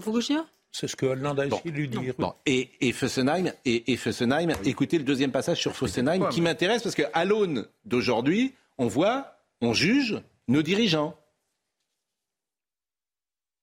Fukushima? 0.00 0.46
C'est 0.70 0.86
ce 0.86 0.94
que 0.94 1.06
Hollande 1.06 1.40
a 1.40 1.46
essayé 1.46 1.70
de 1.72 1.76
lui 1.76 1.88
dire. 1.88 2.14
Bon, 2.18 2.32
et, 2.46 2.70
et 2.80 2.92
Fessenheim, 2.92 3.50
et, 3.64 3.90
et 3.92 3.96
Fessenheim, 3.96 4.52
écoutez 4.64 4.98
le 4.98 5.02
deuxième 5.04 5.32
passage 5.32 5.58
sur 5.60 5.74
Fessenheim 5.74 6.20
quoi, 6.20 6.28
qui 6.28 6.40
mais- 6.42 6.50
m'intéresse 6.50 6.82
parce 6.82 6.94
qu'à 6.94 7.24
l'aune 7.24 7.66
d'aujourd'hui, 7.86 8.52
on 8.76 8.86
voit, 8.86 9.38
on 9.62 9.72
juge 9.72 10.20
nos 10.46 10.62
dirigeants. 10.62 11.16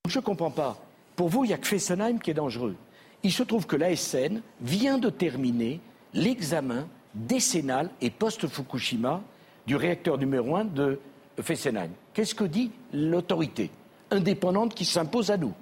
Je 0.10 0.20
ne 0.20 0.24
comprends 0.24 0.52
pas. 0.52 0.78
Pour 1.16 1.30
vous, 1.30 1.46
il 1.46 1.48
n'y 1.48 1.54
a 1.54 1.58
que 1.58 1.68
Fessenheim 1.68 2.20
qui 2.20 2.32
est 2.32 2.36
dangereux. 2.36 2.76
Il 3.24 3.32
se 3.32 3.44
trouve 3.44 3.66
que 3.66 3.76
l'ASN 3.76 4.42
vient 4.62 4.98
de 4.98 5.10
terminer 5.10 5.80
l'examen 6.14 6.88
décennal 7.14 7.90
et 8.02 8.10
post-Fukushima 8.10 9.22
du 9.66 9.76
réacteur 9.76 10.18
numéro 10.18 10.56
1 10.56 10.66
de 10.66 11.00
Fessenheim. 11.42 11.90
Qu'est-ce 12.14 12.36
que 12.36 12.44
dit 12.44 12.72
l'autorité 12.94 13.72
indépendante 14.12 14.76
qui 14.76 14.86
s'impose 14.86 15.32
à 15.32 15.38
nous? 15.38 15.54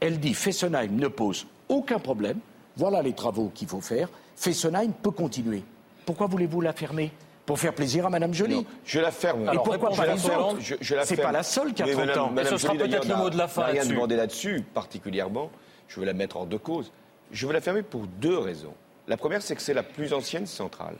Elle 0.00 0.18
dit 0.18 0.34
Fessenheim 0.34 0.90
ne 0.96 1.08
pose 1.08 1.46
aucun 1.68 1.98
problème. 1.98 2.38
Voilà 2.76 3.02
les 3.02 3.12
travaux 3.14 3.50
qu'il 3.54 3.68
faut 3.68 3.80
faire. 3.80 4.08
Fessenheim 4.34 4.92
peut 4.92 5.10
continuer. 5.12 5.62
Pourquoi 6.04 6.26
voulez-vous 6.26 6.60
la 6.60 6.72
fermer? 6.72 7.12
Pour 7.46 7.60
faire 7.60 7.72
plaisir 7.74 8.04
à 8.06 8.10
Madame 8.10 8.34
Joly 8.34 8.56
Non, 8.56 8.64
je 8.84 8.98
la 8.98 9.12
ferme. 9.12 9.44
Et 9.44 9.48
Alors, 9.50 9.62
pourquoi 9.62 9.90
je 9.92 9.96
pas 9.96 10.06
la 10.06 10.14
les 10.16 10.26
autres 10.26 10.58
C'est 11.04 11.16
pas 11.16 11.30
la 11.30 11.44
seule 11.44 11.72
qui 11.72 11.82
a 11.82 11.86
Mais 11.86 11.92
30 11.92 12.06
Madame- 12.06 12.24
ans. 12.24 12.30
Madame 12.32 12.46
Et 12.54 12.56
ce 12.56 12.58
sera 12.58 12.74
peut-être 12.74 13.08
le 13.08 13.14
mot 13.16 13.30
de 13.30 13.38
la 13.38 13.46
fin 13.46 13.62
rien 13.66 13.86
demandé 13.86 14.16
là-dessus, 14.16 14.62
particulièrement. 14.74 15.50
Je 15.88 16.00
veux 16.00 16.06
la 16.06 16.12
mettre 16.12 16.36
hors 16.36 16.46
de 16.46 16.56
cause. 16.56 16.92
Je 17.32 17.46
veux 17.46 17.52
la 17.52 17.60
fermer 17.60 17.82
pour 17.82 18.06
deux 18.06 18.38
raisons. 18.38 18.74
La 19.08 19.16
première, 19.16 19.42
c'est 19.42 19.54
que 19.54 19.62
c'est 19.62 19.74
la 19.74 19.82
plus 19.82 20.12
ancienne 20.12 20.46
centrale. 20.46 20.96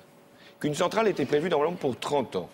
Qu'une 0.61 0.75
centrale 0.75 1.09
était 1.09 1.27
prévue 1.27 1.49
normalement 1.49 1.77
pour 1.77 1.99
30 1.99 2.37
ans. 2.37 2.49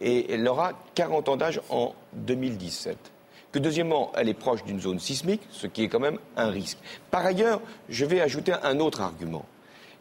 Et 0.00 0.32
elle 0.32 0.46
aura 0.46 0.72
40 0.94 1.28
ans 1.28 1.36
d'âge 1.36 1.60
en 1.68 1.94
2017. 2.12 2.96
Que 3.52 3.58
deuxièmement, 3.58 4.12
elle 4.14 4.28
est 4.28 4.34
proche 4.34 4.64
d'une 4.64 4.80
zone 4.80 5.00
sismique, 5.00 5.42
ce 5.50 5.66
qui 5.66 5.82
est 5.82 5.88
quand 5.88 6.00
même 6.00 6.18
un 6.36 6.50
risque. 6.50 6.78
Par 7.10 7.26
ailleurs, 7.26 7.60
je 7.88 8.04
vais 8.04 8.20
ajouter 8.20 8.52
un 8.62 8.78
autre 8.78 9.00
argument. 9.00 9.44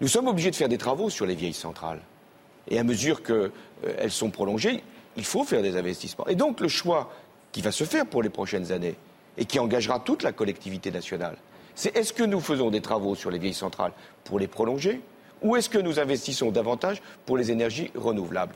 Nous 0.02 0.08
sommes 0.08 0.28
obligés 0.28 0.52
de 0.52 0.56
faire 0.56 0.70
des 0.70 0.78
travaux 0.78 1.10
sur 1.10 1.26
les 1.26 1.36
vieilles 1.36 1.54
centrales. 1.54 2.02
Et 2.68 2.78
à 2.78 2.84
mesure 2.84 3.24
qu'elles 3.24 4.12
sont 4.12 4.30
prolongées, 4.30 4.84
il 5.18 5.26
faut 5.26 5.44
faire 5.44 5.62
des 5.62 5.76
investissements. 5.76 6.28
Et 6.28 6.36
donc 6.36 6.60
le 6.60 6.68
choix 6.68 7.12
qui 7.52 7.62
va 7.62 7.72
se 7.72 7.84
faire 7.84 8.06
pour 8.06 8.22
les 8.22 8.30
prochaines 8.30 8.72
années 8.72 8.96
et 9.38 9.46
qui 9.46 9.60
engagera 9.60 10.00
toute 10.00 10.24
la 10.24 10.32
collectivité 10.32 10.92
nationale, 10.92 11.38
c'est 11.76 11.96
est-ce 11.96 12.14
que 12.14 12.24
nous 12.24 12.40
faisons 12.42 12.72
des 12.72 12.82
travaux 12.82 13.16
sur 13.16 13.32
les 13.32 13.40
vieilles 13.40 13.54
centrales 13.54 13.94
pour 14.24 14.40
les 14.40 14.48
prolonger 14.48 15.02
ou 15.42 15.56
est-ce 15.56 15.70
que 15.70 15.78
nous 15.78 16.00
investissons 16.00 16.52
davantage 16.52 17.02
pour 17.26 17.38
les 17.38 17.52
énergies 17.52 17.92
renouvelables? 17.96 18.54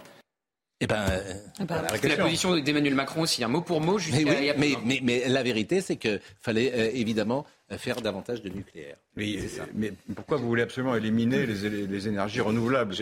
Eh 0.82 0.88
ben, 0.88 1.06
euh, 1.10 1.34
voilà. 1.66 1.88
C'est 1.96 2.10
la 2.10 2.18
position 2.18 2.58
d'Emmanuel 2.60 2.94
Macron 2.96 3.22
aussi, 3.22 3.42
un 3.42 3.48
mot 3.48 3.62
pour 3.62 3.80
mot. 3.80 3.98
Mais, 4.12 4.26
oui, 4.26 4.52
mais, 4.58 4.76
mais- 4.84 5.00
mais 5.02 5.30
la 5.30 5.42
vérité, 5.42 5.80
c'est 5.80 5.96
qu'il 5.96 6.20
fallait 6.42 6.74
euh, 6.74 6.92
évidemment 6.94 7.46
euh, 7.72 7.78
faire 7.78 8.02
davantage 8.02 8.42
de 8.42 8.50
nucléaire. 8.50 8.98
Mais, 9.16 9.38
mais 9.74 9.94
pourquoi 10.14 10.36
vous 10.36 10.48
voulez 10.48 10.64
absolument 10.64 10.96
éliminer 10.96 11.46
les, 11.46 12.08
énergies 12.10 12.42
renouvelables? 12.42 12.94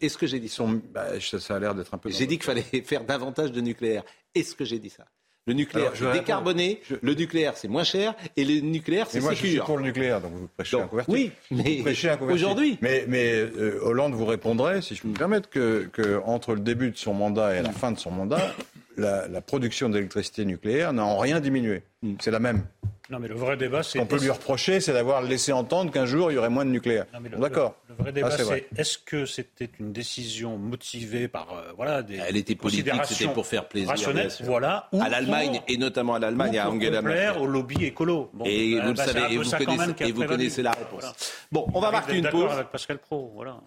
Est-ce 0.00 0.18
que 0.18 0.26
j'ai 0.26 0.40
dit 0.40 0.50
ça? 0.50 0.64
Bah, 0.92 1.18
ça, 1.20 1.40
ça 1.40 1.56
a 1.56 1.58
l'air 1.58 1.74
d'être 1.74 1.94
un 1.94 1.98
peu. 1.98 2.10
J'ai 2.10 2.26
dit 2.26 2.36
qu'il 2.36 2.44
fallait 2.44 2.62
faire 2.84 3.04
davantage 3.04 3.50
de 3.50 3.62
nucléaire. 3.62 4.02
Est-ce 4.34 4.54
que 4.54 4.66
j'ai 4.66 4.78
dit 4.78 4.90
ça? 4.90 5.06
Le 5.46 5.54
nucléaire, 5.54 5.90
c'est 5.94 6.12
décarboné, 6.12 6.80
le 7.02 7.14
nucléaire, 7.14 7.56
c'est 7.56 7.66
moins 7.66 7.82
cher, 7.82 8.14
et 8.36 8.44
le 8.44 8.60
nucléaire, 8.60 9.06
c'est 9.10 9.20
moi, 9.20 9.32
je 9.34 9.38
suis 9.44 9.58
pour 9.58 9.76
le 9.76 9.82
nucléaire, 9.82 10.20
donc 10.20 10.30
vous 10.34 10.48
prêchez 10.56 10.80
un 10.80 10.86
converti. 10.86 11.10
Oui, 11.10 11.32
mais 11.50 11.82
aujourd'hui. 12.30 12.78
Mais, 12.80 13.04
mais 13.08 13.32
euh, 13.34 13.80
Hollande 13.82 14.14
vous 14.14 14.24
répondrait, 14.24 14.82
si 14.82 14.94
je 14.94 15.02
peux 15.02 15.08
me 15.08 15.16
permettre, 15.16 15.50
que, 15.50 15.88
que, 15.92 16.20
entre 16.24 16.54
le 16.54 16.60
début 16.60 16.92
de 16.92 16.96
son 16.96 17.12
mandat 17.12 17.56
et 17.56 17.62
la 17.62 17.72
fin 17.72 17.90
de 17.90 17.98
son 17.98 18.12
mandat, 18.12 18.54
la, 18.96 19.28
la 19.28 19.40
production 19.40 19.88
d'électricité 19.88 20.44
nucléaire 20.44 20.92
n'a 20.92 21.04
en 21.04 21.18
rien 21.18 21.40
diminué. 21.40 21.82
Mm. 22.02 22.14
C'est 22.20 22.30
la 22.30 22.40
même. 22.40 22.64
Non, 23.10 23.18
mais 23.18 23.28
le 23.28 23.34
vrai 23.34 23.56
débat, 23.56 23.82
c'est. 23.82 23.98
Ce 23.98 23.98
qu'on 23.98 24.06
peut 24.06 24.20
lui 24.20 24.30
reprocher, 24.30 24.80
c'est 24.80 24.92
d'avoir 24.92 25.22
laissé 25.22 25.52
entendre 25.52 25.90
qu'un 25.90 26.06
jour, 26.06 26.30
il 26.30 26.36
y 26.36 26.38
aurait 26.38 26.48
moins 26.48 26.64
de 26.64 26.70
nucléaire. 26.70 27.04
D'accord. 27.38 27.76
Le, 27.88 27.94
vrai 27.96 28.12
débat, 28.12 28.30
ah, 28.32 28.38
c'est 28.38 28.68
est-ce 28.76 28.96
que 28.96 29.26
c'était 29.26 29.68
une 29.78 29.92
décision 29.92 30.56
motivée 30.56 31.28
par 31.28 31.52
euh, 31.52 31.72
voilà, 31.76 32.02
des. 32.02 32.16
Elle 32.16 32.36
était 32.36 32.54
politique, 32.54 32.90
c'était 33.04 33.32
pour 33.32 33.46
faire 33.46 33.68
plaisir. 33.68 33.90
Rationnelle, 33.90 34.30
voilà. 34.40 34.88
à 34.98 35.08
l'Allemagne, 35.10 35.60
et 35.68 35.76
notamment 35.76 36.14
à 36.14 36.20
l'Allemagne, 36.20 36.58
à 36.58 36.70
Angela 36.70 37.02
Merkel. 37.02 37.42
au 37.42 37.46
lobby 37.46 37.84
écolo. 37.84 38.30
et 38.46 38.80
vous 38.80 38.88
le 38.88 38.92
bah, 38.94 39.04
savez, 39.04 39.34
et 39.34 39.36
vous, 39.36 39.50
connaissez, 39.50 39.94
et 40.00 40.12
vous 40.12 40.24
connaissez 40.24 40.62
la 40.62 40.72
réponse. 40.72 41.04
Bon, 41.50 41.66
on 41.74 41.80
va 41.80 41.90
marquer 41.90 42.16
une 42.16 42.28
pause. 42.28 42.50
avec 42.50 42.68
Pascal 42.68 42.98
Pro, 42.98 43.30
voilà. 43.34 43.60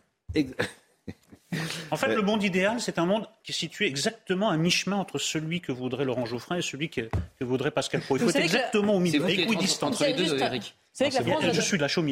En 1.92 1.98
fait, 1.98 2.14
le 2.14 2.22
monde 2.22 2.44
idéal, 2.44 2.82
c'est 2.82 3.00
un 3.00 3.06
monde 3.06 3.28
qui 3.44 3.52
est 3.52 3.56
situé 3.56 3.86
exactement 3.86 4.50
à 4.50 4.58
mi-chemin 4.58 4.98
entre 4.98 5.20
celui 5.20 5.62
que 5.62 5.72
voudrait 5.72 6.04
Laurent 6.06 6.26
Geoffrin 6.26 6.58
et 6.58 6.62
celui 6.62 6.90
que, 6.90 7.10
voudrait 7.40 7.72
Pascal 7.72 8.02
Pro. 8.02 8.18
Il 8.18 8.24
faut 8.24 8.30
être 8.30 8.38
exactement 8.38 8.96
au 8.96 9.00
milieu, 9.00 9.30
équidistant 9.30 9.88
entre 9.88 10.04
les 10.04 10.14
deux, 10.14 10.38
Eric. 10.40 10.76
C'est 10.92 11.10
que 11.10 11.16
la 11.16 11.24
France 11.24 11.44
je 11.52 11.62
suis 11.62 11.78
la 11.78 11.90
chaud 11.90 12.06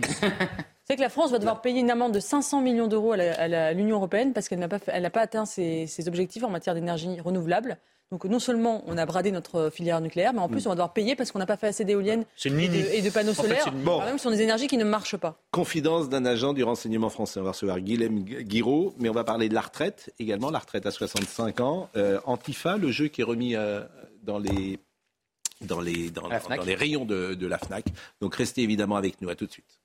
C'est 0.83 0.95
que 0.97 1.01
la 1.01 1.09
France 1.09 1.31
va 1.31 1.39
devoir 1.39 1.61
payer 1.61 1.79
une 1.79 1.89
amende 1.89 2.13
de 2.13 2.19
500 2.19 2.61
millions 2.61 2.87
d'euros 2.87 3.13
à 3.13 3.73
l'Union 3.73 3.95
européenne 3.95 4.33
parce 4.33 4.49
qu'elle 4.49 4.59
n'a 4.59 4.67
pas, 4.67 4.79
pas 4.79 5.21
atteint 5.21 5.45
ses, 5.45 5.87
ses 5.87 6.07
objectifs 6.09 6.43
en 6.43 6.49
matière 6.49 6.75
d'énergie 6.75 7.19
renouvelable. 7.21 7.77
Donc 8.13 8.25
non 8.25 8.37
seulement 8.37 8.83
on 8.85 8.95
a 8.99 9.07
bradé 9.07 9.31
notre 9.31 9.71
filière 9.71 9.99
nucléaire, 9.99 10.33
mais 10.33 10.39
en 10.39 10.47
plus 10.47 10.65
mm. 10.65 10.67
on 10.67 10.69
va 10.69 10.75
devoir 10.75 10.93
payer 10.93 11.15
parce 11.15 11.31
qu'on 11.31 11.39
n'a 11.39 11.47
pas 11.47 11.57
fait 11.57 11.65
assez 11.65 11.83
d'éoliennes 11.83 12.25
et, 12.45 13.01
de 13.01 13.09
panneaux 13.09 13.33
solaires, 13.33 13.73
par 13.83 14.05
même 14.05 14.19
sur 14.19 14.29
des 14.29 14.43
énergies 14.43 14.67
qui 14.67 14.77
ne 14.77 14.83
marchent 14.83 15.17
pas. 15.17 15.41
Confidence 15.49 16.09
d'un 16.09 16.23
agent 16.23 16.53
du 16.53 16.63
renseignement 16.63 17.09
français. 17.09 17.39
On 17.39 17.43
va 17.43 17.53
recevoir 17.53 17.79
Guilhem 17.79 18.23
Guiraud, 18.23 18.93
mais 18.99 19.09
on 19.09 19.13
va 19.13 19.23
parler 19.23 19.49
de 19.49 19.55
la 19.55 19.61
retraite 19.61 20.13
également, 20.19 20.51
la 20.51 20.59
retraite 20.59 20.85
à 20.85 20.91
65 20.91 21.59
ans. 21.61 21.89
Euh, 21.95 22.19
Antifa, 22.25 22.77
le 22.77 22.91
jeu 22.91 23.07
qui 23.07 23.21
est 23.21 23.23
remis 23.23 23.55
euh, 23.55 23.81
dans 24.21 24.37
les 24.37 24.79
dans 25.61 25.81
les, 25.81 26.11
dans, 26.11 26.27
les 26.65 26.75
rayons 26.75 27.05
de, 27.05 27.33
de 27.33 27.47
la 27.47 27.57
FNAC. 27.57 27.85
Donc 28.21 28.35
restez 28.35 28.61
évidemment 28.61 28.97
avec 28.97 29.21
nous. 29.21 29.29
À 29.29 29.35
tout 29.35 29.47
de 29.47 29.51
suite. 29.51 29.79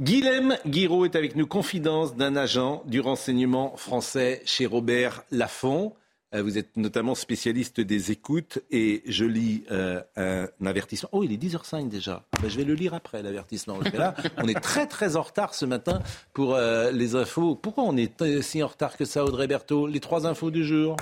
Guilhem 0.00 0.56
Guiraud 0.64 1.06
est 1.06 1.16
avec 1.16 1.34
nous, 1.34 1.48
confidence 1.48 2.14
d'un 2.14 2.36
agent 2.36 2.84
du 2.86 3.00
renseignement 3.00 3.76
français 3.76 4.42
chez 4.44 4.64
Robert 4.64 5.24
Laffont. 5.32 5.92
Euh, 6.36 6.42
vous 6.42 6.56
êtes 6.56 6.76
notamment 6.76 7.16
spécialiste 7.16 7.80
des 7.80 8.12
écoutes 8.12 8.60
et 8.70 9.02
je 9.08 9.24
lis 9.24 9.64
euh, 9.72 10.00
un 10.16 10.66
avertissement. 10.66 11.08
Oh, 11.10 11.24
il 11.24 11.32
est 11.32 11.42
10h05 11.42 11.88
déjà. 11.88 12.22
Ben, 12.40 12.48
je 12.48 12.56
vais 12.58 12.62
le 12.62 12.74
lire 12.74 12.94
après, 12.94 13.24
l'avertissement. 13.24 13.80
Là, 13.92 14.14
on 14.36 14.46
est 14.46 14.60
très 14.60 14.86
très 14.86 15.16
en 15.16 15.22
retard 15.22 15.52
ce 15.52 15.64
matin 15.64 16.00
pour 16.32 16.54
euh, 16.54 16.92
les 16.92 17.16
infos. 17.16 17.56
Pourquoi 17.56 17.82
on 17.82 17.96
est 17.96 18.40
si 18.40 18.62
en 18.62 18.68
retard 18.68 18.96
que 18.96 19.04
ça, 19.04 19.24
Audrey 19.24 19.48
Berthaud? 19.48 19.88
Les 19.88 20.00
trois 20.00 20.28
infos 20.28 20.52
du 20.52 20.64
jour. 20.64 20.94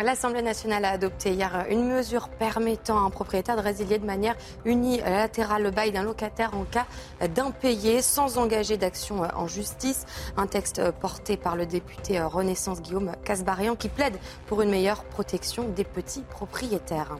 L'Assemblée 0.00 0.42
nationale 0.42 0.86
a 0.86 0.90
adopté 0.90 1.32
hier 1.32 1.66
une 1.68 1.86
mesure 1.86 2.28
permettant 2.30 2.96
à 2.96 3.00
un 3.02 3.10
propriétaire 3.10 3.56
de 3.56 3.60
résilier 3.60 3.98
de 3.98 4.06
manière 4.06 4.36
unilatérale 4.64 5.62
le 5.62 5.70
bail 5.70 5.92
d'un 5.92 6.02
locataire 6.02 6.54
en 6.56 6.64
cas 6.64 6.86
d'impayé 7.34 8.00
sans 8.00 8.38
engager 8.38 8.78
d'action 8.78 9.20
en 9.36 9.46
justice. 9.46 10.06
Un 10.36 10.46
texte 10.46 10.90
porté 10.92 11.36
par 11.36 11.56
le 11.56 11.66
député 11.66 12.20
Renaissance 12.22 12.80
Guillaume 12.80 13.12
Casbarian 13.22 13.76
qui 13.76 13.88
plaide 13.88 14.18
pour 14.46 14.62
une 14.62 14.70
meilleure 14.70 15.04
protection 15.04 15.68
des 15.68 15.84
petits 15.84 16.22
propriétaires. 16.22 17.18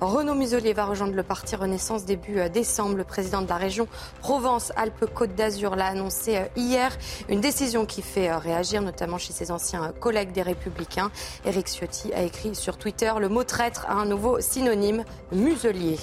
Renaud 0.00 0.34
Muselier 0.34 0.72
va 0.72 0.86
rejoindre 0.86 1.14
le 1.14 1.22
parti 1.22 1.56
Renaissance 1.56 2.06
début 2.06 2.38
euh, 2.38 2.48
décembre. 2.48 2.96
Le 2.96 3.04
président 3.04 3.42
de 3.42 3.48
la 3.48 3.58
région 3.58 3.86
Provence-Alpes-Côte 4.20 5.34
d'Azur 5.34 5.76
l'a 5.76 5.88
annoncé 5.88 6.38
euh, 6.38 6.46
hier. 6.56 6.90
Une 7.28 7.42
décision 7.42 7.84
qui 7.84 8.00
fait 8.00 8.30
euh, 8.30 8.38
réagir, 8.38 8.80
notamment 8.80 9.18
chez 9.18 9.34
ses 9.34 9.50
anciens 9.50 9.92
collègues 10.00 10.32
des 10.32 10.40
Républicains. 10.40 11.10
Éric 11.44 11.68
Ciotti 11.68 12.14
a 12.14 12.22
écrit 12.22 12.54
sur 12.54 12.78
Twitter 12.78 13.12
le 13.18 13.28
mot 13.28 13.44
traître 13.44 13.84
a 13.90 13.92
un 13.92 14.06
nouveau 14.06 14.40
synonyme, 14.40 15.04
muselier. 15.32 15.98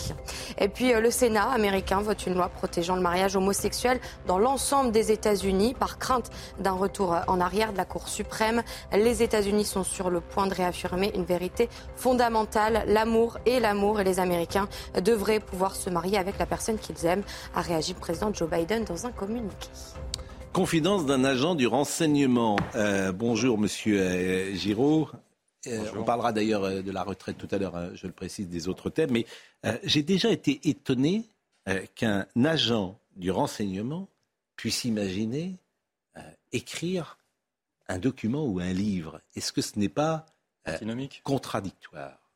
Et 0.59 0.67
puis 0.67 0.93
le 0.93 1.09
Sénat 1.09 1.49
américain 1.49 1.99
vote 2.01 2.27
une 2.27 2.35
loi 2.35 2.49
protégeant 2.49 2.95
le 2.95 3.01
mariage 3.01 3.35
homosexuel 3.35 3.99
dans 4.27 4.37
l'ensemble 4.37 4.91
des 4.91 5.11
États-Unis 5.11 5.73
par 5.73 5.97
crainte 5.97 6.29
d'un 6.59 6.71
retour 6.73 7.15
en 7.27 7.41
arrière 7.41 7.71
de 7.71 7.77
la 7.77 7.85
Cour 7.85 8.07
suprême. 8.07 8.61
Les 8.91 9.23
États-Unis 9.23 9.65
sont 9.65 9.83
sur 9.83 10.11
le 10.11 10.21
point 10.21 10.45
de 10.45 10.53
réaffirmer 10.53 11.11
une 11.15 11.25
vérité 11.25 11.67
fondamentale, 11.95 12.83
l'amour 12.85 13.39
et 13.47 13.59
l'amour 13.61 14.01
et 14.01 14.03
les 14.03 14.19
Américains 14.19 14.67
devraient 15.01 15.39
pouvoir 15.39 15.75
se 15.75 15.89
marier 15.89 16.17
avec 16.17 16.37
la 16.37 16.45
personne 16.45 16.77
qu'ils 16.77 17.05
aiment, 17.05 17.23
a 17.55 17.61
réagi 17.61 17.93
le 17.93 17.99
président 17.99 18.33
Joe 18.33 18.49
Biden 18.49 18.83
dans 18.83 19.05
un 19.05 19.11
communiqué. 19.11 19.69
Confidence 20.51 21.05
d'un 21.05 21.23
agent 21.23 21.55
du 21.55 21.65
renseignement. 21.65 22.57
Euh, 22.75 23.11
bonjour, 23.11 23.57
monsieur 23.57 24.01
euh, 24.01 24.53
Giraud. 24.53 25.09
Euh, 25.67 25.85
on 25.97 26.03
parlera 26.03 26.33
d'ailleurs 26.33 26.83
de 26.83 26.91
la 26.91 27.03
retraite 27.03 27.37
tout 27.37 27.47
à 27.51 27.57
l'heure, 27.57 27.75
hein, 27.75 27.89
je 27.93 28.07
le 28.07 28.13
précise, 28.13 28.49
des 28.49 28.67
autres 28.67 28.89
thèmes. 28.89 29.11
Mais 29.11 29.25
j'ai 29.83 30.03
déjà 30.03 30.29
été 30.29 30.61
étonné 30.63 31.25
qu'un 31.95 32.25
agent 32.43 32.97
du 33.17 33.31
renseignement 33.31 34.07
puisse 34.55 34.85
imaginer 34.85 35.55
écrire 36.53 37.17
un 37.89 37.99
document 37.99 38.45
ou 38.45 38.59
un 38.59 38.71
livre. 38.71 39.19
Est-ce 39.35 39.51
que 39.51 39.61
ce 39.61 39.77
n'est 39.77 39.89
pas 39.89 40.25
contradictoire? 41.23 42.26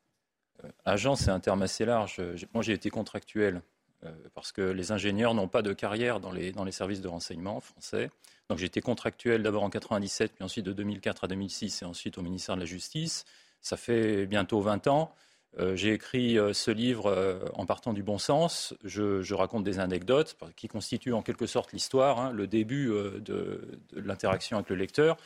Agent, 0.84 1.16
c'est 1.16 1.30
un 1.30 1.40
terme 1.40 1.62
assez 1.62 1.84
large. 1.84 2.20
Moi, 2.54 2.62
j'ai 2.62 2.72
été 2.72 2.90
contractuel 2.90 3.62
euh, 4.04 4.10
parce 4.34 4.52
que 4.52 4.62
les 4.62 4.92
ingénieurs 4.92 5.34
n'ont 5.34 5.48
pas 5.48 5.62
de 5.62 5.72
carrière 5.72 6.20
dans 6.20 6.32
les, 6.32 6.52
dans 6.52 6.64
les 6.64 6.72
services 6.72 7.00
de 7.00 7.08
renseignement 7.08 7.60
français. 7.60 8.10
Donc 8.48 8.58
j'ai 8.58 8.66
été 8.66 8.80
contractuel 8.80 9.42
d'abord 9.42 9.62
en 9.62 9.70
97, 9.70 10.32
puis 10.34 10.44
ensuite 10.44 10.66
de 10.66 10.72
2004 10.72 11.24
à 11.24 11.28
2006 11.28 11.82
et 11.82 11.84
ensuite 11.84 12.18
au 12.18 12.22
ministère 12.22 12.56
de 12.56 12.60
la 12.60 12.66
Justice. 12.66 13.24
Ça 13.60 13.76
fait 13.76 14.26
bientôt 14.26 14.60
20 14.60 14.88
ans. 14.88 15.14
Euh, 15.58 15.76
j'ai 15.76 15.92
écrit 15.92 16.36
ce 16.52 16.70
livre 16.70 17.50
en 17.54 17.64
partant 17.64 17.92
du 17.92 18.02
bon 18.02 18.18
sens. 18.18 18.74
Je, 18.82 19.34
raconte 19.34 19.64
des 19.64 19.78
anecdotes 19.78 20.36
qui 20.56 20.66
constituent 20.66 21.12
en 21.12 21.22
quelque 21.22 21.46
sorte 21.46 21.72
l'histoire, 21.72 22.18
hein, 22.18 22.32
le 22.32 22.46
début 22.46 22.88
de 22.88 23.80
l'interaction 23.94 24.56
avec 24.56 24.68
le 24.68 24.76
lecteur. 24.76 25.16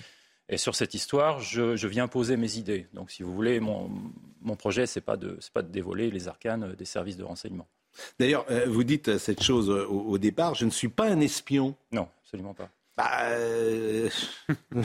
Et 0.48 0.58
sur 0.58 0.76
cette 0.76 0.94
histoire, 0.94 1.40
je, 1.40 1.86
viens 1.86 2.06
poser 2.06 2.36
mes 2.36 2.56
idées. 2.56 2.86
Donc, 2.94 3.10
si 3.10 3.22
vous 3.22 3.34
voulez, 3.34 3.58
mon, 3.58 3.90
projet, 4.56 4.86
ce 4.86 4.98
n'est 4.98 5.04
pas, 5.04 5.16
de, 5.16 5.38
pas 5.52 5.62
de 5.62 5.70
dévoiler 5.70 6.10
les 6.10 6.28
arcanes 6.28 6.74
des 6.74 6.84
services 6.84 7.16
de 7.16 7.24
renseignement. 7.24 7.66
D'ailleurs, 8.18 8.44
euh, 8.50 8.66
vous 8.68 8.84
dites 8.84 9.18
cette 9.18 9.42
chose 9.42 9.70
au, 9.70 10.18
départ, 10.18 10.54
je 10.54 10.66
ne 10.66 10.70
suis 10.70 10.88
pas 10.88 11.06
un 11.06 11.20
espion. 11.20 11.74
Non, 11.90 12.08
absolument 12.22 12.54
pas. 12.54 12.68
Bah, 12.96 13.10
euh, 13.24 14.08
vous 14.70 14.82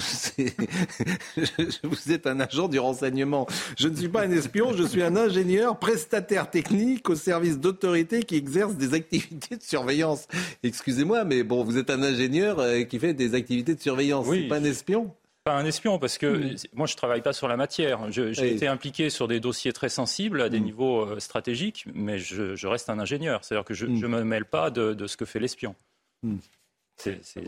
êtes 2.12 2.28
un 2.28 2.42
agent 2.42 2.68
du 2.68 2.78
renseignement. 2.78 3.48
Je 3.78 3.88
ne 3.88 3.96
suis 3.96 4.10
pas 4.10 4.24
un 4.24 4.32
espion, 4.32 4.74
je 4.76 4.84
suis 4.84 5.02
un 5.02 5.16
ingénieur 5.16 5.80
prestataire 5.80 6.50
technique 6.50 7.10
au 7.10 7.16
service 7.16 7.58
d'autorité 7.58 8.24
qui 8.24 8.36
exerce 8.36 8.76
des 8.76 8.94
activités 8.94 9.56
de 9.56 9.64
surveillance. 9.64 10.28
Excusez-moi, 10.62 11.24
mais 11.24 11.44
bon, 11.44 11.64
vous 11.64 11.78
êtes 11.78 11.90
un 11.90 12.04
ingénieur 12.04 12.60
euh, 12.60 12.84
qui 12.84 13.00
fait 13.00 13.14
des 13.14 13.34
activités 13.34 13.76
de 13.76 13.82
surveillance. 13.82 14.28
Oui, 14.28 14.50
pas 14.50 14.58
un 14.58 14.64
espion 14.66 15.14
pas 15.44 15.54
un 15.54 15.66
espion, 15.66 16.00
parce 16.00 16.18
que 16.18 16.28
hmm. 16.28 16.56
moi, 16.74 16.88
je 16.88 16.94
ne 16.94 16.98
travaille 16.98 17.22
pas 17.22 17.34
sur 17.34 17.48
la 17.48 17.58
matière. 17.58 18.12
J'ai 18.12 18.54
été 18.54 18.68
impliqué 18.68 19.10
sur 19.10 19.28
des 19.28 19.40
dossiers 19.40 19.74
très 19.74 19.90
sensibles 19.90 20.42
à 20.42 20.50
des 20.50 20.60
hmm. 20.60 20.64
niveaux 20.64 21.02
euh, 21.02 21.20
stratégiques, 21.20 21.86
mais 21.94 22.20
je, 22.20 22.68
reste 22.68 22.90
un 22.90 23.00
ingénieur. 23.00 23.44
C'est-à-dire 23.44 23.66
que 23.66 23.74
je 23.74 23.86
ne 23.86 24.08
hmm. 24.08 24.12
me 24.12 24.24
mêle 24.24 24.46
pas 24.46 24.70
de, 24.70 25.08
ce 25.08 25.18
que 25.18 25.26
fait 25.26 25.40
l'espion. 25.40 25.76
Vous 26.24 26.38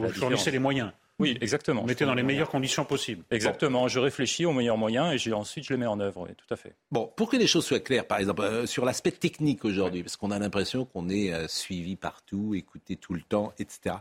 fournissez 0.10 0.52
les 0.52 0.60
moyens. 0.60 0.91
Oui, 1.20 1.38
exactement. 1.41 1.82
Vous 1.82 1.88
mettez 1.88 2.06
dans 2.06 2.16
les 2.16 2.24
meilleures 2.24 2.50
conditions 2.50 2.86
possibles. 2.86 3.24
Exactement. 3.30 3.88
Je 3.88 4.00
réfléchis 4.00 4.46
aux 4.46 4.52
meilleurs 4.52 4.78
moyens 4.78 5.26
et 5.26 5.34
ensuite 5.34 5.64
je 5.64 5.74
les 5.74 5.78
mets 5.78 5.86
en 5.86 6.00
œuvre. 6.00 6.28
tout 6.36 6.52
à 6.52 6.58
fait. 6.58 6.76
Bon, 6.91 7.12
pour 7.16 7.30
que 7.30 7.38
les 7.38 7.46
choses 7.46 7.66
soient 7.66 7.80
claires, 7.80 8.08
par 8.08 8.18
exemple, 8.18 8.41
euh, 8.41 8.66
sur 8.66 8.84
l'aspect 8.84 9.12
technique 9.12 9.64
aujourd'hui, 9.64 10.02
parce 10.02 10.18
qu'on 10.18 10.32
a 10.32 10.39
l'impression 10.39 10.86
qu'on 10.86 11.10
est 11.10 11.32
euh, 11.32 11.48
suivi 11.48 11.96
partout, 11.96 12.56
écouté 12.56 12.96
tout 12.96 13.14
le 13.14 13.22
temps, 13.22 13.54
etc. 13.60 13.98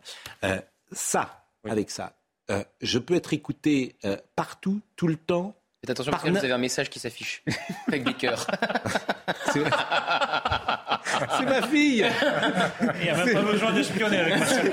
ça, 0.90 1.44
avec 1.64 1.90
ça, 1.90 2.14
euh, 2.50 2.64
je 2.80 2.98
peux 2.98 3.14
être 3.14 3.32
écouté 3.32 3.96
euh, 4.04 4.16
partout, 4.36 4.80
tout 4.96 5.06
le 5.06 5.16
temps. 5.16 5.54
Faites 5.80 5.90
attention 5.90 6.12
parce 6.12 6.22
que 6.24 6.30
vous 6.30 6.36
avez 6.36 6.52
un 6.52 6.58
message 6.58 6.90
qui 6.90 6.98
s'affiche 6.98 7.42
avec 7.88 8.04
des 8.04 8.14
cœurs. 8.14 8.46
C'est 11.38 11.44
ma 11.44 11.62
fille. 11.66 12.06
Il 13.00 13.02
n'y 13.02 13.08
a 13.10 13.24
même 13.24 13.34
pas 13.34 13.42
besoin 13.42 13.72
d'espionner 13.72 14.18
avec 14.18 14.38
Marcel 14.38 14.72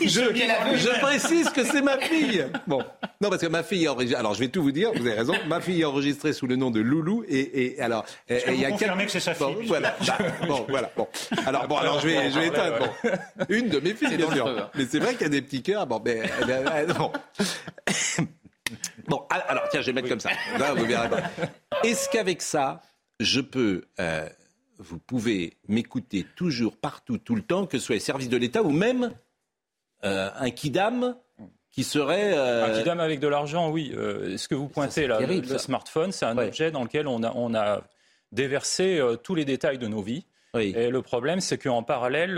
je, 0.00 0.06
je 0.06 1.00
précise 1.00 1.50
que 1.50 1.64
c'est 1.64 1.82
ma 1.82 1.98
fille. 1.98 2.44
Bon, 2.66 2.82
non 3.20 3.28
parce 3.30 3.42
que 3.42 3.46
ma 3.46 3.62
fille 3.62 3.84
est 3.84 3.88
enregistrée. 3.88 4.18
Alors 4.18 4.34
je 4.34 4.40
vais 4.40 4.48
tout 4.48 4.62
vous 4.62 4.72
dire. 4.72 4.90
Vous 4.92 5.06
avez 5.06 5.14
raison. 5.14 5.34
Ma 5.46 5.60
fille 5.60 5.80
est 5.80 5.84
enregistrée 5.84 6.32
sous 6.32 6.46
le 6.46 6.56
nom 6.56 6.70
de 6.70 6.80
Loulou 6.80 7.24
et, 7.28 7.64
et 7.76 7.80
alors 7.80 8.04
il 8.28 8.54
y 8.56 8.64
a 8.64 8.72
quatre... 8.72 8.96
que 9.04 9.10
c'est 9.10 9.20
sa 9.20 9.34
fille. 9.34 9.46
Bon, 9.46 9.62
voilà. 9.66 9.96
Bah, 10.06 10.18
bon, 10.46 10.66
voilà. 10.68 10.90
Bon. 10.96 11.08
Alors 11.46 11.68
bon, 11.68 11.76
alors 11.76 12.00
je 12.00 12.08
vais, 12.08 12.30
je 12.30 12.38
vais 12.38 12.46
éteindre. 12.48 12.78
Bon. 12.78 13.10
Une 13.48 13.68
de 13.68 13.80
mes 13.80 13.94
filles, 13.94 14.16
bien 14.16 14.32
sûr. 14.32 14.70
Mais 14.74 14.86
c'est 14.86 14.98
vrai 14.98 15.12
qu'il 15.12 15.22
y 15.22 15.26
a 15.26 15.28
des 15.28 15.42
petits 15.42 15.62
cœurs. 15.62 15.86
Bon, 15.86 16.02
mais 16.04 16.22
non. 16.98 17.12
Bon, 19.08 19.26
alors 19.30 19.64
tiens, 19.70 19.80
je 19.80 19.86
vais 19.86 19.92
mettre 19.92 20.08
comme 20.08 20.20
ça. 20.20 20.30
Là, 20.58 20.74
vous 20.74 20.84
verrez 20.84 21.08
pas. 21.08 21.22
Est-ce 21.82 22.08
qu'avec 22.08 22.42
ça, 22.42 22.80
je 23.18 23.40
peux 23.40 23.84
euh, 23.98 24.28
vous 24.80 24.98
pouvez 24.98 25.56
m'écouter 25.68 26.26
toujours, 26.36 26.76
partout, 26.76 27.18
tout 27.18 27.34
le 27.34 27.42
temps, 27.42 27.66
que 27.66 27.78
ce 27.78 27.86
soit 27.86 27.96
les 27.96 28.00
services 28.00 28.28
de 28.28 28.36
l'État 28.36 28.62
ou 28.62 28.70
même 28.70 29.12
euh, 30.04 30.30
un 30.34 30.50
kidam 30.50 31.16
qui 31.70 31.84
serait... 31.84 32.32
Euh, 32.36 32.66
un 32.66 32.78
kidam 32.78 32.98
avec 32.98 33.20
de 33.20 33.28
l'argent, 33.28 33.70
oui. 33.70 33.92
Euh, 33.94 34.36
ce 34.36 34.48
que 34.48 34.54
vous 34.54 34.68
pointez 34.68 35.06
là, 35.06 35.20
le, 35.20 35.58
smartphone, 35.58 36.12
c'est 36.12 36.24
un 36.24 36.36
objet 36.38 36.70
dans 36.70 36.82
lequel 36.82 37.06
on 37.06 37.22
a, 37.22 37.32
on 37.34 37.54
a 37.54 37.82
déversé 38.32 39.00
tous 39.22 39.34
les 39.34 39.44
détails 39.44 39.78
de 39.78 39.86
nos 39.86 40.02
vies. 40.02 40.24
Et 40.58 40.90
le 40.90 41.00
problème, 41.00 41.40
c'est 41.40 41.58
qu'en 41.58 41.84
parallèle, 41.84 42.34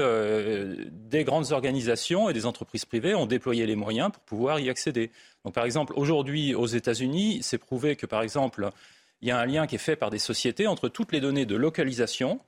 des 0.91 1.25
grandes 1.25 1.53
organisations 1.53 2.29
et 2.29 2.35
des 2.35 2.45
entreprises 2.45 2.85
privées 2.85 3.15
ont 3.15 3.25
déployé 3.25 3.65
les 3.65 3.77
moyens 3.77 4.11
pour 4.13 4.23
pouvoir 4.25 4.61
y 4.61 4.69
accéder. 4.69 5.11
Donc, 5.45 5.55
par 5.55 5.65
exemple, 5.65 5.95
aujourd'hui, 5.97 6.55
aux 6.55 6.67
États-Unis, 6.67 7.39
c'est 7.43 7.57
prouvé 7.57 7.97
que, 7.97 8.05
par 8.05 8.21
exemple, 8.21 8.71
il 9.23 9.29
y 9.29 9.31
a 9.31 9.39
un 9.39 9.47
lien 9.47 9.67
qui 9.67 9.77
est 9.77 9.79
fait 9.79 9.97
par 9.97 10.11
des 10.11 10.19
sociétés 10.19 10.67
entre 10.67 10.89
toutes 10.89 11.13
les 11.13 11.21
données 11.21 11.47
de 11.47 11.55
localisation, 11.55 12.41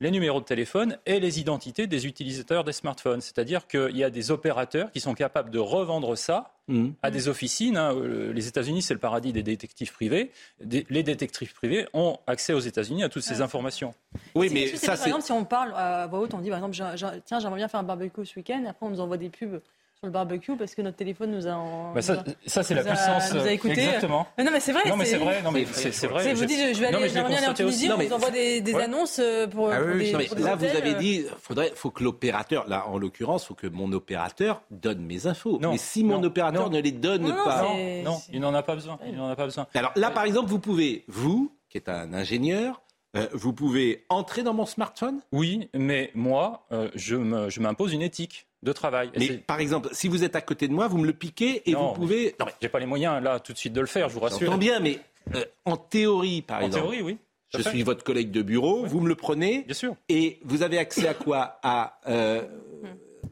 les 0.00 0.12
numéros 0.12 0.38
de 0.40 0.44
téléphone 0.44 0.96
et 1.06 1.18
les 1.18 1.40
identités 1.40 1.88
des 1.88 2.06
utilisateurs 2.06 2.62
des 2.62 2.72
smartphones. 2.72 3.20
C'est-à-dire 3.20 3.66
qu'il 3.66 3.96
y 3.96 4.04
a 4.04 4.10
des 4.10 4.30
opérateurs 4.30 4.92
qui 4.92 5.00
sont 5.00 5.14
capables 5.14 5.50
de 5.50 5.58
revendre 5.58 6.16
ça 6.16 6.54
mmh. 6.68 6.90
à 7.02 7.10
des 7.10 7.26
officines. 7.26 7.76
Hein. 7.76 7.96
Euh, 7.96 8.32
les 8.32 8.46
États-Unis, 8.46 8.82
c'est 8.82 8.94
le 8.94 9.00
paradis 9.00 9.32
des 9.32 9.42
détectifs 9.42 9.92
privés. 9.92 10.30
les 10.60 11.02
détectives 11.02 11.52
privés 11.52 11.88
ont 11.94 12.18
accès 12.28 12.52
aux 12.52 12.60
États-Unis 12.60 13.02
à 13.02 13.08
toutes 13.08 13.24
ces 13.24 13.40
informations. 13.40 13.92
Oui, 14.36 14.50
mais 14.52 14.68
ça, 14.68 14.94
c'est. 14.94 14.98
Par 14.98 15.06
exemple, 15.06 15.24
si 15.24 15.32
on 15.32 15.44
parle 15.44 15.72
à 15.74 16.06
voix 16.06 16.20
haute, 16.20 16.32
on 16.32 16.38
dit 16.38 16.50
par 16.50 16.58
exemple, 16.58 16.76
tiens, 17.24 17.40
j'aimerais 17.40 17.56
bien 17.56 17.68
faire 17.68 17.80
un 17.80 17.84
barbecue 17.84 18.24
ce 18.24 18.36
week-end, 18.36 18.62
et 18.64 18.68
après 18.68 18.86
on 18.86 18.90
nous 18.90 19.00
envoie 19.00 19.16
des 19.16 19.30
pubs 19.30 19.60
sur 20.00 20.06
le 20.06 20.12
barbecue 20.12 20.56
parce 20.56 20.76
que 20.76 20.82
notre 20.82 20.96
téléphone 20.96 21.32
nous 21.32 21.48
a. 21.48 21.92
Bah 21.92 22.02
ça, 22.02 22.22
ça 22.46 22.62
c'est 22.62 22.74
la 22.74 22.84
puissance. 22.84 23.34
Nous 23.34 23.40
a 23.40 23.50
écouté. 23.50 23.80
Exactement. 23.80 24.28
non, 24.38 24.50
mais 24.52 24.60
c'est 24.60 24.70
vrai. 24.70 24.88
Non, 24.88 24.96
mais 24.96 25.04
c'est 25.04 25.16
vrai. 25.16 25.42
Non, 25.42 25.50
mais 25.50 25.64
c'est 25.64 26.06
vrai. 26.06 26.34
Vous 26.34 26.44
dites, 26.44 26.72
je 26.72 26.80
vais 26.80 26.86
aller, 26.86 27.08
j'aimerais 27.08 27.30
bien 27.30 27.38
aller 27.38 27.48
en 27.48 27.54
Tunisie, 27.54 27.90
on 27.90 27.98
nous 27.98 28.12
envoie 28.12 28.30
des, 28.30 28.60
des 28.60 28.74
annonces 28.76 29.18
euh, 29.18 29.48
pour. 29.48 29.72
Ah, 29.72 29.80
oui, 29.82 30.12
des, 30.12 30.40
là, 30.40 30.54
vous 30.54 30.64
avez 30.66 30.94
dit, 30.94 31.24
faudrait, 31.40 31.72
faut 31.74 31.90
que 31.90 32.04
l'opérateur, 32.04 32.68
là, 32.68 32.86
en 32.86 32.96
l'occurrence, 32.96 33.44
faut 33.44 33.54
que 33.54 33.66
mon 33.66 33.90
opérateur 33.90 34.62
donne 34.70 35.00
mes 35.00 35.26
infos. 35.26 35.58
mais 35.60 35.78
si 35.78 36.04
mon 36.04 36.22
opérateur 36.22 36.70
ne 36.70 36.80
les 36.80 36.92
donne 36.92 37.34
pas, 37.44 37.64
non, 38.04 38.18
il 38.32 38.40
n'en 38.40 38.54
a 38.54 38.62
pas 38.62 38.76
besoin. 38.76 39.00
Il 39.04 39.16
n'en 39.16 39.28
a 39.28 39.34
pas 39.34 39.46
besoin. 39.46 39.66
Alors 39.74 39.92
là, 39.96 40.12
par 40.12 40.24
exemple, 40.24 40.48
vous 40.48 40.60
pouvez, 40.60 41.04
vous, 41.08 41.52
qui 41.68 41.76
êtes 41.76 41.88
un 41.88 42.12
ingénieur, 42.12 42.82
euh, 43.16 43.26
vous 43.32 43.52
pouvez 43.52 44.04
entrer 44.08 44.42
dans 44.42 44.54
mon 44.54 44.66
smartphone? 44.66 45.20
Oui, 45.32 45.68
mais 45.74 46.10
moi, 46.14 46.66
euh, 46.72 46.90
je 46.94 47.60
m'impose 47.60 47.92
une 47.92 48.02
éthique 48.02 48.46
de 48.62 48.72
travail. 48.72 49.10
Mais 49.16 49.38
par 49.38 49.60
exemple, 49.60 49.88
si 49.92 50.08
vous 50.08 50.24
êtes 50.24 50.36
à 50.36 50.40
côté 50.40 50.68
de 50.68 50.72
moi, 50.72 50.88
vous 50.88 50.98
me 50.98 51.06
le 51.06 51.12
piquez 51.12 51.68
et 51.70 51.74
vous 51.74 51.92
pouvez. 51.92 52.34
Non, 52.38 52.46
mais 52.46 52.52
j'ai 52.60 52.68
pas 52.68 52.80
les 52.80 52.86
moyens 52.86 53.22
là 53.22 53.40
tout 53.40 53.52
de 53.52 53.58
suite 53.58 53.72
de 53.72 53.80
le 53.80 53.86
faire, 53.86 54.08
je 54.08 54.14
vous 54.14 54.20
rassure. 54.20 54.46
J'entends 54.46 54.58
bien, 54.58 54.80
mais 54.80 54.98
euh, 55.34 55.44
en 55.64 55.76
théorie, 55.76 56.42
par 56.42 56.62
exemple. 56.62 56.86
En 56.86 56.90
théorie, 56.90 57.02
oui. 57.02 57.18
Je 57.56 57.62
suis 57.62 57.82
votre 57.82 58.04
collègue 58.04 58.30
de 58.30 58.42
bureau, 58.42 58.84
vous 58.84 59.00
me 59.00 59.08
le 59.08 59.14
prenez. 59.14 59.62
Bien 59.62 59.74
sûr. 59.74 59.96
Et 60.08 60.38
vous 60.44 60.62
avez 60.62 60.78
accès 60.78 61.08
à 61.08 61.14
quoi? 61.14 61.58
À 61.62 61.98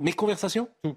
mes 0.00 0.12
conversations? 0.12 0.68
Tout. 0.82 0.96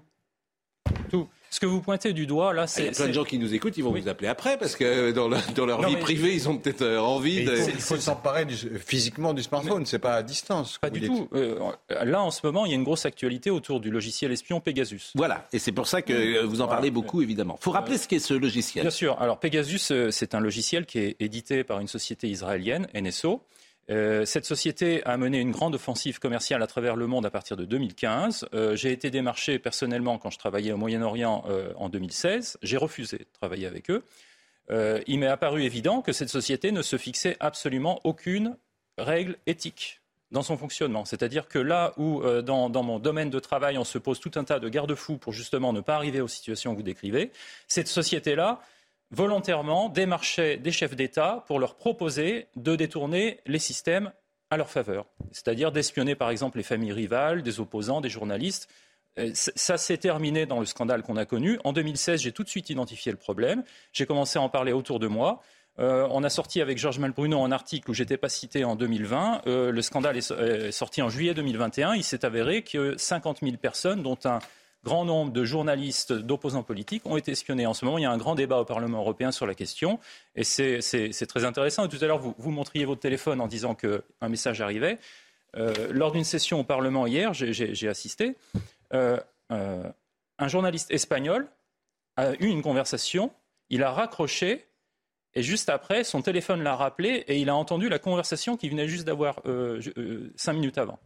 Ce 1.52 1.58
que 1.58 1.66
vous 1.66 1.80
pointez 1.80 2.12
du 2.12 2.26
doigt, 2.26 2.52
là, 2.52 2.68
c'est. 2.68 2.82
Il 2.82 2.86
y 2.86 2.88
a 2.88 2.92
plein 2.92 3.08
de 3.08 3.12
gens 3.12 3.24
qui 3.24 3.38
nous 3.38 3.52
écoutent, 3.52 3.76
ils 3.76 3.82
vont 3.82 3.90
vous 3.90 4.08
appeler 4.08 4.28
après, 4.28 4.56
parce 4.56 4.76
que 4.76 5.10
dans, 5.10 5.28
leur 5.66 5.82
vie 5.88 5.96
privée, 5.96 6.32
ils 6.32 6.48
ont 6.48 6.56
peut-être 6.56 6.82
euh, 6.82 7.00
envie 7.00 7.44
de. 7.44 7.56
Il 7.56 7.80
faut, 7.80 7.96
s'emparer 7.96 8.46
physiquement 8.86 9.34
du 9.34 9.42
smartphone, 9.42 9.84
c'est 9.84 9.98
pas 9.98 10.14
à 10.14 10.22
distance. 10.22 10.78
Pas 10.78 10.90
du 10.90 11.00
tout. 11.00 11.28
Euh, 11.34 11.58
là, 12.04 12.22
en 12.22 12.30
ce 12.30 12.40
moment, 12.44 12.66
il 12.66 12.70
y 12.70 12.72
a 12.72 12.76
une 12.76 12.84
grosse 12.84 13.04
actualité 13.04 13.50
autour 13.50 13.80
du 13.80 13.90
logiciel 13.90 14.30
espion 14.30 14.60
Pegasus. 14.60 15.10
Voilà, 15.16 15.48
et 15.52 15.58
c'est 15.58 15.72
pour 15.72 15.88
ça 15.88 16.02
que 16.02 16.44
vous 16.44 16.60
en 16.60 16.68
parlez 16.68 16.92
beaucoup, 16.92 17.20
évidemment. 17.20 17.56
Il 17.60 17.64
faut 17.64 17.72
rappeler 17.72 17.98
ce 17.98 18.06
qu'est 18.06 18.20
ce 18.20 18.34
logiciel. 18.34 18.84
Bien 18.84 18.90
sûr. 18.90 19.20
Alors, 19.20 19.40
Pegasus, 19.40 19.90
euh, 19.90 20.10
c'est 20.10 20.34
un 20.34 20.40
logiciel 20.40 20.86
qui 20.86 21.00
est 21.00 21.16
édité 21.18 21.64
par 21.64 21.80
une 21.80 21.88
société 21.88 22.28
israélienne, 22.28 22.86
NSO. 22.94 23.42
Euh, 23.90 24.24
cette 24.24 24.44
société 24.44 25.04
a 25.04 25.16
mené 25.16 25.40
une 25.40 25.50
grande 25.50 25.74
offensive 25.74 26.20
commerciale 26.20 26.62
à 26.62 26.66
travers 26.66 26.94
le 26.94 27.06
monde 27.06 27.26
à 27.26 27.30
partir 27.30 27.56
de 27.56 27.64
2015. 27.64 28.48
Euh, 28.54 28.76
j'ai 28.76 28.92
été 28.92 29.10
démarché 29.10 29.58
personnellement 29.58 30.18
quand 30.18 30.30
je 30.30 30.38
travaillais 30.38 30.72
au 30.72 30.76
Moyen-Orient 30.76 31.44
euh, 31.48 31.72
en 31.76 31.88
2016. 31.88 32.58
J'ai 32.62 32.76
refusé 32.76 33.18
de 33.18 33.26
travailler 33.32 33.66
avec 33.66 33.90
eux. 33.90 34.04
il 35.08 35.18
m'est 35.18 35.26
apparu 35.26 35.64
évident 35.64 36.00
que 36.00 36.12
cette 36.12 36.28
société 36.28 36.70
ne 36.70 36.82
se 36.82 36.96
fixait 36.96 37.36
absolument 37.40 38.00
aucune 38.04 38.56
règle 38.98 39.36
éthique 39.46 40.00
dans 40.30 40.42
son 40.42 40.56
fonctionnement. 40.56 41.04
C'est-à-dire 41.04 41.48
que 41.48 41.58
là 41.58 41.92
où, 41.96 42.22
dans, 42.42 42.70
dans, 42.70 42.84
mon 42.84 43.00
domaine 43.00 43.30
de 43.30 43.40
travail, 43.40 43.78
on 43.78 43.84
se 43.84 43.98
pose 43.98 44.20
tout 44.20 44.30
un 44.36 44.44
tas 44.44 44.60
de 44.60 44.68
garde-fous 44.68 45.16
pour 45.16 45.32
justement 45.32 45.72
ne 45.72 45.80
pas 45.80 45.96
arriver 45.96 46.20
aux 46.20 46.28
situations 46.28 46.70
que 46.70 46.76
vous 46.76 46.84
décrivez, 46.84 47.32
cette 47.66 47.88
société-là 47.88 48.60
volontairement 49.10 49.88
démarchaient 49.88 50.56
des 50.56 50.72
chefs 50.72 50.94
d'État 50.94 51.44
pour 51.46 51.58
leur 51.58 51.76
proposer 51.76 52.46
de 52.56 52.76
détourner 52.76 53.40
les 53.46 53.58
systèmes 53.58 54.12
à 54.50 54.56
leur 54.56 54.70
faveur, 54.70 55.06
c'est-à-dire 55.30 55.70
d'espionner 55.70 56.14
par 56.14 56.30
exemple 56.30 56.58
les 56.58 56.64
familles 56.64 56.92
rivales, 56.92 57.42
des 57.42 57.60
opposants, 57.60 58.00
des 58.00 58.08
journalistes. 58.08 58.68
Euh, 59.18 59.30
ça 59.34 59.76
s'est 59.76 59.96
terminé 59.96 60.46
dans 60.46 60.60
le 60.60 60.66
scandale 60.66 61.02
qu'on 61.02 61.16
a 61.16 61.24
connu. 61.24 61.58
En 61.64 61.72
2016, 61.72 62.20
j'ai 62.20 62.32
tout 62.32 62.44
de 62.44 62.48
suite 62.48 62.70
identifié 62.70 63.12
le 63.12 63.18
problème. 63.18 63.64
J'ai 63.92 64.06
commencé 64.06 64.38
à 64.38 64.42
en 64.42 64.48
parler 64.48 64.72
autour 64.72 64.98
de 64.98 65.06
moi. 65.06 65.40
Euh, 65.78 66.06
on 66.10 66.24
a 66.24 66.30
sorti 66.30 66.60
avec 66.60 66.78
Georges 66.78 66.98
Malbruno 66.98 67.42
un 67.42 67.52
article 67.52 67.90
où 67.90 67.94
j'étais 67.94 68.16
pas 68.16 68.28
cité 68.28 68.64
en 68.64 68.76
2020. 68.76 69.42
Euh, 69.46 69.70
le 69.70 69.82
scandale 69.82 70.16
est, 70.16 70.70
sorti 70.72 71.00
en 71.00 71.08
juillet 71.08 71.32
2021. 71.32 71.94
Il 71.94 72.04
s'est 72.04 72.24
avéré 72.24 72.62
que 72.62 72.96
50 72.96 73.38
000 73.42 73.56
personnes, 73.56 74.02
dont 74.02 74.18
un 74.24 74.40
grand 74.84 75.04
nombre 75.04 75.32
de 75.32 75.44
journalistes, 75.44 76.12
d'opposants 76.12 76.62
politiques 76.62 77.04
ont 77.06 77.16
été 77.16 77.32
espionnés. 77.32 77.66
En 77.66 77.74
ce 77.74 77.84
moment, 77.84 77.98
il 77.98 78.02
y 78.02 78.06
a 78.06 78.10
un 78.10 78.18
grand 78.18 78.34
débat 78.34 78.58
au 78.58 78.64
Parlement 78.64 78.98
européen 78.98 79.30
sur 79.30 79.46
la 79.46 79.54
question. 79.54 79.98
Et 80.34 80.44
c'est 80.44 81.26
très 81.28 81.44
intéressant. 81.44 81.86
tout 81.88 81.98
à 82.00 82.06
l'heure, 82.06 82.18
vous, 82.18 82.50
montriez 82.50 82.84
votre 82.84 83.00
téléphone 83.00 83.40
en 83.40 83.46
disant 83.46 83.74
qu'un 83.74 84.28
message 84.28 84.60
arrivait. 84.60 84.98
Euh, 85.56 85.88
lors 85.90 86.12
d'une 86.12 86.24
session 86.24 86.60
au 86.60 86.64
Parlement 86.64 87.06
hier, 87.06 87.34
j'ai 87.34 87.88
assisté. 87.88 88.36
Euh, 88.94 89.18
euh, 89.52 89.84
un 90.38 90.48
journaliste 90.48 90.90
espagnol 90.90 91.46
a 92.16 92.32
eu 92.34 92.46
une 92.46 92.62
conversation. 92.62 93.30
Il 93.68 93.82
a 93.82 93.90
raccroché. 93.90 94.66
Et 95.34 95.42
juste 95.42 95.68
après, 95.68 96.02
son 96.02 96.22
téléphone 96.22 96.62
l'a 96.62 96.74
rappelé 96.74 97.24
et 97.28 97.38
il 97.38 97.50
a 97.50 97.54
entendu 97.54 97.88
la 97.88 98.00
conversation 98.00 98.56
qu'il 98.56 98.70
venait 98.70 98.88
juste 98.88 99.06
d'avoir 99.06 99.42
cinq 100.34 100.54
minutes 100.54 100.76
avant. 100.76 100.98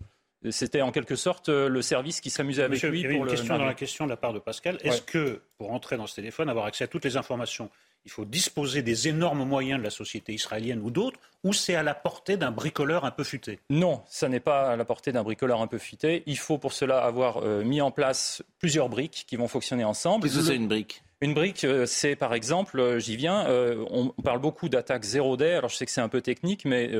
C'était 0.50 0.82
en 0.82 0.92
quelque 0.92 1.16
sorte 1.16 1.48
euh, 1.48 1.68
le 1.68 1.82
service 1.82 2.20
qui 2.20 2.30
s'amusait 2.30 2.62
avec 2.62 2.82
lui. 2.82 3.00
Il 3.00 3.02
y 3.02 3.06
avait 3.06 3.16
une 3.16 3.26
question 3.26 3.58
dans 3.58 3.64
la 3.64 3.74
question 3.74 4.04
de 4.04 4.10
la 4.10 4.16
part 4.16 4.32
de 4.32 4.38
Pascal. 4.38 4.78
Est-ce 4.82 5.02
que, 5.02 5.40
pour 5.58 5.72
entrer 5.72 5.96
dans 5.96 6.06
ce 6.06 6.14
téléphone, 6.14 6.48
avoir 6.48 6.66
accès 6.66 6.84
à 6.84 6.86
toutes 6.86 7.04
les 7.04 7.16
informations, 7.16 7.70
il 8.04 8.10
faut 8.10 8.24
disposer 8.24 8.82
des 8.82 9.08
énormes 9.08 9.44
moyens 9.44 9.78
de 9.78 9.84
la 9.84 9.90
société 9.90 10.34
israélienne 10.34 10.80
ou 10.82 10.90
d'autres, 10.90 11.18
ou 11.42 11.52
c'est 11.52 11.74
à 11.74 11.82
la 11.82 11.94
portée 11.94 12.36
d'un 12.36 12.50
bricoleur 12.50 13.04
un 13.04 13.10
peu 13.10 13.24
futé? 13.24 13.60
Non, 13.70 14.02
ça 14.06 14.28
n'est 14.28 14.40
pas 14.40 14.72
à 14.72 14.76
la 14.76 14.84
portée 14.84 15.12
d'un 15.12 15.22
bricoleur 15.22 15.62
un 15.62 15.66
peu 15.66 15.78
futé. 15.78 16.22
Il 16.26 16.38
faut 16.38 16.58
pour 16.58 16.74
cela 16.74 17.02
avoir 17.02 17.38
euh, 17.38 17.64
mis 17.64 17.80
en 17.80 17.90
place 17.90 18.42
plusieurs 18.58 18.88
briques 18.90 19.24
qui 19.26 19.36
vont 19.36 19.48
fonctionner 19.48 19.84
ensemble. 19.84 20.24
Qu'est-ce 20.24 20.38
que 20.38 20.44
c'est 20.44 20.56
une 20.56 20.68
brique? 20.68 21.02
Une 21.24 21.32
brique, 21.32 21.64
euh, 21.64 21.86
c'est 21.86 22.16
par 22.16 22.34
exemple, 22.34 22.78
euh, 22.78 22.98
j'y 22.98 23.16
viens, 23.16 23.46
euh, 23.48 23.84
on 23.90 24.08
parle 24.22 24.40
beaucoup 24.40 24.68
d'attaque 24.68 25.04
zéro 25.04 25.36
day. 25.38 25.54
Alors 25.54 25.70
je 25.70 25.76
sais 25.76 25.86
que 25.86 25.90
c'est 25.90 26.02
un 26.02 26.08
peu 26.10 26.20
technique, 26.20 26.64
mais 26.66 26.90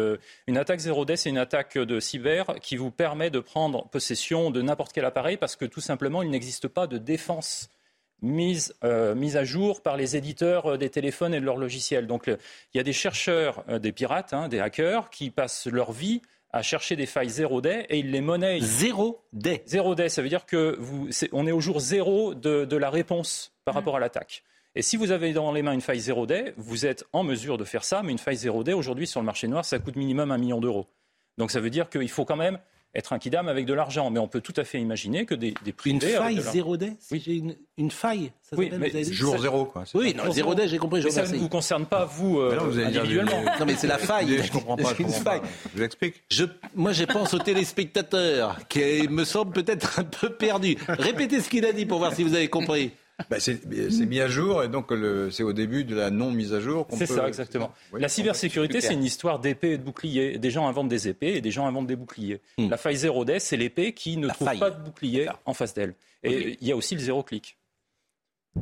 une 0.47 0.57
attaque 0.57 0.81
zéro 0.81 1.05
day, 1.05 1.17
c'est 1.17 1.29
une 1.29 1.39
attaque 1.39 1.77
de 1.77 2.01
cyber 2.01 2.47
qui 2.63 2.77
vous 2.77 2.91
permet 2.91 3.31
de 3.31 3.41
prendre 3.41 3.87
possession 3.89 4.51
de 4.51 4.63
n'importe 4.63 4.93
quel 4.93 5.05
appareil 5.05 5.37
parce 5.37 5.57
que 5.57 5.65
tout 5.67 5.81
simplement, 5.81 6.23
il 6.23 6.31
n'existe 6.31 6.69
pas 6.69 6.87
de 6.87 6.99
défense 6.99 7.69
mise, 8.23 8.75
à 8.83 9.45
jour 9.45 9.83
par 9.83 9.97
les 9.99 10.17
éditeurs 10.17 10.79
des 10.79 10.89
téléphones 10.89 11.35
et 11.35 11.41
de 11.41 11.45
leurs 11.45 11.59
logiciels. 11.59 12.07
Donc 12.07 12.27
il 12.29 12.77
y 12.77 12.81
a 12.81 12.83
des 12.83 12.95
chercheurs, 12.95 13.63
des 13.81 13.93
pirates, 13.93 14.33
hein, 14.33 14.49
des 14.49 14.61
hackers, 14.61 15.11
qui 15.11 15.31
passent 15.31 15.67
leur 15.67 15.93
vie 15.93 16.23
à 16.55 16.63
chercher 16.63 16.95
des 16.95 17.07
failles 17.07 17.29
zéro 17.29 17.61
day 17.61 17.85
et 17.89 17.99
ils 17.99 18.13
les 18.13 18.21
monnaient. 18.21 18.61
Zéro 18.61 19.25
day 19.33 19.63
Zéro 19.67 19.97
day, 19.97 20.09
ça 20.09 20.23
veut 20.23 20.29
dire 20.29 20.47
que 20.47 20.77
vous, 20.79 21.09
on 21.33 21.49
est 21.49 21.53
au 21.53 21.61
jour 21.61 21.81
zéro 21.81 22.33
de 22.35 22.77
la 22.77 22.91
réponse 22.91 23.53
par 23.65 23.75
rapport 23.75 23.97
à 23.97 24.01
l'attaque. 24.01 24.45
Et 24.77 24.83
si 24.83 24.97
vous 24.97 25.11
avez 25.11 25.33
dans 25.33 25.53
les 25.53 25.63
mains 25.63 25.73
une 25.73 25.81
faille 25.81 26.01
zéro 26.01 26.27
day, 26.27 26.55
vous 26.57 26.87
êtes 26.87 27.05
en 27.13 27.25
mesure 27.25 27.59
de 27.59 27.65
faire 27.65 27.85
ça, 27.85 28.03
mais 28.03 28.13
une 28.13 28.19
faille 28.19 28.37
zéro 28.37 28.63
day, 28.65 28.73
aujourd'hui, 28.73 29.07
sur 29.07 29.21
le 29.21 29.27
marché 29.27 29.49
noir, 29.49 29.65
ça 29.65 29.79
coûte 29.79 29.97
minimum 29.97 30.31
un 30.31 30.39
million 30.39 30.61
d'euros. 30.61 30.87
Donc 31.39 31.51
ça 31.51 31.61
veut 31.61 31.71
dire 31.71 31.91
qu'il 31.91 32.09
faut 32.09 32.25
quand 32.25 32.37
même 32.37 32.59
être 32.95 33.13
un 33.13 33.19
kidam 33.19 33.49
avec 33.49 33.67
de 33.67 33.75
l'argent. 33.75 34.11
Mais 34.11 34.19
on 34.19 34.29
peut 34.29 34.41
tout 34.41 34.53
à 34.57 34.65
fait 34.65 34.81
imaginer 34.81 35.27
que 35.27 35.35
des, 35.35 35.55
des 35.65 35.73
privés... 35.73 35.95
Une 35.95 36.17
faille 36.17 36.41
zéro 36.41 36.77
day 36.77 36.93
oui. 37.11 37.23
j'ai 37.25 37.35
une, 37.35 37.57
une, 37.77 37.91
faille 37.91 38.33
ça 38.43 38.57
oui, 38.57 38.71
mais 38.79 39.05
Jour 39.05 39.39
zéro, 39.39 39.65
quoi. 39.65 39.85
Oui, 39.95 40.15
non, 40.15 40.31
zéro 40.31 40.55
day, 40.55 40.69
j'ai 40.69 40.79
compris. 40.79 41.03
Mais 41.03 41.11
ça 41.11 41.27
ne 41.27 41.37
vous 41.37 41.49
concerne 41.49 41.87
pas, 41.87 42.05
vous, 42.05 42.39
euh, 42.39 42.57
non, 42.57 42.65
vous 42.65 42.79
individuellement. 42.79 43.43
non, 43.59 43.67
mais 43.67 43.75
c'est 43.75 43.87
la 43.87 43.99
faille. 43.99 44.43
Je 44.45 44.53
comprends 44.53 44.77
pas, 44.77 44.91
je 44.91 44.95
comprends 45.03 45.23
pas. 45.23 45.41
Je 45.73 45.79
vous 45.79 45.85
explique. 45.85 46.23
Je, 46.31 46.45
moi, 46.75 46.93
je 46.93 47.05
pense 47.05 47.35
aux 47.35 47.39
téléspectateurs 47.39 48.59
qui 48.69 49.09
me 49.09 49.25
semble 49.25 49.53
peut-être 49.53 49.99
un 49.99 50.05
peu 50.05 50.31
perdu. 50.31 50.77
Répétez 50.89 51.41
ce 51.41 51.49
qu'il 51.49 51.65
a 51.65 51.73
dit 51.73 51.87
pour 51.87 51.99
voir 51.99 52.15
si 52.15 52.23
vous 52.23 52.35
avez 52.35 52.49
compris. 52.49 52.93
Bah 53.31 53.39
c'est 53.39 53.65
mis 53.65 54.21
à 54.21 54.27
jour 54.27 54.65
et 54.65 54.69
donc 54.69 54.93
c'est 55.31 55.45
au 55.45 55.53
début 55.53 55.85
de 55.85 55.95
la 55.95 56.11
non 56.11 56.33
mise 56.33 56.53
à 56.53 56.61
jour 56.61 56.87
qu'on 56.87 56.97
C'est 56.97 57.07
ça, 57.07 57.29
exactement. 57.29 57.73
la 57.93 58.09
cybersécurité, 58.09 58.81
c'est 58.81 58.95
une 58.95 59.05
histoire 59.05 59.39
d'épée 59.39 59.73
et 59.73 59.79
de 59.79 59.83
bouclier. 59.83 60.39
Des 60.39 60.51
gens 60.51 60.67
inventent 60.67 60.89
des 60.89 61.09
épées 61.09 61.35
et 61.37 61.41
des 61.41 61.51
gens 61.51 61.67
inventent 61.67 61.87
des 61.87 61.97
boucliers. 61.97 62.41
Hmm. 62.59 62.69
La 62.69 62.77
faille 62.77 62.97
zéro 62.97 63.25
day, 63.25 63.39
c'est 63.39 63.57
l'épée 63.57 63.93
qui 63.93 64.17
ne 64.17 64.29
trouve 64.29 64.59
pas 64.59 64.71
de 64.71 64.83
bouclier 64.83 65.29
en 65.45 65.55
face 65.55 65.75
d'elle. 65.75 65.95
Et 66.25 66.57
il 66.61 66.67
y 66.67 66.73
a 66.73 66.77
aussi 66.77 66.95
le 66.95 67.01
zéro 67.01 67.23
clic. 67.23 67.57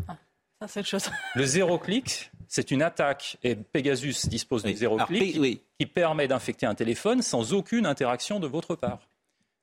Ah, 0.08 0.16
ça, 0.60 0.68
c'est 0.68 0.80
autre 0.80 0.88
chose. 0.88 1.10
Le 1.34 1.44
zéro 1.44 1.78
clic, 1.78 2.30
c'est 2.48 2.70
une 2.70 2.82
attaque, 2.82 3.38
et 3.42 3.56
Pegasus 3.56 4.28
dispose 4.28 4.62
du 4.62 4.74
zéro 4.74 4.96
clic, 4.98 5.62
qui 5.78 5.86
permet 5.86 6.28
d'infecter 6.28 6.66
un 6.66 6.74
téléphone 6.74 7.22
sans 7.22 7.52
aucune 7.52 7.86
interaction 7.86 8.40
de 8.40 8.46
votre 8.46 8.74
part. 8.74 9.00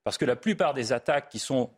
Parce 0.04 0.18
que 0.18 0.26
la 0.26 0.36
plupart 0.36 0.74
des 0.74 0.92
attaques 0.92 1.30
qui 1.30 1.40
sont 1.40 1.70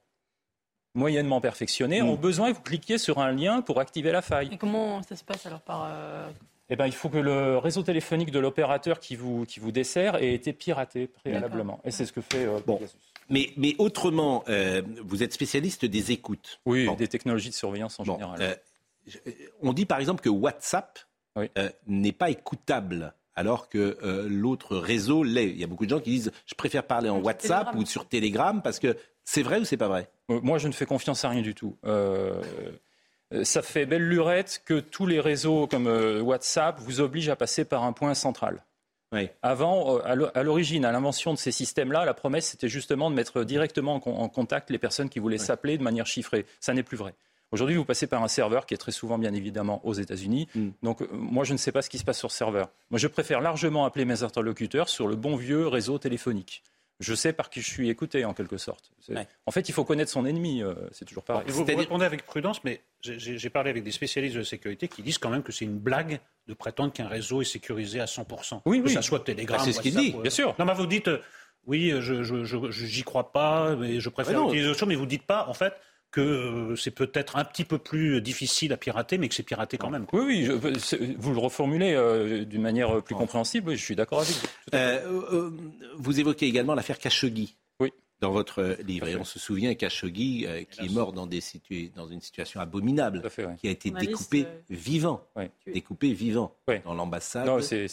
moyennement 0.94 1.42
perfectionnés, 1.42 2.02
ont 2.02 2.16
mm. 2.16 2.22
besoin 2.22 2.52
que 2.52 2.58
vous 2.58 2.64
cliquiez 2.64 2.98
sur 2.98 3.20
un 3.20 3.32
lien 3.32 3.62
pour 3.62 3.80
activer 3.80 4.12
la 4.12 4.22
faille. 4.22 4.50
Et 4.52 4.58
comment 4.58 5.02
ça 5.04 5.16
se 5.16 5.24
passe 5.24 5.46
alors 5.46 5.62
par... 5.62 5.90
Euh, 5.92 6.30
eh 6.70 6.76
ben, 6.78 6.86
il 6.86 6.94
faut 6.94 7.10
que 7.10 7.18
le 7.18 7.58
réseau 7.58 7.84
téléphonique 7.84 8.32
de 8.32 8.40
l'opérateur 8.40 9.00
qui 9.00 9.18
vous, 9.18 9.46
qui 9.46 9.60
vous 9.60 9.72
dessert 9.72 10.16
ait 10.16 10.34
été 10.34 10.54
piraté 10.54 11.08
préalablement. 11.08 11.82
Et 11.84 11.92
c'est 11.92 12.06
ce 12.06 12.14
que 12.14 12.22
fait 12.22 12.46
euh, 12.46 12.60
bon. 12.66 12.80
Mais, 13.30 13.52
mais 13.58 13.76
autrement, 13.78 14.44
euh, 14.48 14.82
vous 15.04 15.22
êtes 15.22 15.34
spécialiste 15.34 15.86
des 15.86 16.12
écoutes. 16.12 16.62
Oui, 16.66 16.88
des 16.98 17.10
technologies 17.10 17.50
de 17.50 17.56
surveillance 17.56 18.00
en 18.00 18.06
général. 18.06 18.58
on 19.62 19.74
dit 19.74 19.86
par 19.86 20.00
exemple 20.00 20.22
que 20.22 20.30
WhatsApp 20.30 21.00
n'est 21.88 22.12
pas 22.14 22.30
écoutable 22.30 23.14
alors 23.36 23.68
que 23.68 23.98
l'autre 24.30 24.78
réseau 24.78 25.24
l'est. 25.24 25.50
Il 25.50 25.58
y 25.58 25.64
a 25.64 25.68
beaucoup 25.68 25.86
de 25.86 25.90
gens 25.90 26.00
qui 26.00 26.12
disent 26.12 26.32
je 26.46 26.56
préfère 26.56 26.84
parler 26.84 27.10
en 27.10 27.20
WhatsApp 27.20 27.76
ou 27.76 27.86
sur 27.86 28.08
Telegram 28.08 28.62
parce 28.62 28.80
que 28.80 28.96
c'est 29.24 29.44
vrai 29.44 29.60
ou 29.60 29.66
c'est 29.66 29.78
pas 29.78 29.88
vrai? 29.88 30.10
Moi, 30.42 30.58
je 30.58 30.68
ne 30.68 30.74
fais 30.74 30.86
confiance 30.86 31.26
à 31.26 31.30
rien 31.30 31.42
du 31.42 31.56
tout. 31.56 31.78
Euh, 31.86 32.42
ça 33.44 33.62
fait 33.62 33.86
belle 33.86 34.08
lurette 34.08 34.62
que 34.66 34.80
tous 34.80 35.06
les 35.06 35.20
réseaux 35.20 35.68
comme 35.68 35.88
euh, 35.88 36.22
WhatsApp 36.22 36.80
vous 36.80 37.02
obligent 37.02 37.30
à 37.30 37.36
passer 37.36 37.66
par 37.66 37.84
un 37.84 37.94
point 37.94 38.14
central. 38.14 38.64
Avant, 39.42 39.98
à 40.00 40.44
l'origine, 40.44 40.86
à 40.86 40.92
l'invention 40.94 41.34
de 41.34 41.38
ces 41.38 41.52
systèmes-là, 41.52 42.06
la 42.06 42.14
promesse, 42.14 42.48
c'était 42.48 42.70
justement 42.70 43.12
de 43.12 43.16
mettre 43.16 43.44
directement 43.44 43.96
en 43.96 44.30
contact 44.30 44.70
les 44.70 44.78
personnes 44.78 45.10
qui 45.10 45.20
voulaient 45.20 45.38
s'appeler 45.38 45.78
de 45.78 45.84
manière 45.84 46.08
chiffrée. 46.08 46.46
Ça 46.62 46.74
n'est 46.74 46.82
plus 46.82 46.96
vrai. 46.96 47.14
Aujourd'hui, 47.52 47.76
vous 47.76 47.84
passez 47.84 48.08
par 48.08 48.24
un 48.24 48.30
serveur 48.30 48.66
qui 48.66 48.74
est 48.74 48.78
très 48.78 48.94
souvent, 48.94 49.18
bien 49.18 49.34
évidemment, 49.34 49.86
aux 49.86 49.94
États-Unis. 49.94 50.48
Mm. 50.56 50.70
Donc, 50.84 51.02
moi, 51.12 51.44
je 51.44 51.52
ne 51.52 51.58
sais 51.58 51.74
pas 51.74 51.82
ce 51.82 51.90
qui 51.90 51.98
se 51.98 52.06
passe 52.06 52.20
sur 52.20 52.32
serveur. 52.32 52.70
Moi, 52.90 52.98
je 52.98 53.08
préfère 53.08 53.42
largement 53.42 53.84
appeler 53.84 54.06
mes 54.06 54.24
interlocuteurs 54.24 54.88
sur 54.88 55.08
le 55.08 55.18
bon 55.18 55.36
vieux 55.36 55.68
réseau 55.68 55.98
téléphonique 55.98 56.64
je 57.02 57.16
sais 57.16 57.34
par 57.34 57.50
qui 57.50 57.62
je 57.62 57.70
suis 57.70 57.90
écouté, 57.90 58.24
en 58.26 58.34
quelque 58.34 58.58
sorte. 58.58 58.92
En 59.46 59.52
fait, 59.52 59.68
il 59.68 59.72
faut 59.74 59.84
connaître 59.84 60.12
son 60.12 60.26
ennemi, 60.26 60.64
euh, 60.64 60.74
c'est 60.92 61.06
toujours 61.06 61.24
pareil. 61.24 61.46
vous, 61.48 61.64
répondez 61.64 62.06
avec 62.06 62.26
prudence, 62.26 62.64
mais 62.64 62.82
j'ai 63.02 63.50
parlé 63.50 63.70
avec 63.70 63.84
des 63.84 63.92
spécialistes 63.92 64.36
de 64.36 64.40
la 64.40 64.46
sécurité 64.46 64.88
qui 64.88 65.02
disent 65.02 65.18
quand 65.18 65.30
même 65.30 65.44
que 65.44 65.52
c'est 65.52 65.66
une 65.66 65.80
blague 65.80 66.20
de 66.48 66.54
prétendre 66.54 66.94
qu'un 66.94 67.08
réseau 67.08 67.42
est 67.42 67.46
sécurisé 67.46 68.00
à 68.00 68.06
100%. 68.06 68.62
Oui, 68.66 68.78
oui. 68.78 68.84
Que 68.84 68.90
ça 68.90 69.02
soit 69.02 69.20
Telegram, 69.22 69.58
bah, 69.58 69.66
c'est 69.66 69.74
ce 69.74 69.82
qu'il 69.82 69.96
dit, 69.96 70.14
bien 70.14 70.32
sûr. 70.32 70.56
Non, 70.60 70.66
mais 70.66 70.74
vous 70.74 70.86
dites, 70.86 71.08
euh, 71.08 71.20
oui, 71.66 71.94
je 72.00 72.96
n'y 72.98 73.04
crois 73.04 73.32
pas, 73.32 73.76
mais 73.76 74.00
je 74.00 74.10
préfère 74.10 74.40
ah 74.40 74.48
utiliser 74.48 74.70
autre 74.70 74.80
chose, 74.80 74.90
mais 74.90 74.96
vous 74.96 75.06
ne 75.06 75.10
dites 75.10 75.26
pas, 75.26 75.48
en 75.48 75.54
fait, 75.54 75.74
que 76.12 76.22
euh, 76.22 76.76
c'est 76.76 76.92
peut-être 76.92 77.38
un 77.38 77.46
petit 77.46 77.64
peu 77.64 77.78
plus 77.78 78.22
difficile 78.22 78.74
à 78.74 78.78
pirater, 78.78 79.18
mais 79.18 79.30
que 79.30 79.36
c'est 79.36 79.44
piraté 79.44 79.78
quand 79.78 79.90
même. 79.90 80.06
Oui, 80.14 80.48
oui, 80.50 81.16
vous 81.18 81.34
le 81.34 81.40
reformulez 81.40 81.94
euh, 81.94 82.44
d'une 82.44 82.62
manière 82.62 83.02
plus 83.02 83.16
compréhensible, 83.16 83.76
je 83.76 83.84
suis 83.84 83.96
d'accord 83.96 84.22
avec 84.22 84.34
vous. 84.34 84.48
Euh, 84.74 85.50
vous 85.96 86.20
évoquez 86.20 86.48
également 86.48 86.76
l'affaire 86.76 87.00
Khashoggi. 87.00 87.56
Oui. 87.80 87.92
Dans 88.20 88.32
votre 88.32 88.78
livre, 88.86 89.08
et 89.08 89.16
on 89.16 89.24
se 89.24 89.40
souvient 89.40 89.74
Khashoggi, 89.74 90.46
qui 90.70 90.86
est 90.86 90.94
mort 90.94 91.12
dans, 91.12 91.26
des 91.26 91.42
dans 91.96 92.08
une 92.08 92.22
situation 92.22 92.60
abominable, 92.60 93.24
qui 93.58 93.68
a 93.68 93.72
été 93.72 93.90
découpé 93.90 94.46
vivant, 94.70 95.26
découpé 95.66 96.14
vivant 96.14 96.56
dans 96.86 96.94
l'ambassade. 96.94 97.48
Non, 97.48 97.62
c'est, 97.62 97.88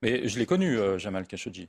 mais 0.00 0.28
je 0.28 0.38
l'ai 0.38 0.46
connu, 0.46 0.78
Jamal 0.98 1.26
Khashoggi. 1.26 1.68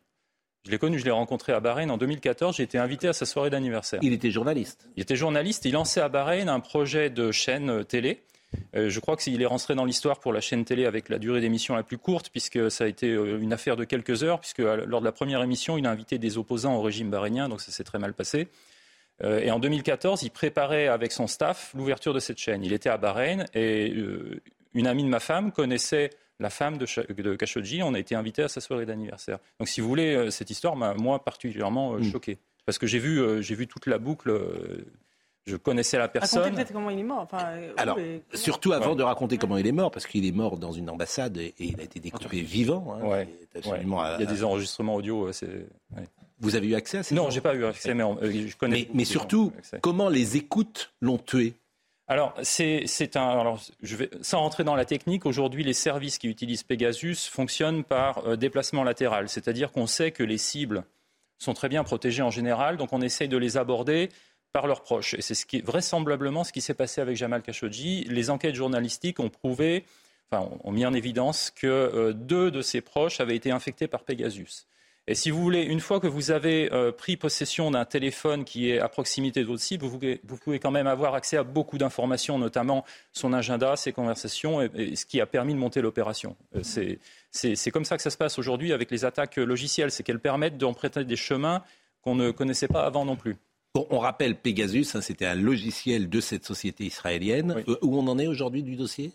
Je 0.65 0.71
l'ai 0.71 0.77
connu, 0.77 0.99
je 0.99 1.05
l'ai 1.05 1.11
rencontré 1.11 1.53
à 1.53 1.59
Bahreïn 1.59 1.89
en 1.89 1.97
2014. 1.97 2.57
J'ai 2.57 2.63
été 2.63 2.77
invité 2.77 3.07
à 3.07 3.13
sa 3.13 3.25
soirée 3.25 3.49
d'anniversaire. 3.49 3.99
Il 4.03 4.13
était 4.13 4.31
journaliste. 4.31 4.87
Il 4.97 5.03
était 5.03 5.15
journaliste. 5.15 5.65
Il 5.65 5.71
lançait 5.71 6.01
à 6.01 6.09
Bahreïn 6.09 6.49
un 6.49 6.59
projet 6.59 7.09
de 7.09 7.31
chaîne 7.31 7.69
euh, 7.69 7.83
télé. 7.83 8.23
Euh, 8.75 8.89
je 8.89 8.99
crois 8.99 9.15
qu'il 9.15 9.41
est 9.41 9.45
rentré 9.45 9.75
dans 9.75 9.85
l'histoire 9.85 10.19
pour 10.19 10.33
la 10.33 10.41
chaîne 10.41 10.65
télé 10.65 10.85
avec 10.85 11.07
la 11.07 11.17
durée 11.17 11.39
d'émission 11.39 11.75
la 11.75 11.83
plus 11.83 11.97
courte, 11.97 12.29
puisque 12.29 12.69
ça 12.69 12.83
a 12.83 12.87
été 12.87 13.07
euh, 13.07 13.39
une 13.39 13.53
affaire 13.53 13.77
de 13.77 13.85
quelques 13.85 14.23
heures, 14.23 14.39
puisque 14.39 14.59
lors 14.59 14.99
de 14.99 15.05
la 15.05 15.11
première 15.11 15.41
émission, 15.41 15.77
il 15.77 15.85
a 15.85 15.91
invité 15.91 16.17
des 16.17 16.37
opposants 16.37 16.75
au 16.75 16.81
régime 16.81 17.09
bahreïnien, 17.09 17.47
donc 17.47 17.61
ça 17.61 17.71
s'est 17.71 17.83
très 17.83 17.99
mal 17.99 18.13
passé. 18.13 18.47
et 19.23 19.51
en 19.51 19.59
2014, 19.59 20.23
il 20.23 20.31
préparait 20.31 20.87
avec 20.87 21.11
son 21.11 21.27
staff 21.27 21.73
l'ouverture 21.75 22.13
de 22.13 22.19
cette 22.19 22.37
chaîne. 22.37 22.63
Il 22.63 22.73
était 22.73 22.89
à 22.89 22.97
Bahreïn 22.97 23.45
et 23.53 23.93
une 24.73 24.87
amie 24.87 25.03
de 25.03 25.09
ma 25.09 25.19
femme 25.19 25.51
connaissait 25.51 26.09
la 26.39 26.49
femme 26.49 26.77
de, 26.77 26.85
de 27.21 27.35
Khashoggi, 27.35 27.83
on 27.83 27.93
a 27.93 27.99
été 27.99 28.15
invité 28.15 28.43
à 28.43 28.47
sa 28.47 28.61
soirée 28.61 28.85
d'anniversaire. 28.85 29.39
Donc 29.59 29.67
si 29.67 29.81
vous 29.81 29.87
voulez, 29.87 30.15
euh, 30.15 30.29
cette 30.29 30.49
histoire 30.49 30.75
m'a 30.75 30.93
moi 30.93 31.23
particulièrement 31.23 31.93
euh, 31.93 31.99
mm. 31.99 32.11
choqué. 32.11 32.37
Parce 32.65 32.77
que 32.77 32.87
j'ai 32.87 32.99
vu, 32.99 33.19
euh, 33.19 33.41
j'ai 33.41 33.55
vu 33.55 33.67
toute 33.67 33.87
la 33.87 33.97
boucle. 33.97 34.31
je 35.45 35.55
connaissais 35.55 35.97
la 35.97 36.07
personne. 36.07 36.39
Racontez 36.39 36.55
peut-être 36.55 36.73
comment 36.73 36.89
il 36.89 36.99
est 36.99 37.03
mort. 37.03 37.27
Alors, 37.77 37.97
surtout 38.33 38.73
avant 38.73 38.95
de 38.95 39.03
raconter 39.03 39.37
comment 39.37 39.57
il 39.57 39.67
est 39.67 39.71
mort, 39.71 39.91
parce 39.91 40.07
qu'il 40.07 40.25
est 40.25 40.31
mort 40.31 40.57
dans 40.57 40.71
une 40.71 40.89
ambassade 40.89 41.37
et, 41.37 41.53
il 41.59 41.79
a 41.79 41.83
été 41.83 41.99
découpé 41.99 42.41
vivant. 42.41 42.95
Hein, 43.01 43.25
il 43.55 43.89
y 43.89 44.23
a 44.23 44.25
des 44.25 44.43
enregistrements 44.43 44.95
audio. 44.95 45.29
Vous 46.41 46.55
avez 46.55 46.67
eu 46.67 46.75
accès 46.75 46.99
à 46.99 47.03
ces 47.03 47.15
Non, 47.15 47.29
j'ai 47.29 47.41
pas 47.41 47.53
eu 47.53 47.65
accès, 47.65 47.93
mais 47.93 48.03
je 48.21 48.55
connais. 48.55 48.87
Mais, 48.89 48.89
mais 48.93 49.05
surtout, 49.05 49.51
comment 49.81 50.07
les 50.07 50.37
écoutes 50.37 50.93
l'ont 51.01 51.17
tué? 51.17 51.55
Alors, 52.09 52.33
sans 54.21 54.39
rentrer 54.39 54.63
dans 54.63 54.75
la 54.75 54.85
technique, 54.85 55.27
aujourd'hui, 55.27 55.63
les 55.63 55.73
services 55.73 56.17
qui 56.17 56.27
utilisent 56.27 56.63
Pegasus 56.63 57.29
fonctionnent 57.29 57.83
par 57.83 58.25
euh, 58.25 58.35
déplacement 58.35 58.83
latéral. 58.83 59.29
C'est-à-dire 59.29 59.71
qu'on 59.71 59.85
sait 59.85 60.09
que 60.09 60.23
les 60.23 60.39
cibles 60.39 60.85
sont 61.37 61.53
très 61.53 61.69
bien 61.69 61.83
protégées 61.83 62.23
en 62.23 62.31
général, 62.31 62.77
donc 62.77 62.93
on 62.93 63.01
essaye 63.01 63.27
de 63.27 63.37
les 63.37 63.57
aborder 63.57 64.09
par 64.53 64.65
leurs 64.65 64.81
proches. 64.81 65.13
Et 65.13 65.21
c'est 65.21 65.61
vraisemblablement 65.61 66.43
ce 66.43 66.51
qui 66.51 66.61
s'est 66.61 66.73
passé 66.73 66.99
avec 66.99 67.15
Jamal 67.15 67.43
Khashoggi. 67.43 68.05
Les 68.05 68.31
enquêtes 68.31 68.55
journalistiques 68.55 69.19
ont 69.19 69.29
prouvé, 69.29 69.85
enfin, 70.31 70.49
ont 70.63 70.71
mis 70.71 70.87
en 70.87 70.95
évidence 70.95 71.51
que 71.51 71.67
euh, 71.67 72.13
deux 72.13 72.49
de 72.49 72.63
ses 72.63 72.81
proches 72.81 73.19
avaient 73.19 73.35
été 73.35 73.51
infectés 73.51 73.87
par 73.87 74.01
Pegasus. 74.01 74.65
Et 75.09 75.15
si 75.15 75.31
vous 75.31 75.41
voulez, 75.41 75.63
une 75.63 75.79
fois 75.79 75.99
que 75.99 76.05
vous 76.05 76.29
avez 76.29 76.71
euh, 76.71 76.91
pris 76.91 77.17
possession 77.17 77.71
d'un 77.71 77.83
téléphone 77.83 78.45
qui 78.45 78.69
est 78.69 78.77
à 78.77 78.87
proximité 78.87 79.41
de 79.41 79.47
votre 79.47 79.59
cible, 79.59 79.83
vous 79.83 79.97
pouvez, 80.37 80.59
quand 80.59 80.69
même 80.69 80.85
avoir 80.85 81.15
accès 81.15 81.35
à 81.35 81.41
beaucoup 81.43 81.79
d'informations, 81.79 82.37
notamment 82.37 82.85
son 83.11 83.33
agenda, 83.33 83.75
ses 83.75 83.91
conversations, 83.91 84.61
et, 84.61 84.95
ce 84.95 85.07
qui 85.07 85.19
a 85.19 85.25
permis 85.25 85.55
de 85.55 85.57
monter 85.57 85.81
l'opération. 85.81 86.35
Euh, 86.55 86.61
c'est 87.31 87.71
comme 87.71 87.85
ça 87.85 87.97
que 87.97 88.03
ça 88.03 88.11
se 88.11 88.17
passe 88.17 88.37
aujourd'hui 88.37 88.71
avec 88.71 88.91
les 88.91 89.03
attaques 89.03 89.37
logicielles, 89.37 89.89
c'est 89.89 90.03
qu'elles 90.03 90.19
permettent 90.19 90.59
d'emprunter 90.59 91.03
des 91.03 91.15
chemins 91.15 91.63
qu'on 92.03 92.13
ne 92.13 92.29
connaissait 92.29 92.67
pas 92.67 92.83
avant 92.83 93.03
non 93.03 93.15
plus. 93.15 93.35
Bon, 93.73 93.87
on 93.89 93.97
rappelle 93.97 94.35
Pegasus, 94.35 94.85
hein, 94.93 95.01
c'était 95.01 95.25
un 95.25 95.35
logiciel 95.35 96.07
de 96.07 96.19
cette 96.21 96.45
société 96.45 96.85
israélienne. 96.85 97.63
Euh, 97.67 97.77
où 97.81 97.97
on 97.97 98.07
en 98.07 98.19
est 98.19 98.27
aujourd'hui 98.27 98.61
du 98.61 98.75
dossier? 98.75 99.11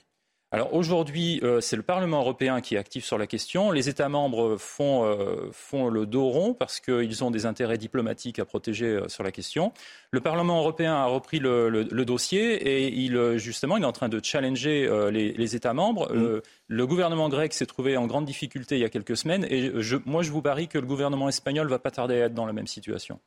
Alors 0.55 0.73
aujourd'hui, 0.73 1.41
euh, 1.43 1.61
c'est 1.61 1.75
le 1.75 1.83
Parlement 1.83 2.21
européen 2.21 2.61
qui 2.61 2.77
est 2.77 2.79
actif 2.79 3.05
sur 3.05 3.19
la 3.19 3.27
question. 3.27 3.73
Les 3.73 3.89
États 3.89 4.09
membres 4.09 4.57
font, 4.57 5.05
euh, 5.05 5.49
font 5.51 5.89
le 5.89 6.07
dos 6.07 6.29
rond 6.29 6.55
parce 6.55 6.79
qu'ils 6.79 7.25
ont 7.25 7.33
des 7.33 7.45
intérêts 7.45 7.77
diplomatiques 7.77 8.39
à 8.39 8.45
protéger 8.45 8.87
euh, 8.87 9.09
sur 9.09 9.25
la 9.25 9.33
question. 9.33 9.73
Le 10.13 10.21
Parlement 10.21 10.61
européen 10.61 10.95
a 10.95 11.07
repris 11.07 11.41
le, 11.41 11.83
dossier 12.05 12.55
et 12.55 12.87
il, 12.87 13.37
justement, 13.37 13.79
il 13.79 13.83
est 13.83 13.87
en 13.87 13.91
train 13.91 14.09
de 14.09 14.21
challenger 14.23 14.89
les, 15.11 15.57
États 15.57 15.75
membres. 15.75 16.15
Mm. 16.15 16.41
le 16.69 16.87
gouvernement 16.87 17.29
grec 17.29 17.53
s'est 17.53 17.67
trouvé 17.67 17.97
en 17.97 18.07
grande 18.07 18.25
difficulté 18.25 18.77
il 18.77 18.81
y 18.81 18.85
a 18.85 18.91
quelques 18.91 19.17
semaines 19.17 19.45
et 19.51 19.73
je, 19.83 19.97
moi, 20.07 20.23
je 20.23 20.31
vous 20.31 20.41
parie 20.41 20.69
que 20.69 20.79
le 20.79 20.87
gouvernement 20.87 21.29
espagnol 21.29 21.67
va 21.67 21.81
pas 21.81 21.91
tarder 21.91 22.23
à 22.23 22.27
être 22.27 22.35
dans 22.35 22.47
la 22.47 22.53
même 22.53 22.69
situation 22.69 23.19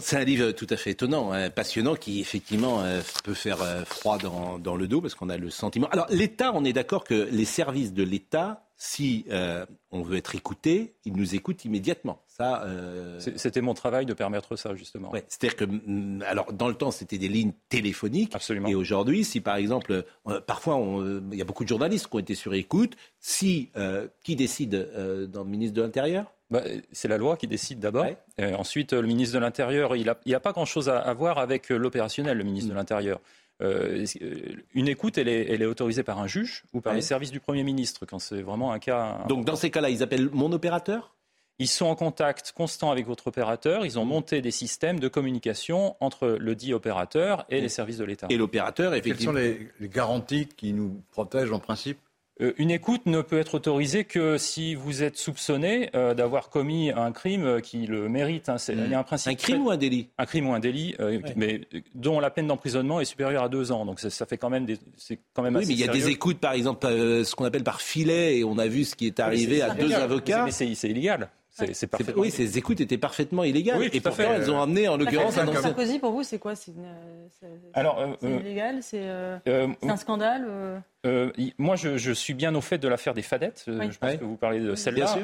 c'est 0.00 0.16
un 0.16 0.24
livre 0.24 0.52
tout 0.52 0.66
à 0.70 0.76
fait 0.76 0.92
étonnant, 0.92 1.32
hein, 1.32 1.50
passionnant, 1.50 1.94
qui 1.94 2.20
effectivement 2.20 2.82
euh, 2.82 3.02
peut 3.22 3.34
faire 3.34 3.60
euh, 3.62 3.84
froid 3.84 4.16
dans, 4.18 4.76
le 4.76 4.88
dos 4.88 5.02
parce 5.02 5.14
qu'on 5.14 5.28
a 5.28 5.36
le 5.36 5.50
sentiment. 5.50 5.88
Alors 5.88 6.06
l'État, 6.08 6.52
on 6.54 6.64
est 6.64 6.72
d'accord 6.72 7.04
que 7.04 7.28
les 7.30 7.44
services 7.44 7.92
de 7.92 8.02
l'État 8.02 8.63
si 8.76 9.24
euh, 9.30 9.64
on 9.92 10.02
veut 10.02 10.16
être 10.16 10.34
écouté, 10.34 10.94
il 11.04 11.14
nous 11.14 11.34
écoute 11.34 11.64
immédiatement. 11.64 12.22
Ça, 12.26 12.64
euh, 12.64 13.20
C'était 13.36 13.60
mon 13.60 13.74
travail 13.74 14.04
de 14.04 14.14
permettre 14.14 14.56
ça, 14.56 14.74
justement. 14.74 15.12
C'est-à-dire 15.28 15.56
que, 15.56 15.64
mm, 15.64 16.24
alors, 16.26 16.52
dans 16.52 16.68
le 16.68 16.74
temps, 16.74 16.90
c'était 16.90 17.18
des 17.18 17.28
lignes 17.28 17.52
téléphoniques. 17.68 18.34
Absolument. 18.34 18.68
Et 18.68 18.74
aujourd'hui, 18.74 19.24
si 19.24 19.40
par 19.40 19.56
exemple, 19.56 20.04
euh, 20.26 20.40
parfois, 20.40 20.80
il 21.30 21.38
y 21.38 21.42
a 21.42 21.44
beaucoup 21.44 21.62
de 21.62 21.68
journalistes 21.68 22.08
qui 22.08 22.16
ont 22.16 22.20
été 22.20 22.34
sur 22.34 22.54
écoute, 22.54 22.96
si, 23.20 23.70
qui 24.22 24.36
décide 24.36 24.90
dans 25.30 25.44
le 25.44 25.50
ministre 25.50 25.76
de 25.76 25.82
l'Intérieur? 25.82 26.30
Bah, 26.50 26.62
c'est 26.92 27.08
la 27.08 27.16
loi 27.16 27.36
qui 27.36 27.46
décide 27.46 27.78
d'abord. 27.78 28.06
Ensuite, 28.38 28.92
le 28.92 29.06
ministre 29.06 29.34
de 29.34 29.40
l'Intérieur, 29.40 29.96
il 29.96 30.12
n'y 30.26 30.34
a, 30.34 30.40
pas 30.40 30.52
grand-chose 30.52 30.88
à, 30.88 30.98
à, 30.98 31.14
voir 31.14 31.38
avec 31.38 31.68
l'opérationnel, 31.70 32.36
le 32.36 32.44
ministre 32.44 32.70
de 32.70 32.74
l'Intérieur. 32.74 33.20
Euh, 33.62 34.04
une 34.74 34.88
écoute, 34.88 35.16
elle 35.18 35.28
est, 35.28 35.66
autorisée 35.66 36.02
par 36.02 36.20
un 36.20 36.26
juge 36.26 36.64
ou 36.72 36.80
par 36.80 36.94
les 36.94 37.00
services 37.00 37.30
du 37.30 37.40
Premier 37.40 37.62
ministre, 37.62 38.06
quand 38.06 38.18
c'est 38.18 38.42
vraiment 38.42 38.72
un 38.72 38.78
cas. 38.78 39.24
Donc 39.28 39.44
dans 39.44 39.56
ces 39.56 39.70
cas-là, 39.70 39.90
ils 39.90 40.02
appellent 40.02 40.30
mon 40.32 40.52
opérateur? 40.52 41.14
Ils 41.60 41.68
sont 41.68 41.86
en 41.86 41.94
contact 41.94 42.50
constant 42.50 42.90
avec 42.90 43.06
votre 43.06 43.28
opérateur. 43.28 43.86
Ils 43.86 43.96
ont 43.96 44.04
monté 44.04 44.42
des 44.42 44.50
systèmes 44.50 44.98
de 44.98 45.06
communication 45.06 45.96
entre 46.00 46.36
le 46.40 46.56
dit 46.56 46.74
opérateur 46.74 47.46
et 47.48 47.60
les 47.60 47.68
services 47.68 47.98
de 47.98 48.04
l'État. 48.04 48.26
Et 48.28 48.36
l'opérateur, 48.36 48.92
effectivement. 48.92 49.34
Quelles 49.34 49.58
sont 49.58 49.64
les 49.78 49.88
garanties 49.88 50.48
qui 50.48 50.72
nous 50.72 51.00
protègent 51.12 51.52
en 51.52 51.60
principe? 51.60 51.98
euh, 51.98 52.13
une 52.40 52.70
écoute 52.72 53.06
ne 53.06 53.22
peut 53.22 53.38
être 53.38 53.54
autorisée 53.54 54.04
que 54.04 54.38
si 54.38 54.74
vous 54.74 55.04
êtes 55.04 55.16
soupçonné 55.16 55.90
euh, 55.94 56.14
d'avoir 56.14 56.50
commis 56.50 56.90
un 56.90 57.12
crime 57.12 57.60
qui 57.62 57.86
le 57.86 58.08
mérite. 58.08 58.48
Hein. 58.48 58.56
Il 58.68 58.90
y 58.90 58.94
a 58.94 58.98
un 58.98 59.04
principe. 59.04 59.32
Un 59.32 59.36
crime 59.36 59.66
ou 59.66 59.70
un 59.70 59.76
délit? 59.76 60.08
Un 60.18 60.26
crime 60.26 60.48
ou 60.48 60.52
un 60.52 60.58
délit, 60.58 60.96
euh, 60.98 61.20
mais 61.36 61.60
dont 61.94 62.18
la 62.18 62.30
peine 62.30 62.48
d'emprisonnement 62.48 63.00
est 63.00 63.04
supérieure 63.04 63.44
à 63.44 63.48
deux 63.48 63.70
ans. 63.70 63.84
Donc 63.86 64.00
ça, 64.00 64.26
fait 64.26 64.38
quand 64.38 64.50
même 64.50 64.66
des, 64.66 64.78
c'est 64.96 65.20
quand 65.32 65.42
même. 65.42 65.54
Oui, 65.54 65.64
mais 65.66 65.74
il 65.74 65.78
y 65.78 65.88
a 65.88 65.92
des 65.92 66.08
écoutes, 66.08 66.38
par 66.38 66.54
exemple, 66.54 66.86
ce 66.88 67.34
qu'on 67.36 67.44
appelle 67.44 67.64
par 67.64 67.80
filet, 67.80 68.38
et 68.38 68.44
on 68.44 68.58
a 68.58 68.66
vu 68.66 68.84
ce 68.84 68.96
qui 68.96 69.06
est 69.06 69.20
arrivé 69.20 69.62
à 69.62 69.70
deux 69.70 69.92
avocats. 69.92 70.44
Mais 70.44 70.50
c'est 70.50 70.88
illégal. 70.88 71.30
C'est, 71.56 71.88
oui, 72.16 72.32
ces 72.32 72.58
écoutes 72.58 72.80
étaient 72.80 72.98
parfaitement 72.98 73.44
illégales. 73.44 73.88
et 73.92 74.00
pourtant, 74.00 74.34
elles 74.34 74.50
ont 74.50 74.60
amené, 74.60 74.88
en 74.88 74.96
l'occurrence, 74.96 75.38
un 75.38 75.52
Sarkozy, 75.54 75.98
pour 75.98 76.10
vous, 76.10 76.22
c'est 76.22 76.38
quoi? 76.38 76.54
C'est, 76.56 76.72
Alors, 77.72 78.16
illégal 78.22 78.82
C'est, 78.82 79.08
un 79.46 79.96
scandale 79.96 80.82
euh, 81.04 81.30
moi, 81.58 81.76
je, 81.76 82.12
suis 82.12 82.34
bien 82.34 82.54
au 82.54 82.60
fait 82.60 82.78
de 82.78 82.88
l'affaire 82.88 83.14
des 83.14 83.22
fadettes. 83.22 83.64
Euh, 83.68 83.90
je 83.90 83.98
pense 83.98 84.16
que 84.16 84.24
vous 84.24 84.36
parlez 84.36 84.60
de 84.60 84.74
celle-là. 84.74 85.16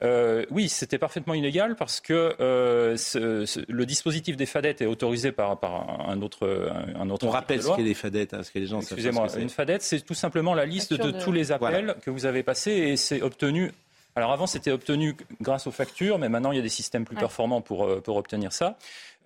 Euh, 0.00 0.44
oui, 0.50 0.68
c'était 0.68 0.98
parfaitement 0.98 1.34
illégal 1.34 1.74
parce 1.74 2.00
que 2.00 2.34
le 2.38 3.86
dispositif 3.86 4.36
des 4.36 4.46
fadettes 4.46 4.82
est 4.82 4.86
autorisé 4.86 5.32
par, 5.32 5.58
un 6.08 6.20
autre. 6.22 6.46
Un, 6.94 7.10
autre 7.10 7.26
On 7.26 7.30
rappelle 7.30 7.62
ce 7.62 7.74
qu'est 7.74 7.82
les 7.82 7.94
fadettes, 7.94 8.34
hein, 8.34 8.40
que 8.42 8.58
les 8.58 8.66
gens 8.66 8.80
Excusez-moi, 8.80 9.26
une 9.38 9.48
fadette, 9.48 9.82
c'est 9.82 10.00
tout 10.00 10.14
simplement 10.14 10.54
la 10.54 10.66
liste 10.66 10.94
de, 10.94 11.10
tous 11.10 11.32
les 11.32 11.52
appels 11.52 11.96
que 12.02 12.10
vous 12.10 12.26
avez 12.26 12.42
passés 12.42 12.72
et 12.72 12.96
c'est 12.96 13.22
obtenu 13.22 13.72
alors 14.18 14.32
avant, 14.32 14.46
c'était 14.46 14.70
obtenu 14.70 15.16
grâce 15.40 15.66
aux 15.66 15.70
factures, 15.70 16.18
mais 16.18 16.28
maintenant, 16.28 16.52
il 16.52 16.56
y 16.56 16.58
a 16.58 16.62
des 16.62 16.68
systèmes 16.68 17.04
plus 17.04 17.16
performants 17.16 17.60
pour, 17.60 18.02
pour 18.02 18.16
obtenir 18.16 18.52
ça. 18.52 18.76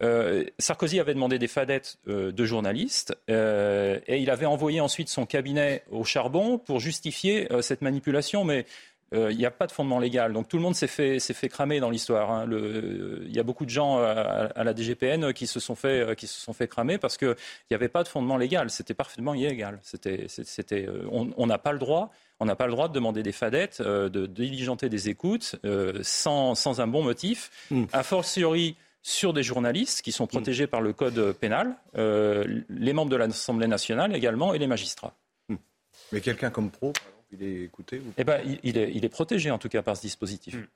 Euh, 0.03 0.45
Sarkozy 0.59 0.99
avait 0.99 1.15
demandé 1.15 1.39
des 1.39 1.49
fadettes 1.49 1.99
euh, 2.09 2.33
de 2.33 2.45
journalistes 2.45 3.17
euh, 3.31 4.01
et 4.07 4.19
il 4.19 4.31
avait 4.31 4.47
envoyé 4.47 4.81
ensuite 4.81 5.09
son 5.09 5.27
cabinet 5.27 5.85
au 5.91 6.03
charbon 6.03 6.59
pour 6.59 6.81
justifier 6.81 7.49
cette 7.61 7.83
manipulation, 7.83 8.45
mais 8.45 8.67
il 9.13 9.37
n'y 9.37 9.47
a 9.47 9.51
pas 9.51 9.67
de 9.67 9.73
fondement 9.73 9.99
légal. 9.99 10.33
Donc 10.33 10.49
tout 10.49 10.57
le 10.57 10.63
monde 10.63 10.75
s'est 10.75 10.87
fait, 10.87 11.19
fait 11.21 11.49
cramer 11.49 11.81
dans 11.81 11.91
l'histoire. 11.91 12.31
Hein. 12.31 12.47
Il 12.51 13.35
y 13.35 13.39
a 13.39 13.43
beaucoup 13.43 13.65
de 13.65 13.71
gens 13.71 13.99
à, 13.99 14.65
la 14.65 14.75
DGPN 14.75 15.33
qui 15.33 15.47
se 15.47 15.61
sont 15.61 15.75
fait, 15.75 16.17
qui 16.17 16.27
se 16.27 16.41
sont 16.41 16.53
fait 16.53 16.69
cramer 16.69 16.99
parce 16.99 17.17
qu'il 17.17 17.37
n'y 17.71 17.75
avait 17.75 17.89
pas 17.89 18.03
de 18.03 18.09
fondement 18.09 18.37
légal. 18.37 18.71
C'était 18.71 18.95
parfaitement 18.95 19.35
illégal. 19.35 19.79
C'était, 19.83 20.89
on 21.11 21.47
n'a 21.47 21.59
pas 21.59 21.73
le 21.73 21.79
droit. 21.79 22.11
On 22.41 22.45
n'a 22.45 22.57
pas 22.57 22.67
le 22.67 22.73
droit 22.73 22.89
de 22.89 22.93
demander 22.93 23.23
des 23.23 23.33
fadettes, 23.33 23.83
de, 23.83 24.27
diligenter 24.27 24.89
des 24.89 25.09
écoutes 25.09 25.57
sans, 26.03 26.55
sans, 26.55 26.81
un 26.81 26.87
bon 26.87 27.03
motif. 27.03 27.51
Mm. 27.71 27.85
A 27.93 28.03
fortiori, 28.03 28.77
sur 29.03 29.33
des 29.33 29.43
journalistes 29.43 30.03
qui 30.03 30.13
sont 30.13 30.27
protégés 30.27 30.67
par 30.67 30.81
le 30.81 30.93
code 30.93 31.33
pénal, 31.33 31.75
euh, 31.97 32.63
les 32.69 32.93
membres 32.93 33.11
de 33.11 33.17
l'Assemblée 33.17 33.67
nationale 33.67 34.15
également 34.15 34.55
et 34.55 34.59
les 34.59 34.69
magistrats. 34.69 35.15
Hmm. 35.49 35.57
Mais 36.13 36.21
quelqu'un 36.21 36.51
comme 36.51 36.71
Pro, 36.71 36.93
il 37.33 37.43
est 37.43 37.63
écouté 37.63 38.01
eh 38.19 38.25
ben, 38.25 38.41
il, 38.63 38.79
est, 38.79 38.93
il, 38.95 39.05
est, 39.05 39.09
protégé 39.09 39.51
en 39.51 39.59
tout 39.59 39.69
cas 39.69 39.83
par 39.83 39.97
ce 39.97 40.03
dispositif. 40.03 40.55
Hmm. 40.55 40.67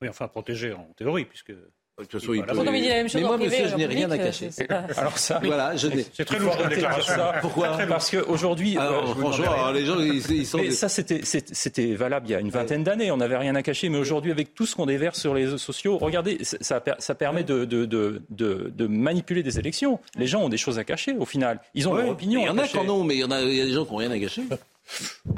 Oui, 0.00 0.08
enfin 0.08 0.28
protégé 0.28 0.72
en 0.72 0.88
théorie, 0.96 1.24
puisque 1.24 1.52
de 1.98 2.04
toute 2.04 2.20
façon, 2.20 2.32
il 2.32 2.42
peut... 2.42 2.54
il 2.56 2.82
dit 2.82 2.88
la 2.88 2.94
même 2.94 3.08
chose 3.08 3.20
mais 3.20 3.28
moi, 3.28 3.36
monsieur, 3.36 3.68
je 3.68 3.76
n'ai 3.76 3.86
rien 3.86 4.10
à 4.10 4.16
cacher. 4.16 4.48
Alors 4.96 5.18
ça, 5.18 5.40
voilà, 5.44 5.76
je 5.76 5.88
n'ai. 5.88 6.06
C'est 6.14 6.24
très 6.24 6.38
lourd 6.38 6.56
comme 6.56 6.68
déclaration. 6.68 7.12
Pourquoi 7.42 7.76
Parce 7.88 8.10
qu'aujourd'hui, 8.10 8.78
euh, 8.78 9.06
franchement, 9.14 9.70
les 9.70 9.84
gens, 9.84 10.00
ils, 10.00 10.46
sont. 10.46 10.58
Mais 10.58 10.70
ça, 10.70 10.88
c'était 10.88 11.94
valable 11.94 12.28
il 12.28 12.32
y 12.32 12.34
a 12.34 12.40
une 12.40 12.50
vingtaine 12.50 12.82
d'années. 12.82 13.10
On 13.10 13.18
n'avait 13.18 13.36
rien 13.36 13.54
à 13.54 13.62
cacher. 13.62 13.90
Mais 13.90 13.98
aujourd'hui, 13.98 14.32
avec 14.32 14.54
tout 14.54 14.64
ce 14.64 14.74
qu'on 14.74 14.86
déverse 14.86 15.20
sur 15.20 15.34
les 15.34 15.44
réseaux 15.44 15.58
sociaux, 15.58 15.98
regardez, 15.98 16.38
ça, 16.42 16.82
ça 16.98 17.14
permet 17.14 17.44
de, 17.44 17.64
de, 17.66 17.84
de, 17.84 18.22
de, 18.30 18.86
manipuler 18.86 19.42
des 19.42 19.58
élections. 19.58 20.00
Les 20.16 20.26
gens 20.26 20.42
ont 20.42 20.48
des 20.48 20.56
choses 20.56 20.78
à 20.78 20.84
cacher. 20.84 21.14
Au 21.18 21.26
final, 21.26 21.60
ils 21.74 21.88
ont 21.88 21.94
leur 21.94 22.08
opinion. 22.08 22.40
Il 22.40 22.46
y 22.46 22.48
en 22.48 22.58
a 22.58 22.66
qui 22.66 22.78
en 22.78 22.88
ont, 22.88 23.04
mais 23.04 23.16
il 23.16 23.20
y 23.20 23.24
en 23.24 23.30
a, 23.30 23.42
il 23.42 23.54
y 23.54 23.60
a 23.60 23.66
des 23.66 23.72
gens 23.72 23.84
qui 23.84 23.92
n'ont 23.92 23.98
rien 23.98 24.10
à 24.10 24.18
cacher. 24.18 24.42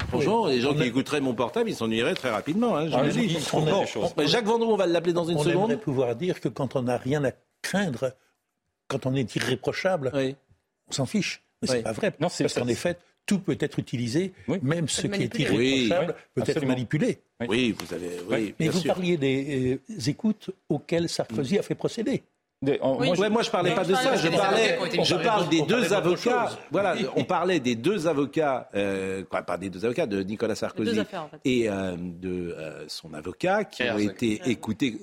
Franchement, 0.09 0.47
les 0.47 0.61
gens 0.61 0.73
qui 0.73 0.83
écouteraient 0.83 1.21
mon 1.21 1.33
portable, 1.33 1.69
ils 1.69 1.75
s'ennuieraient 1.75 2.15
très 2.15 2.29
rapidement. 2.29 2.75
Hein, 2.75 2.89
je 2.89 2.95
ah, 2.95 3.07
dis. 3.07 4.27
Jacques 4.27 4.45
Vendroux, 4.45 4.73
on 4.73 4.77
va 4.77 4.85
l'appeler 4.85 5.13
dans 5.13 5.25
une 5.25 5.39
seconde. 5.39 5.71
On 5.71 5.77
pouvoir 5.77 6.15
dire 6.15 6.41
que 6.41 6.49
quand 6.49 6.75
on 6.75 6.83
n'a 6.83 6.97
rien 6.97 7.23
à 7.23 7.31
craindre, 7.61 8.13
quand 8.87 9.05
on 9.05 9.15
est 9.15 9.35
irréprochable, 9.35 10.11
on 10.87 10.91
s'en 10.91 11.05
fiche. 11.05 11.43
Mais 11.61 11.67
c'est 11.67 11.83
pas 11.83 11.93
vrai. 11.93 12.13
Non, 12.19 12.27
parce 12.27 12.53
qu'en 12.53 12.67
effet, 12.67 12.97
tout 13.25 13.39
peut 13.39 13.57
être 13.59 13.79
utilisé, 13.79 14.33
même 14.61 14.87
ce 14.87 15.07
qui 15.07 15.23
est 15.23 15.39
irréprochable 15.39 16.15
peut 16.33 16.43
être 16.45 16.65
manipulé. 16.65 17.19
Oui, 17.47 17.75
vous 17.77 17.93
avez. 17.93 18.55
Mais 18.59 18.67
vous 18.67 18.81
parliez 18.83 19.17
des 19.17 19.79
euh, 19.87 20.09
écoutes 20.09 20.51
auxquelles 20.69 21.09
Sarkozy 21.09 21.57
a 21.59 21.63
fait 21.63 21.75
procéder 21.75 22.23
moi, 22.81 23.43
je 23.43 23.49
parlais 23.49 23.73
pas 23.73 23.83
de 23.83 23.93
ça. 23.93 24.15
Je 24.15 24.29
parlais, 24.29 24.77
je 25.03 25.15
parle 25.15 25.49
des 25.49 25.61
deux 25.61 25.93
avocats. 25.93 26.51
Voilà, 26.71 26.95
on 27.15 27.23
parlait 27.23 27.59
des 27.59 27.75
deux 27.75 28.07
avocats, 28.07 28.69
euh, 28.75 29.23
pas 29.23 29.57
des 29.57 29.69
deux 29.69 29.85
avocats, 29.85 30.05
de 30.07 30.21
Nicolas 30.23 30.55
Sarkozy 30.55 30.99
et 31.45 31.69
euh, 31.69 31.95
de 31.97 32.55
euh, 32.57 32.85
son 32.87 33.13
avocat 33.13 33.63
qui 33.63 33.83
ont 33.83 33.99
été 33.99 34.41
écoutés, 34.45 34.97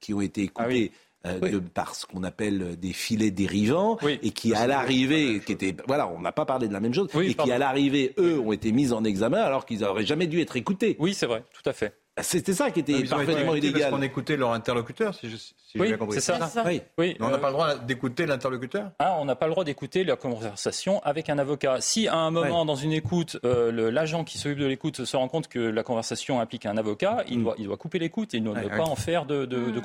qui 0.00 0.14
ont 0.14 0.20
été 0.20 0.42
écoutés. 0.42 0.92
De, 1.24 1.58
par 1.58 1.94
ce 1.94 2.06
qu'on 2.06 2.22
appelle 2.22 2.78
des 2.78 2.94
filets 2.94 3.32
dérivants 3.32 3.98
et 4.02 4.30
qui 4.30 4.54
à 4.54 4.66
l'arrivée, 4.66 5.40
qui 5.44 5.52
était, 5.52 5.76
voilà, 5.86 6.08
on 6.08 6.20
n'a 6.20 6.32
pas 6.32 6.46
parlé 6.46 6.68
de 6.68 6.72
la 6.72 6.80
même 6.80 6.94
chose, 6.94 7.08
et 7.20 7.34
qui 7.34 7.52
à 7.52 7.58
l'arrivée, 7.58 8.14
eux, 8.18 8.38
ont 8.38 8.52
été 8.52 8.72
mis 8.72 8.92
en 8.92 9.04
examen 9.04 9.42
alors 9.42 9.66
qu'ils 9.66 9.80
n'auraient 9.80 10.06
jamais 10.06 10.26
dû 10.26 10.40
être 10.40 10.56
écoutés. 10.56 10.96
Oui, 10.98 11.12
c'est 11.12 11.26
vrai, 11.26 11.44
tout 11.52 11.68
à 11.68 11.74
fait. 11.74 11.92
C'était 12.22 12.54
ça 12.54 12.70
qui 12.70 12.80
était 12.80 13.02
ah, 13.06 13.16
parfaitement 13.16 13.54
illégal. 13.54 13.80
Parce 13.80 13.92
qu'on 13.92 14.02
écoutait 14.02 14.36
leur 14.36 14.52
interlocuteur, 14.52 15.14
si, 15.14 15.28
j'ai 15.28 15.80
bien 15.80 15.96
compris. 15.96 16.20
C'est 16.20 16.32
ça. 16.32 16.64
Oui. 16.66 16.82
Mais 16.98 17.16
on 17.20 17.30
n'a 17.30 17.38
pas 17.38 17.48
le 17.48 17.52
droit 17.52 17.74
d'écouter 17.76 18.26
l'interlocuteur? 18.26 18.90
Ah, 18.98 19.16
On 19.20 19.24
n'a 19.24 19.36
pas 19.36 19.46
le 19.46 19.52
droit 19.52 19.64
d'écouter 19.64 20.04
la 20.04 20.16
conversation 20.16 21.00
avec 21.04 21.30
un 21.30 21.38
avocat. 21.38 21.80
Si 21.80 22.08
à 22.08 22.16
un 22.16 22.30
moment, 22.30 22.64
dans 22.64 22.76
une 22.76 22.92
écoute, 22.92 23.38
euh, 23.44 23.90
l'agent 23.90 24.24
qui 24.24 24.38
s'occupe 24.38 24.58
de 24.58 24.66
l'écoute 24.66 25.04
se 25.04 25.16
rend 25.16 25.28
compte 25.28 25.48
que 25.48 25.58
la 25.58 25.82
conversation 25.82 26.40
implique 26.40 26.66
un 26.66 26.76
avocat, 26.76 27.24
il, 27.28 27.40
mm. 27.40 27.42
doit, 27.42 27.54
il 27.58 27.64
doit 27.66 27.76
couper 27.76 27.98
l'écoute 27.98 28.34
et 28.34 28.38
il 28.38 28.42
ne 28.42 28.52
doit 28.52 28.70
pas 28.70 28.84
en 28.84 28.96
faire 28.96 29.24
de, 29.24 29.44
de, 29.44 29.70
de 29.70 29.80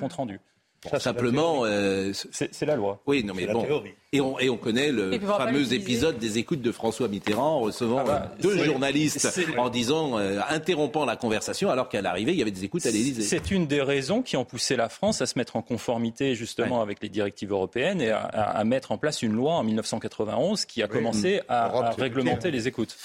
Simplement, 0.99 1.61
euh, 1.65 2.11
c'est 2.13 2.65
la 2.65 2.75
loi. 2.75 3.01
Oui, 3.05 3.23
non 3.23 3.33
mais 3.33 3.47
bon. 3.47 3.65
Et 4.11 4.21
on, 4.21 4.37
et 4.39 4.49
on 4.49 4.57
connaît 4.57 4.91
le 4.91 5.17
fameux 5.19 5.73
épisode 5.73 6.17
des 6.19 6.37
écoutes 6.37 6.61
de 6.61 6.71
François 6.71 7.07
Mitterrand 7.07 7.59
recevant 7.59 7.99
ah 8.01 8.03
bah, 8.03 8.31
deux 8.41 8.63
journalistes 8.63 9.27
en 9.57 9.69
disant, 9.69 10.19
euh, 10.19 10.39
interrompant 10.49 11.05
la 11.05 11.15
conversation 11.15 11.69
alors 11.69 11.89
qu'à 11.89 12.01
l'arrivée 12.01 12.33
il 12.33 12.37
y 12.37 12.41
avait 12.41 12.51
des 12.51 12.65
écoutes 12.65 12.85
à 12.85 12.91
l'Élysée. 12.91 13.23
C'est 13.23 13.51
une 13.51 13.65
des 13.65 13.81
raisons 13.81 14.21
qui 14.21 14.37
ont 14.37 14.45
poussé 14.45 14.75
la 14.75 14.89
France 14.89 15.21
à 15.21 15.25
se 15.25 15.37
mettre 15.37 15.55
en 15.55 15.61
conformité 15.61 16.35
justement 16.35 16.81
avec 16.81 17.01
les 17.01 17.09
directives 17.09 17.51
européennes 17.51 18.01
et 18.01 18.11
à, 18.11 18.63
mettre 18.63 18.91
en 18.91 18.97
place 18.97 19.21
une 19.21 19.33
loi 19.33 19.53
en 19.53 19.63
1991 19.63 20.65
qui 20.65 20.83
a 20.83 20.87
commencé 20.87 21.41
à, 21.47 21.91
réglementer 21.97 22.51
les 22.51 22.67
écoutes. 22.67 22.97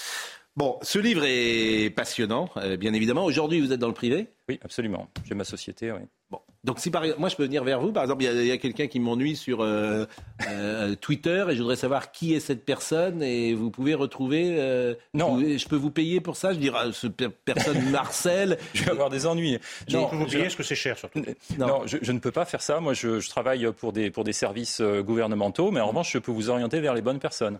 Bon, 0.55 0.77
ce 0.81 0.99
livre 0.99 1.23
est 1.25 1.89
passionnant, 1.95 2.49
euh, 2.57 2.75
bien 2.75 2.93
évidemment. 2.93 3.23
Aujourd'hui, 3.23 3.61
vous 3.61 3.71
êtes 3.71 3.79
dans 3.79 3.87
le 3.87 3.93
privé? 3.93 4.27
Oui, 4.49 4.59
absolument. 4.61 5.07
J'ai 5.25 5.35
ma 5.35 5.45
société, 5.45 5.91
oui. 5.91 6.01
Donc 6.65 6.79
si 6.79 6.91
par 6.91 7.03
moi 7.17 7.29
je 7.29 7.37
peux 7.37 7.45
venir 7.45 7.63
vers 7.63 7.79
vous, 7.79 7.93
par 7.93 8.03
exemple, 8.03 8.23
il 8.23 8.45
y 8.45 8.51
a, 8.51 8.57
quelqu'un 8.57 8.87
qui 8.87 8.99
m'ennuie 8.99 9.37
sur 9.37 9.61
euh, 9.61 10.05
euh, 10.49 10.95
Twitter 10.95 11.45
et 11.49 11.55
je 11.55 11.61
voudrais 11.61 11.77
savoir 11.77 12.11
qui 12.11 12.33
est 12.33 12.41
cette 12.41 12.65
personne 12.65 13.23
et 13.23 13.53
vous 13.53 13.71
pouvez 13.71 13.93
retrouver. 13.93 14.57
Euh, 14.59 14.93
non, 15.13 15.39
je 15.39 15.67
peux 15.67 15.77
vous 15.77 15.91
payer 15.91 16.19
pour 16.19 16.35
ça? 16.35 16.53
Je 16.53 16.59
dirais 16.59 16.91
ce 16.91 17.07
personne 17.07 17.81
Marcel. 17.91 18.57
je 18.73 18.83
vais 18.83 18.91
avoir 18.91 19.09
des 19.09 19.25
ennuis. 19.25 19.57
Non, 19.89 20.07
vous 20.11 20.25
payer, 20.25 20.45
est-ce 20.45 20.57
que 20.57 20.63
c'est 20.63 20.75
cher 20.75 20.97
surtout 20.97 21.21
Non, 21.57 21.83
je, 21.85 22.11
ne 22.11 22.19
peux 22.19 22.31
pas 22.31 22.45
faire 22.45 22.61
ça. 22.61 22.81
Moi, 22.81 22.93
je, 22.93 23.21
je, 23.21 23.29
travaille 23.29 23.71
pour 23.71 23.93
des 23.93 24.11
pour 24.11 24.25
des 24.25 24.33
services 24.33 24.81
gouvernementaux, 24.81 25.71
mais 25.71 25.79
en 25.79 25.87
revanche, 25.87 26.11
je 26.11 26.17
peux 26.17 26.31
vous 26.31 26.49
orienter 26.49 26.81
vers 26.81 26.93
les 26.93 27.01
bonnes 27.01 27.19
personnes. 27.19 27.59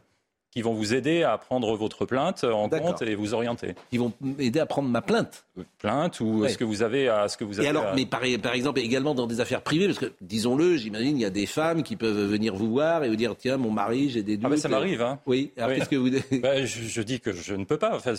Qui 0.51 0.61
vont 0.61 0.73
vous 0.73 0.93
aider 0.93 1.23
à 1.23 1.37
prendre 1.37 1.75
votre 1.75 2.05
plainte 2.05 2.43
en 2.43 2.69
compte 2.69 3.01
et 3.01 3.15
vous 3.15 3.33
orienter. 3.33 3.75
Ils 3.91 3.99
vont 3.99 4.11
m'aider 4.21 4.59
à 4.59 4.65
prendre 4.65 4.89
ma 4.89 5.01
plainte 5.01 5.45
Plainte 5.79 6.21
ou 6.21 6.47
ce 6.47 6.57
que 6.57 6.63
vous 6.63 6.83
avez 6.83 7.09
à 7.09 7.27
ce 7.27 7.35
que 7.37 7.43
vous 7.43 7.59
avez. 7.59 7.67
Et 7.67 7.69
alors, 7.69 7.93
mais 7.95 8.05
par, 8.05 8.21
par, 8.41 8.53
exemple 8.53 8.79
également 8.79 9.13
dans 9.13 9.27
des 9.27 9.41
affaires 9.41 9.61
privées, 9.61 9.87
parce 9.87 9.99
que 9.99 10.13
disons-le, 10.21 10.77
j'imagine 10.77 11.17
il 11.17 11.21
y 11.21 11.25
a 11.25 11.29
des 11.29 11.45
femmes 11.45 11.83
qui 11.83 11.97
peuvent 11.97 12.29
venir 12.29 12.55
vous 12.55 12.69
voir 12.69 13.03
et 13.03 13.09
vous 13.09 13.17
dire 13.17 13.35
tiens 13.37 13.57
mon 13.57 13.71
mari 13.71 14.09
j'ai 14.09 14.23
des 14.23 14.37
doutes. 14.37 14.45
Ah 14.45 14.49
ben 14.49 14.57
ça 14.57 14.69
m'arrive. 14.69 15.01
Hein. 15.01 15.19
Oui. 15.25 15.51
Alors 15.57 15.75
qu'est-ce 15.75 15.89
que 15.89 15.95
vous 15.95 16.09
ben, 16.41 16.65
je, 16.65 16.83
je, 16.83 17.01
dis 17.01 17.19
que 17.19 17.33
je 17.33 17.53
ne 17.55 17.65
peux 17.65 17.77
pas. 17.77 17.95
Enfin, 17.95 18.13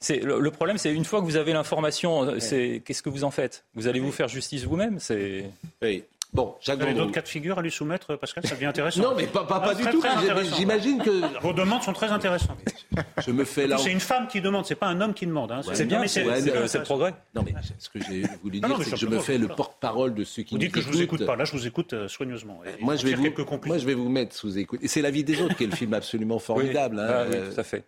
c'est, 0.00 0.22
le, 0.22 0.50
problème 0.50 0.78
c'est 0.78 0.92
une 0.92 1.04
fois 1.04 1.20
que 1.20 1.24
vous 1.24 1.36
avez 1.36 1.52
l'information, 1.52 2.38
c'est 2.38 2.82
qu'est-ce 2.84 3.02
que 3.02 3.10
vous 3.10 3.24
en 3.24 3.30
faites? 3.30 3.64
Vous 3.74 3.88
allez 3.88 4.00
vous 4.00 4.12
faire 4.12 4.28
justice 4.28 4.64
vous-même? 4.64 4.98
C'est. 4.98 5.44
Oui. 5.80 6.04
Bon, 6.32 6.54
Jacques 6.62 6.78
Vous 6.78 6.84
avez 6.84 6.94
d'autres 6.94 7.12
cas 7.12 7.20
de 7.20 7.28
figure 7.28 7.58
à 7.58 7.62
lui 7.62 7.70
soumettre, 7.70 8.16
Pascal 8.16 8.46
Ça 8.46 8.54
devient 8.54 8.66
intéressant. 8.66 9.02
non, 9.02 9.14
mais 9.14 9.26
pas, 9.26 9.44
pas, 9.44 9.74
du 9.74 9.84
tout. 9.84 10.02
J'imagine 10.56 10.98
que. 10.98 11.40
Vos 11.42 11.52
demandes 11.52 11.82
sont 11.82 11.92
très 11.92 12.08
intéressantes. 12.08 12.58
Je 13.24 13.30
me 13.30 13.44
fais 13.44 13.66
là. 13.66 13.78
C'est 13.78 13.92
une 13.92 14.00
femme 14.00 14.28
qui 14.28 14.40
demande, 14.40 14.64
c'est 14.64 14.74
pas 14.74 14.86
un 14.86 15.00
homme 15.00 15.14
qui 15.14 15.26
demande. 15.26 15.52
Hein. 15.52 15.60
c'est 15.72 15.84
bien, 15.84 16.06
c'est 16.06 16.24
le 16.24 16.82
progrès. 16.82 17.14
Non, 17.34 17.42
mais 17.44 17.54
ce 17.78 17.88
que 17.88 17.98
j'ai 18.02 18.22
voulu 18.42 18.60
dire, 18.60 18.78
c'est 18.82 18.90
que 18.92 18.96
je 18.96 19.06
me 19.06 19.18
fais 19.18 19.38
le 19.38 19.48
porte-parole 19.48 20.14
de 20.14 20.24
ceux 20.24 20.42
qui 20.42 20.54
Vous 20.54 20.58
dites 20.58 20.72
que 20.72 20.80
je 20.80 20.88
vous 20.88 21.02
écoute 21.02 21.26
pas. 21.26 21.36
Là, 21.36 21.44
je 21.44 21.52
vous 21.52 21.66
écoute 21.66 21.92
euh, 21.92 22.08
soigneusement. 22.08 22.60
Moi, 22.80 22.96
je 22.96 23.06
vais 23.06 23.14
vous, 23.14 23.26
moi, 23.66 23.78
je 23.78 23.86
vais 23.86 23.94
vous 23.94 24.08
mettre 24.08 24.34
sous 24.34 24.58
écoute. 24.58 24.80
Et 24.82 24.88
c'est 24.88 25.02
La 25.02 25.10
vie 25.10 25.24
des 25.24 25.40
autres 25.40 25.56
qui 25.56 25.64
est 25.64 25.68
le 25.68 25.76
film 25.76 25.94
absolument 25.94 26.38
formidable. 26.38 26.98
Hein, 26.98 27.06
ah 27.08 27.12
euh, 27.12 27.52
tout 27.52 27.60
à 27.60 27.64
fait. 27.64 27.84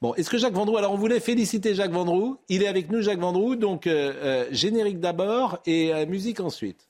Bon, 0.00 0.14
est-ce 0.14 0.28
que 0.28 0.38
Jacques 0.38 0.54
Vendroux. 0.54 0.76
Alors, 0.76 0.92
on 0.92 0.96
voulait 0.96 1.20
féliciter 1.20 1.74
Jacques 1.74 1.92
Vendroux. 1.92 2.38
Il 2.48 2.62
est 2.62 2.68
avec 2.68 2.90
nous, 2.90 3.00
Jacques 3.00 3.20
Vendroux. 3.20 3.56
Donc, 3.56 3.86
euh, 3.86 4.46
générique 4.50 5.00
d'abord 5.00 5.58
et 5.66 6.06
musique 6.06 6.40
ensuite. 6.40 6.88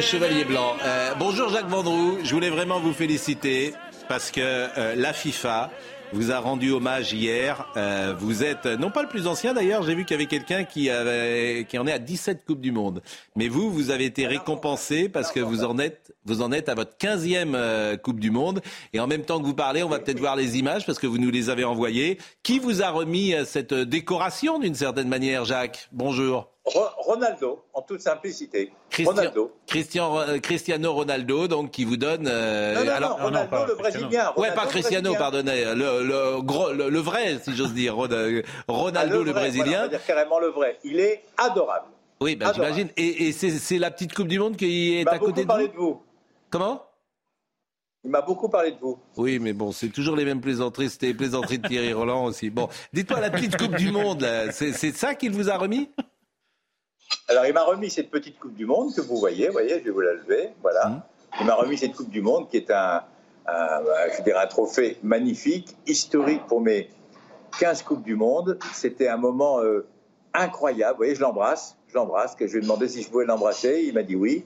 Le 0.00 0.06
Chevalier 0.06 0.44
Blanc. 0.46 0.76
Euh, 0.82 1.12
bonjour 1.18 1.50
Jacques 1.50 1.68
Vendroux, 1.68 2.20
je 2.24 2.32
voulais 2.32 2.48
vraiment 2.48 2.80
vous 2.80 2.94
féliciter 2.94 3.74
parce 4.08 4.30
que 4.30 4.40
euh, 4.40 4.94
la 4.96 5.12
FIFA 5.12 5.70
vous 6.14 6.32
a 6.32 6.38
rendu 6.38 6.72
hommage 6.72 7.12
hier. 7.12 7.66
Euh, 7.76 8.14
vous 8.18 8.42
êtes 8.42 8.64
non 8.64 8.90
pas 8.90 9.02
le 9.02 9.08
plus 9.08 9.26
ancien 9.26 9.52
d'ailleurs, 9.52 9.82
j'ai 9.82 9.94
vu 9.94 10.06
qu'il 10.06 10.14
y 10.14 10.18
avait 10.18 10.24
quelqu'un 10.24 10.64
qui, 10.64 10.88
avait, 10.88 11.66
qui 11.68 11.78
en 11.78 11.86
est 11.86 11.92
à 11.92 11.98
17 11.98 12.46
Coupes 12.46 12.62
du 12.62 12.72
Monde. 12.72 13.02
Mais 13.36 13.48
vous, 13.48 13.70
vous 13.70 13.90
avez 13.90 14.06
été 14.06 14.26
récompensé 14.26 15.10
parce 15.10 15.32
que 15.32 15.40
vous 15.40 15.64
en 15.64 15.78
êtes, 15.78 16.14
vous 16.30 16.42
en 16.42 16.52
êtes 16.52 16.68
à 16.68 16.74
votre 16.74 16.96
15e 16.96 17.98
Coupe 17.98 18.20
du 18.20 18.30
Monde. 18.30 18.60
Et 18.92 19.00
en 19.00 19.06
même 19.06 19.22
temps 19.22 19.40
que 19.40 19.46
vous 19.46 19.54
parlez, 19.54 19.82
on 19.82 19.88
va 19.88 19.98
peut-être 19.98 20.20
voir 20.20 20.36
les 20.36 20.58
images 20.58 20.86
parce 20.86 20.98
que 20.98 21.06
vous 21.06 21.18
nous 21.18 21.30
les 21.30 21.50
avez 21.50 21.64
envoyées. 21.64 22.18
Qui 22.42 22.58
vous 22.58 22.82
a 22.82 22.90
remis 22.90 23.34
cette 23.44 23.74
décoration 23.74 24.58
d'une 24.58 24.74
certaine 24.74 25.08
manière, 25.08 25.44
Jacques? 25.44 25.88
Bonjour. 25.92 26.50
Ronaldo, 26.64 27.64
en 27.74 27.82
toute 27.82 28.00
simplicité. 28.00 28.72
Ronaldo. 29.04 29.52
Euh, 29.74 30.38
Cristiano 30.40 30.92
Ronaldo, 30.92 31.48
donc 31.48 31.70
qui 31.70 31.84
vous 31.84 31.96
donne. 31.96 32.26
Euh, 32.28 32.74
non, 32.74 32.84
non, 32.84 32.92
alors, 32.92 33.18
non, 33.18 33.24
Ronaldo, 33.24 33.66
le 33.66 33.74
Brésilien. 33.74 34.32
ouais, 34.36 34.52
pas 34.54 34.66
Cristiano, 34.66 35.14
pardonnez. 35.14 35.64
Le, 35.74 36.04
le, 36.04 36.88
le, 36.88 36.98
vrai, 36.98 37.38
si 37.42 37.56
j'ose 37.56 37.72
dire. 37.72 37.96
Ronaldo, 37.96 38.42
ah, 39.20 39.24
le, 39.24 39.32
Brésilien. 39.32 39.80
on 39.80 39.82
va 39.82 39.88
dire 39.88 40.04
carrément 40.04 40.38
le 40.38 40.48
vrai. 40.48 40.78
Il 40.84 41.00
est 41.00 41.22
adorable. 41.36 41.86
Oui, 42.20 42.36
ben, 42.36 42.52
j'imagine. 42.54 42.88
Et, 42.96 43.28
et 43.28 43.32
c'est 43.32 43.78
la 43.78 43.90
petite 43.90 44.14
Coupe 44.14 44.28
du 44.28 44.38
Monde 44.38 44.56
qui 44.56 44.98
est 44.98 45.08
à 45.08 45.18
côté 45.18 45.44
de 45.44 45.52
vous. 45.52 45.68
de 45.68 45.76
vous. 45.76 46.02
Comment? 46.50 46.82
Il 48.02 48.10
m'a 48.10 48.22
beaucoup 48.22 48.48
parlé 48.48 48.72
de 48.72 48.78
vous. 48.78 48.98
Oui, 49.16 49.38
mais 49.38 49.52
bon, 49.52 49.72
c'est 49.72 49.90
toujours 49.90 50.16
les 50.16 50.24
mêmes 50.24 50.40
plaisanteries. 50.40 50.90
C'était 50.90 51.06
les 51.06 51.14
plaisanteries 51.14 51.58
de 51.58 51.68
Thierry 51.68 51.92
Roland 51.92 52.24
aussi. 52.24 52.50
Bon, 52.50 52.68
dites-moi, 52.92 53.20
la 53.20 53.30
petite 53.30 53.56
Coupe 53.56 53.76
du 53.76 53.92
Monde, 53.92 54.26
c'est 54.52 54.72
ça 54.72 55.14
qu'il 55.14 55.32
vous 55.32 55.50
a 55.50 55.56
remis? 55.56 55.90
Alors, 57.28 57.46
il 57.46 57.52
m'a 57.52 57.64
remis 57.64 57.90
cette 57.90 58.10
petite 58.10 58.38
Coupe 58.38 58.54
du 58.54 58.66
Monde 58.66 58.94
que 58.94 59.00
vous 59.00 59.16
voyez, 59.16 59.46
vous 59.46 59.52
voyez, 59.52 59.78
je 59.80 59.84
vais 59.84 59.90
vous 59.90 60.00
la 60.00 60.14
lever, 60.14 60.50
voilà. 60.62 60.88
Mmh. 60.88 61.02
Il 61.40 61.46
m'a 61.46 61.54
remis 61.54 61.76
cette 61.76 61.94
Coupe 61.94 62.10
du 62.10 62.22
Monde 62.22 62.48
qui 62.48 62.56
est 62.56 62.70
un, 62.70 63.02
je 63.46 64.22
dirais 64.22 64.42
un 64.42 64.46
trophée 64.46 64.98
magnifique, 65.02 65.76
historique 65.86 66.46
pour 66.46 66.60
mes 66.60 66.88
15 67.60 67.82
Coupes 67.82 68.02
du 68.02 68.16
Monde. 68.16 68.58
C'était 68.72 69.08
un 69.08 69.16
moment 69.16 69.60
euh, 69.60 69.86
incroyable. 70.34 70.92
Vous 70.92 70.98
voyez, 70.98 71.14
je 71.14 71.20
l'embrasse, 71.20 71.76
je 71.88 71.94
l'embrasse, 71.94 72.36
je 72.38 72.44
lui 72.44 72.58
ai 72.58 72.60
demandé 72.60 72.88
si 72.88 73.02
je 73.02 73.10
pouvais 73.10 73.24
l'embrasser. 73.24 73.84
Il 73.86 73.94
m'a 73.94 74.02
dit 74.02 74.16
oui. 74.16 74.44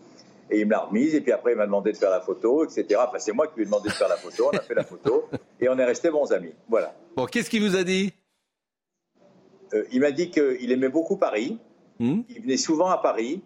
Et 0.50 0.60
il 0.60 0.66
me 0.66 0.72
l'a 0.72 0.80
remise. 0.80 1.14
Et 1.14 1.20
puis 1.20 1.32
après, 1.32 1.52
il 1.52 1.56
m'a 1.56 1.66
demandé 1.66 1.92
de 1.92 1.96
faire 1.96 2.10
la 2.10 2.20
photo, 2.20 2.64
etc. 2.64 3.00
Enfin, 3.06 3.18
c'est 3.18 3.32
moi 3.32 3.46
qui 3.46 3.56
lui 3.56 3.62
ai 3.62 3.66
demandé 3.66 3.88
de 3.88 3.94
faire 3.94 4.08
la 4.08 4.16
photo. 4.16 4.50
On 4.52 4.56
a 4.56 4.60
fait 4.60 4.74
la 4.74 4.84
photo. 4.84 5.28
Et 5.60 5.68
on 5.68 5.78
est 5.78 5.84
restés 5.84 6.10
bons 6.10 6.32
amis. 6.32 6.52
Voilà. 6.68 6.94
Bon, 7.16 7.26
qu'est-ce 7.26 7.48
qu'il 7.48 7.62
vous 7.62 7.76
a 7.76 7.84
dit? 7.84 8.12
Euh, 9.72 9.84
Il 9.92 10.00
m'a 10.00 10.10
dit 10.10 10.30
qu'il 10.30 10.70
aimait 10.70 10.88
beaucoup 10.88 11.16
Paris. 11.16 11.58
Hmm? 11.98 12.22
Il 12.28 12.42
venait 12.42 12.56
souvent 12.56 12.88
à 12.88 12.98
Paris, 12.98 13.40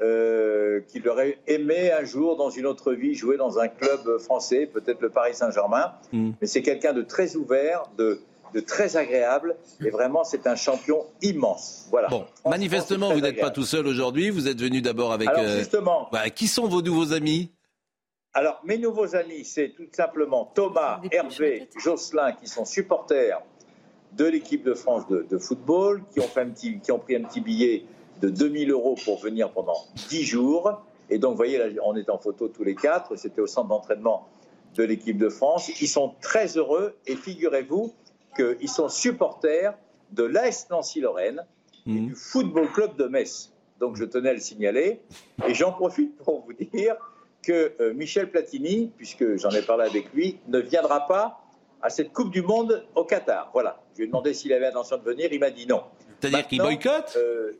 euh, 0.00 0.80
qu'il 0.88 1.08
aurait 1.08 1.38
aimé 1.46 1.90
un 1.90 2.04
jour, 2.04 2.36
dans 2.36 2.50
une 2.50 2.66
autre 2.66 2.92
vie, 2.92 3.14
jouer 3.14 3.36
dans 3.36 3.58
un 3.58 3.68
club 3.68 4.18
français, 4.18 4.66
peut-être 4.66 5.00
le 5.00 5.10
Paris 5.10 5.34
Saint-Germain. 5.34 5.92
Hmm. 6.12 6.30
Mais 6.40 6.46
c'est 6.46 6.62
quelqu'un 6.62 6.92
de 6.92 7.02
très 7.02 7.36
ouvert, 7.36 7.82
de, 7.98 8.20
très 8.66 8.96
agréable. 8.96 9.56
Et 9.84 9.90
vraiment, 9.90 10.24
c'est 10.24 10.46
un 10.46 10.56
champion 10.56 11.04
immense. 11.22 11.86
Voilà. 11.90 12.08
Bon, 12.08 12.24
manifestement, 12.44 13.12
vous 13.12 13.20
n'êtes 13.20 13.40
pas 13.40 13.50
tout 13.50 13.64
seul 13.64 13.86
aujourd'hui. 13.86 14.30
Vous 14.30 14.48
êtes 14.48 14.60
venu 14.60 14.80
d'abord 14.80 15.12
avec. 15.12 15.28
Alors, 15.28 15.42
euh, 15.42 15.58
justement. 15.58 16.08
Bah, 16.12 16.30
qui 16.30 16.48
sont 16.48 16.68
vos 16.68 16.82
nouveaux 16.82 17.12
amis? 17.12 17.52
Alors, 18.34 18.60
mes 18.64 18.78
nouveaux 18.78 19.16
amis, 19.16 19.44
c'est 19.44 19.70
tout 19.70 19.88
simplement 19.90 20.50
Thomas, 20.54 21.00
Hervé, 21.10 21.68
Jocelyn, 21.76 22.32
qui 22.32 22.46
sont 22.46 22.64
supporters 22.64 23.40
de 24.12 24.24
l'équipe 24.26 24.62
de 24.62 24.74
France 24.74 25.06
de, 25.08 25.38
football 25.38 26.02
qui 26.12 26.20
ont, 26.20 26.28
fait 26.28 26.40
un 26.40 26.50
petit, 26.50 26.78
qui 26.78 26.92
ont 26.92 26.98
pris 26.98 27.16
un 27.16 27.22
petit 27.22 27.40
billet 27.40 27.84
de 28.20 28.28
2000 28.28 28.70
euros 28.70 28.96
pour 29.04 29.18
venir 29.18 29.50
pendant 29.50 29.78
10 30.08 30.24
jours. 30.24 30.82
Et 31.10 31.18
donc, 31.18 31.32
vous 31.32 31.36
voyez, 31.36 31.58
là, 31.58 31.66
on 31.84 31.96
est 31.96 32.10
en 32.10 32.18
photo 32.18 32.48
tous 32.48 32.64
les 32.64 32.74
quatre. 32.74 33.16
C'était 33.16 33.40
au 33.40 33.46
centre 33.46 33.68
d'entraînement 33.68 34.28
de 34.76 34.84
l'équipe 34.84 35.18
de 35.18 35.28
France. 35.28 35.70
Ils 35.80 35.88
sont 35.88 36.14
très 36.20 36.56
heureux 36.56 36.96
et 37.06 37.16
figurez-vous 37.16 37.92
qu'ils 38.36 38.68
sont 38.68 38.88
supporters 38.88 39.74
de 40.12 40.24
l'AS 40.24 40.68
Nancy-Lorraine 40.70 41.44
et 41.86 41.90
mmh. 41.90 42.06
du 42.06 42.14
Football 42.14 42.68
Club 42.72 42.96
de 42.96 43.04
Metz. 43.04 43.52
Donc, 43.80 43.96
je 43.96 44.04
tenais 44.04 44.30
à 44.30 44.34
le 44.34 44.40
signaler. 44.40 45.00
Et 45.46 45.54
j'en 45.54 45.72
profite 45.72 46.16
pour 46.18 46.44
vous 46.44 46.52
dire 46.52 46.96
que 47.42 47.72
euh, 47.80 47.94
Michel 47.94 48.30
Platini, 48.30 48.92
puisque 48.96 49.36
j'en 49.36 49.50
ai 49.50 49.62
parlé 49.62 49.86
avec 49.86 50.12
lui, 50.12 50.38
ne 50.48 50.58
viendra 50.58 51.06
pas 51.06 51.40
à 51.80 51.90
cette 51.90 52.12
Coupe 52.12 52.30
du 52.30 52.42
Monde 52.42 52.84
au 52.94 53.04
Qatar. 53.04 53.50
Voilà. 53.52 53.80
Je 53.92 53.98
lui 53.98 54.04
ai 54.04 54.06
demandé 54.08 54.34
s'il 54.34 54.52
avait 54.52 54.66
l'intention 54.66 54.96
de 54.96 55.02
venir, 55.02 55.28
il 55.32 55.40
m'a 55.40 55.50
dit 55.50 55.66
non. 55.66 55.84
C'est-à-dire 56.20 56.46
qu'il 56.46 56.60
boycotte? 56.60 57.16
euh, 57.16 57.52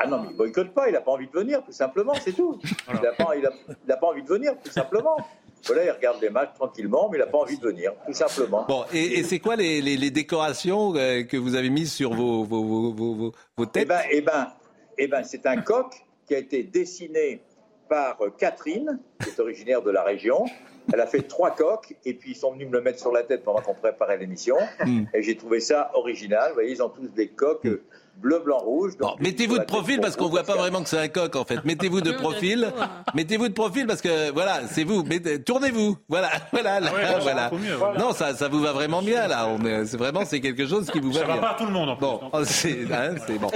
Ah 0.00 0.06
non, 0.06 0.22
mais 0.22 0.28
il 0.30 0.36
boycotte 0.36 0.72
pas, 0.72 0.88
il 0.88 0.92
n'a 0.92 1.00
pas 1.00 1.12
envie 1.12 1.28
de 1.28 1.32
venir, 1.32 1.62
tout 1.64 1.72
simplement, 1.72 2.14
c'est 2.14 2.32
tout. 2.32 2.58
Il 2.88 3.00
n'a 3.00 3.12
pas, 3.12 4.06
envie 4.06 4.22
de 4.22 4.28
venir, 4.28 4.54
tout 4.62 4.70
simplement. 4.70 5.16
Voilà, 5.66 5.84
il 5.84 5.90
regarde 5.90 6.20
les 6.20 6.30
matchs 6.30 6.54
tranquillement, 6.54 7.08
mais 7.10 7.18
il 7.18 7.20
n'a 7.20 7.26
pas 7.26 7.38
envie 7.38 7.58
de 7.58 7.66
venir, 7.66 7.92
tout 8.06 8.12
simplement. 8.12 8.64
Bon, 8.68 8.84
et, 8.92 9.22
c'est 9.22 9.38
quoi 9.38 9.56
les, 9.56 10.10
décorations 10.10 10.94
euh, 10.96 11.22
que 11.22 11.36
vous 11.36 11.54
avez 11.54 11.70
mises 11.70 11.92
sur 11.92 12.14
vos, 12.14 12.44
vos, 12.44 12.92
vos, 12.92 13.32
vos 13.56 13.66
têtes 13.66 13.84
Eh 13.84 13.86
bien, 13.86 14.00
eh 14.10 14.20
ben, 14.20 14.52
eh 14.98 15.06
ben, 15.08 15.24
c'est 15.24 15.46
un 15.46 15.60
coq 15.60 15.94
qui 16.26 16.34
a 16.34 16.38
été 16.38 16.62
dessiné 16.62 17.40
par 17.88 18.18
Catherine, 18.38 18.98
qui 19.22 19.30
est 19.30 19.40
originaire 19.40 19.82
de 19.82 19.90
la 19.90 20.02
région, 20.02 20.46
elle 20.92 21.00
a 21.00 21.06
fait 21.06 21.22
trois 21.22 21.50
coques 21.50 21.96
et 22.04 22.14
puis 22.14 22.32
ils 22.32 22.36
sont 22.36 22.52
venus 22.52 22.68
me 22.68 22.72
le 22.74 22.82
mettre 22.82 22.98
sur 22.98 23.12
la 23.12 23.22
tête 23.22 23.42
pendant 23.42 23.60
qu'on 23.60 23.74
préparait 23.74 24.18
l'émission. 24.18 24.56
Hmm. 24.84 25.04
Et 25.14 25.22
j'ai 25.22 25.36
trouvé 25.36 25.60
ça 25.60 25.90
original. 25.94 26.48
Vous 26.48 26.54
voyez, 26.54 26.72
ils 26.72 26.82
ont 26.82 26.88
tous 26.88 27.08
des 27.08 27.28
coques 27.28 27.64
hmm. 27.64 27.78
Bleu, 28.16 28.40
blanc, 28.44 28.58
rouge. 28.58 28.92
mettez-vous 29.20 29.58
de 29.58 29.64
profil 29.64 30.00
parce 30.00 30.16
qu'on 30.16 30.28
voit 30.28 30.42
pas 30.42 30.56
vraiment 30.56 30.82
que 30.82 30.88
c'est 30.88 30.98
un 30.98 31.08
coq 31.08 31.36
en 31.36 31.44
fait. 31.44 31.64
Mettez-vous 31.64 32.00
de 32.00 32.12
profil. 32.12 32.72
mettez-vous 33.14 33.48
de 33.48 33.52
profil 33.54 33.86
parce 33.86 34.00
que 34.00 34.32
voilà, 34.32 34.62
c'est 34.70 34.84
vous. 34.84 35.04
Tournez-vous. 35.44 35.98
Voilà, 36.08 36.30
voilà, 36.52 36.80
ah 36.82 37.18
voilà. 37.20 37.50
Non, 37.98 38.12
ça, 38.12 38.34
ça 38.34 38.48
vous 38.48 38.60
va 38.60 38.72
vraiment 38.72 39.02
bien 39.02 39.28
là. 39.28 39.48
C'est 39.84 39.96
vraiment 39.96 40.24
c'est 40.24 40.40
quelque 40.40 40.66
chose 40.66 40.90
qui 40.90 41.00
vous 41.00 41.12
va 41.12 41.24
bien. 41.24 41.34
Ça 41.34 41.40
va 41.40 41.46
pas 41.48 41.54
à 41.54 41.58
tout 41.58 41.66
le 41.66 41.72
monde. 41.72 41.90
En 41.90 41.96
plus, 41.96 42.06
bon, 42.06 42.20
hein, 42.32 43.14
c'est 43.26 43.38
bon. 43.38 43.50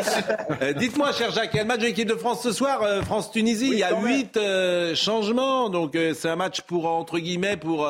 Euh, 0.62 0.72
dites-moi, 0.72 1.12
cher 1.12 1.30
Jacques, 1.30 1.51
il 1.52 1.56
y 1.56 1.60
a 1.60 1.62
le 1.62 1.68
match 1.68 1.80
de 1.80 1.86
l'équipe 1.86 2.09
de 2.09 2.14
France 2.14 2.43
ce 2.43 2.52
soir, 2.52 2.82
euh, 2.82 3.02
France-Tunisie. 3.02 3.70
il 3.72 3.78
y 3.78 3.82
a 3.82 3.98
huit 4.01 4.36
euh, 4.36 4.94
changements, 4.94 5.70
donc 5.70 5.97
c'est 6.14 6.28
un 6.28 6.36
match 6.36 6.62
pour 6.62 6.86
entre 6.86 7.18
guillemets 7.18 7.56
pour. 7.56 7.89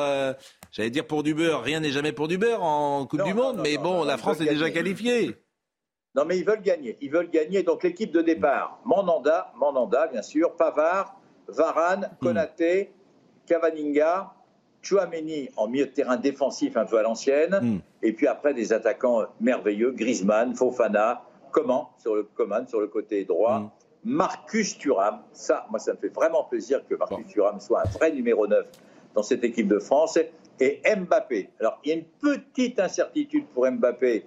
J'allais 0.71 0.91
dire 0.91 1.07
pour 1.07 1.23
du 1.23 1.33
beurre, 1.33 1.63
rien 1.63 1.79
n'est 1.79 1.91
jamais 1.91 2.11
pour 2.11 2.27
du 2.27 2.37
beurre 2.37 2.61
en 2.61 3.05
Coupe 3.07 3.23
du 3.23 3.33
Monde, 3.33 3.59
mais 3.63 3.77
bon, 3.77 4.03
la 4.03 4.17
France 4.17 4.39
est 4.39 4.45
déjà 4.45 4.69
qualifiée. 4.69 5.35
Non, 6.19 6.25
mais 6.25 6.37
ils 6.37 6.43
veulent 6.43 6.61
gagner. 6.61 6.97
Ils 6.99 7.09
veulent 7.09 7.29
gagner. 7.29 7.63
Donc 7.63 7.81
l'équipe 7.81 8.11
de 8.11 8.21
départ, 8.21 8.81
Mandanda, 8.83 9.53
Mandanda, 9.55 10.07
bien 10.07 10.21
sûr, 10.21 10.53
Pavard, 10.57 11.15
Varane, 11.47 12.11
hmm. 12.11 12.25
Konaté, 12.25 12.91
Cavaninga, 13.45 14.33
Chouameni 14.81 15.49
en 15.55 15.69
milieu 15.69 15.85
de 15.85 15.91
terrain 15.91 16.17
défensif 16.17 16.75
un 16.75 16.83
peu 16.83 16.97
à 16.97 17.03
l'ancienne, 17.03 17.57
hmm. 17.61 17.79
et 18.03 18.11
puis 18.11 18.27
après 18.27 18.53
des 18.53 18.73
attaquants 18.73 19.27
merveilleux, 19.39 19.91
Griezmann, 19.91 20.55
Fofana, 20.55 21.23
Coman 21.51 21.85
sur 21.97 22.15
le, 22.15 22.23
Coman 22.23 22.67
sur 22.67 22.81
le 22.81 22.87
côté 22.87 23.23
droit, 23.23 23.59
hmm. 23.59 23.69
Marcus 24.03 24.77
Thuram. 24.77 25.21
Ça, 25.31 25.67
moi, 25.69 25.79
ça 25.79 25.93
me 25.93 25.99
fait 25.99 26.13
vraiment 26.13 26.43
plaisir 26.43 26.85
que 26.85 26.95
Marcus 26.95 27.27
Thuram 27.27 27.61
soit 27.61 27.83
un 27.87 27.89
vrai 27.91 28.11
numéro 28.11 28.45
9 28.45 28.65
dans 29.15 29.23
cette 29.23 29.45
équipe 29.45 29.69
de 29.69 29.79
France. 29.79 30.19
Et 30.59 30.81
Mbappé. 30.83 31.51
Alors, 31.61 31.79
il 31.85 31.89
y 31.89 31.91
a 31.93 31.95
une 31.95 32.03
petite 32.03 32.77
incertitude 32.81 33.45
pour 33.53 33.71
Mbappé 33.71 34.25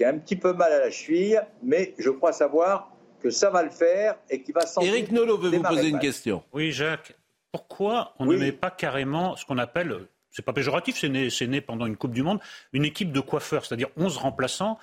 qui 0.00 0.04
a 0.06 0.08
un 0.08 0.16
petit 0.16 0.36
peu 0.36 0.54
mal 0.54 0.72
à 0.72 0.78
la 0.78 0.90
cheville, 0.90 1.42
mais 1.62 1.92
je 1.98 2.08
crois 2.08 2.32
savoir 2.32 2.90
que 3.22 3.28
ça 3.28 3.50
va 3.50 3.62
le 3.62 3.68
faire 3.68 4.16
et 4.30 4.40
qu'il 4.40 4.54
va 4.54 4.64
s'en 4.64 4.80
Éric 4.80 5.12
Nolot 5.12 5.36
veut 5.36 5.50
vous 5.50 5.62
poser 5.62 5.88
une 5.88 5.98
question. 5.98 6.42
Oui, 6.54 6.72
Jacques. 6.72 7.14
Pourquoi 7.52 8.14
on 8.18 8.24
ne 8.24 8.34
met 8.38 8.52
pas 8.52 8.70
carrément 8.70 9.36
ce 9.36 9.44
qu'on 9.44 9.58
appelle, 9.58 9.94
c'est 10.30 10.40
pas 10.40 10.54
péjoratif, 10.54 10.98
c'est 10.98 11.10
né, 11.10 11.28
né, 11.48 11.60
pendant 11.60 11.84
une 11.84 11.98
Coupe 11.98 12.14
du 12.14 12.22
Monde, 12.22 12.40
une 12.72 12.86
équipe 12.86 13.12
de 13.12 13.20
coiffeurs, 13.20 13.66
c'est-à-dire 13.66 13.88
11 13.98 14.16
remplaçants, 14.16 14.78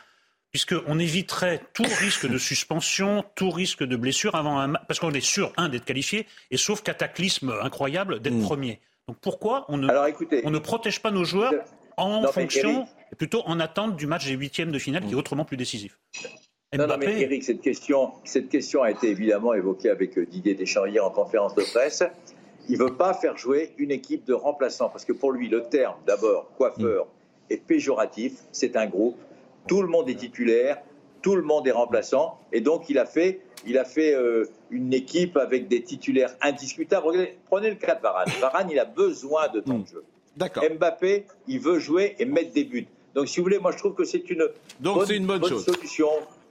puisqu'on 0.52 1.00
éviterait 1.00 1.64
tout 1.74 1.82
risque 2.00 2.28
de 2.28 2.38
suspension, 2.38 3.26
tout 3.34 3.50
risque 3.50 3.84
de 3.84 3.96
blessure 3.96 4.36
avant 4.36 4.60
un 4.60 4.74
parce 4.74 5.00
qu'on 5.00 5.14
est 5.14 5.20
sûr, 5.20 5.52
un, 5.58 5.68
d'être 5.68 5.86
qualifié, 5.86 6.28
et 6.52 6.58
sauf 6.58 6.84
cataclysme 6.84 7.56
incroyable, 7.64 8.20
d'être 8.20 8.36
hmm. 8.36 8.44
premier. 8.44 8.82
Donc 9.08 9.18
pourquoi 9.20 9.66
on 9.70 9.78
ne, 9.78 9.88
on 10.44 10.52
ne 10.52 10.60
protège 10.60 11.02
pas 11.02 11.10
nos 11.10 11.24
joueurs 11.24 11.54
en 11.98 12.24
fonction, 12.32 12.88
plutôt 13.18 13.42
en 13.46 13.60
attente 13.60 13.96
du 13.96 14.08
match 14.08 14.26
des 14.26 14.34
huitièmes 14.34 14.72
de 14.72 14.80
finale 14.80 15.04
qui 15.04 15.12
est 15.12 15.16
hmm. 15.16 15.20
autrement 15.20 15.46
plus 15.46 15.58
décisif 15.58 16.00
non, 16.78 16.86
non, 16.86 16.98
mais 16.98 17.22
Eric, 17.22 17.46
cette 17.46 17.62
question, 17.62 18.12
cette 18.26 18.50
question 18.50 18.84
a 18.84 18.92
été 18.92 19.08
évidemment 19.08 19.54
évoquée 19.54 19.90
avec 19.90 20.20
Didier 20.20 20.54
Deschamps 20.54 20.86
hier 20.86 21.04
en 21.04 21.10
conférence 21.10 21.56
de 21.56 21.62
presse 21.62 22.04
il 22.70 22.78
ne 22.78 22.84
veut 22.84 22.96
pas 22.96 23.14
faire 23.14 23.38
jouer 23.38 23.74
une 23.78 23.92
équipe 23.92 24.26
de 24.26 24.34
remplaçants, 24.34 24.90
parce 24.90 25.06
que 25.06 25.14
pour 25.14 25.32
lui, 25.32 25.48
le 25.48 25.64
terme, 25.64 25.96
d'abord, 26.06 26.52
coiffeur, 26.58 27.06
mm. 27.06 27.54
est 27.54 27.66
péjoratif, 27.66 28.34
c'est 28.52 28.76
un 28.76 28.88
groupe, 28.88 29.18
tout 29.68 29.82
le 29.82 29.88
monde 29.88 30.10
est 30.10 30.16
titulaire, 30.16 30.82
tout 31.22 31.36
le 31.36 31.42
monde 31.42 31.68
est 31.68 31.72
remplaçant, 31.72 32.40
et 32.52 32.62
donc 32.62 32.90
il 32.90 33.00
a 33.00 33.06
fait, 33.06 33.42
il 33.66 33.78
a 33.78 33.86
fait 33.86 34.14
euh, 34.14 34.46
une 34.70 34.94
équipe 34.94 35.38
avec 35.38 35.68
des 35.68 35.82
titulaires 35.82 36.36
indiscutables. 36.42 37.08
prenez 37.46 37.70
le 37.70 37.76
cas 37.76 37.96
de 37.96 38.02
Varane. 38.02 38.30
Varane, 38.40 38.70
il 38.70 38.80
a 38.80 38.86
besoin 38.86 39.48
de 39.48 39.62
temps 39.62 39.80
de 39.80 39.84
mm. 39.84 39.88
jeu. 39.88 40.04
Mbappé, 40.38 41.26
il 41.48 41.60
veut 41.60 41.80
jouer 41.80 42.16
et 42.20 42.26
mettre 42.26 42.54
des 42.54 42.64
buts. 42.64 42.88
Donc, 43.16 43.28
si 43.28 43.40
vous 43.40 43.44
voulez, 43.44 43.60
moi, 43.60 43.72
je 43.72 43.78
trouve 43.78 43.94
que 43.94 44.04
c'est 44.04 44.30
une, 44.30 44.48
Donc, 44.80 45.10
une 45.10 45.26
bonne, 45.26 45.44
solution 45.44 46.10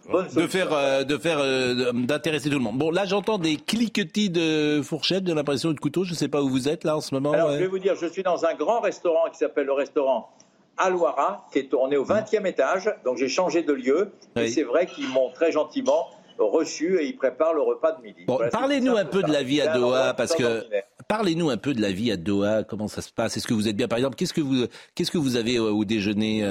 de 0.09 0.47
faire, 0.47 0.73
euh, 0.73 1.05
de 1.05 1.17
faire, 1.17 1.39
euh, 1.41 1.93
d'intéresser 1.93 2.49
tout 2.49 2.57
le 2.57 2.63
monde. 2.63 2.79
Bon, 2.79 2.91
là, 2.91 3.05
j'entends 3.05 3.39
des 3.39 3.57
cliquetis 3.57 4.31
de 4.31 4.81
fourchettes, 4.83 5.25
de 5.25 5.33
l'impression 5.33 5.73
de 5.73 5.79
couteau. 5.79 6.05
Je 6.05 6.11
ne 6.11 6.17
sais 6.17 6.29
pas 6.29 6.43
où 6.43 6.49
vous 6.49 6.69
êtes 6.69 6.85
là 6.85 6.97
en 6.97 7.01
ce 7.01 7.15
moment. 7.15 7.33
Alors, 7.33 7.53
je 7.53 7.59
vais 7.59 7.67
vous 7.67 7.79
dire, 7.79 7.95
je 7.95 8.07
suis 8.07 8.23
dans 8.23 8.45
un 8.45 8.55
grand 8.55 8.81
restaurant 8.81 9.31
qui 9.31 9.39
s'appelle 9.39 9.67
le 9.67 9.73
restaurant 9.73 10.31
Alouara, 10.77 11.47
qui 11.53 11.61
est 11.61 11.71
tourné 11.71 11.97
au 11.97 12.05
20e 12.05 12.47
étage. 12.47 12.93
Donc, 13.05 13.17
j'ai 13.17 13.29
changé 13.29 13.63
de 13.63 13.73
lieu. 13.73 14.11
Et 14.37 14.49
c'est 14.49 14.63
vrai 14.63 14.87
qu'ils 14.87 15.09
m'ont 15.09 15.31
très 15.31 15.53
gentiment 15.53 16.09
reçu 16.39 16.99
et 17.01 17.07
ils 17.07 17.17
préparent 17.17 17.55
le 17.55 17.63
repas 17.63 17.93
de 17.93 18.03
midi. 18.03 18.25
Bon, 18.27 18.39
parlez-nous 18.51 18.97
un 18.97 19.05
peu 19.05 19.23
de 19.23 19.33
la 19.33 19.43
vie 19.43 19.61
à 19.61 19.77
Doha, 19.77 20.15
parce 20.15 20.35
que 20.35 20.65
parlez-nous 21.09 21.51
un 21.51 21.57
peu 21.57 21.75
de 21.75 21.81
la 21.81 21.93
vie 21.93 22.11
à 22.11 22.17
Doha. 22.17 22.65
Comment 22.65 22.89
ça 22.89 23.03
se 23.03 23.13
passe 23.13 23.37
Est-ce 23.37 23.47
que 23.47 23.55
vous 23.55 23.69
êtes 23.69 23.77
bien, 23.77 23.89
par 23.89 23.99
exemple 23.99 24.17
Qu'est-ce 24.17 24.35
que 24.35 24.41
vous, 24.41 24.67
qu'est-ce 24.95 25.11
que 25.11 25.19
vous 25.19 25.37
avez 25.37 25.59
au 25.59 25.85
déjeuner 25.85 26.45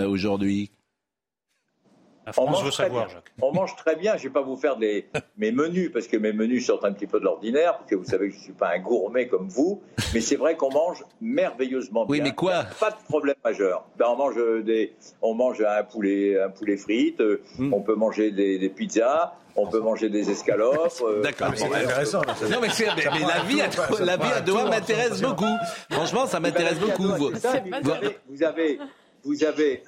euh, 2.27 2.31
on 2.37 2.49
mange 2.49 2.69
savoir, 2.71 3.09
Jacques. 3.09 3.31
On 3.41 3.53
mange 3.53 3.75
très 3.75 3.95
bien. 3.95 4.13
Je 4.17 4.23
ne 4.23 4.27
vais 4.29 4.33
pas 4.33 4.41
vous 4.41 4.57
faire 4.57 4.77
des, 4.77 5.07
mes 5.37 5.51
menus, 5.51 5.91
parce 5.91 6.07
que 6.07 6.17
mes 6.17 6.33
menus 6.33 6.65
sortent 6.65 6.85
un 6.85 6.93
petit 6.93 7.07
peu 7.07 7.19
de 7.19 7.25
l'ordinaire, 7.25 7.77
parce 7.77 7.89
que 7.89 7.95
vous 7.95 8.05
savez 8.05 8.27
que 8.29 8.33
je 8.33 8.39
ne 8.39 8.43
suis 8.43 8.53
pas 8.53 8.69
un 8.73 8.79
gourmet 8.79 9.27
comme 9.27 9.47
vous. 9.47 9.81
Mais 10.13 10.21
c'est 10.21 10.35
vrai 10.35 10.55
qu'on 10.55 10.71
mange 10.71 11.03
merveilleusement 11.21 12.05
bien. 12.05 12.11
Oui, 12.11 12.21
mais 12.21 12.33
quoi 12.33 12.65
Pas 12.79 12.91
de 12.91 13.03
problème 13.07 13.35
majeur. 13.43 13.85
Ben, 13.97 14.05
on, 14.09 14.15
mange 14.15 14.35
des, 14.63 14.95
on 15.21 15.33
mange 15.33 15.61
un 15.61 15.83
poulet, 15.83 16.41
un 16.41 16.49
poulet 16.49 16.77
frites, 16.77 17.21
hmm. 17.57 17.73
on 17.73 17.81
peut 17.81 17.95
manger 17.95 18.31
des, 18.31 18.69
pizzas, 18.69 19.33
on 19.55 19.67
peut 19.67 19.79
manger 19.79 20.09
des 20.09 20.29
escalopes. 20.29 21.01
Euh, 21.01 21.21
D'accord, 21.21 21.51
c'est 21.55 21.65
intéressant. 21.65 22.21
Non, 22.49 22.59
mais, 22.61 22.67
la 22.67 23.43
vie 23.43 23.61
à, 23.61 23.69
la 24.03 24.17
vie 24.17 24.31
à 24.35 24.41
Doha 24.41 24.65
m'intéresse 24.65 25.21
beaucoup. 25.21 25.45
Franchement, 25.89 26.25
ça 26.25 26.39
m'intéresse 26.39 26.79
beaucoup. 26.79 27.07
vous 27.07 27.45
avez 27.45 28.17
vous 28.27 28.43
avez 28.43 28.79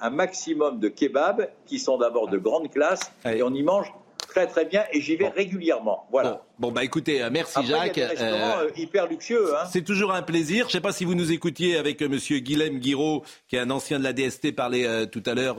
un 0.00 0.10
maximum 0.10 0.80
de 0.80 0.88
kebabs 0.88 1.48
qui 1.66 1.78
sont 1.78 1.98
d'abord 1.98 2.28
de 2.28 2.38
grande 2.38 2.70
classe 2.70 3.12
et 3.24 3.42
on 3.42 3.52
y 3.54 3.62
mange 3.62 3.92
très 4.28 4.46
très 4.46 4.64
bien 4.64 4.84
et 4.92 5.00
j'y 5.00 5.16
vais 5.16 5.28
régulièrement. 5.28 6.06
Voilà. 6.10 6.42
Bon. 6.58 6.70
bah 6.70 6.84
écoutez, 6.84 7.22
euh, 7.22 7.30
merci 7.32 7.64
Jacques. 7.64 7.96
Y 7.96 8.02
a 8.02 8.14
des 8.14 8.22
euh, 8.22 8.62
euh, 8.62 8.70
hyper 8.76 9.06
luxueux. 9.08 9.54
Hein. 9.56 9.64
C'est 9.70 9.82
toujours 9.82 10.12
un 10.12 10.22
plaisir. 10.22 10.64
Je 10.64 10.68
ne 10.68 10.72
sais 10.72 10.80
pas 10.80 10.92
si 10.92 11.04
vous 11.04 11.14
nous 11.14 11.32
écoutiez 11.32 11.76
avec 11.76 12.00
Monsieur 12.02 12.38
Guilhem 12.38 12.78
Guiraud, 12.78 13.24
qui 13.48 13.56
est 13.56 13.60
un 13.60 13.70
ancien 13.70 13.98
de 13.98 14.04
la 14.04 14.12
DST, 14.12 14.54
parler 14.54 15.06
tout 15.10 15.22
à 15.26 15.34
l'heure 15.34 15.56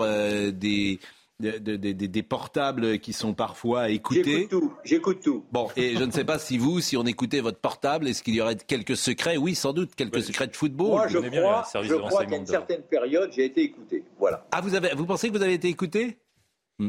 des 0.54 1.00
des 1.40 2.24
portables 2.24 3.00
qui 3.00 3.14
sont 3.14 3.34
parfois 3.34 3.90
écoutés. 3.90 4.24
J'écoute 4.24 4.50
tout, 4.50 4.74
j'écoute 4.84 5.20
tout. 5.24 5.46
Bon, 5.52 5.70
et 5.78 5.96
je 5.96 6.04
ne 6.04 6.12
sais 6.12 6.26
pas 6.26 6.38
si 6.38 6.58
vous, 6.58 6.82
si 6.82 6.98
on 6.98 7.06
écoutait 7.06 7.40
votre 7.40 7.60
portable, 7.60 8.08
est-ce 8.08 8.24
qu'il 8.24 8.36
y 8.36 8.42
aurait 8.42 8.58
quelques 8.58 8.98
secrets? 8.98 9.38
Oui, 9.38 9.56
sans 9.56 9.74
doute, 9.74 9.96
quelques 9.96 10.22
secrets 10.22 10.48
de 10.48 10.56
football. 10.56 10.90
Moi, 10.90 11.08
je 11.08 11.18
crois, 11.18 11.66
je 11.82 11.94
crois 11.96 12.26
qu'à 12.26 12.36
une 12.36 12.46
certaine 12.46 12.82
période, 12.82 13.32
j'ai 13.34 13.46
été 13.46 13.62
écouté. 13.62 14.04
Voilà. 14.18 14.46
Ah, 14.52 14.62
vous, 14.62 14.76
avez, 14.76 14.90
vous 14.96 15.06
pensez 15.06 15.30
que 15.30 15.38
vous 15.38 15.44
avez 15.44 15.54
été 15.54 15.70
écouté? 15.70 16.18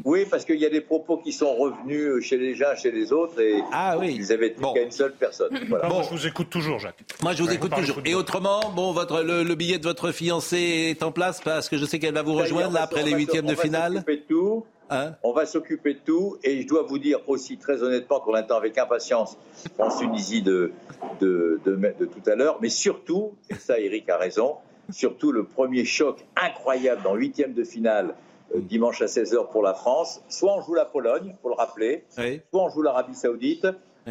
Oui, 0.05 0.25
parce 0.31 0.45
qu'il 0.45 0.59
y 0.59 0.67
a 0.67 0.71
des 0.71 0.81
propos 0.81 1.17
qui 1.17 1.33
sont 1.33 1.55
revenus 1.55 2.25
chez 2.25 2.37
les 2.37 2.63
uns, 2.63 2.75
chez 2.77 2.93
les 2.93 3.13
autres, 3.13 3.41
et 3.41 3.61
ah, 3.73 3.97
oui. 3.99 4.15
ils 4.17 4.33
avaient 4.33 4.51
dit 4.51 4.63
qu'à 4.75 4.83
une 4.83 4.91
seule 4.93 5.15
personne. 5.15 5.51
Bon, 5.69 6.03
je 6.03 6.11
vous 6.11 6.27
écoute 6.27 6.49
toujours, 6.49 6.79
Jacques. 6.79 7.03
Moi, 7.23 7.33
je 7.33 7.43
vous 7.43 7.53
écoute 7.53 7.75
toujours. 7.75 7.99
Et 8.05 8.15
autrement, 8.15 8.61
bon, 8.75 8.93
votre, 8.93 9.23
le, 9.23 9.55
billet 9.55 9.79
de 9.79 9.85
votre 9.85 10.13
fiancée 10.13 10.89
est 10.91 11.03
en 11.03 11.11
place 11.11 11.41
parce 11.41 11.69
que 11.69 11.77
je 11.77 11.85
sais 11.85 11.99
qu'elle 11.99 12.15
va 12.15 12.23
vous 12.23 12.35
rejoindre 12.35 12.75
là, 12.75 12.83
après 12.83 13.03
les 13.03 13.13
huitièmes 13.13 13.47
de 13.47 13.55
finale. 13.55 14.05
De 14.07 14.15
tout. 14.15 14.65
Hein 14.93 15.15
on 15.23 15.33
va 15.33 15.47
s'occuper 15.47 15.95
de 15.95 16.01
tout, 16.05 16.37
et 16.43 16.63
je 16.63 16.67
dois 16.67 16.83
vous 16.83 16.99
dire 16.99 17.21
aussi 17.29 17.59
très 17.59 17.85
honnêtement 17.85 18.19
qu'on 18.19 18.35
attend 18.35 18.57
avec 18.57 18.77
impatience 18.77 19.39
en 19.79 19.97
Tunisie 19.97 20.43
de, 20.43 20.73
de, 21.21 21.61
de, 21.65 21.77
de 21.77 22.07
tout 22.07 22.29
à 22.29 22.35
l'heure, 22.35 22.59
mais 22.61 22.71
surtout, 22.71 23.35
et 23.49 23.55
ça 23.55 23.79
Eric 23.79 24.09
a 24.09 24.17
raison, 24.17 24.57
surtout 24.91 25.31
le 25.31 25.45
premier 25.45 25.85
choc 25.85 26.25
incroyable 26.35 27.03
dans 27.05 27.15
huitième 27.15 27.53
de 27.55 27.63
finale 27.63 28.17
dimanche 28.55 29.03
à 29.03 29.07
16h 29.07 29.51
pour 29.51 29.63
la 29.63 29.75
France. 29.75 30.23
Soit 30.29 30.53
on 30.53 30.63
joue 30.63 30.75
la 30.75 30.85
Pologne, 30.85 31.35
pour 31.41 31.51
le 31.51 31.57
rappeler, 31.57 32.05
soit 32.11 32.25
on 32.53 32.69
joue 32.69 32.83
l'Arabie 32.83 33.15
Saoudite, 33.15 33.67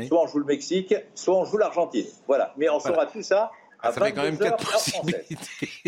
soit 0.08 0.22
on 0.22 0.28
joue 0.28 0.40
le 0.40 0.46
Mexique, 0.46 0.96
soit 1.16 1.36
on 1.36 1.46
joue 1.46 1.58
l'Argentine. 1.58 2.08
Voilà. 2.28 2.54
Mais 2.58 2.70
on 2.70 2.80
saura 2.80 3.06
tout 3.06 3.22
ça. 3.22 3.52
Ah, 3.82 3.94
ça 3.94 4.06
fait 4.06 4.12
quand 4.12 4.24
même 4.24 4.38
quatre 4.38 4.72
possibilités. 4.72 5.38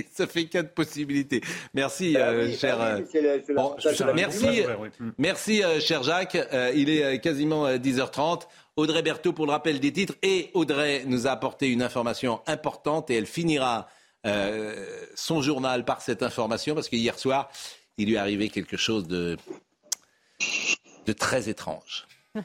ça 0.11 0.25
fait 0.25 0.45
quatre 0.45 0.73
possibilités. 0.73 1.41
Merci, 1.73 2.13
cher. 2.57 3.01
merci, 4.15 4.63
merci, 5.17 5.61
cher 5.81 6.01
Jacques. 6.03 6.35
Euh, 6.35 6.71
il 6.73 6.89
est 6.89 7.03
euh, 7.03 7.17
quasiment 7.17 7.67
10h30. 7.69 8.43
Audrey 8.77 9.01
Berthaud 9.01 9.33
pour 9.33 9.45
le 9.45 9.51
rappel 9.51 9.81
des 9.81 9.91
titres. 9.91 10.13
Et 10.21 10.51
Audrey 10.53 11.03
nous 11.05 11.27
a 11.27 11.31
apporté 11.31 11.69
une 11.69 11.81
information 11.81 12.39
importante 12.47 13.09
et 13.09 13.15
elle 13.15 13.25
finira 13.25 13.87
son 15.15 15.41
journal 15.41 15.83
par 15.83 15.99
cette 16.03 16.21
information 16.21 16.75
parce 16.75 16.89
que 16.89 16.95
hier 16.95 17.17
soir, 17.17 17.49
il 17.97 18.07
lui 18.07 18.17
arrivé 18.17 18.49
quelque 18.49 18.77
chose 18.77 19.07
de, 19.07 19.37
de 21.05 21.13
très 21.13 21.49
étrange. 21.49 22.07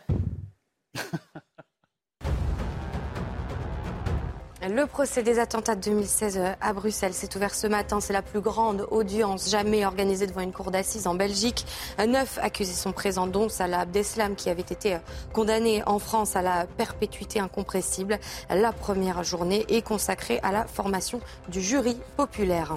Le 4.69 4.87
procès 4.87 5.23
des 5.23 5.39
attentats 5.39 5.77
de 5.77 5.81
2016 5.83 6.39
euh, 6.39 6.53
à 6.61 6.73
Bruxelles 6.73 7.15
s'est 7.15 7.37
ouvert 7.37 7.55
ce 7.55 7.69
matin. 7.69 8.01
C'est 8.01 8.13
la 8.13 8.23
plus 8.23 8.41
grande 8.41 8.89
audience 8.91 9.49
jamais 9.49 9.87
organisée 9.87 10.27
devant 10.27 10.41
une 10.41 10.53
cour 10.53 10.73
d'assises 10.73 11.07
en 11.07 11.15
Belgique. 11.15 11.65
Neuf 12.05 12.41
accusés 12.43 12.73
sont 12.73 12.91
présents, 12.91 13.29
dont 13.29 13.49
Salah 13.49 13.81
Abdeslam, 13.81 14.35
qui 14.35 14.51
avait 14.51 14.63
été 14.63 14.95
euh, 14.95 14.99
condamné 15.33 15.85
en 15.87 16.01
France 16.01 16.35
à 16.35 16.43
la 16.43 16.67
perpétuité 16.67 17.39
incompressible. 17.39 18.19
La 18.51 18.73
première 18.73 19.23
journée 19.23 19.65
est 19.69 19.83
consacrée 19.83 20.41
à 20.43 20.51
la 20.51 20.67
formation 20.67 21.21
du 21.49 21.61
jury 21.61 21.97
populaire. 22.17 22.77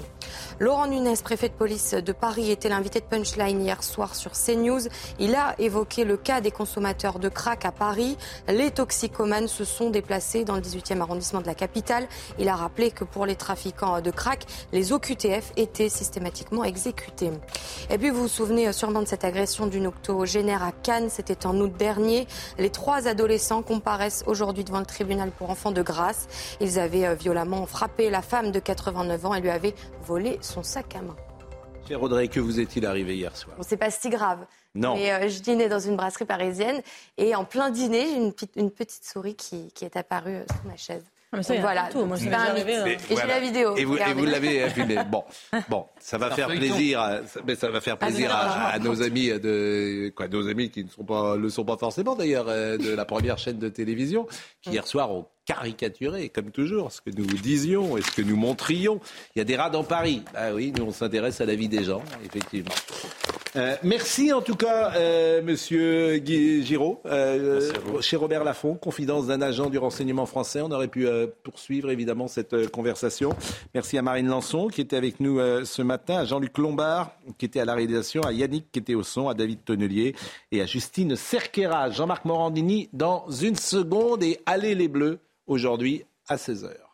Laurent 0.60 0.86
Nunez, 0.86 1.16
préfet 1.24 1.50
de 1.50 1.54
police 1.54 1.96
de 1.96 2.12
Paris, 2.12 2.52
était 2.52 2.70
l'invité 2.70 3.00
de 3.00 3.06
Punchline 3.06 3.62
hier 3.62 3.82
soir 3.82 4.14
sur 4.14 4.34
CNews. 4.34 4.82
Il 5.18 5.34
a 5.34 5.56
évoqué 5.58 6.04
le 6.04 6.18
cas 6.18 6.40
des 6.40 6.52
consommateurs 6.52 7.18
de 7.18 7.30
crack 7.30 7.66
à 7.66 7.72
Paris. 7.72 8.16
Les 8.48 8.70
toxicomanes 8.70 9.48
se 9.48 9.64
sont 9.64 9.90
déplacés 9.90 10.44
dans 10.44 10.56
le 10.56 10.62
18e 10.62 11.00
arrondissement 11.00 11.42
de 11.42 11.48
la 11.48 11.56
capitale 11.56 11.79
il 12.38 12.50
a 12.50 12.56
rappelé 12.56 12.92
que 12.92 13.04
pour 13.04 13.26
les 13.26 13.36
trafiquants 13.36 14.02
de 14.02 14.12
crack, 14.12 14.46
les 14.72 14.94
OQTF 14.94 15.54
étaient 15.58 15.90
systématiquement 15.90 16.64
exécutés. 16.64 17.32
Et 17.90 17.98
puis 17.98 18.10
vous 18.10 18.22
vous 18.22 18.28
souvenez 18.28 18.72
sûrement 18.74 19.02
de 19.02 19.08
cette 19.08 19.24
agression 19.24 19.68
d'une 19.68 19.88
octogénaire 19.88 20.64
à 20.64 20.72
Cannes, 20.72 21.10
c'était 21.10 21.46
en 21.46 21.58
août 21.60 21.72
dernier. 21.78 22.28
Les 22.58 22.70
trois 22.70 23.08
adolescents 23.08 23.62
comparaissent 23.62 24.24
aujourd'hui 24.28 24.64
devant 24.64 24.80
le 24.80 24.86
tribunal 24.86 25.32
pour 25.32 25.50
enfants 25.50 25.72
de 25.72 25.82
grâce. 25.82 26.28
Ils 26.60 26.80
avaient 26.80 27.06
euh, 27.06 27.16
violemment 27.16 27.66
frappé 27.66 28.10
la 28.10 28.22
femme 28.22 28.52
de 28.52 28.60
89 28.60 29.26
ans 29.26 29.34
et 29.34 29.42
lui 29.42 29.50
avaient 29.50 29.76
volé 30.04 30.38
son 30.42 30.64
sac 30.64 30.96
à 30.96 31.02
main. 31.02 31.16
Cher 31.88 32.02
Audrey, 32.04 32.28
que 32.28 32.40
vous 32.40 32.60
est-il 32.60 32.86
arrivé 32.86 33.16
hier 33.16 33.36
soir? 33.36 33.56
Bon, 33.58 33.64
C'est 33.68 33.78
pas 33.78 33.90
si 33.90 34.10
grave. 34.10 34.46
Non. 34.76 34.96
Mais 34.96 35.12
euh, 35.12 35.28
je 35.28 35.40
dînais 35.40 35.70
dans 35.70 35.80
une 35.80 35.96
brasserie 35.96 36.26
parisienne 36.26 36.82
et 37.18 37.34
en 37.36 37.46
plein 37.46 37.72
dîner, 37.72 38.06
j'ai 38.06 38.18
une, 38.18 38.34
une, 38.56 38.72
petite 38.72 39.04
souris 39.04 39.36
qui, 39.36 39.72
qui 39.74 39.86
est 39.86 39.98
apparue 39.98 40.36
euh, 40.36 40.46
sous 40.52 40.68
ma 40.68 40.78
chaise. 40.78 41.04
Ah, 41.32 41.44
ça, 41.44 41.56
voilà, 41.60 41.90
tout. 41.92 42.06
Moi, 42.06 42.18
c'est 42.18 42.34
un 42.34 42.54
mythe. 42.54 42.68
Et 42.68 43.16
j'ai 43.16 43.28
la 43.28 43.40
vidéo. 43.40 43.76
Et 43.78 43.86
vous, 43.86 43.96
l'avez 43.96 44.64
euh, 44.64 44.70
filmé. 44.70 44.98
Bon, 45.10 45.24
bon, 45.70 45.86
ça 46.00 46.18
va 46.18 46.32
faire 46.32 46.48
plaisir. 46.48 47.22
mais 47.46 47.56
ça 47.56 47.70
va 47.70 47.82
faire 47.82 47.98
ah, 48.00 48.06
plaisir 48.06 48.32
à, 48.34 48.78
nos 48.80 49.02
amis 49.02 49.28
de 49.28 50.12
quoi, 50.16 50.28
nos 50.28 50.48
amis 50.48 50.70
qui 50.70 50.84
ne 50.84 50.90
sont 50.90 51.04
pas, 51.04 51.36
le 51.36 51.50
sont 51.50 51.66
pas 51.66 51.78
forcément 51.78 52.16
d'ailleurs 52.16 52.46
de 52.46 52.94
la 52.94 53.06
première 53.06 53.38
chaîne 53.38 53.60
de 53.60 53.70
télévision, 53.70 54.28
qui 54.62 54.72
hier 54.72 54.88
soir 54.88 55.12
ont 55.12 55.28
caricaturé, 55.46 56.30
comme 56.30 56.52
toujours, 56.52 56.92
ce 56.92 57.02
que 57.02 57.10
nous 57.10 57.26
disions 57.26 57.98
et 57.98 58.02
ce 58.02 58.12
que 58.12 58.22
nous 58.22 58.36
montrions. 58.36 59.00
Il 59.36 59.40
y 59.40 59.42
a 59.42 59.46
des 59.46 59.56
rats 59.56 59.70
dans 59.70 59.84
Paris. 59.84 60.24
Ah 60.36 60.54
oui, 60.54 60.74
nous 60.78 60.86
on 60.86 60.92
s'intéresse 60.92 61.42
à 61.42 61.46
la 61.46 61.56
vie 61.56 61.70
des 61.70 61.84
gens, 61.84 62.04
effectivement. 62.24 62.74
Euh, 63.56 63.76
merci 63.84 64.32
en 64.32 64.42
tout 64.42 64.56
cas, 64.56 64.94
euh, 64.96 65.42
Monsieur 65.42 66.18
Giraud, 66.24 67.02
euh, 67.06 67.72
chez 68.02 68.16
Robert 68.16 68.44
Laffont, 68.44 68.76
confidence 68.76 69.28
d'un 69.28 69.42
agent 69.42 69.70
du 69.70 69.78
renseignement 69.78 70.26
français. 70.26 70.62
On 70.62 70.72
aurait 70.72 70.88
pu 70.88 71.08
poursuivre 71.44 71.90
évidemment 71.90 72.28
cette 72.28 72.70
conversation. 72.70 73.32
Merci 73.74 73.98
à 73.98 74.02
Marine 74.02 74.28
Lançon 74.28 74.68
qui 74.68 74.82
était 74.82 74.98
avec 74.98 75.20
nous 75.20 75.40
ce 75.66 75.82
matin, 75.82 76.18
à 76.18 76.26
Jean-Luc 76.26 76.58
Lombard 76.58 77.12
qui 77.38 77.46
était 77.46 77.60
à 77.60 77.66
la 77.66 77.74
réalisation, 77.74 78.22
à 78.22 78.32
Yannick 78.32 78.72
qui 78.72 78.80
était 78.80 78.96
au 78.96 79.04
son, 79.04 79.30
à 79.30 79.34
David 79.34 79.64
Tonnelier 79.64 80.16
et 80.52 80.62
à 80.62 80.66
Justine 80.66 81.16
Cerquera. 81.16 81.90
Jean-Marc 81.90 82.26
Morandini 82.26 82.90
dans 82.94 83.30
une 83.30 83.56
seconde 83.56 84.24
et 84.24 84.40
allez 84.46 84.76
les 84.76 84.88
Bleus 84.88 85.20
aujourd'hui 85.48 86.06
à 86.28 86.36
16h. 86.36 86.89